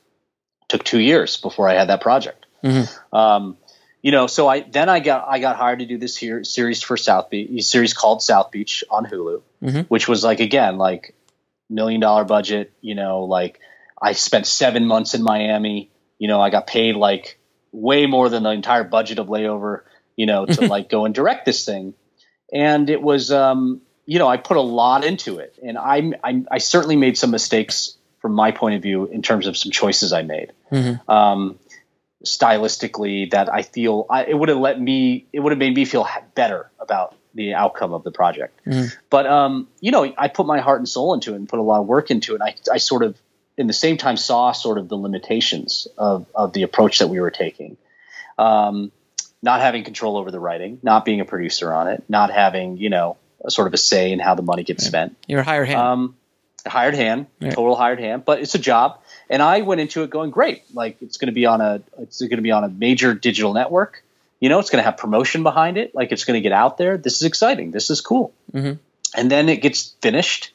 took 0.68 0.84
two 0.84 1.00
years 1.00 1.38
before 1.38 1.70
I 1.70 1.76
had 1.76 1.90
that 1.90 2.02
project. 2.02 2.48
Mhm. 2.64 2.92
Um, 3.14 3.58
you 4.02 4.12
know, 4.12 4.26
so 4.26 4.48
I 4.48 4.62
then 4.62 4.90
I 4.90 5.00
got 5.00 5.28
I 5.28 5.38
got 5.38 5.56
hired 5.58 5.80
to 5.80 5.86
do 5.86 6.00
this 6.00 6.18
here 6.18 6.44
series 6.44 6.82
for 6.82 6.98
South 6.98 7.30
Beach, 7.30 7.64
series 7.64 7.94
called 7.94 8.24
South 8.24 8.50
Beach 8.50 8.84
on 8.90 9.06
Hulu, 9.06 9.42
Mhm. 9.64 9.86
which 9.88 10.08
was 10.08 10.24
like 10.24 10.40
again 10.40 10.78
like 10.80 11.14
million 11.70 12.02
dollar 12.02 12.24
budget. 12.24 12.74
You 12.82 12.96
know, 12.96 13.24
like 13.24 13.60
I 14.02 14.14
spent 14.14 14.48
seven 14.48 14.86
months 14.86 15.14
in 15.14 15.24
Miami. 15.24 15.92
You 16.18 16.28
know, 16.28 16.40
I 16.42 16.50
got 16.50 16.68
paid 16.68 16.96
like 16.96 17.40
way 17.72 18.06
more 18.06 18.30
than 18.30 18.44
the 18.44 18.52
entire 18.52 18.84
budget 18.84 19.20
of 19.20 19.28
layover. 19.28 19.82
You 20.16 20.26
know, 20.26 20.46
to 20.46 20.68
like 20.68 20.90
go 20.90 21.06
and 21.06 21.14
direct 21.14 21.46
this 21.46 21.66
thing. 21.66 21.94
and 22.54 22.90
it 22.90 23.02
was 23.02 23.32
um, 23.32 23.82
you 24.06 24.20
know 24.20 24.28
I 24.28 24.38
put 24.38 24.58
a 24.58 24.62
lot 24.62 25.04
into 25.04 25.40
it, 25.40 25.58
and 25.64 25.78
I, 25.78 26.12
I 26.24 26.44
I 26.52 26.58
certainly 26.60 26.96
made 26.96 27.18
some 27.18 27.32
mistakes 27.32 27.98
from 28.26 28.34
my 28.34 28.52
point 28.52 28.76
of 28.76 28.82
view 28.82 29.06
in 29.06 29.22
terms 29.22 29.46
of 29.46 29.56
some 29.56 29.72
choices 29.72 30.12
I 30.12 30.24
made. 30.24 30.52
Mm-hmm. 30.72 31.12
Um, 31.12 31.60
stylistically, 32.26 33.30
that 33.32 33.54
I 33.54 33.62
feel 33.62 34.08
I, 34.10 34.26
it 34.26 34.34
would 34.34 34.50
have 34.50 34.58
let 34.58 34.82
me, 34.82 35.28
it 35.32 35.40
would 35.40 35.52
have 35.52 35.60
made 35.60 35.76
me 35.76 35.86
feel 35.86 36.08
better 36.34 36.72
about 36.80 37.16
the 37.36 37.54
outcome 37.54 37.94
of 37.94 38.04
the 38.04 38.12
project. 38.12 38.60
Mhm. 38.66 38.96
But 39.10 39.28
um, 39.28 39.68
you 39.82 39.92
know, 39.92 40.12
I 40.18 40.28
put 40.30 40.48
my 40.48 40.60
heart 40.60 40.80
and 40.80 40.90
soul 40.90 41.14
into 41.14 41.34
it 41.34 41.36
and 41.36 41.48
put 41.48 41.60
a 41.60 41.64
lot 41.64 41.82
of 41.82 41.88
work 41.88 42.10
into 42.10 42.32
it. 42.34 42.42
And 42.42 42.44
I, 42.44 42.56
I 42.74 42.78
sort 42.78 43.04
of, 43.04 43.16
in 43.58 43.68
the 43.68 43.74
same 43.74 43.98
time, 43.98 44.18
saw 44.18 44.52
sort 44.54 44.78
of 44.78 44.90
the 44.90 44.96
limitations 44.98 45.88
of 45.98 46.26
of 46.34 46.54
the 46.54 46.64
approach 46.64 47.00
that 47.00 47.08
we 47.08 47.20
were 47.20 47.32
taking. 47.32 47.78
Um, 48.38 48.92
not 49.42 49.62
having 49.62 49.84
control 49.84 50.18
over 50.18 50.32
the 50.32 50.40
writing, 50.40 50.80
not 50.82 51.06
being 51.06 51.22
a 51.22 51.26
producer 51.26 51.72
on 51.74 51.88
it, 51.88 52.04
not 52.10 52.32
having 52.32 52.78
you 52.78 52.90
know 52.90 53.18
a 53.44 53.52
sort 53.52 53.68
of 53.68 53.74
a 53.74 53.78
say 53.78 54.12
in 54.12 54.20
how 54.20 54.34
the 54.36 54.42
money 54.42 54.64
gets 54.64 54.86
spent. 54.86 55.16
You're 55.28 55.42
a 55.42 55.44
hired 55.44 55.68
hand. 55.68 55.80
Um, 55.80 56.16
a 56.66 56.70
hired 56.70 56.96
hand, 56.96 57.28
Yeah. 57.40 57.52
total 57.52 57.76
hired 57.76 58.00
hand, 58.00 58.26
but 58.26 58.40
it's 58.40 58.56
a 58.56 58.60
job. 58.60 59.00
And 59.30 59.42
I 59.42 59.62
went 59.62 59.82
into 59.82 60.02
it 60.02 60.10
going 60.10 60.32
great. 60.32 60.64
Like 60.74 60.98
it's 61.02 61.18
going 61.18 61.28
to 61.28 61.34
be 61.34 61.46
on 61.46 61.62
a, 61.62 61.82
it's 62.00 62.20
going 62.22 62.38
to 62.38 62.42
be 62.42 62.52
on 62.52 62.64
a 62.64 62.70
major 62.70 63.14
digital 63.14 63.54
network. 63.54 64.04
You 64.46 64.50
know, 64.50 64.60
it's 64.60 64.70
going 64.70 64.84
to 64.84 64.86
have 64.90 64.98
promotion 64.98 65.42
behind 65.42 65.78
it. 65.78 65.96
Like 65.96 66.12
it's 66.12 66.24
going 66.24 66.38
to 66.38 66.42
get 66.42 66.52
out 66.52 66.78
there. 66.78 66.98
This 66.98 67.16
is 67.16 67.24
exciting. 67.24 67.72
This 67.72 67.90
is 67.90 68.00
cool. 68.02 68.32
Mhm. 68.54 68.78
And 69.18 69.32
then 69.32 69.50
it 69.50 69.60
gets 69.64 69.96
finished 70.04 70.52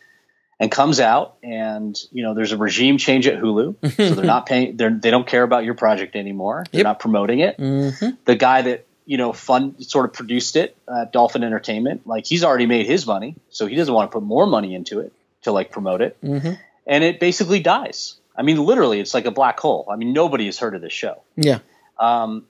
and 0.60 0.70
comes 0.70 1.00
out, 1.00 1.34
and 1.42 1.98
you 2.12 2.22
know, 2.22 2.34
there's 2.34 2.52
a 2.52 2.56
regime 2.56 2.98
change 2.98 3.26
at 3.26 3.40
Hulu, 3.42 3.74
so 3.96 4.14
they're 4.14 4.24
not 4.36 4.46
paying. 4.46 4.76
They're 4.76 4.90
they 5.04 5.10
don't 5.10 5.26
care 5.26 5.42
about 5.42 5.64
your 5.64 5.74
project 5.74 6.14
anymore. 6.14 6.64
They're 6.70 6.80
Yep. 6.80 6.84
not 6.92 6.98
promoting 7.00 7.40
it 7.40 7.58
Mhm. 7.58 8.16
the 8.26 8.36
guy 8.36 8.62
that 8.62 8.86
you 9.06 9.16
know 9.16 9.32
fund 9.32 9.74
sort 9.84 10.04
of 10.04 10.12
produced 10.12 10.54
it 10.54 10.76
uh, 10.86 11.06
dolphin 11.06 11.42
entertainment 11.42 12.06
like 12.06 12.26
he's 12.26 12.44
already 12.44 12.66
made 12.66 12.86
his 12.86 13.06
money 13.08 13.34
so 13.48 13.66
he 13.66 13.74
doesn't 13.74 13.92
want 13.98 14.08
to 14.08 14.12
put 14.16 14.22
more 14.22 14.46
money 14.46 14.72
into 14.78 15.00
it 15.00 15.12
to 15.42 15.50
like 15.58 15.72
promote 15.72 16.00
it 16.02 16.12
Mhm. 16.22 16.56
and 16.86 17.02
it 17.02 17.18
basically 17.18 17.58
dies 17.60 18.14
i 18.36 18.42
mean 18.42 18.58
literally 18.70 19.00
it's 19.00 19.14
like 19.18 19.24
a 19.24 19.30
black 19.40 19.58
hole 19.58 19.82
i 19.90 19.96
mean 19.96 20.12
nobody 20.12 20.44
has 20.46 20.58
heard 20.62 20.74
of 20.76 20.82
this 20.82 20.92
show 20.92 21.16
Yeah. 21.48 21.58
um, 21.98 22.44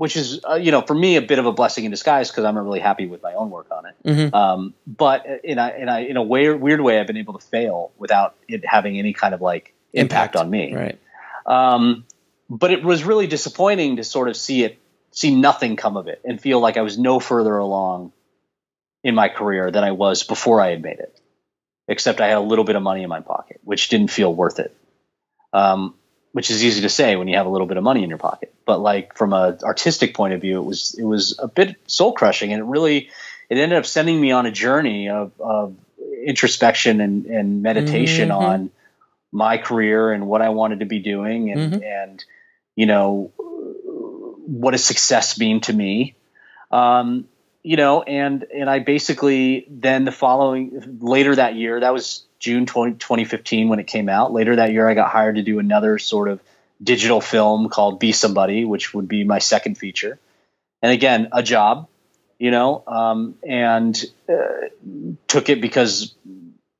which 0.00 0.16
is 0.16 0.40
uh, 0.48 0.54
you 0.54 0.70
know 0.72 0.80
for 0.80 0.94
me 0.94 1.16
a 1.16 1.22
bit 1.22 1.38
of 1.38 1.44
a 1.44 1.52
blessing 1.52 1.84
in 1.84 1.90
disguise 1.90 2.30
because 2.30 2.44
i'm 2.46 2.56
really 2.56 2.80
happy 2.80 3.06
with 3.06 3.22
my 3.22 3.34
own 3.34 3.50
work 3.50 3.66
on 3.70 3.84
it 3.86 3.94
Mhm. 4.04 4.34
um, 4.34 4.74
but 4.86 5.26
in 5.44 5.58
a, 5.58 5.68
in, 5.82 5.88
a, 5.88 5.98
in 6.00 6.16
a 6.16 6.22
weird, 6.22 6.58
weird 6.60 6.80
way 6.80 6.98
i've 6.98 7.06
been 7.06 7.18
able 7.18 7.38
to 7.38 7.44
fail 7.46 7.92
without 7.98 8.34
it 8.48 8.64
having 8.64 8.98
any 8.98 9.12
kind 9.12 9.34
of 9.34 9.40
like 9.42 9.74
impact, 9.92 10.34
Impact. 10.34 10.36
on 10.36 10.50
me 10.50 10.74
Right. 10.74 10.98
um, 11.46 12.06
but 12.48 12.70
it 12.72 12.82
was 12.82 13.04
really 13.04 13.26
disappointing 13.26 13.96
to 13.96 14.04
sort 14.04 14.28
of 14.28 14.36
see 14.36 14.64
it, 14.64 14.78
see 15.12 15.34
nothing 15.34 15.76
come 15.76 15.96
of 15.96 16.08
it, 16.08 16.20
and 16.24 16.40
feel 16.40 16.58
like 16.60 16.76
I 16.76 16.82
was 16.82 16.98
no 16.98 17.20
further 17.20 17.56
along 17.56 18.12
in 19.04 19.14
my 19.14 19.28
career 19.28 19.70
than 19.70 19.84
I 19.84 19.92
was 19.92 20.24
before 20.24 20.60
I 20.60 20.70
had 20.70 20.82
made 20.82 20.98
it. 20.98 21.20
Except 21.86 22.20
I 22.20 22.26
had 22.28 22.38
a 22.38 22.46
little 22.52 22.64
bit 22.64 22.74
of 22.76 22.82
money 22.82 23.02
in 23.04 23.08
my 23.08 23.20
pocket, 23.20 23.60
which 23.64 23.88
didn't 23.88 24.10
feel 24.10 24.34
worth 24.34 24.58
it. 24.58 24.74
Um, 25.52 25.94
which 26.32 26.50
is 26.50 26.64
easy 26.64 26.82
to 26.82 26.88
say 26.88 27.16
when 27.16 27.28
you 27.28 27.36
have 27.36 27.46
a 27.46 27.50
little 27.50 27.66
bit 27.66 27.76
of 27.76 27.82
money 27.82 28.02
in 28.02 28.08
your 28.08 28.18
pocket, 28.18 28.54
but 28.64 28.80
like 28.80 29.16
from 29.16 29.32
a 29.32 29.58
artistic 29.62 30.14
point 30.14 30.34
of 30.34 30.40
view, 30.40 30.58
it 30.60 30.64
was 30.64 30.94
it 30.98 31.04
was 31.04 31.38
a 31.38 31.48
bit 31.48 31.76
soul 31.86 32.12
crushing, 32.12 32.52
and 32.52 32.60
it 32.60 32.66
really 32.66 33.10
it 33.48 33.58
ended 33.58 33.76
up 33.78 33.86
sending 33.86 34.20
me 34.20 34.30
on 34.30 34.46
a 34.46 34.52
journey 34.52 35.08
of, 35.08 35.32
of 35.40 35.74
introspection 36.24 37.00
and, 37.00 37.26
and 37.26 37.62
meditation 37.62 38.28
Mhm. 38.28 38.36
on 38.36 38.70
my 39.32 39.58
career 39.58 40.12
and 40.12 40.26
what 40.26 40.42
I 40.42 40.50
wanted 40.50 40.80
to 40.80 40.86
be 40.86 40.98
doing 41.00 41.50
and 41.50 41.74
Mhm. 41.74 41.82
and 41.84 42.24
you 42.76 42.86
know 42.86 43.32
what 44.46 44.72
does 44.72 44.84
success 44.84 45.38
mean 45.38 45.60
to 45.62 45.72
me 45.72 46.14
um, 46.70 47.26
you 47.62 47.76
know 47.76 48.02
and 48.02 48.44
and 48.54 48.68
I 48.68 48.80
basically 48.80 49.66
then 49.68 50.04
the 50.04 50.12
following 50.12 50.98
later 51.00 51.34
that 51.36 51.54
year 51.54 51.80
that 51.80 51.92
was 51.92 52.24
June 52.40 52.66
20, 52.66 52.94
2015 52.94 53.68
when 53.68 53.78
it 53.78 53.86
came 53.86 54.08
out 54.08 54.32
later 54.32 54.56
that 54.56 54.72
year 54.72 54.88
I 54.88 54.94
got 54.94 55.10
hired 55.10 55.36
to 55.36 55.42
do 55.42 55.58
another 55.58 55.98
sort 55.98 56.28
of 56.28 56.40
digital 56.82 57.20
film 57.20 57.68
called 57.68 58.00
Be 58.00 58.12
Somebody 58.12 58.64
which 58.64 58.92
would 58.94 59.06
be 59.06 59.22
my 59.24 59.38
second 59.38 59.76
feature 59.76 60.18
and 60.82 60.90
again 60.90 61.28
a 61.32 61.42
job 61.42 61.88
you 62.38 62.50
know 62.50 62.82
um, 62.86 63.36
and 63.46 64.02
uh, 64.28 64.68
took 65.28 65.50
it 65.50 65.60
because 65.60 66.14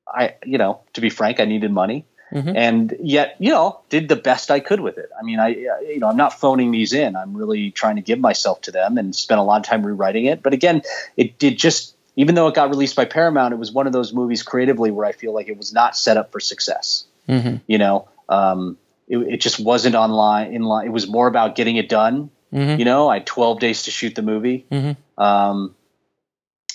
I 0.07 0.35
you 0.43 0.57
know 0.57 0.81
to 0.93 1.01
be 1.01 1.09
frank 1.09 1.39
I 1.39 1.45
needed 1.45 1.71
money 1.71 2.05
Mhm. 2.31 2.55
and 2.55 2.95
yet 3.03 3.35
you 3.39 3.49
know 3.49 3.81
did 3.89 4.07
the 4.07 4.15
best 4.15 4.51
I 4.51 4.61
could 4.61 4.79
with 4.79 4.97
it. 4.97 5.09
I 5.19 5.23
mean, 5.23 5.39
I 5.39 5.49
you 5.49 5.99
know 5.99 6.07
I'm 6.07 6.15
not 6.15 6.39
phoning 6.39 6.71
these 6.71 6.93
in. 6.93 7.17
I'm 7.17 7.35
really 7.35 7.71
trying 7.71 7.97
to 7.97 8.01
give 8.01 8.19
myself 8.19 8.61
to 8.61 8.71
them 8.71 8.97
and 8.97 9.13
spent 9.13 9.39
a 9.39 9.43
lot 9.43 9.59
of 9.59 9.65
time 9.65 9.85
rewriting 9.85 10.25
it. 10.25 10.41
But 10.41 10.53
again, 10.53 10.81
it 11.17 11.37
did 11.37 11.57
just 11.57 11.93
even 12.21 12.35
though 12.35 12.47
it 12.47 12.53
got 12.55 12.69
released 12.69 12.95
by 12.95 13.05
Paramount, 13.05 13.51
it 13.51 13.57
was 13.57 13.71
one 13.71 13.87
of 13.87 13.93
those 13.93 14.13
movies 14.13 14.43
creatively 14.43 14.91
where 14.91 15.07
I 15.07 15.11
feel 15.11 15.33
like 15.33 15.47
it 15.47 15.57
was 15.57 15.73
not 15.73 15.97
set 15.97 16.17
up 16.17 16.31
for 16.31 16.39
success. 16.39 17.05
Mhm. 17.27 17.61
You 17.65 17.79
know, 17.79 18.07
um, 18.29 18.77
it, 19.07 19.17
it 19.17 19.41
just 19.41 19.59
wasn't 19.59 19.95
online 19.95 20.53
in 20.53 20.61
line. 20.61 20.85
It 20.85 20.91
was 20.91 21.07
more 21.07 21.27
about 21.27 21.55
getting 21.55 21.77
it 21.77 21.89
done. 21.89 22.29
Mhm. 22.53 22.77
You 22.77 22.85
know, 22.85 23.09
I 23.09 23.15
had 23.15 23.25
12 23.25 23.59
days 23.59 23.83
to 23.83 23.91
shoot 23.91 24.13
the 24.13 24.21
movie. 24.21 24.65
Mhm. 24.71 24.97
Um, 25.17 25.75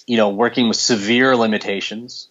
you 0.07 0.16
know, 0.16 0.30
working 0.30 0.66
with 0.68 0.76
severe 0.76 1.36
limitations, 1.36 2.28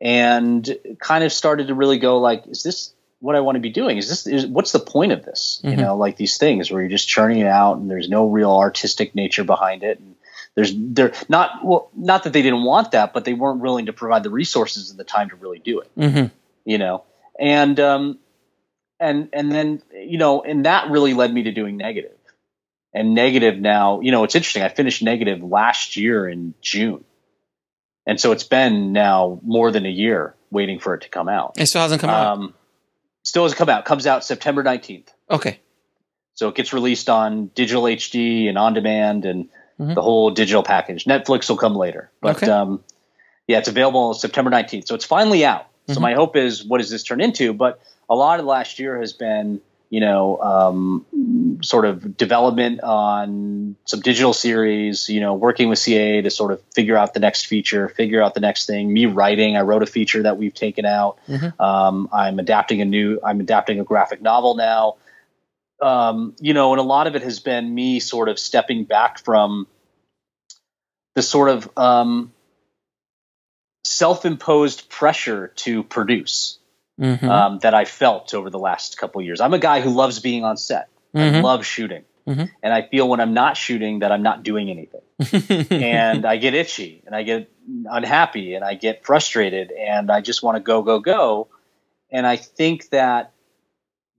and 0.00 0.76
kind 1.00 1.22
of 1.24 1.32
started 1.32 1.68
to 1.68 1.74
really 1.74 1.98
go 1.98 2.18
like, 2.18 2.46
is 2.48 2.62
this 2.64 2.92
what 3.20 3.36
I 3.36 3.40
want 3.40 3.56
to 3.56 3.60
be 3.60 3.70
doing? 3.70 3.96
Is 3.96 4.08
this 4.08 4.26
is, 4.26 4.44
what's 4.46 4.72
the 4.72 4.80
point 4.80 5.12
of 5.12 5.24
this? 5.24 5.60
You 5.62 5.70
Mhm. 5.70 5.78
know, 5.78 5.96
like 5.96 6.16
these 6.16 6.36
things 6.36 6.70
where 6.70 6.80
you're 6.82 6.90
just 6.90 7.08
churning 7.08 7.38
it 7.38 7.46
out, 7.46 7.78
and 7.78 7.88
there's 7.88 8.08
no 8.08 8.26
real 8.26 8.50
artistic 8.50 9.14
nature 9.14 9.44
behind 9.44 9.84
it, 9.84 10.00
and 10.00 10.15
there's 10.56 10.72
they're 10.74 11.12
not 11.28 11.64
well, 11.64 11.90
not 11.94 12.24
that 12.24 12.32
they 12.32 12.42
didn't 12.42 12.64
want 12.64 12.90
that, 12.92 13.12
but 13.12 13.24
they 13.24 13.34
weren't 13.34 13.60
willing 13.60 13.86
to 13.86 13.92
provide 13.92 14.22
the 14.24 14.30
resources 14.30 14.90
and 14.90 14.98
the 14.98 15.04
time 15.04 15.28
to 15.30 15.36
really 15.36 15.58
do 15.60 15.80
it. 15.80 15.90
Mhm. 15.96 16.30
you 16.64 16.78
know? 16.78 17.04
And 17.38 17.78
um 17.78 18.18
and 18.98 19.28
and 19.34 19.52
then 19.52 19.82
you 19.94 20.16
know 20.18 20.42
and 20.42 20.64
that 20.66 20.90
really 20.90 21.12
led 21.14 21.32
me 21.32 21.42
to 21.44 21.52
doing 21.52 21.76
negative. 21.76 22.16
And 22.94 23.14
negative 23.14 23.58
now 23.58 24.00
you 24.00 24.10
know 24.10 24.24
it's 24.24 24.34
interesting. 24.34 24.62
I 24.62 24.68
finished 24.70 25.02
negative 25.02 25.42
last 25.42 25.96
year 25.96 26.26
in 26.28 26.54
june. 26.62 27.04
And 28.06 28.20
so 28.20 28.32
it's 28.32 28.44
been 28.44 28.92
now 28.92 29.40
more 29.42 29.70
than 29.70 29.84
a 29.84 29.90
year 29.90 30.34
waiting 30.50 30.78
for 30.78 30.94
it 30.94 31.02
to 31.02 31.08
come 31.08 31.28
out. 31.28 31.54
It 31.58 31.66
still 31.66 31.82
hasn't 31.82 32.00
come 32.00 32.08
out. 32.10 32.26
um 32.38 32.54
still 33.24 33.42
hasn't 33.42 33.58
come 33.58 33.68
out. 33.68 33.84
Comes 33.84 34.06
out 34.06 34.24
september 34.24 34.64
19th 34.64 35.08
Okay. 35.30 35.60
so 36.34 36.48
it 36.48 36.54
gets 36.54 36.72
released 36.72 37.10
on 37.10 37.48
digital 37.48 37.82
hd 37.82 38.48
and 38.48 38.56
on 38.56 38.72
demand 38.72 39.26
and 39.26 39.48
Mhm. 39.80 39.94
the 39.94 40.02
whole 40.02 40.30
digital 40.30 40.62
package 40.62 41.04
netflix 41.04 41.48
will 41.48 41.56
come 41.56 41.74
later 41.76 42.10
but 42.20 42.36
Okay. 42.42 42.50
um 42.50 42.80
yeah 43.46 43.58
it's 43.58 43.68
available 43.68 44.14
september 44.14 44.50
19th 44.50 44.86
so 44.88 44.94
it's 44.94 45.04
finally 45.04 45.44
out 45.44 45.66
so 45.88 45.94
Mhm. 45.98 46.02
my 46.02 46.14
hope 46.14 46.34
is 46.36 46.64
what 46.64 46.78
does 46.78 46.90
this 46.90 47.02
turn 47.02 47.20
into 47.20 47.52
but 47.52 47.78
a 48.08 48.14
lot 48.14 48.40
of 48.40 48.46
last 48.46 48.78
year 48.78 48.98
has 48.98 49.12
been 49.12 49.60
you 49.90 50.00
know 50.00 50.40
um, 50.40 51.04
sort 51.62 51.84
of 51.84 52.16
development 52.16 52.80
on 52.82 53.76
some 53.84 54.00
digital 54.00 54.32
series 54.32 55.08
you 55.08 55.20
know 55.20 55.34
working 55.34 55.68
with 55.68 55.78
CAA 55.78 56.22
to 56.24 56.30
sort 56.30 56.50
of 56.52 56.60
figure 56.74 56.96
out 56.96 57.14
the 57.14 57.20
next 57.20 57.44
feature 57.46 57.88
figure 57.88 58.20
out 58.20 58.34
the 58.34 58.40
next 58.40 58.66
thing 58.66 58.92
me 58.92 59.06
writing 59.06 59.56
i 59.56 59.60
wrote 59.60 59.82
a 59.82 59.86
feature 59.86 60.22
that 60.24 60.36
we've 60.38 60.54
taken 60.54 60.84
out 60.84 61.18
Mhm. 61.28 61.58
um, 61.60 62.08
i'm 62.12 62.38
adapting 62.40 62.80
a 62.80 62.84
new 62.84 63.20
i'm 63.22 63.38
adapting 63.40 63.78
a 63.78 63.84
graphic 63.84 64.20
novel 64.20 64.54
now 64.56 64.96
um, 65.82 66.34
you 66.40 66.54
know 66.54 66.72
and 66.72 66.80
a 66.80 66.84
lot 66.84 67.06
of 67.06 67.14
it 67.16 67.22
has 67.22 67.40
been 67.40 67.74
me 67.74 68.00
sort 68.00 68.28
of 68.28 68.38
stepping 68.38 68.84
back 68.84 69.18
from 69.24 69.66
the 71.14 71.22
sort 71.22 71.48
of 71.48 71.70
um, 71.76 72.32
self-imposed 73.84 74.88
pressure 74.88 75.48
to 75.56 75.82
produce 75.82 76.58
Mhm. 77.00 77.28
um, 77.28 77.58
that 77.60 77.74
I 77.74 77.84
felt 77.84 78.32
over 78.34 78.48
the 78.50 78.58
last 78.58 78.96
couple 78.98 79.20
of 79.20 79.26
years. 79.26 79.40
I'm 79.40 79.52
a 79.54 79.58
guy 79.58 79.80
who 79.80 79.90
loves 79.90 80.18
being 80.18 80.44
on 80.44 80.56
set. 80.56 80.88
I 81.14 81.18
Mhm. 81.18 81.42
love 81.42 81.64
shooting, 81.64 82.04
Mhm. 82.26 82.50
and 82.62 82.72
I 82.72 82.82
feel 82.82 83.08
when 83.08 83.20
I'm 83.20 83.34
not 83.34 83.56
shooting 83.56 84.00
that 84.00 84.12
I'm 84.12 84.22
not 84.22 84.42
doing 84.42 84.70
anything, 84.70 85.02
and 85.70 86.26
I 86.26 86.36
get 86.36 86.54
itchy, 86.54 87.02
and 87.06 87.14
I 87.14 87.22
get 87.22 87.50
unhappy, 87.90 88.54
and 88.54 88.64
I 88.64 88.74
get 88.74 89.04
frustrated, 89.04 89.72
and 89.72 90.10
I 90.10 90.20
just 90.20 90.42
want 90.42 90.56
to 90.56 90.60
go, 90.60 90.82
go, 90.82 90.98
go. 91.00 91.48
And 92.10 92.26
I 92.26 92.36
think 92.36 92.90
that 92.90 93.32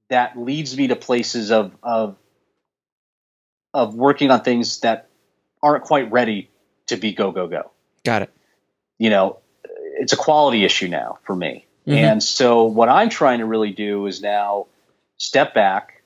that 0.10 0.38
leads 0.38 0.76
me 0.78 0.88
to 0.88 0.96
places 0.96 1.52
of 1.52 1.72
of 1.84 2.16
of 3.74 3.96
working 3.96 4.32
on 4.32 4.42
things 4.42 4.80
that 4.80 5.10
aren't 5.62 5.84
quite 5.84 6.12
ready 6.12 6.50
to 6.88 6.96
be 6.98 7.14
go, 7.14 7.32
go, 7.32 7.48
go 7.48 7.72
Got 8.04 8.22
it. 8.24 8.34
you 8.98 9.10
know, 9.10 9.40
it's 10.00 10.14
a 10.14 10.18
quality 10.18 10.64
issue 10.64 10.88
now 10.88 11.20
for 11.26 11.36
me. 11.36 11.66
Mhm. 11.86 11.96
And 11.96 12.24
so 12.24 12.64
what 12.66 12.90
I'm 12.90 13.10
trying 13.10 13.40
to 13.40 13.46
really 13.46 13.72
do 13.72 14.06
is 14.08 14.22
now 14.22 14.68
step 15.18 15.54
back, 15.54 16.02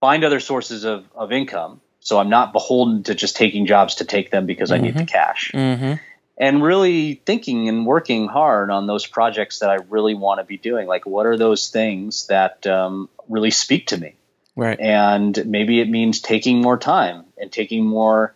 find 0.00 0.24
other 0.24 0.40
sources 0.40 0.84
of, 0.84 1.06
of 1.14 1.32
income. 1.32 1.80
So 2.00 2.18
I'm 2.18 2.28
not 2.28 2.52
beholden 2.52 3.02
to 3.04 3.14
just 3.14 3.36
taking 3.36 3.64
jobs 3.66 3.96
to 3.96 4.04
take 4.04 4.30
them 4.30 4.44
because 4.44 4.70
I 4.70 4.76
need 4.78 4.96
the 4.96 5.06
cash. 5.06 5.50
Mm-hmm. 5.54 5.94
And 6.36 6.62
really 6.62 7.14
thinking 7.14 7.68
and 7.68 7.86
working 7.86 8.26
hard 8.26 8.70
on 8.70 8.86
those 8.88 9.06
projects 9.06 9.60
that 9.60 9.70
I 9.70 9.76
really 9.88 10.14
want 10.14 10.40
to 10.40 10.44
be 10.44 10.56
doing. 10.56 10.88
Like, 10.88 11.06
what 11.06 11.26
are 11.26 11.36
those 11.36 11.68
things 11.68 12.26
that 12.26 12.66
um, 12.66 13.08
really 13.28 13.50
speak 13.52 13.88
to 13.88 13.96
me? 13.96 14.14
Right. 14.56 14.78
and 14.78 15.46
maybe 15.46 15.80
it 15.80 15.88
means 15.88 16.20
taking 16.20 16.60
more 16.60 16.78
time 16.78 17.24
and 17.36 17.50
taking 17.50 17.84
more 17.84 18.34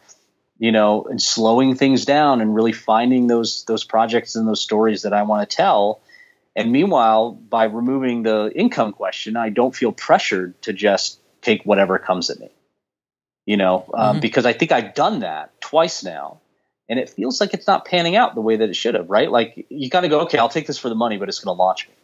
you 0.58 0.72
know, 0.72 1.04
and 1.04 1.22
slowing 1.22 1.76
things 1.76 2.04
down 2.04 2.40
and 2.40 2.54
really 2.54 2.72
finding 2.72 3.28
those 3.28 3.64
those 3.64 3.84
projects 3.84 4.34
and 4.34 4.46
those 4.46 4.60
stories 4.60 5.02
that 5.02 5.12
I 5.12 5.22
want 5.22 5.48
to 5.48 5.56
tell. 5.56 6.00
And 6.56 6.72
meanwhile, 6.72 7.30
by 7.30 7.64
removing 7.64 8.24
the 8.24 8.50
income 8.52 8.92
question, 8.92 9.36
I 9.36 9.50
don't 9.50 9.74
feel 9.74 9.92
pressured 9.92 10.60
to 10.62 10.72
just 10.72 11.20
take 11.40 11.62
whatever 11.62 11.98
comes 11.98 12.30
at 12.30 12.40
me. 12.40 12.50
You 13.46 13.56
know, 13.56 13.84
um, 13.94 14.16
Mhm. 14.16 14.20
because 14.20 14.44
I 14.44 14.52
think 14.52 14.72
I've 14.72 14.94
done 14.94 15.20
that 15.20 15.60
twice 15.60 16.02
now, 16.02 16.40
and 16.88 16.98
it 16.98 17.10
feels 17.10 17.40
like 17.40 17.54
it's 17.54 17.66
not 17.66 17.84
panning 17.84 18.16
out 18.16 18.34
the 18.34 18.40
way 18.40 18.56
that 18.56 18.68
it 18.68 18.74
should 18.76 18.94
have. 18.94 19.08
Right? 19.10 19.30
Like 19.30 19.66
you 19.68 19.88
got 19.90 20.02
to 20.02 20.08
go, 20.08 20.20
okay, 20.20 20.38
I'll 20.38 20.48
take 20.48 20.66
this 20.66 20.78
for 20.78 20.88
the 20.88 20.94
money, 20.94 21.16
but 21.18 21.28
it's 21.28 21.40
going 21.40 21.54
to 21.56 21.58
launch 21.60 21.88
me. 21.88 21.94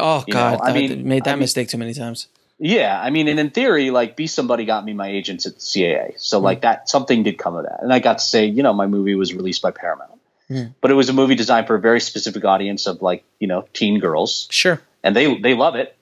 Oh 0.00 0.24
You 0.26 0.32
God, 0.32 0.60
I 0.62 0.72
mean- 0.72 1.06
made 1.08 1.24
that 1.24 1.30
I 1.30 1.32
mean- 1.34 1.40
mistake 1.40 1.68
too 1.68 1.78
many 1.78 1.94
times. 1.94 2.28
Yeah, 2.56 2.98
I 3.02 3.10
mean, 3.10 3.26
and 3.26 3.40
in 3.40 3.50
theory, 3.50 3.90
like, 3.90 4.14
be 4.14 4.28
somebody 4.28 4.64
got 4.64 4.84
me 4.84 4.92
my 4.92 5.08
agents 5.08 5.44
at 5.44 5.54
the 5.54 5.60
CAA, 5.60 6.14
so 6.20 6.38
like 6.38 6.62
that 6.62 6.88
something 6.88 7.24
did 7.24 7.36
come 7.36 7.56
of 7.56 7.64
that, 7.64 7.82
and 7.82 7.92
I 7.92 7.98
got 7.98 8.18
to 8.18 8.24
say, 8.24 8.46
you 8.46 8.62
know, 8.62 8.72
my 8.72 8.86
movie 8.86 9.16
was 9.16 9.34
released 9.34 9.60
by 9.60 9.72
Paramount, 9.72 10.12
Mm. 10.48 10.72
but 10.80 10.92
it 10.92 10.94
was 10.94 11.08
a 11.08 11.12
movie 11.12 11.34
designed 11.34 11.66
for 11.66 11.74
a 11.74 11.80
very 11.80 12.00
specific 12.00 12.44
audience 12.44 12.86
of 12.86 13.02
like 13.02 13.24
you 13.40 13.48
know 13.48 13.66
teen 13.72 13.98
girls, 13.98 14.46
Sure. 14.52 14.80
and 15.02 15.16
they 15.16 15.36
they 15.40 15.54
love 15.54 15.74
it, 15.74 15.96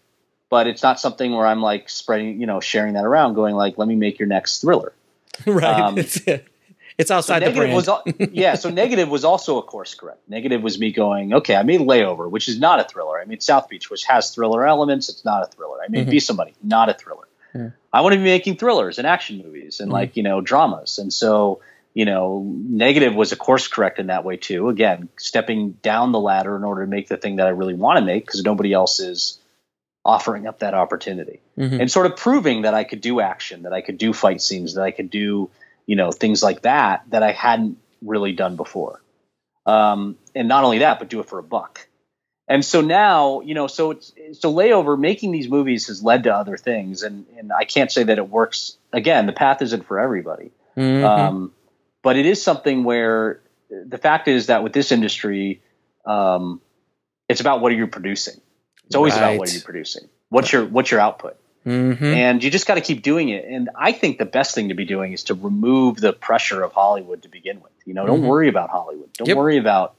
but 0.51 0.67
it's 0.67 0.83
not 0.83 1.01
something 1.01 1.33
where 1.33 1.47
I'm 1.47 1.63
like 1.63 1.89
spreading, 1.89 2.39
you 2.39 2.47
know, 2.47 2.61
sharing 2.61 2.95
that 2.95 3.05
around, 3.07 3.33
going 3.33 3.55
like, 3.55 3.79
let 3.79 3.89
me 3.89 3.97
make 3.97 4.19
your 4.19 4.29
next 4.29 4.61
thriller. 4.61 4.93
right. 5.47 5.65
Um, 5.81 5.97
it's, 6.99 6.99
it's 6.99 7.09
So 7.09 7.15
outside 7.17 7.41
the 7.45 7.51
brand. 7.53 7.75
was 7.75 7.89
yeah. 8.33 8.55
So 8.55 8.71
negative 8.71 9.09
was 9.09 9.25
also 9.25 9.59
a 9.59 9.63
course 9.63 9.95
correct. 9.95 10.21
Negative 10.29 10.63
was 10.63 10.79
me 10.79 10.93
going, 10.93 11.35
okay, 11.35 11.57
I 11.57 11.63
made 11.63 11.81
Layover, 11.81 12.31
which 12.31 12.49
is 12.49 12.59
not 12.59 12.81
a 12.81 12.85
thriller. 12.85 13.21
I 13.21 13.25
made 13.25 13.43
South 13.43 13.69
Beach, 13.69 13.91
which 13.91 14.05
has 14.05 14.31
thriller 14.35 14.67
elements. 14.67 15.09
It's 15.09 15.25
not 15.25 15.43
a 15.43 15.47
thriller. 15.47 15.79
I 15.83 15.89
made 15.89 16.07
Mhm. 16.07 16.11
Be 16.11 16.21
Somebody, 16.21 16.55
not 16.63 16.89
a 16.89 16.95
thriller. 16.95 17.27
Yeah. 17.55 17.71
I 17.93 18.01
want 18.01 18.15
to 18.15 18.19
be 18.19 18.25
making 18.25 18.57
thrillers 18.57 18.99
and 18.99 19.07
action 19.07 19.39
movies 19.45 19.81
and 19.81 19.91
Mhm. 19.91 19.95
like 19.95 20.17
you 20.17 20.23
know 20.23 20.41
dramas. 20.41 20.99
And 20.99 21.13
so 21.13 21.61
you 21.95 22.07
know, 22.07 22.43
negative 22.57 23.15
was 23.15 23.33
a 23.33 23.37
course 23.37 23.69
correct 23.69 23.99
in 23.99 24.07
that 24.07 24.25
way 24.25 24.39
too. 24.39 24.71
Again, 24.71 25.11
stepping 25.19 25.73
down 25.83 26.11
the 26.13 26.19
ladder 26.19 26.57
in 26.57 26.65
order 26.65 26.87
to 26.87 26.91
make 26.91 27.09
the 27.09 27.19
thing 27.19 27.37
that 27.37 27.47
I 27.47 27.51
really 27.51 27.75
want 27.75 27.99
to 27.99 28.05
make 28.05 28.25
because 28.25 28.43
nobody 28.43 28.73
else 28.73 28.99
is 28.99 29.39
offering 30.05 30.47
up 30.47 30.61
that 30.61 30.73
opportunity 30.75 31.41
Mhm. 31.59 31.81
and 31.81 31.91
sort 31.91 32.07
of 32.07 32.17
proving 32.17 32.63
that 32.63 32.73
I 32.75 32.85
could 32.85 33.03
do 33.03 33.21
action, 33.21 33.65
that 33.65 33.75
I 33.75 33.83
could 33.83 33.99
do 33.99 34.15
fight 34.15 34.41
scenes, 34.41 34.73
that 34.75 34.83
I 34.83 34.91
could 34.91 35.11
do, 35.11 35.51
you 35.87 35.97
know, 35.97 36.13
things 36.13 36.43
like 36.43 36.63
that 36.63 37.05
that 37.11 37.23
I 37.23 37.33
hadn't 37.33 37.79
really 38.03 38.33
done 38.33 38.57
before. 38.57 39.03
Um, 39.67 40.17
and 40.35 40.49
not 40.49 40.65
only 40.65 40.79
that, 40.79 40.99
but 40.99 41.09
do 41.09 41.21
it 41.21 41.29
for 41.29 41.39
a 41.39 41.43
buck. 41.43 41.87
And 42.49 42.65
so 42.65 42.81
now, 42.81 43.41
you 43.41 43.55
know, 43.55 43.67
so 43.67 43.93
it's 43.93 44.13
so 44.33 44.53
layover 44.53 44.99
making 44.99 45.33
these 45.33 45.49
movies 45.49 45.87
has 45.87 46.03
led 46.03 46.25
to 46.25 46.35
other 46.35 46.57
things, 46.57 47.03
and 47.03 47.25
and 47.39 47.53
I 47.53 47.65
can't 47.65 47.91
say 47.91 48.03
that 48.03 48.19
it 48.19 48.29
works. 48.29 48.77
Again, 48.93 49.27
the 49.27 49.33
path 49.33 49.63
isn't 49.63 49.87
for 49.87 50.01
everybody, 50.01 50.51
Mhm. 50.77 51.05
um, 51.05 51.53
but 52.03 52.17
it 52.17 52.27
is 52.27 52.43
something 52.43 52.85
where 52.85 53.41
the 53.71 53.97
fact 53.97 54.29
is 54.29 54.47
that 54.49 54.63
with 54.63 54.73
this 54.73 54.93
industry, 54.93 55.63
um, 56.05 56.61
it's 57.29 57.41
about 57.41 57.61
what 57.61 57.73
are 57.73 57.77
you 57.77 57.87
producing. 57.87 58.41
It's 58.87 58.97
always 58.97 59.17
about 59.17 59.39
what 59.39 59.49
are 59.49 59.55
you 59.55 59.61
producing. 59.61 60.09
What's 60.29 60.53
your 60.53 60.67
what's 60.67 60.91
your 60.91 61.01
output 61.01 61.37
Mhm. 61.67 62.03
and 62.03 62.43
you 62.43 62.51
just 62.51 62.67
got 62.67 62.75
to 62.75 62.81
keep 62.81 63.03
doing 63.03 63.29
it. 63.29 63.45
And 63.45 63.71
I 63.77 63.93
think 63.93 64.19
the 64.19 64.25
best 64.25 64.55
thing 64.55 64.69
to 64.69 64.75
be 64.75 64.85
doing 64.85 65.13
is 65.13 65.25
to 65.25 65.35
remove 65.35 65.97
the 65.97 66.13
pressure 66.13 66.63
of 66.63 66.73
Hollywood 66.73 67.23
to 67.23 67.29
begin 67.29 67.61
with. 67.61 67.73
You 67.85 67.95
know, 67.95 68.07
don't 68.07 68.21
Mhm. 68.23 68.27
worry 68.29 68.49
about 68.49 68.71
Hollywood. 68.71 69.13
Don't 69.15 69.29
Yep. 69.29 69.37
worry 69.37 69.59
about 69.59 69.95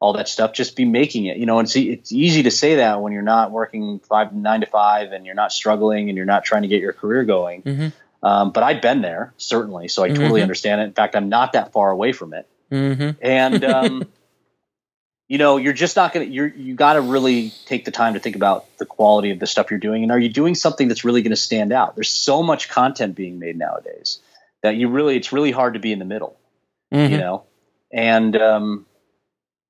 all 0.00 0.12
that 0.14 0.28
stuff. 0.28 0.52
Just 0.52 0.74
be 0.76 0.84
making 0.84 1.26
it. 1.26 1.36
You 1.36 1.46
know, 1.46 1.58
and 1.58 1.68
see, 1.70 1.90
it's 1.90 2.10
easy 2.12 2.42
to 2.44 2.50
say 2.50 2.76
that 2.76 3.00
when 3.00 3.12
you're 3.12 3.22
not 3.22 3.50
working 3.50 4.00
five 4.00 4.32
nine 4.32 4.60
to 4.60 4.66
five 4.66 5.12
and 5.12 5.24
you're 5.26 5.34
not 5.34 5.52
struggling 5.52 6.08
and 6.08 6.16
you're 6.16 6.26
not 6.26 6.44
trying 6.44 6.62
to 6.62 6.68
get 6.68 6.80
your 6.80 6.92
career 6.92 7.24
going. 7.24 7.62
Mhm. 7.62 7.92
Um, 8.22 8.50
but 8.52 8.62
I've 8.62 8.80
been 8.80 9.00
there 9.02 9.32
certainly, 9.36 9.88
so 9.88 10.04
I 10.04 10.08
totally 10.08 10.40
Mhm. 10.40 10.44
understand 10.44 10.80
it. 10.80 10.84
In 10.84 10.92
fact, 10.92 11.16
I'm 11.16 11.28
not 11.28 11.52
that 11.54 11.72
far 11.72 11.90
away 11.90 12.12
from 12.12 12.34
it 12.34 12.46
Mhm. 12.70 13.16
and 13.20 13.64
um, 13.64 14.06
you 15.32 15.38
know 15.38 15.56
you're 15.56 15.72
just 15.72 15.96
not 15.96 16.12
gonna 16.12 16.26
you're 16.26 16.48
you 16.48 16.74
got 16.74 16.92
to 16.92 17.00
really 17.00 17.54
take 17.64 17.86
the 17.86 17.90
time 17.90 18.12
to 18.12 18.20
think 18.20 18.36
about 18.36 18.66
the 18.76 18.84
quality 18.84 19.30
of 19.30 19.38
the 19.38 19.46
stuff 19.46 19.70
you're 19.70 19.80
doing 19.80 20.02
and 20.02 20.12
are 20.12 20.18
you 20.18 20.28
doing 20.28 20.54
something 20.54 20.88
that's 20.88 21.04
really 21.04 21.22
going 21.22 21.30
to 21.30 21.36
stand 21.50 21.72
out 21.72 21.94
there's 21.94 22.10
so 22.10 22.42
much 22.42 22.68
content 22.68 23.14
being 23.14 23.38
made 23.38 23.56
nowadays 23.56 24.18
that 24.62 24.76
you 24.76 24.90
really 24.90 25.16
it's 25.16 25.32
really 25.32 25.50
hard 25.50 25.72
to 25.72 25.80
be 25.80 25.90
in 25.90 25.98
the 25.98 26.04
middle 26.04 26.36
Mhm. 26.92 27.10
you 27.12 27.16
know 27.16 27.44
and 27.90 28.36
um, 28.36 28.84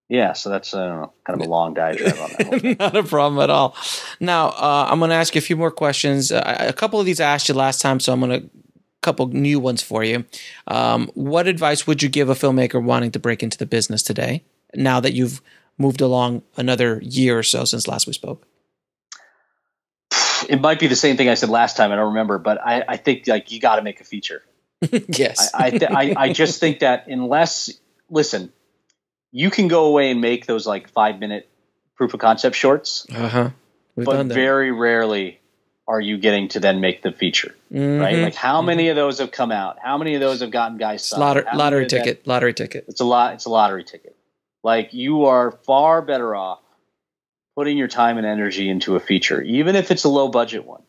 yeah 0.08 0.32
so 0.32 0.50
that's 0.50 0.74
I 0.74 1.06
kind 1.24 1.40
of 1.40 1.46
a 1.46 1.48
long 1.48 1.74
diatribe 1.74 2.18
on 2.18 2.30
that. 2.30 2.76
Not 2.80 2.96
a 2.96 3.04
problem 3.04 3.40
at 3.40 3.48
all. 3.48 3.76
Now, 4.18 4.48
uh, 4.48 4.88
I'm 4.90 4.98
going 4.98 5.10
to 5.10 5.14
ask 5.16 5.36
you 5.36 5.38
a 5.38 5.42
few 5.42 5.56
more 5.56 5.70
questions. 5.70 6.32
Uh, 6.32 6.56
a 6.58 6.72
couple 6.72 6.98
of 6.98 7.06
these 7.06 7.20
I 7.20 7.32
asked 7.32 7.48
you 7.48 7.54
last 7.54 7.80
time, 7.80 8.00
so 8.00 8.12
I'm 8.12 8.18
going 8.18 8.40
to 8.40 8.46
a 8.46 9.00
couple 9.02 9.28
new 9.28 9.60
ones 9.60 9.80
for 9.80 10.02
you. 10.02 10.24
Um, 10.66 11.08
what 11.14 11.46
advice 11.46 11.86
would 11.86 12.02
you 12.02 12.08
give 12.08 12.28
a 12.28 12.34
filmmaker 12.34 12.82
wanting 12.82 13.12
to 13.12 13.20
break 13.20 13.44
into 13.44 13.56
the 13.56 13.66
business 13.66 14.02
today? 14.02 14.42
Now 14.74 15.00
that 15.00 15.12
you've 15.12 15.40
moved 15.78 16.00
along 16.00 16.42
another 16.56 17.00
year 17.02 17.38
or 17.38 17.42
so 17.42 17.64
since 17.64 17.88
last 17.88 18.06
we 18.06 18.12
spoke. 18.12 18.46
it 20.48 20.60
might 20.60 20.78
be 20.80 20.86
the 20.86 20.96
same 20.96 21.16
thing 21.16 21.28
I 21.28 21.34
said 21.34 21.48
last 21.48 21.76
time 21.76 21.92
I 21.92 21.96
don't 21.96 22.08
remember 22.08 22.38
but 22.38 22.58
I, 22.64 22.82
I 22.86 22.96
think 22.96 23.26
like 23.26 23.50
you 23.52 23.60
got 23.60 23.76
to 23.76 23.82
make 23.82 24.00
a 24.00 24.04
feature 24.04 24.42
yes. 25.08 25.50
I 25.54 25.66
I, 25.66 25.70
th- 25.70 25.82
I 25.90 26.14
I 26.16 26.32
just 26.32 26.58
think 26.58 26.80
that 26.80 27.06
unless 27.06 27.70
listen, 28.10 28.52
you 29.30 29.48
can 29.50 29.68
go 29.68 29.84
away 29.86 30.10
and 30.10 30.20
make 30.20 30.46
those 30.46 30.66
like 30.66 30.88
five 30.90 31.20
minute 31.20 31.48
proof 31.94 32.14
of 32.14 32.20
concept 32.20 32.56
shorts, 32.56 33.06
uh 33.14 33.28
huh. 33.28 33.50
But 33.96 34.26
very 34.26 34.72
rarely 34.72 35.38
are 35.86 36.00
you 36.00 36.18
getting 36.18 36.48
to 36.48 36.60
then 36.60 36.80
make 36.80 37.02
the 37.02 37.12
feature, 37.12 37.54
right? 37.70 37.80
Mhm. 37.80 38.22
Like 38.24 38.34
how 38.34 38.60
many 38.60 38.88
of 38.88 38.96
those 38.96 39.20
have 39.20 39.30
come 39.30 39.52
out? 39.52 39.76
How 39.80 39.96
many 39.98 40.14
of 40.16 40.20
those 40.20 40.40
have 40.40 40.50
gotten 40.50 40.78
guys 40.78 41.04
signed? 41.04 41.20
Lotter- 41.20 41.46
lottery 41.54 41.84
of 41.84 41.90
that- 41.90 41.98
ticket. 42.04 42.26
Lottery 42.26 42.52
ticket. 42.54 42.86
It's 42.88 43.00
a 43.00 43.04
lot. 43.04 43.34
It's 43.34 43.44
a 43.44 43.50
lottery 43.50 43.84
ticket. 43.84 44.16
Like 44.62 44.92
you 44.92 45.26
are 45.26 45.50
far 45.50 46.02
better 46.02 46.34
off 46.34 46.60
putting 47.56 47.76
your 47.76 47.88
time 47.88 48.18
and 48.18 48.26
energy 48.26 48.68
into 48.68 48.96
a 48.96 49.00
feature, 49.00 49.42
even 49.42 49.76
if 49.76 49.90
it's 49.90 50.04
a 50.04 50.08
low 50.08 50.28
budget 50.28 50.64
one, 50.64 50.82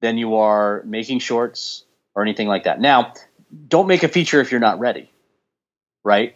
than 0.00 0.18
you 0.18 0.36
are 0.36 0.82
making 0.84 1.20
shorts 1.20 1.84
or 2.14 2.22
anything 2.22 2.48
like 2.48 2.64
that. 2.64 2.80
Now, 2.80 3.12
don't 3.68 3.86
make 3.86 4.02
a 4.02 4.08
feature 4.08 4.40
if 4.40 4.50
you're 4.50 4.60
not 4.60 4.80
ready, 4.80 5.10
right? 6.02 6.34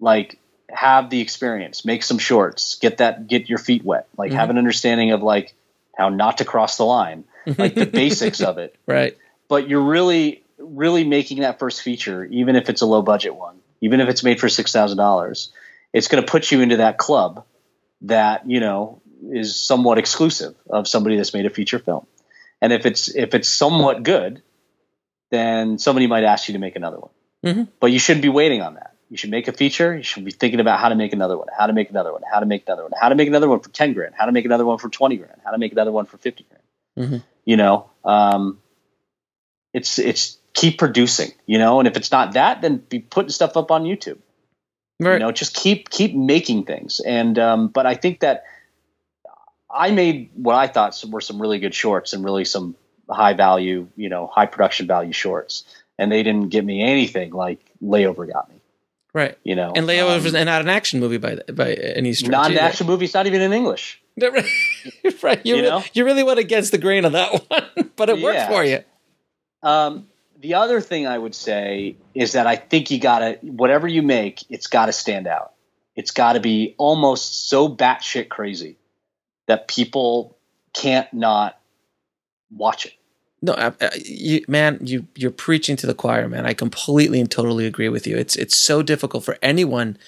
Like 0.00 0.38
have 0.68 1.10
the 1.10 1.20
experience, 1.20 1.84
make 1.84 2.02
some 2.02 2.18
shorts, 2.18 2.76
get 2.76 2.98
that, 2.98 3.26
get 3.26 3.48
your 3.48 3.58
feet 3.58 3.84
wet, 3.84 4.06
like 4.16 4.32
have 4.32 4.42
mm-hmm. 4.42 4.50
an 4.50 4.58
understanding 4.58 5.12
of 5.12 5.22
like 5.22 5.54
how 5.96 6.08
not 6.10 6.38
to 6.38 6.44
cross 6.44 6.76
the 6.76 6.84
line, 6.84 7.24
like 7.46 7.74
the 7.74 7.86
basics 7.92 8.40
of 8.40 8.58
it 8.58 8.74
Right. 8.86 9.16
but 9.48 9.68
you're 9.68 9.82
really 9.82 10.42
really 10.58 11.04
making 11.04 11.40
that 11.40 11.58
first 11.58 11.82
feature 11.82 12.24
even 12.26 12.56
if 12.56 12.68
it's 12.68 12.82
a 12.82 12.86
low 12.86 13.02
budget 13.02 13.34
one 13.34 13.56
even 13.80 14.00
if 14.00 14.08
it's 14.08 14.22
made 14.22 14.38
for 14.40 14.46
$6000 14.46 15.48
it's 15.92 16.08
going 16.08 16.22
to 16.24 16.30
put 16.30 16.50
you 16.50 16.60
into 16.60 16.78
that 16.78 16.98
club 16.98 17.44
that 18.02 18.48
you 18.48 18.60
know 18.60 19.02
is 19.30 19.58
somewhat 19.58 19.98
exclusive 19.98 20.54
of 20.68 20.88
somebody 20.88 21.16
that's 21.16 21.34
made 21.34 21.46
a 21.46 21.50
feature 21.50 21.78
film. 21.78 22.06
And 22.62 22.72
if 22.72 22.86
it's 22.86 23.08
if 23.14 23.34
it's 23.34 23.48
somewhat 23.48 24.02
good 24.02 24.42
then 25.30 25.78
somebody 25.78 26.06
might 26.08 26.24
ask 26.24 26.48
you 26.48 26.54
to 26.54 26.58
make 26.58 26.74
another 26.76 26.98
one. 26.98 27.10
Mhm. 27.44 27.68
but 27.80 27.90
you 27.90 27.98
shouldn't 27.98 28.22
be 28.22 28.28
waiting 28.28 28.60
on 28.60 28.74
that. 28.74 28.94
You 29.08 29.16
should 29.16 29.30
make 29.30 29.48
a 29.48 29.52
feature. 29.52 29.96
You 29.96 30.02
should 30.02 30.24
be 30.24 30.30
thinking 30.30 30.60
about 30.60 30.78
how 30.78 30.88
to 30.90 30.94
make 30.94 31.12
another 31.12 31.36
one 31.38 31.48
how 31.56 31.66
to 31.66 31.72
make 31.72 31.88
another 31.90 32.12
one 32.12 32.22
how 32.30 32.40
to 32.40 32.46
make 32.46 32.66
another 32.66 32.82
one 32.82 32.92
how 33.00 33.08
to 33.08 33.14
make 33.14 33.28
another 33.28 33.48
one 33.48 33.60
for 33.60 33.70
10 33.70 33.92
grand 33.94 34.14
how 34.16 34.26
to 34.26 34.32
make 34.32 34.44
another 34.44 34.64
one 34.66 34.78
for 34.78 34.88
20 34.88 35.16
grand 35.16 35.40
how 35.44 35.50
to 35.50 35.58
make 35.58 35.72
another 35.72 35.92
one 35.92 36.06
for 36.06 36.16
50 36.18 36.46
grand. 36.48 37.10
Mhm. 37.12 37.22
you 37.44 37.56
know 37.56 37.88
um, 38.04 38.58
it's 39.72 39.98
it's 39.98 40.38
keep 40.52 40.78
producing 40.78 41.32
you 41.46 41.58
know? 41.58 41.78
And 41.78 41.86
if 41.88 41.96
it's 41.96 42.10
not 42.10 42.32
that 42.34 42.60
then 42.62 42.76
be 42.78 42.98
putting 42.98 43.30
stuff 43.30 43.56
up 43.56 43.70
on 43.70 43.84
youtube 43.84 44.18
Right. 45.00 45.14
you 45.14 45.18
know 45.20 45.32
just 45.32 45.54
keep 45.54 45.88
keep 45.90 46.14
making 46.14 46.64
things 46.66 47.00
and 47.00 47.38
um, 47.38 47.68
but 47.68 47.86
i 47.86 47.94
think 47.94 48.20
that 48.20 48.44
i 49.70 49.90
made 49.90 50.30
what 50.34 50.54
i 50.56 50.66
thought 50.66 51.02
were 51.10 51.20
some 51.20 51.40
really 51.40 51.58
good 51.58 51.74
shorts 51.74 52.12
and 52.12 52.24
really 52.24 52.44
some 52.44 52.74
high 53.08 53.32
value 53.32 53.88
you 53.96 54.08
know 54.08 54.26
high 54.26 54.46
production 54.46 54.86
value 54.86 55.12
shorts 55.12 55.64
and 55.98 56.12
they 56.12 56.22
didn't 56.22 56.48
give 56.50 56.64
me 56.64 56.82
anything 56.82 57.32
like 57.32 57.58
layover 57.82 58.30
got 58.30 58.48
me 58.50 58.56
right. 59.14 59.36
you 59.42 59.56
know 59.56 59.72
And 59.74 59.86
Leo 59.86 60.08
um, 60.08 60.22
was 60.22 60.32
not 60.32 60.60
an 60.60 60.68
action 60.68 61.00
movie 61.00 61.18
by 61.18 61.36
by 61.52 61.72
any 61.72 62.12
stretch. 62.12 62.30
not 62.30 62.46
an 62.46 62.52
either. 62.52 62.60
action 62.62 62.86
movie 62.86 63.06
it's 63.06 63.14
not 63.14 63.26
even 63.26 63.40
in 63.40 63.52
english 63.52 64.00
right. 65.22 65.40
You, 65.46 65.56
You 65.56 65.62
know? 65.62 65.82
you 65.94 66.04
really 66.04 66.22
went 66.22 66.38
against 66.38 66.72
the 66.72 66.78
grain 66.78 67.06
of 67.06 67.12
that 67.12 67.32
one, 67.48 67.90
but 67.96 68.10
it 68.10 68.20
worked 68.20 68.36
Yeah. 68.36 68.48
for 68.50 68.62
you. 68.64 68.80
Um, 69.62 70.08
the 70.40 70.54
other 70.54 70.80
thing 70.80 71.06
I 71.06 71.18
would 71.18 71.34
say 71.34 71.96
is 72.14 72.32
that 72.32 72.46
I 72.46 72.56
think 72.56 72.90
you 72.90 72.98
gotta 72.98 73.38
whatever 73.42 73.86
you 73.86 74.02
make, 74.02 74.44
it's 74.48 74.66
got 74.66 74.86
to 74.86 74.92
stand 74.92 75.26
out. 75.26 75.52
It's 75.96 76.12
got 76.12 76.32
to 76.34 76.40
be 76.40 76.74
almost 76.78 77.48
so 77.48 77.68
batshit 77.68 78.28
crazy 78.28 78.78
that 79.46 79.68
people 79.68 80.38
can't 80.72 81.12
not 81.12 81.60
watch 82.50 82.86
it. 82.86 82.94
No, 83.42 83.52
uh, 83.52 83.72
uh, 83.80 83.90
you, 84.04 84.44
man, 84.48 84.78
you 84.82 85.06
you're 85.14 85.30
preaching 85.30 85.76
to 85.76 85.86
the 85.86 85.94
choir, 85.94 86.28
man. 86.28 86.46
I 86.46 86.54
completely 86.54 87.20
and 87.20 87.30
totally 87.30 87.66
agree 87.66 87.88
with 87.88 88.06
you. 88.06 88.16
It's 88.16 88.36
it's 88.36 88.56
so 88.56 88.82
difficult 88.82 89.24
for 89.24 89.38
anyone 89.42 89.98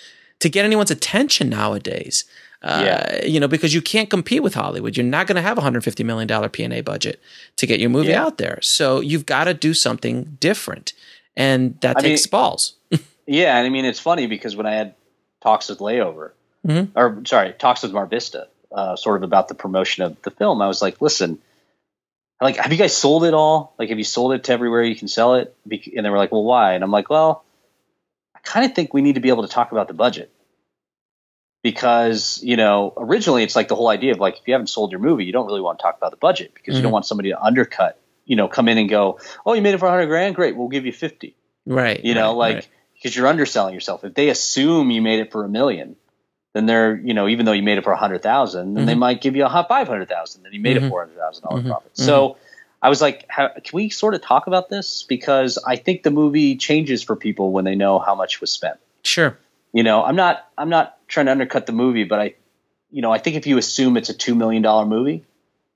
to 0.40 0.48
get 0.48 0.64
anyone's 0.64 0.90
attention 0.90 1.50
nowadays. 1.50 2.24
Uh, 2.62 2.82
Yeah. 2.84 3.24
you 3.24 3.40
know, 3.40 3.48
because 3.48 3.74
you 3.74 3.82
can't 3.82 4.09
compete 4.09 4.43
with 4.43 4.55
Hollywood. 4.55 4.97
You're 4.97 5.05
not 5.06 5.26
going 5.26 5.36
to 5.36 5.43
have 5.43 5.59
a 5.59 5.62
hundred 5.62 5.82
fifty 5.84 6.05
million 6.05 6.28
dollar 6.28 6.48
P 6.48 6.62
and 6.62 6.72
A 6.72 6.80
budget 6.80 7.20
to 7.56 7.66
get 7.66 7.80
your 7.80 7.90
movie 7.90 8.10
Yeah. 8.10 8.24
out 8.24 8.39
there. 8.39 8.59
So 8.62 9.01
you've 9.01 9.26
got 9.26 9.44
to 9.44 9.55
do 9.55 9.74
something 9.74 10.36
different, 10.40 10.93
and 11.36 11.80
that 11.80 11.97
I 11.97 12.01
takes 12.01 12.26
mean- 12.26 12.30
balls. 12.30 12.74
yeah, 13.26 13.56
and 13.59 13.66
I 13.66 13.70
mean 13.70 13.84
it's 13.84 13.98
funny 14.01 14.26
because 14.26 14.55
when 14.56 14.66
I 14.66 14.74
had 14.74 14.94
talks 15.43 15.68
with 15.68 15.80
Layover, 15.80 16.30
Mhm. 16.66 16.90
or 16.94 17.20
sorry, 17.26 17.52
talks 17.59 17.82
with 17.82 17.93
Mar 17.93 18.06
Vista, 18.06 18.47
uh, 18.70 18.94
sort 18.97 19.16
of 19.16 19.22
about 19.24 19.48
the 19.48 19.55
promotion 19.56 20.05
of 20.05 20.20
the 20.22 20.30
film, 20.30 20.62
I 20.62 20.68
was 20.68 20.80
like, 20.80 21.01
listen, 21.02 21.39
like, 22.40 22.56
have 22.56 22.70
you 22.72 22.78
guys 22.78 22.97
sold 22.97 23.24
it 23.24 23.34
all? 23.34 23.74
Like, 23.78 23.89
have 23.90 23.98
you 23.98 24.05
sold 24.05 24.32
it 24.34 24.44
to 24.44 24.52
everywhere 24.52 24.82
you 24.82 24.97
can 24.97 25.09
sell 25.09 25.34
it? 25.34 25.55
And 25.68 26.05
they 26.06 26.10
were 26.10 26.16
like, 26.18 26.32
well, 26.32 26.43
why? 26.44 26.74
And 26.74 26.82
I'm 26.82 26.90
like, 26.90 27.09
well, 27.10 27.44
I 28.34 28.40
kind 28.44 28.66
of 28.66 28.74
think 28.74 28.93
we 28.94 29.02
need 29.02 29.14
to 29.14 29.20
be 29.20 29.28
able 29.28 29.43
to 29.47 29.48
talk 29.52 29.70
about 29.72 29.86
the 29.89 29.94
budget 29.94 30.31
because 31.62 32.40
you 32.43 32.56
know 32.56 32.93
originally 32.97 33.43
it's 33.43 33.56
like 33.56 33.68
the 33.68 33.76
whole 33.76 33.89
idea 33.89 34.12
of 34.12 34.18
like 34.20 34.39
if 34.39 34.47
you 34.47 34.52
haven't 34.55 34.66
sold 34.68 34.90
your 34.90 35.01
movie, 35.01 35.24
you 35.24 35.32
don't 35.32 35.47
really 35.47 35.60
want 35.60 35.78
to 35.78 35.82
talk 35.82 35.97
about 35.97 36.10
the 36.10 36.16
budget 36.16 36.52
because 36.55 36.76
you 36.76 36.82
don't 36.82 36.90
Mhm. 36.90 36.94
want 36.94 37.06
somebody 37.06 37.30
to 37.30 37.40
undercut. 37.43 37.98
You 38.24 38.36
know, 38.36 38.47
come 38.48 38.68
in 38.68 38.78
and 38.78 38.89
go, 38.89 39.18
oh, 39.44 39.52
you 39.55 39.62
made 39.62 39.74
it 39.74 39.78
for 39.78 39.86
100 39.86 40.06
grand, 40.06 40.34
great, 40.36 40.56
we'll 40.56 40.68
give 40.68 40.86
you 40.86 40.93
50 40.93 41.34
Right. 41.66 42.05
you 42.05 42.14
know 42.14 42.28
right, 42.30 42.36
like 42.36 42.55
right. 42.56 42.68
because 42.94 43.14
you're 43.16 43.26
underselling 43.28 43.72
yourself 43.74 44.05
if 44.05 44.14
they 44.14 44.28
assume 44.28 44.90
you 44.90 45.01
made 45.01 45.20
it 45.20 45.30
for 45.30 45.44
a 45.44 45.48
million 45.48 45.94
then 46.55 46.66
they're 46.66 46.97
you 46.97 47.14
know 47.14 47.28
even 47.28 47.47
though 47.47 47.52
you 47.52 47.62
made 47.62 47.78
it 47.78 47.84
for 47.84 47.93
a 47.93 47.97
hundred 47.97 48.20
thousand 48.22 48.74
then 48.74 48.84
they 48.84 48.94
Mhm. 48.94 48.98
might 48.98 49.20
give 49.20 49.36
you 49.36 49.44
a 49.44 49.48
hundred 49.48 50.09
thousand 50.09 50.43
then 50.43 50.52
you 50.52 50.59
made 50.60 50.76
Mhm. 50.76 50.86
a 50.86 50.89
four 50.89 51.01
hundred 51.05 51.18
thousand 51.18 51.44
dollar 51.44 51.62
Mhm. 51.62 51.68
profit 51.68 51.90
so 51.97 52.36
i 52.82 52.89
was 52.89 53.01
like 53.01 53.24
how, 53.28 53.47
can 53.48 53.62
we 53.74 53.90
sort 53.90 54.14
of 54.14 54.22
talk 54.22 54.48
about 54.48 54.68
this 54.70 55.05
because 55.05 55.56
i 55.64 55.76
think 55.76 56.02
the 56.02 56.10
movie 56.10 56.56
changes 56.56 57.01
for 57.05 57.14
people 57.14 57.52
when 57.52 57.64
they 57.64 57.76
know 57.76 58.01
how 58.01 58.16
much 58.16 58.40
was 58.40 58.51
spent 58.51 58.78
Sure. 59.05 59.39
you 59.72 59.84
know 59.84 60.02
i'm 60.02 60.16
not 60.16 60.48
i'm 60.59 60.68
not 60.68 60.98
trying 61.12 61.26
to 61.26 61.32
undercut 61.32 61.66
the 61.66 61.72
movie 61.72 62.05
but 62.05 62.18
i 62.18 62.34
you 62.90 63.02
know 63.02 63.12
i 63.12 63.18
think 63.18 63.36
if 63.36 63.47
you 63.47 63.59
assume 63.59 63.97
it's 63.97 64.09
a 64.09 64.14
two 64.14 64.34
million 64.34 64.62
dollar 64.62 64.86
movie 64.86 65.24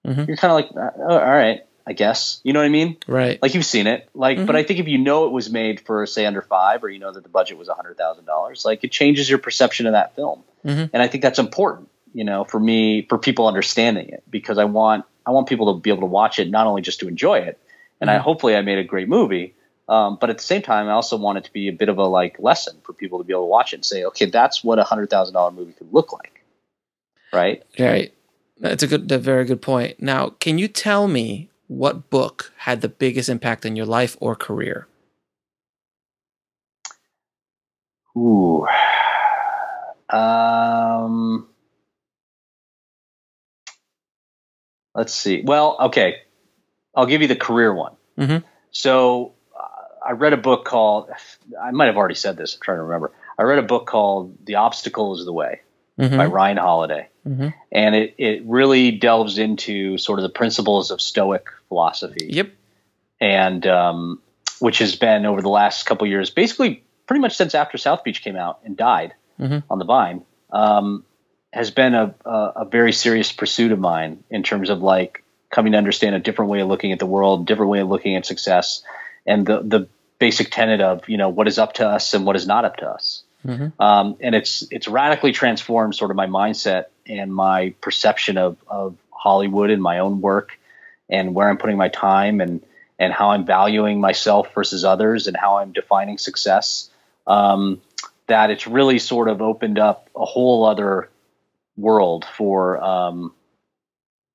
Mhm. 0.06 0.26
you're 0.28 0.36
kind 0.36 0.52
of 0.52 0.56
like 0.56 0.70
uh, 0.76 1.02
all 1.12 1.18
right 1.20 1.64
i 1.86 1.92
guess 1.92 2.40
you 2.44 2.52
know 2.52 2.60
what 2.60 2.66
i 2.66 2.70
mean 2.70 2.96
Right. 3.06 3.40
like 3.42 3.54
you've 3.54 3.66
seen 3.66 3.86
it 3.86 4.08
like 4.14 4.38
Mhm. 4.38 4.46
but 4.46 4.56
i 4.56 4.62
think 4.62 4.80
if 4.80 4.88
you 4.88 4.98
know 4.98 5.26
it 5.26 5.32
was 5.32 5.50
made 5.50 5.80
for 5.80 6.06
say 6.06 6.24
under 6.26 6.40
five 6.42 6.82
or 6.84 6.88
you 6.88 6.98
know 6.98 7.12
that 7.12 7.22
the 7.22 7.28
budget 7.28 7.58
was 7.58 7.68
a 7.68 7.74
hundred 7.74 7.96
thousand 7.98 8.24
dollars 8.24 8.64
like 8.64 8.82
it 8.84 8.90
changes 8.92 9.28
your 9.28 9.38
perception 9.38 9.86
of 9.86 9.92
that 9.92 10.14
film 10.16 10.42
Mhm. 10.64 10.90
and 10.92 11.02
i 11.02 11.06
think 11.08 11.22
that's 11.22 11.38
important 11.38 11.88
you 12.14 12.24
know 12.24 12.44
for 12.44 12.58
me 12.58 13.02
for 13.08 13.18
people 13.18 13.46
understanding 13.46 14.08
it 14.08 14.22
because 14.30 14.58
i 14.58 14.64
want 14.64 15.04
i 15.26 15.30
want 15.32 15.48
people 15.48 15.74
to 15.74 15.80
be 15.80 15.90
able 15.90 16.00
to 16.02 16.06
watch 16.20 16.38
it 16.38 16.48
not 16.50 16.66
only 16.66 16.80
just 16.82 17.00
to 17.00 17.08
enjoy 17.08 17.38
it 17.38 17.58
and 18.00 18.08
i 18.10 18.16
Mhm. 18.16 18.20
hopefully 18.20 18.56
i 18.56 18.62
made 18.62 18.78
a 18.78 18.84
great 18.84 19.08
movie 19.08 19.54
um, 19.88 20.18
but 20.20 20.30
at 20.30 20.38
the 20.38 20.44
same 20.44 20.62
time 20.62 20.88
i 20.88 20.92
also 20.92 21.16
want 21.16 21.38
it 21.38 21.44
to 21.44 21.52
be 21.52 21.68
a 21.68 21.72
bit 21.72 21.88
of 21.88 21.98
a 21.98 22.04
like 22.04 22.36
lesson 22.38 22.76
for 22.82 22.92
people 22.92 23.18
to 23.18 23.24
be 23.24 23.32
able 23.32 23.42
to 23.42 23.46
watch 23.46 23.72
it 23.72 23.76
and 23.76 23.84
say 23.84 24.04
okay 24.04 24.26
that's 24.26 24.62
what 24.64 24.78
a 24.78 24.84
hundred 24.84 25.08
thousand 25.10 25.34
dollar 25.34 25.50
movie 25.50 25.72
could 25.72 25.92
look 25.92 26.12
like 26.12 26.42
right 27.32 27.62
Right. 27.78 28.12
That's 28.58 28.82
a 28.82 28.86
good, 28.86 29.10
a 29.12 29.18
very 29.18 29.44
good 29.44 29.60
point. 29.60 30.00
Now, 30.00 30.30
can 30.40 30.56
you 30.58 30.66
tell 30.68 31.08
me 31.08 31.50
what 31.68 32.08
book 32.08 32.52
had 32.58 32.80
the 32.80 32.88
biggest 32.88 33.28
impact 33.28 33.66
on 33.66 33.76
your 33.76 33.84
life 33.84 34.16
or 34.20 34.34
career? 34.34 34.86
Ooh. 38.16 38.66
Um. 40.08 41.48
Let's 44.94 45.12
see. 45.12 45.42
Well, 45.44 45.76
okay. 45.80 46.22
I'll 46.94 47.04
give 47.04 47.20
you 47.20 47.28
the 47.28 47.36
career 47.36 47.74
one. 47.74 47.94
Mhm. 48.16 48.42
So 48.70 49.34
I 50.06 50.12
read 50.12 50.32
a 50.32 50.36
book 50.36 50.64
called. 50.64 51.10
I 51.60 51.70
might 51.72 51.86
have 51.86 51.96
already 51.96 52.14
said 52.14 52.36
this. 52.36 52.54
I'm 52.54 52.60
trying 52.60 52.78
to 52.78 52.82
remember. 52.84 53.12
I 53.38 53.42
read 53.42 53.58
a 53.58 53.62
book 53.62 53.86
called 53.86 54.34
"The 54.46 54.56
Obstacle 54.56 55.14
Is 55.18 55.24
the 55.24 55.32
Way" 55.32 55.60
Mhm. 55.98 56.16
by 56.16 56.26
Ryan 56.26 56.56
Holiday, 56.58 57.08
Mhm. 57.26 57.54
and 57.72 57.94
it 57.94 58.14
it 58.18 58.42
really 58.44 58.90
delves 58.92 59.38
into 59.38 59.98
sort 59.98 60.18
of 60.18 60.22
the 60.22 60.28
principles 60.28 60.90
of 60.90 61.00
Stoic 61.00 61.48
philosophy 61.68 62.28
Yep. 62.30 62.50
and 63.20 63.66
um, 63.66 64.20
which 64.60 64.78
has 64.78 64.96
been 64.96 65.26
over 65.26 65.42
the 65.42 65.48
last 65.48 65.84
couple 65.86 66.06
years, 66.06 66.30
basically 66.30 66.82
pretty 67.06 67.20
much 67.20 67.36
since 67.36 67.54
after 67.54 67.78
South 67.78 68.04
Beach 68.04 68.22
came 68.22 68.36
out 68.36 68.58
and 68.64 68.76
died 68.76 69.14
Mhm. 69.40 69.62
on 69.70 69.78
the 69.78 69.84
vine, 69.84 70.22
um, 70.50 71.04
has 71.52 71.70
been 71.70 71.94
a, 71.94 72.14
a, 72.24 72.52
a 72.56 72.64
very 72.64 72.92
serious 72.92 73.32
pursuit 73.32 73.72
of 73.72 73.78
mine 73.78 74.22
in 74.30 74.42
terms 74.42 74.70
of 74.70 74.82
like 74.82 75.22
coming 75.50 75.72
to 75.72 75.78
understand 75.78 76.14
a 76.14 76.18
different 76.18 76.50
way 76.50 76.60
of 76.60 76.68
looking 76.68 76.92
at 76.92 76.98
the 76.98 77.06
world, 77.06 77.46
different 77.46 77.70
way 77.70 77.80
of 77.80 77.88
looking 77.88 78.16
at 78.16 78.26
success, 78.26 78.82
and 79.26 79.46
the 79.46 79.60
the 79.62 79.88
basic 80.18 80.50
tenet 80.50 80.80
of 80.80 81.08
you 81.08 81.16
know 81.16 81.28
what 81.28 81.48
is 81.48 81.58
up 81.58 81.74
to 81.74 81.86
us 81.86 82.14
and 82.14 82.24
what 82.24 82.36
is 82.36 82.46
not 82.46 82.64
up 82.64 82.76
to 82.78 82.88
us. 82.88 83.22
Mhm. 83.44 83.72
Um, 83.78 84.16
and 84.20 84.34
it's 84.34 84.66
it's 84.70 84.88
radically 84.88 85.32
transformed 85.32 85.94
sort 85.94 86.10
of 86.10 86.16
my 86.16 86.26
mindset 86.26 86.86
and 87.06 87.34
my 87.34 87.74
perception 87.80 88.38
of 88.38 88.56
of 88.66 88.96
Hollywood 89.10 89.70
and 89.70 89.82
my 89.82 89.98
own 89.98 90.20
work 90.20 90.58
and 91.08 91.34
where 91.34 91.48
I'm 91.48 91.58
putting 91.58 91.76
my 91.76 91.88
time 91.88 92.40
and 92.40 92.62
and 92.98 93.12
how 93.12 93.30
I'm 93.30 93.44
valuing 93.44 94.00
myself 94.00 94.52
versus 94.54 94.84
others 94.84 95.26
and 95.26 95.36
how 95.36 95.58
I'm 95.58 95.72
defining 95.72 96.18
success. 96.18 96.90
Um, 97.26 97.80
that 98.26 98.50
it's 98.50 98.66
really 98.66 98.98
sort 98.98 99.28
of 99.28 99.42
opened 99.42 99.78
up 99.78 100.08
a 100.16 100.24
whole 100.24 100.64
other 100.64 101.08
world 101.76 102.24
for 102.24 102.82
um, 102.82 103.32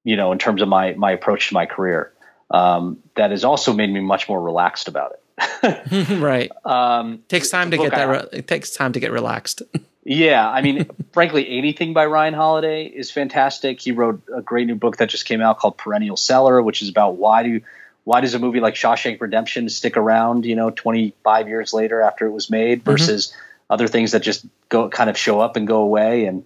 you 0.03 0.15
know 0.15 0.31
in 0.31 0.39
terms 0.39 0.61
of 0.61 0.67
my 0.67 0.93
my 0.93 1.11
approach 1.11 1.49
to 1.49 1.53
my 1.53 1.65
career. 1.65 2.13
Um, 2.49 2.99
that 3.15 3.31
has 3.31 3.45
also 3.45 3.73
made 3.73 3.89
me 3.89 4.01
much 4.01 4.27
more 4.27 4.41
relaxed 4.41 4.89
about 4.89 5.13
it. 5.13 5.20
right. 6.09 6.51
um, 6.65 7.23
Takes 7.27 7.49
time 7.49 7.71
to 7.71 7.77
get 7.77 7.91
that. 7.91 8.03
Re- 8.05 8.27
it 8.31 8.47
takes 8.47 8.71
time 8.71 8.93
to 8.93 8.99
get 8.99 9.11
relaxed. 9.11 9.61
Yeah, 10.03 10.49
I 10.49 10.63
mean, 10.63 10.89
frankly, 11.13 11.47
anything 11.59 11.93
by 11.93 12.07
Ryan 12.07 12.33
Holiday 12.33 12.85
is 12.85 13.11
fantastic. 13.11 13.79
He 13.79 13.91
wrote 13.91 14.23
a 14.35 14.41
great 14.41 14.65
new 14.65 14.73
book 14.73 14.97
that 14.97 15.09
just 15.09 15.25
came 15.25 15.41
out 15.41 15.59
called 15.59 15.77
Perennial 15.77 16.17
Seller, 16.17 16.59
which 16.63 16.81
is 16.81 16.89
about 16.89 17.17
why 17.17 17.43
do 17.43 17.61
why 18.03 18.19
does 18.21 18.33
a 18.33 18.39
movie 18.39 18.59
like 18.59 18.73
Shawshank 18.73 19.21
Redemption 19.21 19.69
stick 19.69 19.97
around, 19.97 20.47
you 20.47 20.55
know, 20.55 20.71
25 20.71 21.47
years 21.47 21.71
later 21.71 22.01
after 22.01 22.25
it 22.25 22.31
was 22.31 22.49
made 22.49 22.83
versus 22.83 23.31
other 23.69 23.87
things 23.87 24.13
that 24.13 24.23
just 24.23 24.43
go 24.69 24.89
kind 24.89 25.07
of 25.07 25.17
show 25.19 25.39
up 25.39 25.55
and 25.55 25.67
go 25.67 25.81
away 25.81 26.25
and 26.25 26.45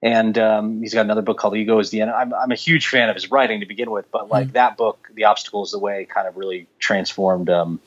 and 0.00 0.36
um, 0.36 0.80
he's 0.80 0.94
got 0.94 1.02
another 1.02 1.22
book 1.22 1.38
called 1.38 1.56
Ego 1.56 1.78
is 1.78 1.90
the 1.90 2.00
Enemy. 2.00 2.16
I'm, 2.16 2.34
I'm 2.34 2.50
a 2.50 2.56
huge 2.56 2.88
fan 2.88 3.08
of 3.08 3.14
his 3.14 3.30
writing 3.30 3.60
to 3.60 3.66
begin 3.66 3.88
with, 3.90 4.10
but 4.10 4.28
like 4.28 4.52
that 4.54 4.76
book, 4.76 5.08
The 5.14 5.24
Obstacle 5.24 5.62
is 5.62 5.70
the 5.70 5.78
Way, 5.78 6.06
kind 6.06 6.26
of 6.26 6.36
really 6.36 6.66
transformed, 6.80 7.48
um, 7.48 7.78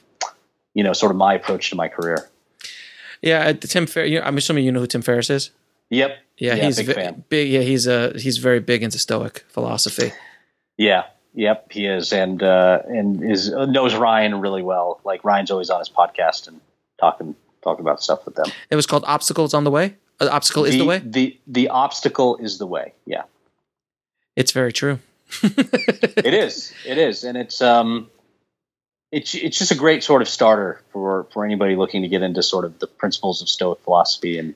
you 0.76 0.84
know, 0.84 0.94
sort 0.94 1.12
of 1.12 1.18
my 1.18 1.34
approach 1.34 1.72
to 1.72 1.76
my 1.76 1.88
career. 1.88 2.30
yeah. 3.24 3.48
uh, 3.48 3.54
Tim 3.54 3.88
Fer- 3.88 4.06
you 4.06 4.22
I'm 4.22 4.38
assuming 4.38 4.66
you 4.66 4.72
know 4.72 4.82
who 4.82 4.88
Tim 4.88 5.02
Ferriss 5.02 5.32
is. 5.32 5.50
Yep. 5.90 6.18
Yeah, 6.38 6.56
he's 6.56 6.78
big 6.84 7.30
big. 7.30 7.50
Yeah, 7.50 7.62
he's 7.62 7.88
uh 7.88 8.14
he's 8.20 8.38
very 8.38 8.60
big 8.60 8.84
into 8.84 9.00
Stoic 9.00 9.46
philosophy. 9.48 10.12
Yeah, 10.78 11.06
yep, 11.34 11.72
he 11.72 11.86
is, 11.86 12.12
and 12.12 12.44
uh, 12.44 12.80
and 12.88 13.24
is 13.24 13.54
uh, 13.54 13.66
knows 13.66 13.96
Ryan 13.96 14.42
really 14.42 14.62
well. 14.62 15.00
Like 15.06 15.24
Ryan's 15.24 15.50
always 15.52 15.70
on 15.70 15.80
his 15.80 15.90
podcast 15.90 16.48
and 16.50 16.60
talking 17.00 17.36
talking 17.64 17.82
about 17.82 18.04
stuff 18.04 18.26
with 18.26 18.36
them. 18.36 18.48
It 18.70 18.76
was 18.76 18.86
called 18.86 19.06
Obstacles 19.08 19.54
on 19.54 19.64
the 19.64 19.72
Way. 19.72 19.96
Uh, 20.20 20.28
Obstacle 20.30 20.66
is 20.66 20.78
the 20.78 20.86
way. 20.86 21.00
The 21.00 21.40
the 21.48 21.70
obstacle 21.70 22.36
is 22.38 22.58
the 22.58 22.68
way. 22.68 22.94
Yeah, 23.06 23.24
It's 24.36 24.52
very 24.52 24.74
true. 24.74 25.00
it 25.44 26.34
is. 26.34 26.74
It 26.86 26.98
is, 26.98 27.24
and 27.24 27.38
it's 27.38 27.62
um, 27.62 28.10
it's 29.16 29.34
it's 29.34 29.58
just 29.58 29.72
a 29.72 29.76
great 29.76 30.04
sort 30.04 30.22
of 30.22 30.28
starter 30.28 30.82
for 30.92 31.26
for 31.32 31.46
anybody 31.46 31.76
looking 31.78 32.02
to 32.02 32.10
get 32.10 32.22
into 32.22 32.44
sort 32.44 32.66
of 32.66 32.80
the 32.80 32.88
principles 32.88 33.42
of 33.42 33.48
Stoic 33.48 33.80
philosophy 33.80 34.38
and 34.40 34.56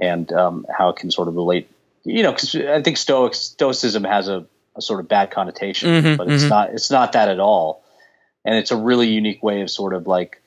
and 0.00 0.32
um, 0.32 0.64
how 0.70 0.90
it 0.90 0.96
can 0.96 1.10
sort 1.10 1.26
of 1.28 1.34
relate. 1.34 1.68
You 2.04 2.22
know, 2.22 2.30
because 2.32 2.54
I 2.54 2.82
think 2.82 2.98
Stoic 2.98 3.34
Stoicism 3.34 4.04
has 4.04 4.28
a, 4.28 4.46
a 4.76 4.80
sort 4.80 5.00
of 5.00 5.08
bad 5.08 5.32
connotation, 5.32 5.88
Mhm, 5.90 6.16
but 6.18 6.30
it's 6.30 6.44
mhm. 6.44 6.50
not. 6.50 6.70
It's 6.70 6.90
not 6.90 7.12
that 7.14 7.28
at 7.28 7.40
all, 7.40 7.82
and 8.44 8.54
it's 8.54 8.70
a 8.70 8.76
really 8.76 9.08
unique 9.08 9.42
way 9.42 9.62
of 9.62 9.70
sort 9.70 9.92
of 9.92 10.06
like. 10.06 10.40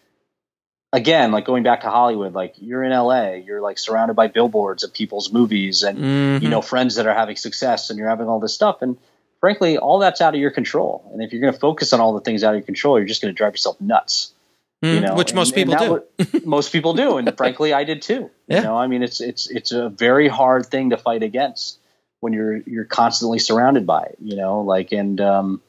Again, 0.92 1.32
like 1.32 1.46
going 1.46 1.62
back 1.62 1.82
to 1.82 1.90
Hollywood, 1.90 2.34
like 2.34 2.56
you're 2.58 2.84
in 2.84 2.92
LA, 2.92 3.34
you're 3.46 3.62
like 3.62 3.78
surrounded 3.78 4.16
by 4.16 4.26
billboards 4.28 4.84
of 4.84 4.92
people's 4.92 5.32
movies 5.32 5.84
and 5.84 6.00
Mhm. 6.00 6.42
you 6.42 6.50
know 6.50 6.62
friends 6.62 6.96
that 6.96 7.06
are 7.06 7.14
having 7.14 7.36
success 7.36 7.90
and 7.92 8.00
you're 8.00 8.10
having 8.10 8.28
all 8.28 8.40
this 8.40 8.56
stuff 8.56 8.82
and 8.82 8.98
frankly 9.40 9.78
all 9.78 10.00
that's 10.00 10.22
out 10.22 10.34
of 10.34 10.40
your 10.42 10.52
control 10.52 11.10
and 11.14 11.22
if 11.24 11.32
you're 11.32 11.42
going 11.42 11.54
to 11.54 11.60
focus 11.60 11.94
on 11.94 12.00
all 12.00 12.14
the 12.14 12.22
things 12.22 12.44
out 12.44 12.54
of 12.54 12.60
your 12.60 12.66
control 12.66 12.98
you're 12.98 13.08
just 13.08 13.22
going 13.22 13.34
to 13.34 13.38
drive 13.38 13.54
yourself 13.54 13.80
nuts 13.82 14.34
you 14.82 14.90
Mhm, 14.92 15.02
know 15.02 15.16
which 15.16 15.34
most 15.34 15.54
people 15.56 15.76
do. 15.76 16.04
most 16.46 16.72
people 16.72 16.94
do 16.94 17.18
and 17.18 17.36
frankly 17.38 17.74
i 17.74 17.84
did 17.84 18.02
too 18.02 18.30
Yeah. 18.48 18.58
you 18.58 18.64
know 18.64 18.78
i 18.78 18.88
mean 18.88 19.04
it's 19.04 19.20
it's 19.20 19.50
it's 19.50 19.72
a 19.74 19.90
very 19.90 20.28
hard 20.30 20.66
thing 20.68 20.92
to 20.92 20.98
fight 20.98 21.22
against 21.24 21.80
when 22.22 22.32
you're 22.34 22.58
you're 22.66 22.86
constantly 22.86 23.40
surrounded 23.40 23.86
by 23.86 24.04
it 24.04 24.18
you 24.22 24.36
know 24.38 24.62
like 24.62 24.92
and 24.94 25.20
um 25.20 25.62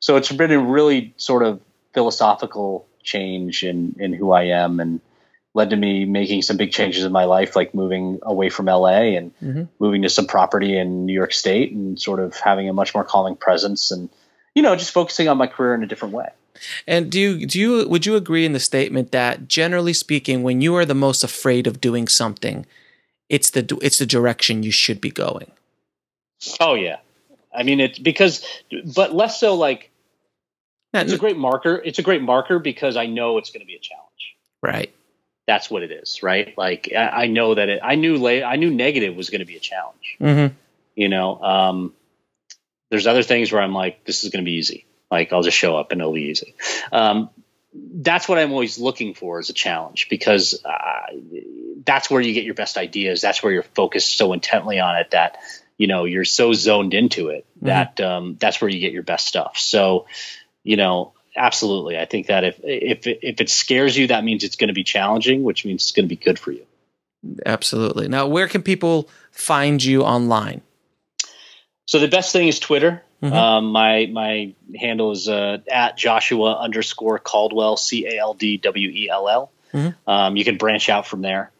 so 0.00 0.16
it's 0.16 0.30
been 0.32 0.50
a 0.50 0.58
really 0.60 1.14
sort 1.16 1.42
of 1.42 1.60
philosophical 1.94 2.86
change 3.02 3.62
in 3.64 3.94
in 3.98 4.12
who 4.12 4.30
i 4.32 4.42
am 4.44 4.78
and 4.80 5.00
led 5.54 5.70
to 5.70 5.76
me 5.76 6.04
making 6.04 6.42
some 6.42 6.56
big 6.56 6.70
changes 6.72 7.04
in 7.04 7.12
my 7.12 7.24
life 7.24 7.56
like 7.56 7.74
moving 7.74 8.18
away 8.22 8.48
from 8.50 8.66
la 8.66 8.86
and 8.88 9.32
Mhm. 9.42 9.68
moving 9.80 10.02
to 10.02 10.08
some 10.08 10.26
property 10.26 10.76
in 10.78 11.06
new 11.06 11.12
york 11.12 11.32
state 11.32 11.72
and 11.72 12.00
sort 12.00 12.20
of 12.20 12.36
having 12.36 12.68
a 12.68 12.72
much 12.72 12.94
more 12.94 13.04
calming 13.04 13.36
presence 13.36 13.90
and 13.90 14.08
you 14.54 14.62
know 14.62 14.76
just 14.76 14.92
focusing 14.92 15.28
on 15.28 15.36
my 15.36 15.46
career 15.46 15.74
in 15.74 15.82
a 15.82 15.86
different 15.86 16.14
way 16.14 16.28
And 16.86 17.10
do 17.10 17.18
you 17.18 17.46
do 17.46 17.58
you 17.58 17.88
would 17.88 18.04
you 18.06 18.16
agree 18.16 18.44
in 18.44 18.52
the 18.52 18.60
statement 18.60 19.12
that 19.12 19.48
generally 19.48 19.94
speaking, 19.94 20.42
when 20.42 20.60
you 20.60 20.74
are 20.76 20.84
the 20.84 20.94
most 21.06 21.24
afraid 21.24 21.66
of 21.66 21.80
doing 21.80 22.06
something, 22.06 22.66
it's 23.30 23.48
the 23.50 23.62
it's 23.80 23.96
the 23.96 24.04
direction 24.04 24.62
you 24.62 24.70
should 24.70 25.00
be 25.00 25.10
going. 25.10 25.52
Oh 26.60 26.74
yeah, 26.74 26.98
I 27.54 27.62
mean 27.62 27.80
it's 27.80 27.98
because, 27.98 28.44
but 28.94 29.14
less 29.14 29.40
so 29.40 29.54
like 29.54 29.90
Not- 30.92 31.04
it's 31.04 31.14
a 31.14 31.18
great 31.18 31.38
marker. 31.38 31.80
It's 31.82 31.98
a 31.98 32.02
great 32.02 32.20
marker 32.20 32.58
because 32.58 32.94
I 32.96 33.06
know 33.06 33.38
it's 33.38 33.50
going 33.50 33.60
to 33.60 33.66
be 33.66 33.76
a 33.76 33.78
challenge. 33.80 34.36
right. 34.62 34.92
That's 35.50 35.68
what 35.68 35.82
it 35.82 35.90
is, 35.90 36.22
right? 36.22 36.56
Like 36.56 36.92
I, 36.96 37.22
I 37.22 37.26
know 37.26 37.56
that 37.56 37.68
it, 37.68 37.80
I 37.82 37.96
knew 37.96 38.18
late, 38.18 38.44
I 38.44 38.54
knew 38.54 38.70
negative 38.70 39.16
was 39.16 39.30
going 39.30 39.40
to 39.40 39.44
be 39.44 39.56
a 39.56 39.60
challenge. 39.60 40.16
Mm-hmm. 40.20 40.54
You 40.94 41.08
know, 41.08 41.42
um, 41.42 41.92
there's 42.88 43.08
other 43.08 43.24
things 43.24 43.50
where 43.50 43.60
I'm 43.60 43.72
like, 43.72 44.04
this 44.04 44.22
is 44.22 44.30
going 44.30 44.44
to 44.44 44.48
be 44.48 44.58
easy. 44.58 44.86
Like 45.10 45.32
I'll 45.32 45.42
just 45.42 45.56
show 45.56 45.76
up 45.76 45.90
and 45.90 46.00
it'll 46.00 46.12
be 46.12 46.30
easy. 46.30 46.54
Um, 46.92 47.30
that's 47.74 48.28
what 48.28 48.38
I'm 48.38 48.52
always 48.52 48.78
looking 48.78 49.12
for 49.14 49.40
as 49.40 49.50
a 49.50 49.52
challenge 49.52 50.08
because 50.08 50.62
uh, 50.64 51.16
that's 51.84 52.08
where 52.08 52.20
you 52.20 52.32
get 52.32 52.44
your 52.44 52.54
best 52.54 52.76
ideas. 52.76 53.20
That's 53.20 53.42
where 53.42 53.52
you're 53.52 53.64
focused 53.64 54.16
so 54.16 54.32
intently 54.32 54.78
on 54.78 54.98
it 54.98 55.10
that 55.10 55.38
you 55.78 55.88
know 55.88 56.04
you're 56.04 56.24
so 56.24 56.52
zoned 56.52 56.94
into 56.94 57.30
it 57.30 57.44
mm-hmm. 57.56 57.66
that 57.66 58.00
um, 58.00 58.36
that's 58.38 58.60
where 58.60 58.70
you 58.70 58.78
get 58.78 58.92
your 58.92 59.02
best 59.02 59.26
stuff. 59.26 59.58
So, 59.58 60.06
you 60.62 60.76
know, 60.76 61.12
absolutely, 61.36 61.98
I 61.98 62.04
think 62.04 62.26
that 62.26 62.44
if 62.44 62.60
if 62.62 63.06
if 63.06 63.40
it 63.40 63.50
scares 63.50 63.96
you, 63.96 64.08
that 64.08 64.24
means 64.24 64.44
it's 64.44 64.56
going 64.56 64.68
to 64.68 64.74
be 64.74 64.84
challenging, 64.84 65.42
which 65.42 65.64
means 65.64 65.82
it's 65.82 65.92
going 65.92 66.06
to 66.06 66.14
be 66.14 66.22
good 66.22 66.38
for 66.38 66.52
you. 66.52 66.66
Absolutely. 67.44 68.08
Now, 68.08 68.26
where 68.26 68.48
can 68.48 68.62
people 68.62 69.08
find 69.30 69.82
you 69.82 70.02
online? 70.02 70.62
So 71.86 71.98
the 71.98 72.08
best 72.08 72.32
thing 72.32 72.48
is 72.48 72.58
Twitter. 72.58 73.02
Mm-hmm. 73.22 73.34
Um, 73.34 73.72
my 73.72 74.06
my 74.06 74.54
handle 74.78 75.12
is 75.12 75.28
uh, 75.28 75.58
at 75.70 75.96
Joshua 75.96 76.58
underscore 76.58 77.18
Caldwell 77.18 77.76
C 77.76 78.06
A 78.06 78.18
L 78.18 78.34
D 78.34 78.56
W 78.56 78.88
E 78.88 79.10
L 79.10 79.28
L. 79.28 79.52
Mm-hmm. 79.72 80.10
Um, 80.10 80.36
you 80.36 80.44
can 80.44 80.56
branch 80.56 80.88
out 80.88 81.06
from 81.06 81.20
there 81.20 81.50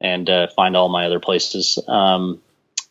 and 0.00 0.28
uh, 0.30 0.46
find 0.54 0.76
all 0.76 0.88
my 0.88 1.06
other 1.06 1.20
places. 1.20 1.78
Um, 1.86 2.40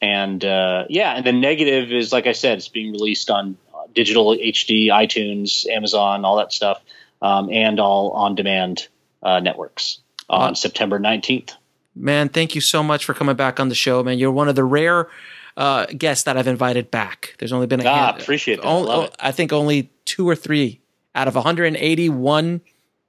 and 0.01 0.43
uh, 0.43 0.85
yeah, 0.89 1.15
and 1.15 1.25
the 1.25 1.31
negative 1.31 1.91
is 1.91 2.11
like 2.11 2.27
I 2.27 2.33
said, 2.33 2.57
it's 2.57 2.67
being 2.67 2.91
released 2.91 3.29
on 3.29 3.57
digital 3.93 4.35
HD, 4.35 4.87
iTunes, 4.87 5.67
Amazon, 5.67 6.25
all 6.25 6.37
that 6.37 6.53
stuff, 6.53 6.81
um, 7.21 7.51
and 7.51 7.79
all 7.79 8.11
on 8.11 8.35
demand 8.35 8.87
uh, 9.23 9.39
networks 9.39 9.99
on 10.29 10.55
September 10.55 10.99
nineteenth. 10.99 11.53
Man, 11.95 12.29
thank 12.29 12.55
you 12.55 12.61
so 12.61 12.81
much 12.81 13.03
for 13.03 13.13
coming 13.13 13.35
back 13.35 13.59
on 13.59 13.69
the 13.69 13.75
show, 13.75 14.03
man. 14.03 14.19
You're 14.19 14.31
one 14.31 14.47
of 14.47 14.55
the 14.55 14.63
rare 14.63 15.09
uh, 15.57 15.85
guests 15.85 16.23
that 16.23 16.37
I've 16.37 16.47
invited 16.47 16.89
back. 16.89 17.35
There's 17.39 17.51
only 17.51 17.67
been 17.67 17.81
a 17.81 17.89
ah, 17.89 18.11
hand, 18.11 18.21
appreciate 18.21 18.61
that. 18.61 18.67
Only, 18.67 18.91
I, 18.91 19.09
I 19.19 19.31
think 19.31 19.51
only 19.51 19.91
two 20.05 20.27
or 20.27 20.35
three 20.35 20.79
out 21.13 21.27
of 21.27 21.35
181 21.35 22.61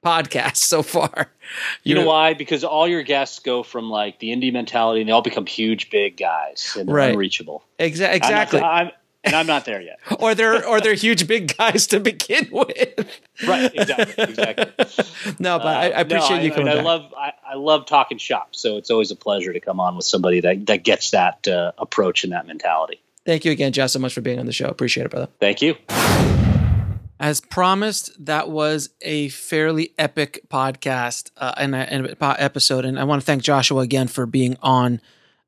podcasts 0.04 0.56
so 0.56 0.82
far. 0.82 1.32
You 1.82 1.96
know 1.96 2.06
why? 2.06 2.34
Because 2.34 2.62
all 2.62 2.86
your 2.86 3.02
guests 3.02 3.40
go 3.40 3.64
from 3.64 3.90
like 3.90 4.20
the 4.20 4.28
indie 4.28 4.52
mentality 4.52 5.00
and 5.00 5.08
they 5.08 5.12
all 5.12 5.20
become 5.20 5.46
huge, 5.46 5.90
big 5.90 6.16
guys 6.16 6.76
and 6.78 6.88
right. 6.88 7.10
unreachable. 7.10 7.64
Exa- 7.76 8.14
exactly. 8.14 8.60
I'm 8.60 8.62
not, 8.62 8.72
I'm, 8.72 8.92
and 9.24 9.34
I'm 9.34 9.46
not 9.46 9.64
there 9.64 9.80
yet. 9.80 9.98
or 10.18 10.34
they're 10.34 10.66
or 10.66 10.80
they're 10.80 10.94
huge 10.94 11.26
big 11.26 11.56
guys 11.56 11.86
to 11.88 12.00
begin 12.00 12.48
with. 12.52 13.20
right. 13.46 13.70
Exactly. 13.74 14.24
Exactly. 14.24 15.34
no, 15.38 15.58
but 15.58 15.66
uh, 15.66 15.70
I, 15.70 15.84
I, 15.90 16.00
appreciate 16.00 16.38
no, 16.38 16.42
you 16.42 16.52
coming. 16.52 16.68
I, 16.68 16.78
I 16.78 16.82
love 16.82 17.14
I, 17.16 17.32
I, 17.50 17.54
love 17.54 17.86
talking 17.86 18.18
shop, 18.18 18.54
so 18.54 18.76
it's 18.76 18.90
always 18.90 19.10
a 19.10 19.16
pleasure 19.16 19.52
to 19.52 19.60
come 19.60 19.80
on 19.80 19.96
with 19.96 20.06
somebody 20.06 20.40
that 20.40 20.66
that 20.66 20.84
gets 20.84 21.10
that 21.10 21.46
uh, 21.46 21.72
approach 21.78 22.24
and 22.24 22.32
that 22.32 22.46
mentality. 22.46 23.00
Thank 23.26 23.44
you 23.44 23.52
again, 23.52 23.72
Jeff, 23.72 23.90
so 23.90 23.98
much 23.98 24.14
for 24.14 24.22
being 24.22 24.38
on 24.38 24.46
the 24.46 24.52
show. 24.52 24.66
Appreciate 24.66 25.04
it, 25.04 25.10
brother. 25.10 25.28
Thank 25.38 25.60
you. 25.60 25.76
As 27.20 27.42
promised, 27.42 28.24
that 28.24 28.48
was 28.48 28.88
a 29.02 29.28
fairly 29.28 29.92
epic 29.98 30.40
podcast 30.48 31.30
uh, 31.36 31.52
and, 31.58 31.74
and 31.74 32.16
episode, 32.18 32.86
and 32.86 32.98
I 32.98 33.04
want 33.04 33.20
to 33.20 33.26
thank 33.26 33.42
Joshua 33.42 33.80
again 33.80 34.08
for 34.08 34.24
being 34.24 34.56
on 34.62 35.02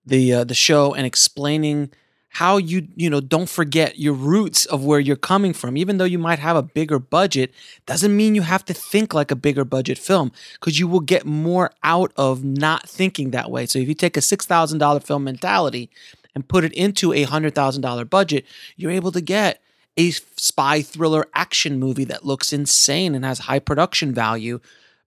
the 0.05 0.35
uh, 0.35 0.45
the 0.45 0.55
show 0.55 0.93
and 0.93 1.07
explaining 1.07 1.91
how 2.33 2.57
you 2.57 2.89
you 2.97 3.11
know 3.11 3.21
don't 3.21 3.49
forget 3.49 3.99
your 3.99 4.15
roots 4.15 4.65
of 4.67 4.85
where 4.85 4.99
you're 4.99 5.17
coming 5.17 5.53
from. 5.53 5.77
Even 5.77 5.99
though 5.99 6.05
you 6.05 6.19
might 6.19 6.39
have 6.39 6.57
a 6.57 6.63
bigger 6.63 6.99
budget 6.99 7.53
doesn't 7.85 8.17
mean 8.17 8.35
you 8.35 8.43
have 8.43 8.65
to 8.65 8.75
think 8.75 9.13
like 9.13 9.31
a 9.31 9.37
bigger 9.37 9.65
budget 9.65 9.99
film 9.99 10.33
because 10.55 10.79
you 10.79 10.89
will 10.89 11.01
get 11.01 11.27
more 11.27 11.71
out 11.83 12.11
of 12.17 12.43
not 12.43 12.89
thinking 12.89 13.31
that 13.31 13.51
way. 13.51 13.67
So 13.67 13.79
if 13.79 13.87
you 13.87 13.95
take 13.95 14.17
a 14.17 14.21
$6000 14.21 15.03
film 15.03 15.25
mentality 15.25 15.91
and 16.35 16.49
put 16.49 16.65
it 16.65 16.73
into 16.73 17.13
a 17.13 17.27
$100000 17.27 18.09
budget 18.09 18.47
you're 18.77 18.91
able 18.91 19.13
to 19.13 19.21
get 19.21 19.61
a 19.99 20.11
spy 20.11 20.81
thriller 20.81 21.27
action 21.35 21.79
movie 21.79 22.07
that 22.07 22.25
looks 22.25 22.51
insane 22.51 23.15
and 23.15 23.27
has 23.27 23.41
high 23.41 23.59
production 23.59 24.15
value 24.15 24.59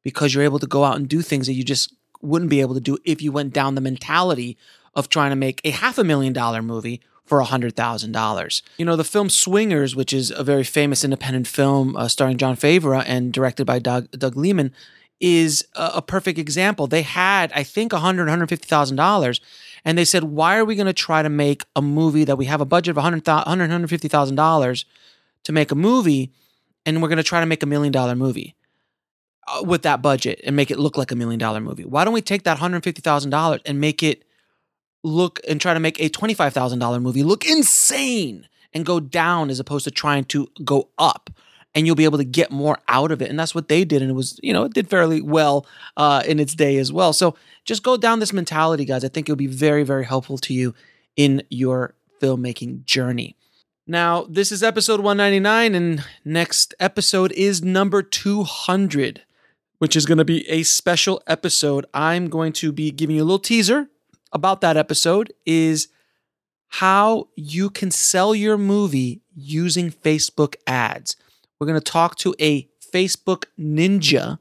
because 0.04 0.34
you're 0.34 0.44
able 0.44 0.60
to 0.60 0.68
go 0.68 0.84
out 0.84 0.98
and 0.98 1.10
do 1.10 1.24
things 1.24 1.48
that 1.48 1.54
you 1.54 1.64
just 1.64 1.92
wouldn't 2.22 2.52
be 2.52 2.62
able 2.62 2.76
to 2.76 2.80
do 2.80 3.00
if 3.04 3.20
you 3.22 3.32
went 3.32 3.52
down 3.52 3.74
the 3.74 3.82
mentality 3.82 4.58
of 4.94 5.10
trying 5.10 5.32
to 5.32 5.36
make 5.36 5.60
a 5.64 5.72
half 5.72 5.98
a 5.98 6.04
million 6.04 6.32
dollar 6.32 6.62
movie 6.62 7.02
for 7.26 7.42
$100,000. 7.42 8.62
You 8.78 8.86
know, 8.86 8.96
the 8.96 9.04
film 9.04 9.30
Swingers, 9.30 9.96
which 9.96 10.14
is 10.14 10.32
a 10.32 10.44
very 10.44 10.64
famous 10.64 11.04
independent 11.04 11.48
film 11.48 11.96
uh, 11.96 12.08
starring 12.08 12.38
Jon 12.38 12.56
Favreau 12.56 13.04
and 13.06 13.34
directed 13.34 13.66
by 13.66 13.80
Doug, 13.80 14.12
Doug 14.12 14.36
Liman, 14.36 14.72
is 15.20 15.66
a, 15.76 15.92
a 15.96 16.02
perfect 16.02 16.38
example. 16.38 16.88
They 16.88 17.02
had, 17.02 17.52
I 17.54 17.64
think, 17.64 17.92
$100,000, 17.92 18.28
$150,000. 18.28 19.40
And 19.84 19.98
they 19.98 20.06
said, 20.06 20.24
why 20.24 20.58
are 20.58 20.66
we 20.66 20.76
going 20.76 20.88
to 20.88 20.94
try 20.94 21.22
to 21.22 21.30
make 21.30 21.64
a 21.76 21.82
movie 21.82 22.24
that 22.26 22.38
we 22.38 22.46
have 22.46 22.62
a 22.62 22.66
budget 22.66 22.98
of 22.98 23.04
$100,000, 23.04 23.24
$150,000 23.24 24.86
to 25.44 25.52
make 25.52 25.72
a 25.72 25.76
movie, 25.76 26.32
and 26.86 27.02
we're 27.02 27.08
going 27.08 27.18
to 27.18 27.24
try 27.24 27.40
to 27.40 27.46
make 27.46 27.64
a 27.64 27.68
million 27.68 27.92
dollar 27.92 28.16
movie? 28.16 28.56
Uh, 29.48 29.62
with 29.62 29.84
that 29.84 30.02
budget 30.02 30.42
and 30.44 30.56
make 30.56 30.72
it 30.72 30.80
look 30.80 30.98
like 30.98 31.12
a 31.12 31.16
million 31.16 31.38
dollar 31.38 31.60
movie. 31.60 31.86
Why 31.86 32.04
don't 32.04 32.16
we 32.16 32.22
take 32.22 32.44
that 32.44 32.58
$150,000 32.58 33.62
and 33.64 33.80
make 33.80 34.02
it 34.02 34.24
look 35.06 35.40
and 35.48 35.62
try 35.62 35.74
to 35.74 35.80
make 35.80 36.00
a 36.00 36.10
$25,000 36.10 37.02
movie 37.02 37.24
look 37.24 37.46
insane 37.46 38.48
and 38.74 38.86
go 38.86 39.00
down 39.00 39.50
as 39.50 39.60
opposed 39.60 39.86
to 39.86 39.92
trying 39.92 40.26
to 40.26 40.48
go 40.64 40.90
up. 40.98 41.30
And 41.74 41.86
you'll 41.86 41.96
be 41.96 42.06
able 42.06 42.18
to 42.18 42.26
get 42.26 42.52
more 42.52 42.78
out 42.88 43.12
of 43.12 43.22
it. 43.22 43.30
And 43.30 43.38
that's 43.38 43.54
what 43.54 43.68
they 43.68 43.84
did. 43.84 44.02
And 44.02 44.10
it 44.10 44.14
was 44.14 44.40
you 44.42 44.54
know 44.54 44.64
it 44.64 44.74
did 44.74 44.90
fairly 44.90 45.22
well 45.22 45.66
uh, 45.98 46.24
in 46.26 46.40
its 46.40 46.56
day 46.56 46.78
as 46.78 46.92
well. 46.92 47.12
So 47.14 47.36
just 47.66 47.84
go 47.84 47.98
down 47.98 48.20
this 48.20 48.34
mentality 48.34 48.86
guys. 48.86 49.04
I 49.04 49.10
think 49.10 49.28
it'll 49.28 49.36
be 49.36 49.48
very 49.48 49.84
very 49.84 50.06
helpful 50.06 50.38
to 50.40 50.54
you 50.54 50.74
in 51.18 51.44
your 51.50 51.94
filmmaking 52.22 52.86
journey. 52.86 53.36
Now 53.86 54.26
this 54.30 54.54
is 54.54 54.64
episode 54.64 55.02
199 55.02 55.76
and 55.76 56.04
next 56.24 56.74
episode 56.80 57.32
is 57.34 57.62
number 57.62 58.02
200 58.02 59.22
which 59.78 59.98
is 59.98 60.06
going 60.06 60.18
to 60.18 60.26
be 60.26 60.48
a 60.50 60.64
special 60.64 61.22
episode. 61.28 61.86
I'm 61.94 62.30
going 62.30 62.54
to 62.54 62.72
be 62.72 62.92
giving 62.92 63.18
you 63.18 63.24
a 63.24 63.26
little 63.26 63.40
teaser 63.40 63.90
about 64.32 64.62
that 64.62 64.78
episode 64.78 65.34
is 65.46 65.88
how 66.68 67.30
you 67.36 67.70
can 67.70 67.92
sell 67.92 68.36
your 68.36 68.58
movie 68.58 69.22
using 69.36 69.92
Facebook 69.92 70.56
ads. 70.68 71.16
We're 71.60 71.68
going 71.68 71.80
to 71.80 71.92
talk 71.92 72.18
to 72.18 72.36
a 72.40 72.68
Facebook 72.94 73.46
ninja 73.58 74.40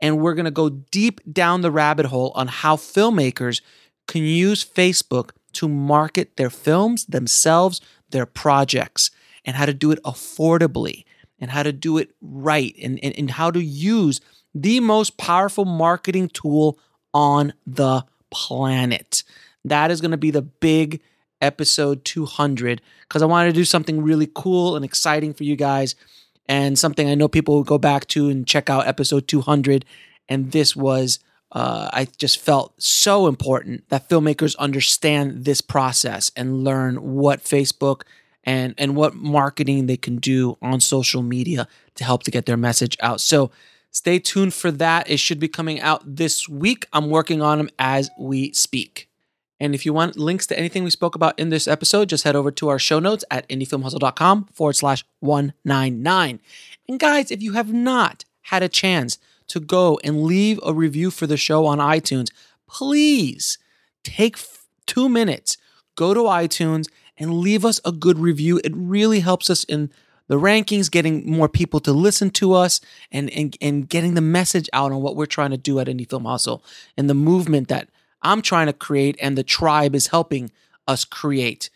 and 0.00 0.20
we're 0.20 0.34
going 0.34 0.46
to 0.46 0.50
go 0.50 0.68
deep 0.68 1.20
down 1.30 1.60
the 1.60 1.70
rabbit 1.70 2.06
hole 2.06 2.32
on 2.34 2.48
how 2.48 2.76
filmmakers 2.76 3.60
can 4.08 4.22
use 4.22 4.64
Facebook 4.64 5.30
to 5.52 5.68
market 5.68 6.36
their 6.36 6.50
films, 6.50 7.06
themselves, 7.06 7.80
their 8.10 8.26
projects, 8.26 9.10
and 9.44 9.56
how 9.56 9.66
to 9.66 9.74
do 9.74 9.90
it 9.90 10.02
affordably 10.02 11.04
and 11.38 11.50
how 11.50 11.62
to 11.62 11.72
do 11.72 11.98
it 11.98 12.10
right 12.20 12.74
and, 12.82 12.98
and, 13.02 13.16
and 13.16 13.30
how 13.32 13.50
to 13.50 13.62
use 13.62 14.20
the 14.54 14.80
most 14.80 15.16
powerful 15.16 15.64
marketing 15.64 16.28
tool 16.28 16.78
on 17.14 17.52
the 17.66 18.04
planet. 18.30 19.22
That 19.64 19.90
is 19.90 20.00
going 20.00 20.12
to 20.12 20.16
be 20.16 20.30
the 20.30 20.42
big 20.42 21.00
episode 21.40 22.04
200 22.04 22.80
because 23.02 23.22
I 23.22 23.26
wanted 23.26 23.50
to 23.50 23.60
do 23.60 23.64
something 23.64 24.02
really 24.02 24.28
cool 24.34 24.76
and 24.76 24.84
exciting 24.84 25.32
for 25.32 25.44
you 25.44 25.56
guys 25.56 25.94
and 26.48 26.78
something 26.78 27.08
I 27.08 27.14
know 27.14 27.28
people 27.28 27.54
will 27.54 27.64
go 27.64 27.78
back 27.78 28.06
to 28.08 28.28
and 28.28 28.46
check 28.46 28.68
out 28.68 28.86
episode 28.86 29.28
200. 29.28 29.84
And 30.28 30.50
this 30.52 30.74
was, 30.74 31.20
uh, 31.52 31.88
I 31.92 32.08
just 32.18 32.40
felt 32.40 32.74
so 32.82 33.26
important 33.28 33.88
that 33.88 34.08
filmmakers 34.08 34.56
understand 34.58 35.44
this 35.44 35.60
process 35.60 36.32
and 36.34 36.64
learn 36.64 36.96
what 36.96 37.44
Facebook 37.44 38.02
and 38.42 38.74
and 38.78 38.96
what 38.96 39.14
marketing 39.14 39.86
they 39.86 39.96
can 39.96 40.16
do 40.16 40.56
on 40.62 40.80
social 40.80 41.22
media 41.22 41.68
to 41.94 42.04
help 42.04 42.22
to 42.24 42.30
get 42.30 42.46
their 42.46 42.56
message 42.56 42.96
out. 43.00 43.20
So 43.20 43.50
Stay 43.90 44.18
tuned 44.18 44.54
for 44.54 44.70
that. 44.70 45.10
It 45.10 45.18
should 45.18 45.40
be 45.40 45.48
coming 45.48 45.80
out 45.80 46.02
this 46.04 46.48
week. 46.48 46.86
I'm 46.92 47.10
working 47.10 47.42
on 47.42 47.58
them 47.58 47.70
as 47.78 48.10
we 48.18 48.52
speak. 48.52 49.08
And 49.58 49.74
if 49.74 49.84
you 49.84 49.92
want 49.92 50.16
links 50.16 50.46
to 50.46 50.58
anything 50.58 50.84
we 50.84 50.90
spoke 50.90 51.14
about 51.14 51.38
in 51.38 51.50
this 51.50 51.68
episode, 51.68 52.08
just 52.08 52.24
head 52.24 52.34
over 52.34 52.50
to 52.52 52.68
our 52.68 52.78
show 52.78 52.98
notes 52.98 53.24
at 53.30 53.46
indiefilmhustle.com 53.48 54.46
forward 54.54 54.72
slash 54.72 55.04
199. 55.20 56.40
And 56.88 56.98
guys, 56.98 57.30
if 57.30 57.42
you 57.42 57.52
have 57.52 57.72
not 57.72 58.24
had 58.42 58.62
a 58.62 58.68
chance 58.68 59.18
to 59.48 59.60
go 59.60 60.00
and 60.02 60.22
leave 60.22 60.58
a 60.64 60.72
review 60.72 61.10
for 61.10 61.26
the 61.26 61.36
show 61.36 61.66
on 61.66 61.78
iTunes, 61.78 62.28
please 62.66 63.58
take 64.02 64.38
two 64.86 65.08
minutes, 65.08 65.58
go 65.94 66.14
to 66.14 66.20
iTunes 66.20 66.86
and 67.18 67.34
leave 67.34 67.64
us 67.64 67.80
a 67.84 67.92
good 67.92 68.18
review. 68.18 68.60
It 68.64 68.72
really 68.74 69.20
helps 69.20 69.50
us 69.50 69.64
in 69.64 69.92
the 70.30 70.36
rankings, 70.36 70.88
getting 70.88 71.28
more 71.28 71.48
people 71.48 71.80
to 71.80 71.92
listen 71.92 72.30
to 72.30 72.52
us, 72.52 72.80
and, 73.10 73.28
and, 73.30 73.56
and 73.60 73.88
getting 73.88 74.14
the 74.14 74.20
message 74.20 74.70
out 74.72 74.92
on 74.92 75.02
what 75.02 75.16
we're 75.16 75.26
trying 75.26 75.50
to 75.50 75.56
do 75.56 75.80
at 75.80 75.88
Indie 75.88 76.08
Film 76.08 76.24
Hustle 76.24 76.62
and 76.96 77.10
the 77.10 77.14
movement 77.14 77.66
that 77.66 77.88
I'm 78.22 78.40
trying 78.40 78.68
to 78.68 78.72
create 78.72 79.18
and 79.20 79.36
the 79.36 79.42
tribe 79.42 79.92
is 79.92 80.06
helping 80.06 80.52
us 80.86 81.04
create. 81.04 81.68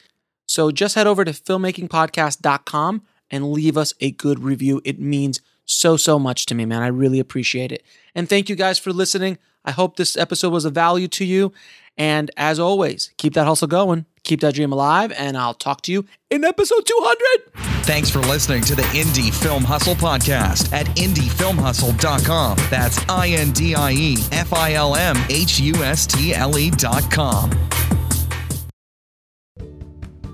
So 0.46 0.70
just 0.70 0.94
head 0.94 1.08
over 1.08 1.24
to 1.24 1.32
filmmakingpodcast.com 1.32 3.02
and 3.28 3.50
leave 3.50 3.76
us 3.76 3.92
a 4.00 4.12
good 4.12 4.38
review. 4.38 4.80
It 4.84 5.00
means 5.00 5.40
so, 5.64 5.96
so 5.96 6.20
much 6.20 6.46
to 6.46 6.54
me, 6.54 6.64
man. 6.64 6.80
I 6.80 6.86
really 6.86 7.18
appreciate 7.18 7.72
it. 7.72 7.82
And 8.14 8.28
thank 8.28 8.48
you 8.48 8.54
guys 8.54 8.78
for 8.78 8.92
listening. 8.92 9.38
I 9.64 9.72
hope 9.72 9.96
this 9.96 10.16
episode 10.16 10.52
was 10.52 10.64
of 10.64 10.74
value 10.74 11.08
to 11.08 11.24
you. 11.24 11.52
And 11.98 12.30
as 12.36 12.60
always, 12.60 13.10
keep 13.16 13.34
that 13.34 13.46
hustle 13.46 13.66
going, 13.66 14.06
keep 14.24 14.40
that 14.40 14.54
dream 14.54 14.72
alive, 14.72 15.12
and 15.12 15.36
I'll 15.36 15.54
talk 15.54 15.82
to 15.82 15.92
you 15.92 16.04
in 16.30 16.42
episode 16.44 16.84
200. 16.84 17.84
Thanks 17.84 18.10
for 18.10 18.20
listening 18.20 18.62
to 18.62 18.74
the 18.74 18.82
Indie 18.82 19.32
Film 19.32 19.62
Hustle 19.62 19.94
podcast 19.94 20.72
at 20.72 20.86
indiefilmhustle.com. 20.96 22.58
That's 22.70 22.98
I 23.08 23.28
N 23.28 23.52
D 23.52 23.74
I 23.74 23.92
E 23.92 24.16
F 24.32 24.52
I 24.52 24.72
L 24.72 24.96
M 24.96 25.16
H 25.28 25.60
U 25.60 25.74
S 25.76 26.06
T 26.06 26.34
L 26.34 26.58
E.com. 26.58 27.50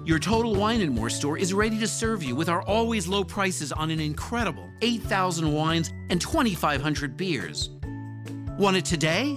Your 0.05 0.19
Total 0.19 0.55
Wine 0.55 0.81
and 0.81 0.93
More 0.93 1.11
store 1.11 1.39
is 1.39 1.55
ready 1.55 1.79
to 1.79 1.87
serve 1.87 2.23
you 2.25 2.35
with 2.35 2.49
our 2.49 2.63
always 2.63 3.07
low 3.07 3.23
prices 3.23 3.71
on 3.71 3.91
an 3.91 4.01
incredible 4.01 4.69
8,000 4.83 5.53
wines 5.53 5.93
and 6.09 6.21
2,500 6.21 7.17
beers. 7.17 7.71
Want 8.59 8.77
it 8.77 8.85
today? 8.85 9.37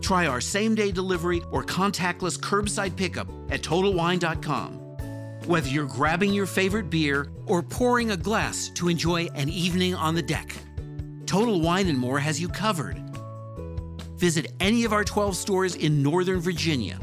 Try 0.00 0.26
our 0.26 0.40
same 0.40 0.74
day 0.74 0.92
delivery 0.92 1.42
or 1.50 1.62
contactless 1.64 2.38
curbside 2.38 2.96
pickup 2.96 3.28
at 3.50 3.62
TotalWine.com. 3.62 4.72
Whether 5.46 5.68
you're 5.68 5.86
grabbing 5.86 6.32
your 6.32 6.46
favorite 6.46 6.90
beer 6.90 7.30
or 7.46 7.62
pouring 7.62 8.10
a 8.10 8.16
glass 8.16 8.68
to 8.70 8.88
enjoy 8.88 9.26
an 9.34 9.48
evening 9.48 9.94
on 9.94 10.14
the 10.14 10.22
deck, 10.22 10.54
Total 11.26 11.60
Wine 11.60 11.88
and 11.88 11.98
More 11.98 12.18
has 12.18 12.40
you 12.40 12.48
covered. 12.48 13.02
Visit 14.16 14.52
any 14.60 14.84
of 14.84 14.92
our 14.92 15.04
12 15.04 15.36
stores 15.36 15.76
in 15.76 16.02
Northern 16.02 16.40
Virginia 16.40 16.98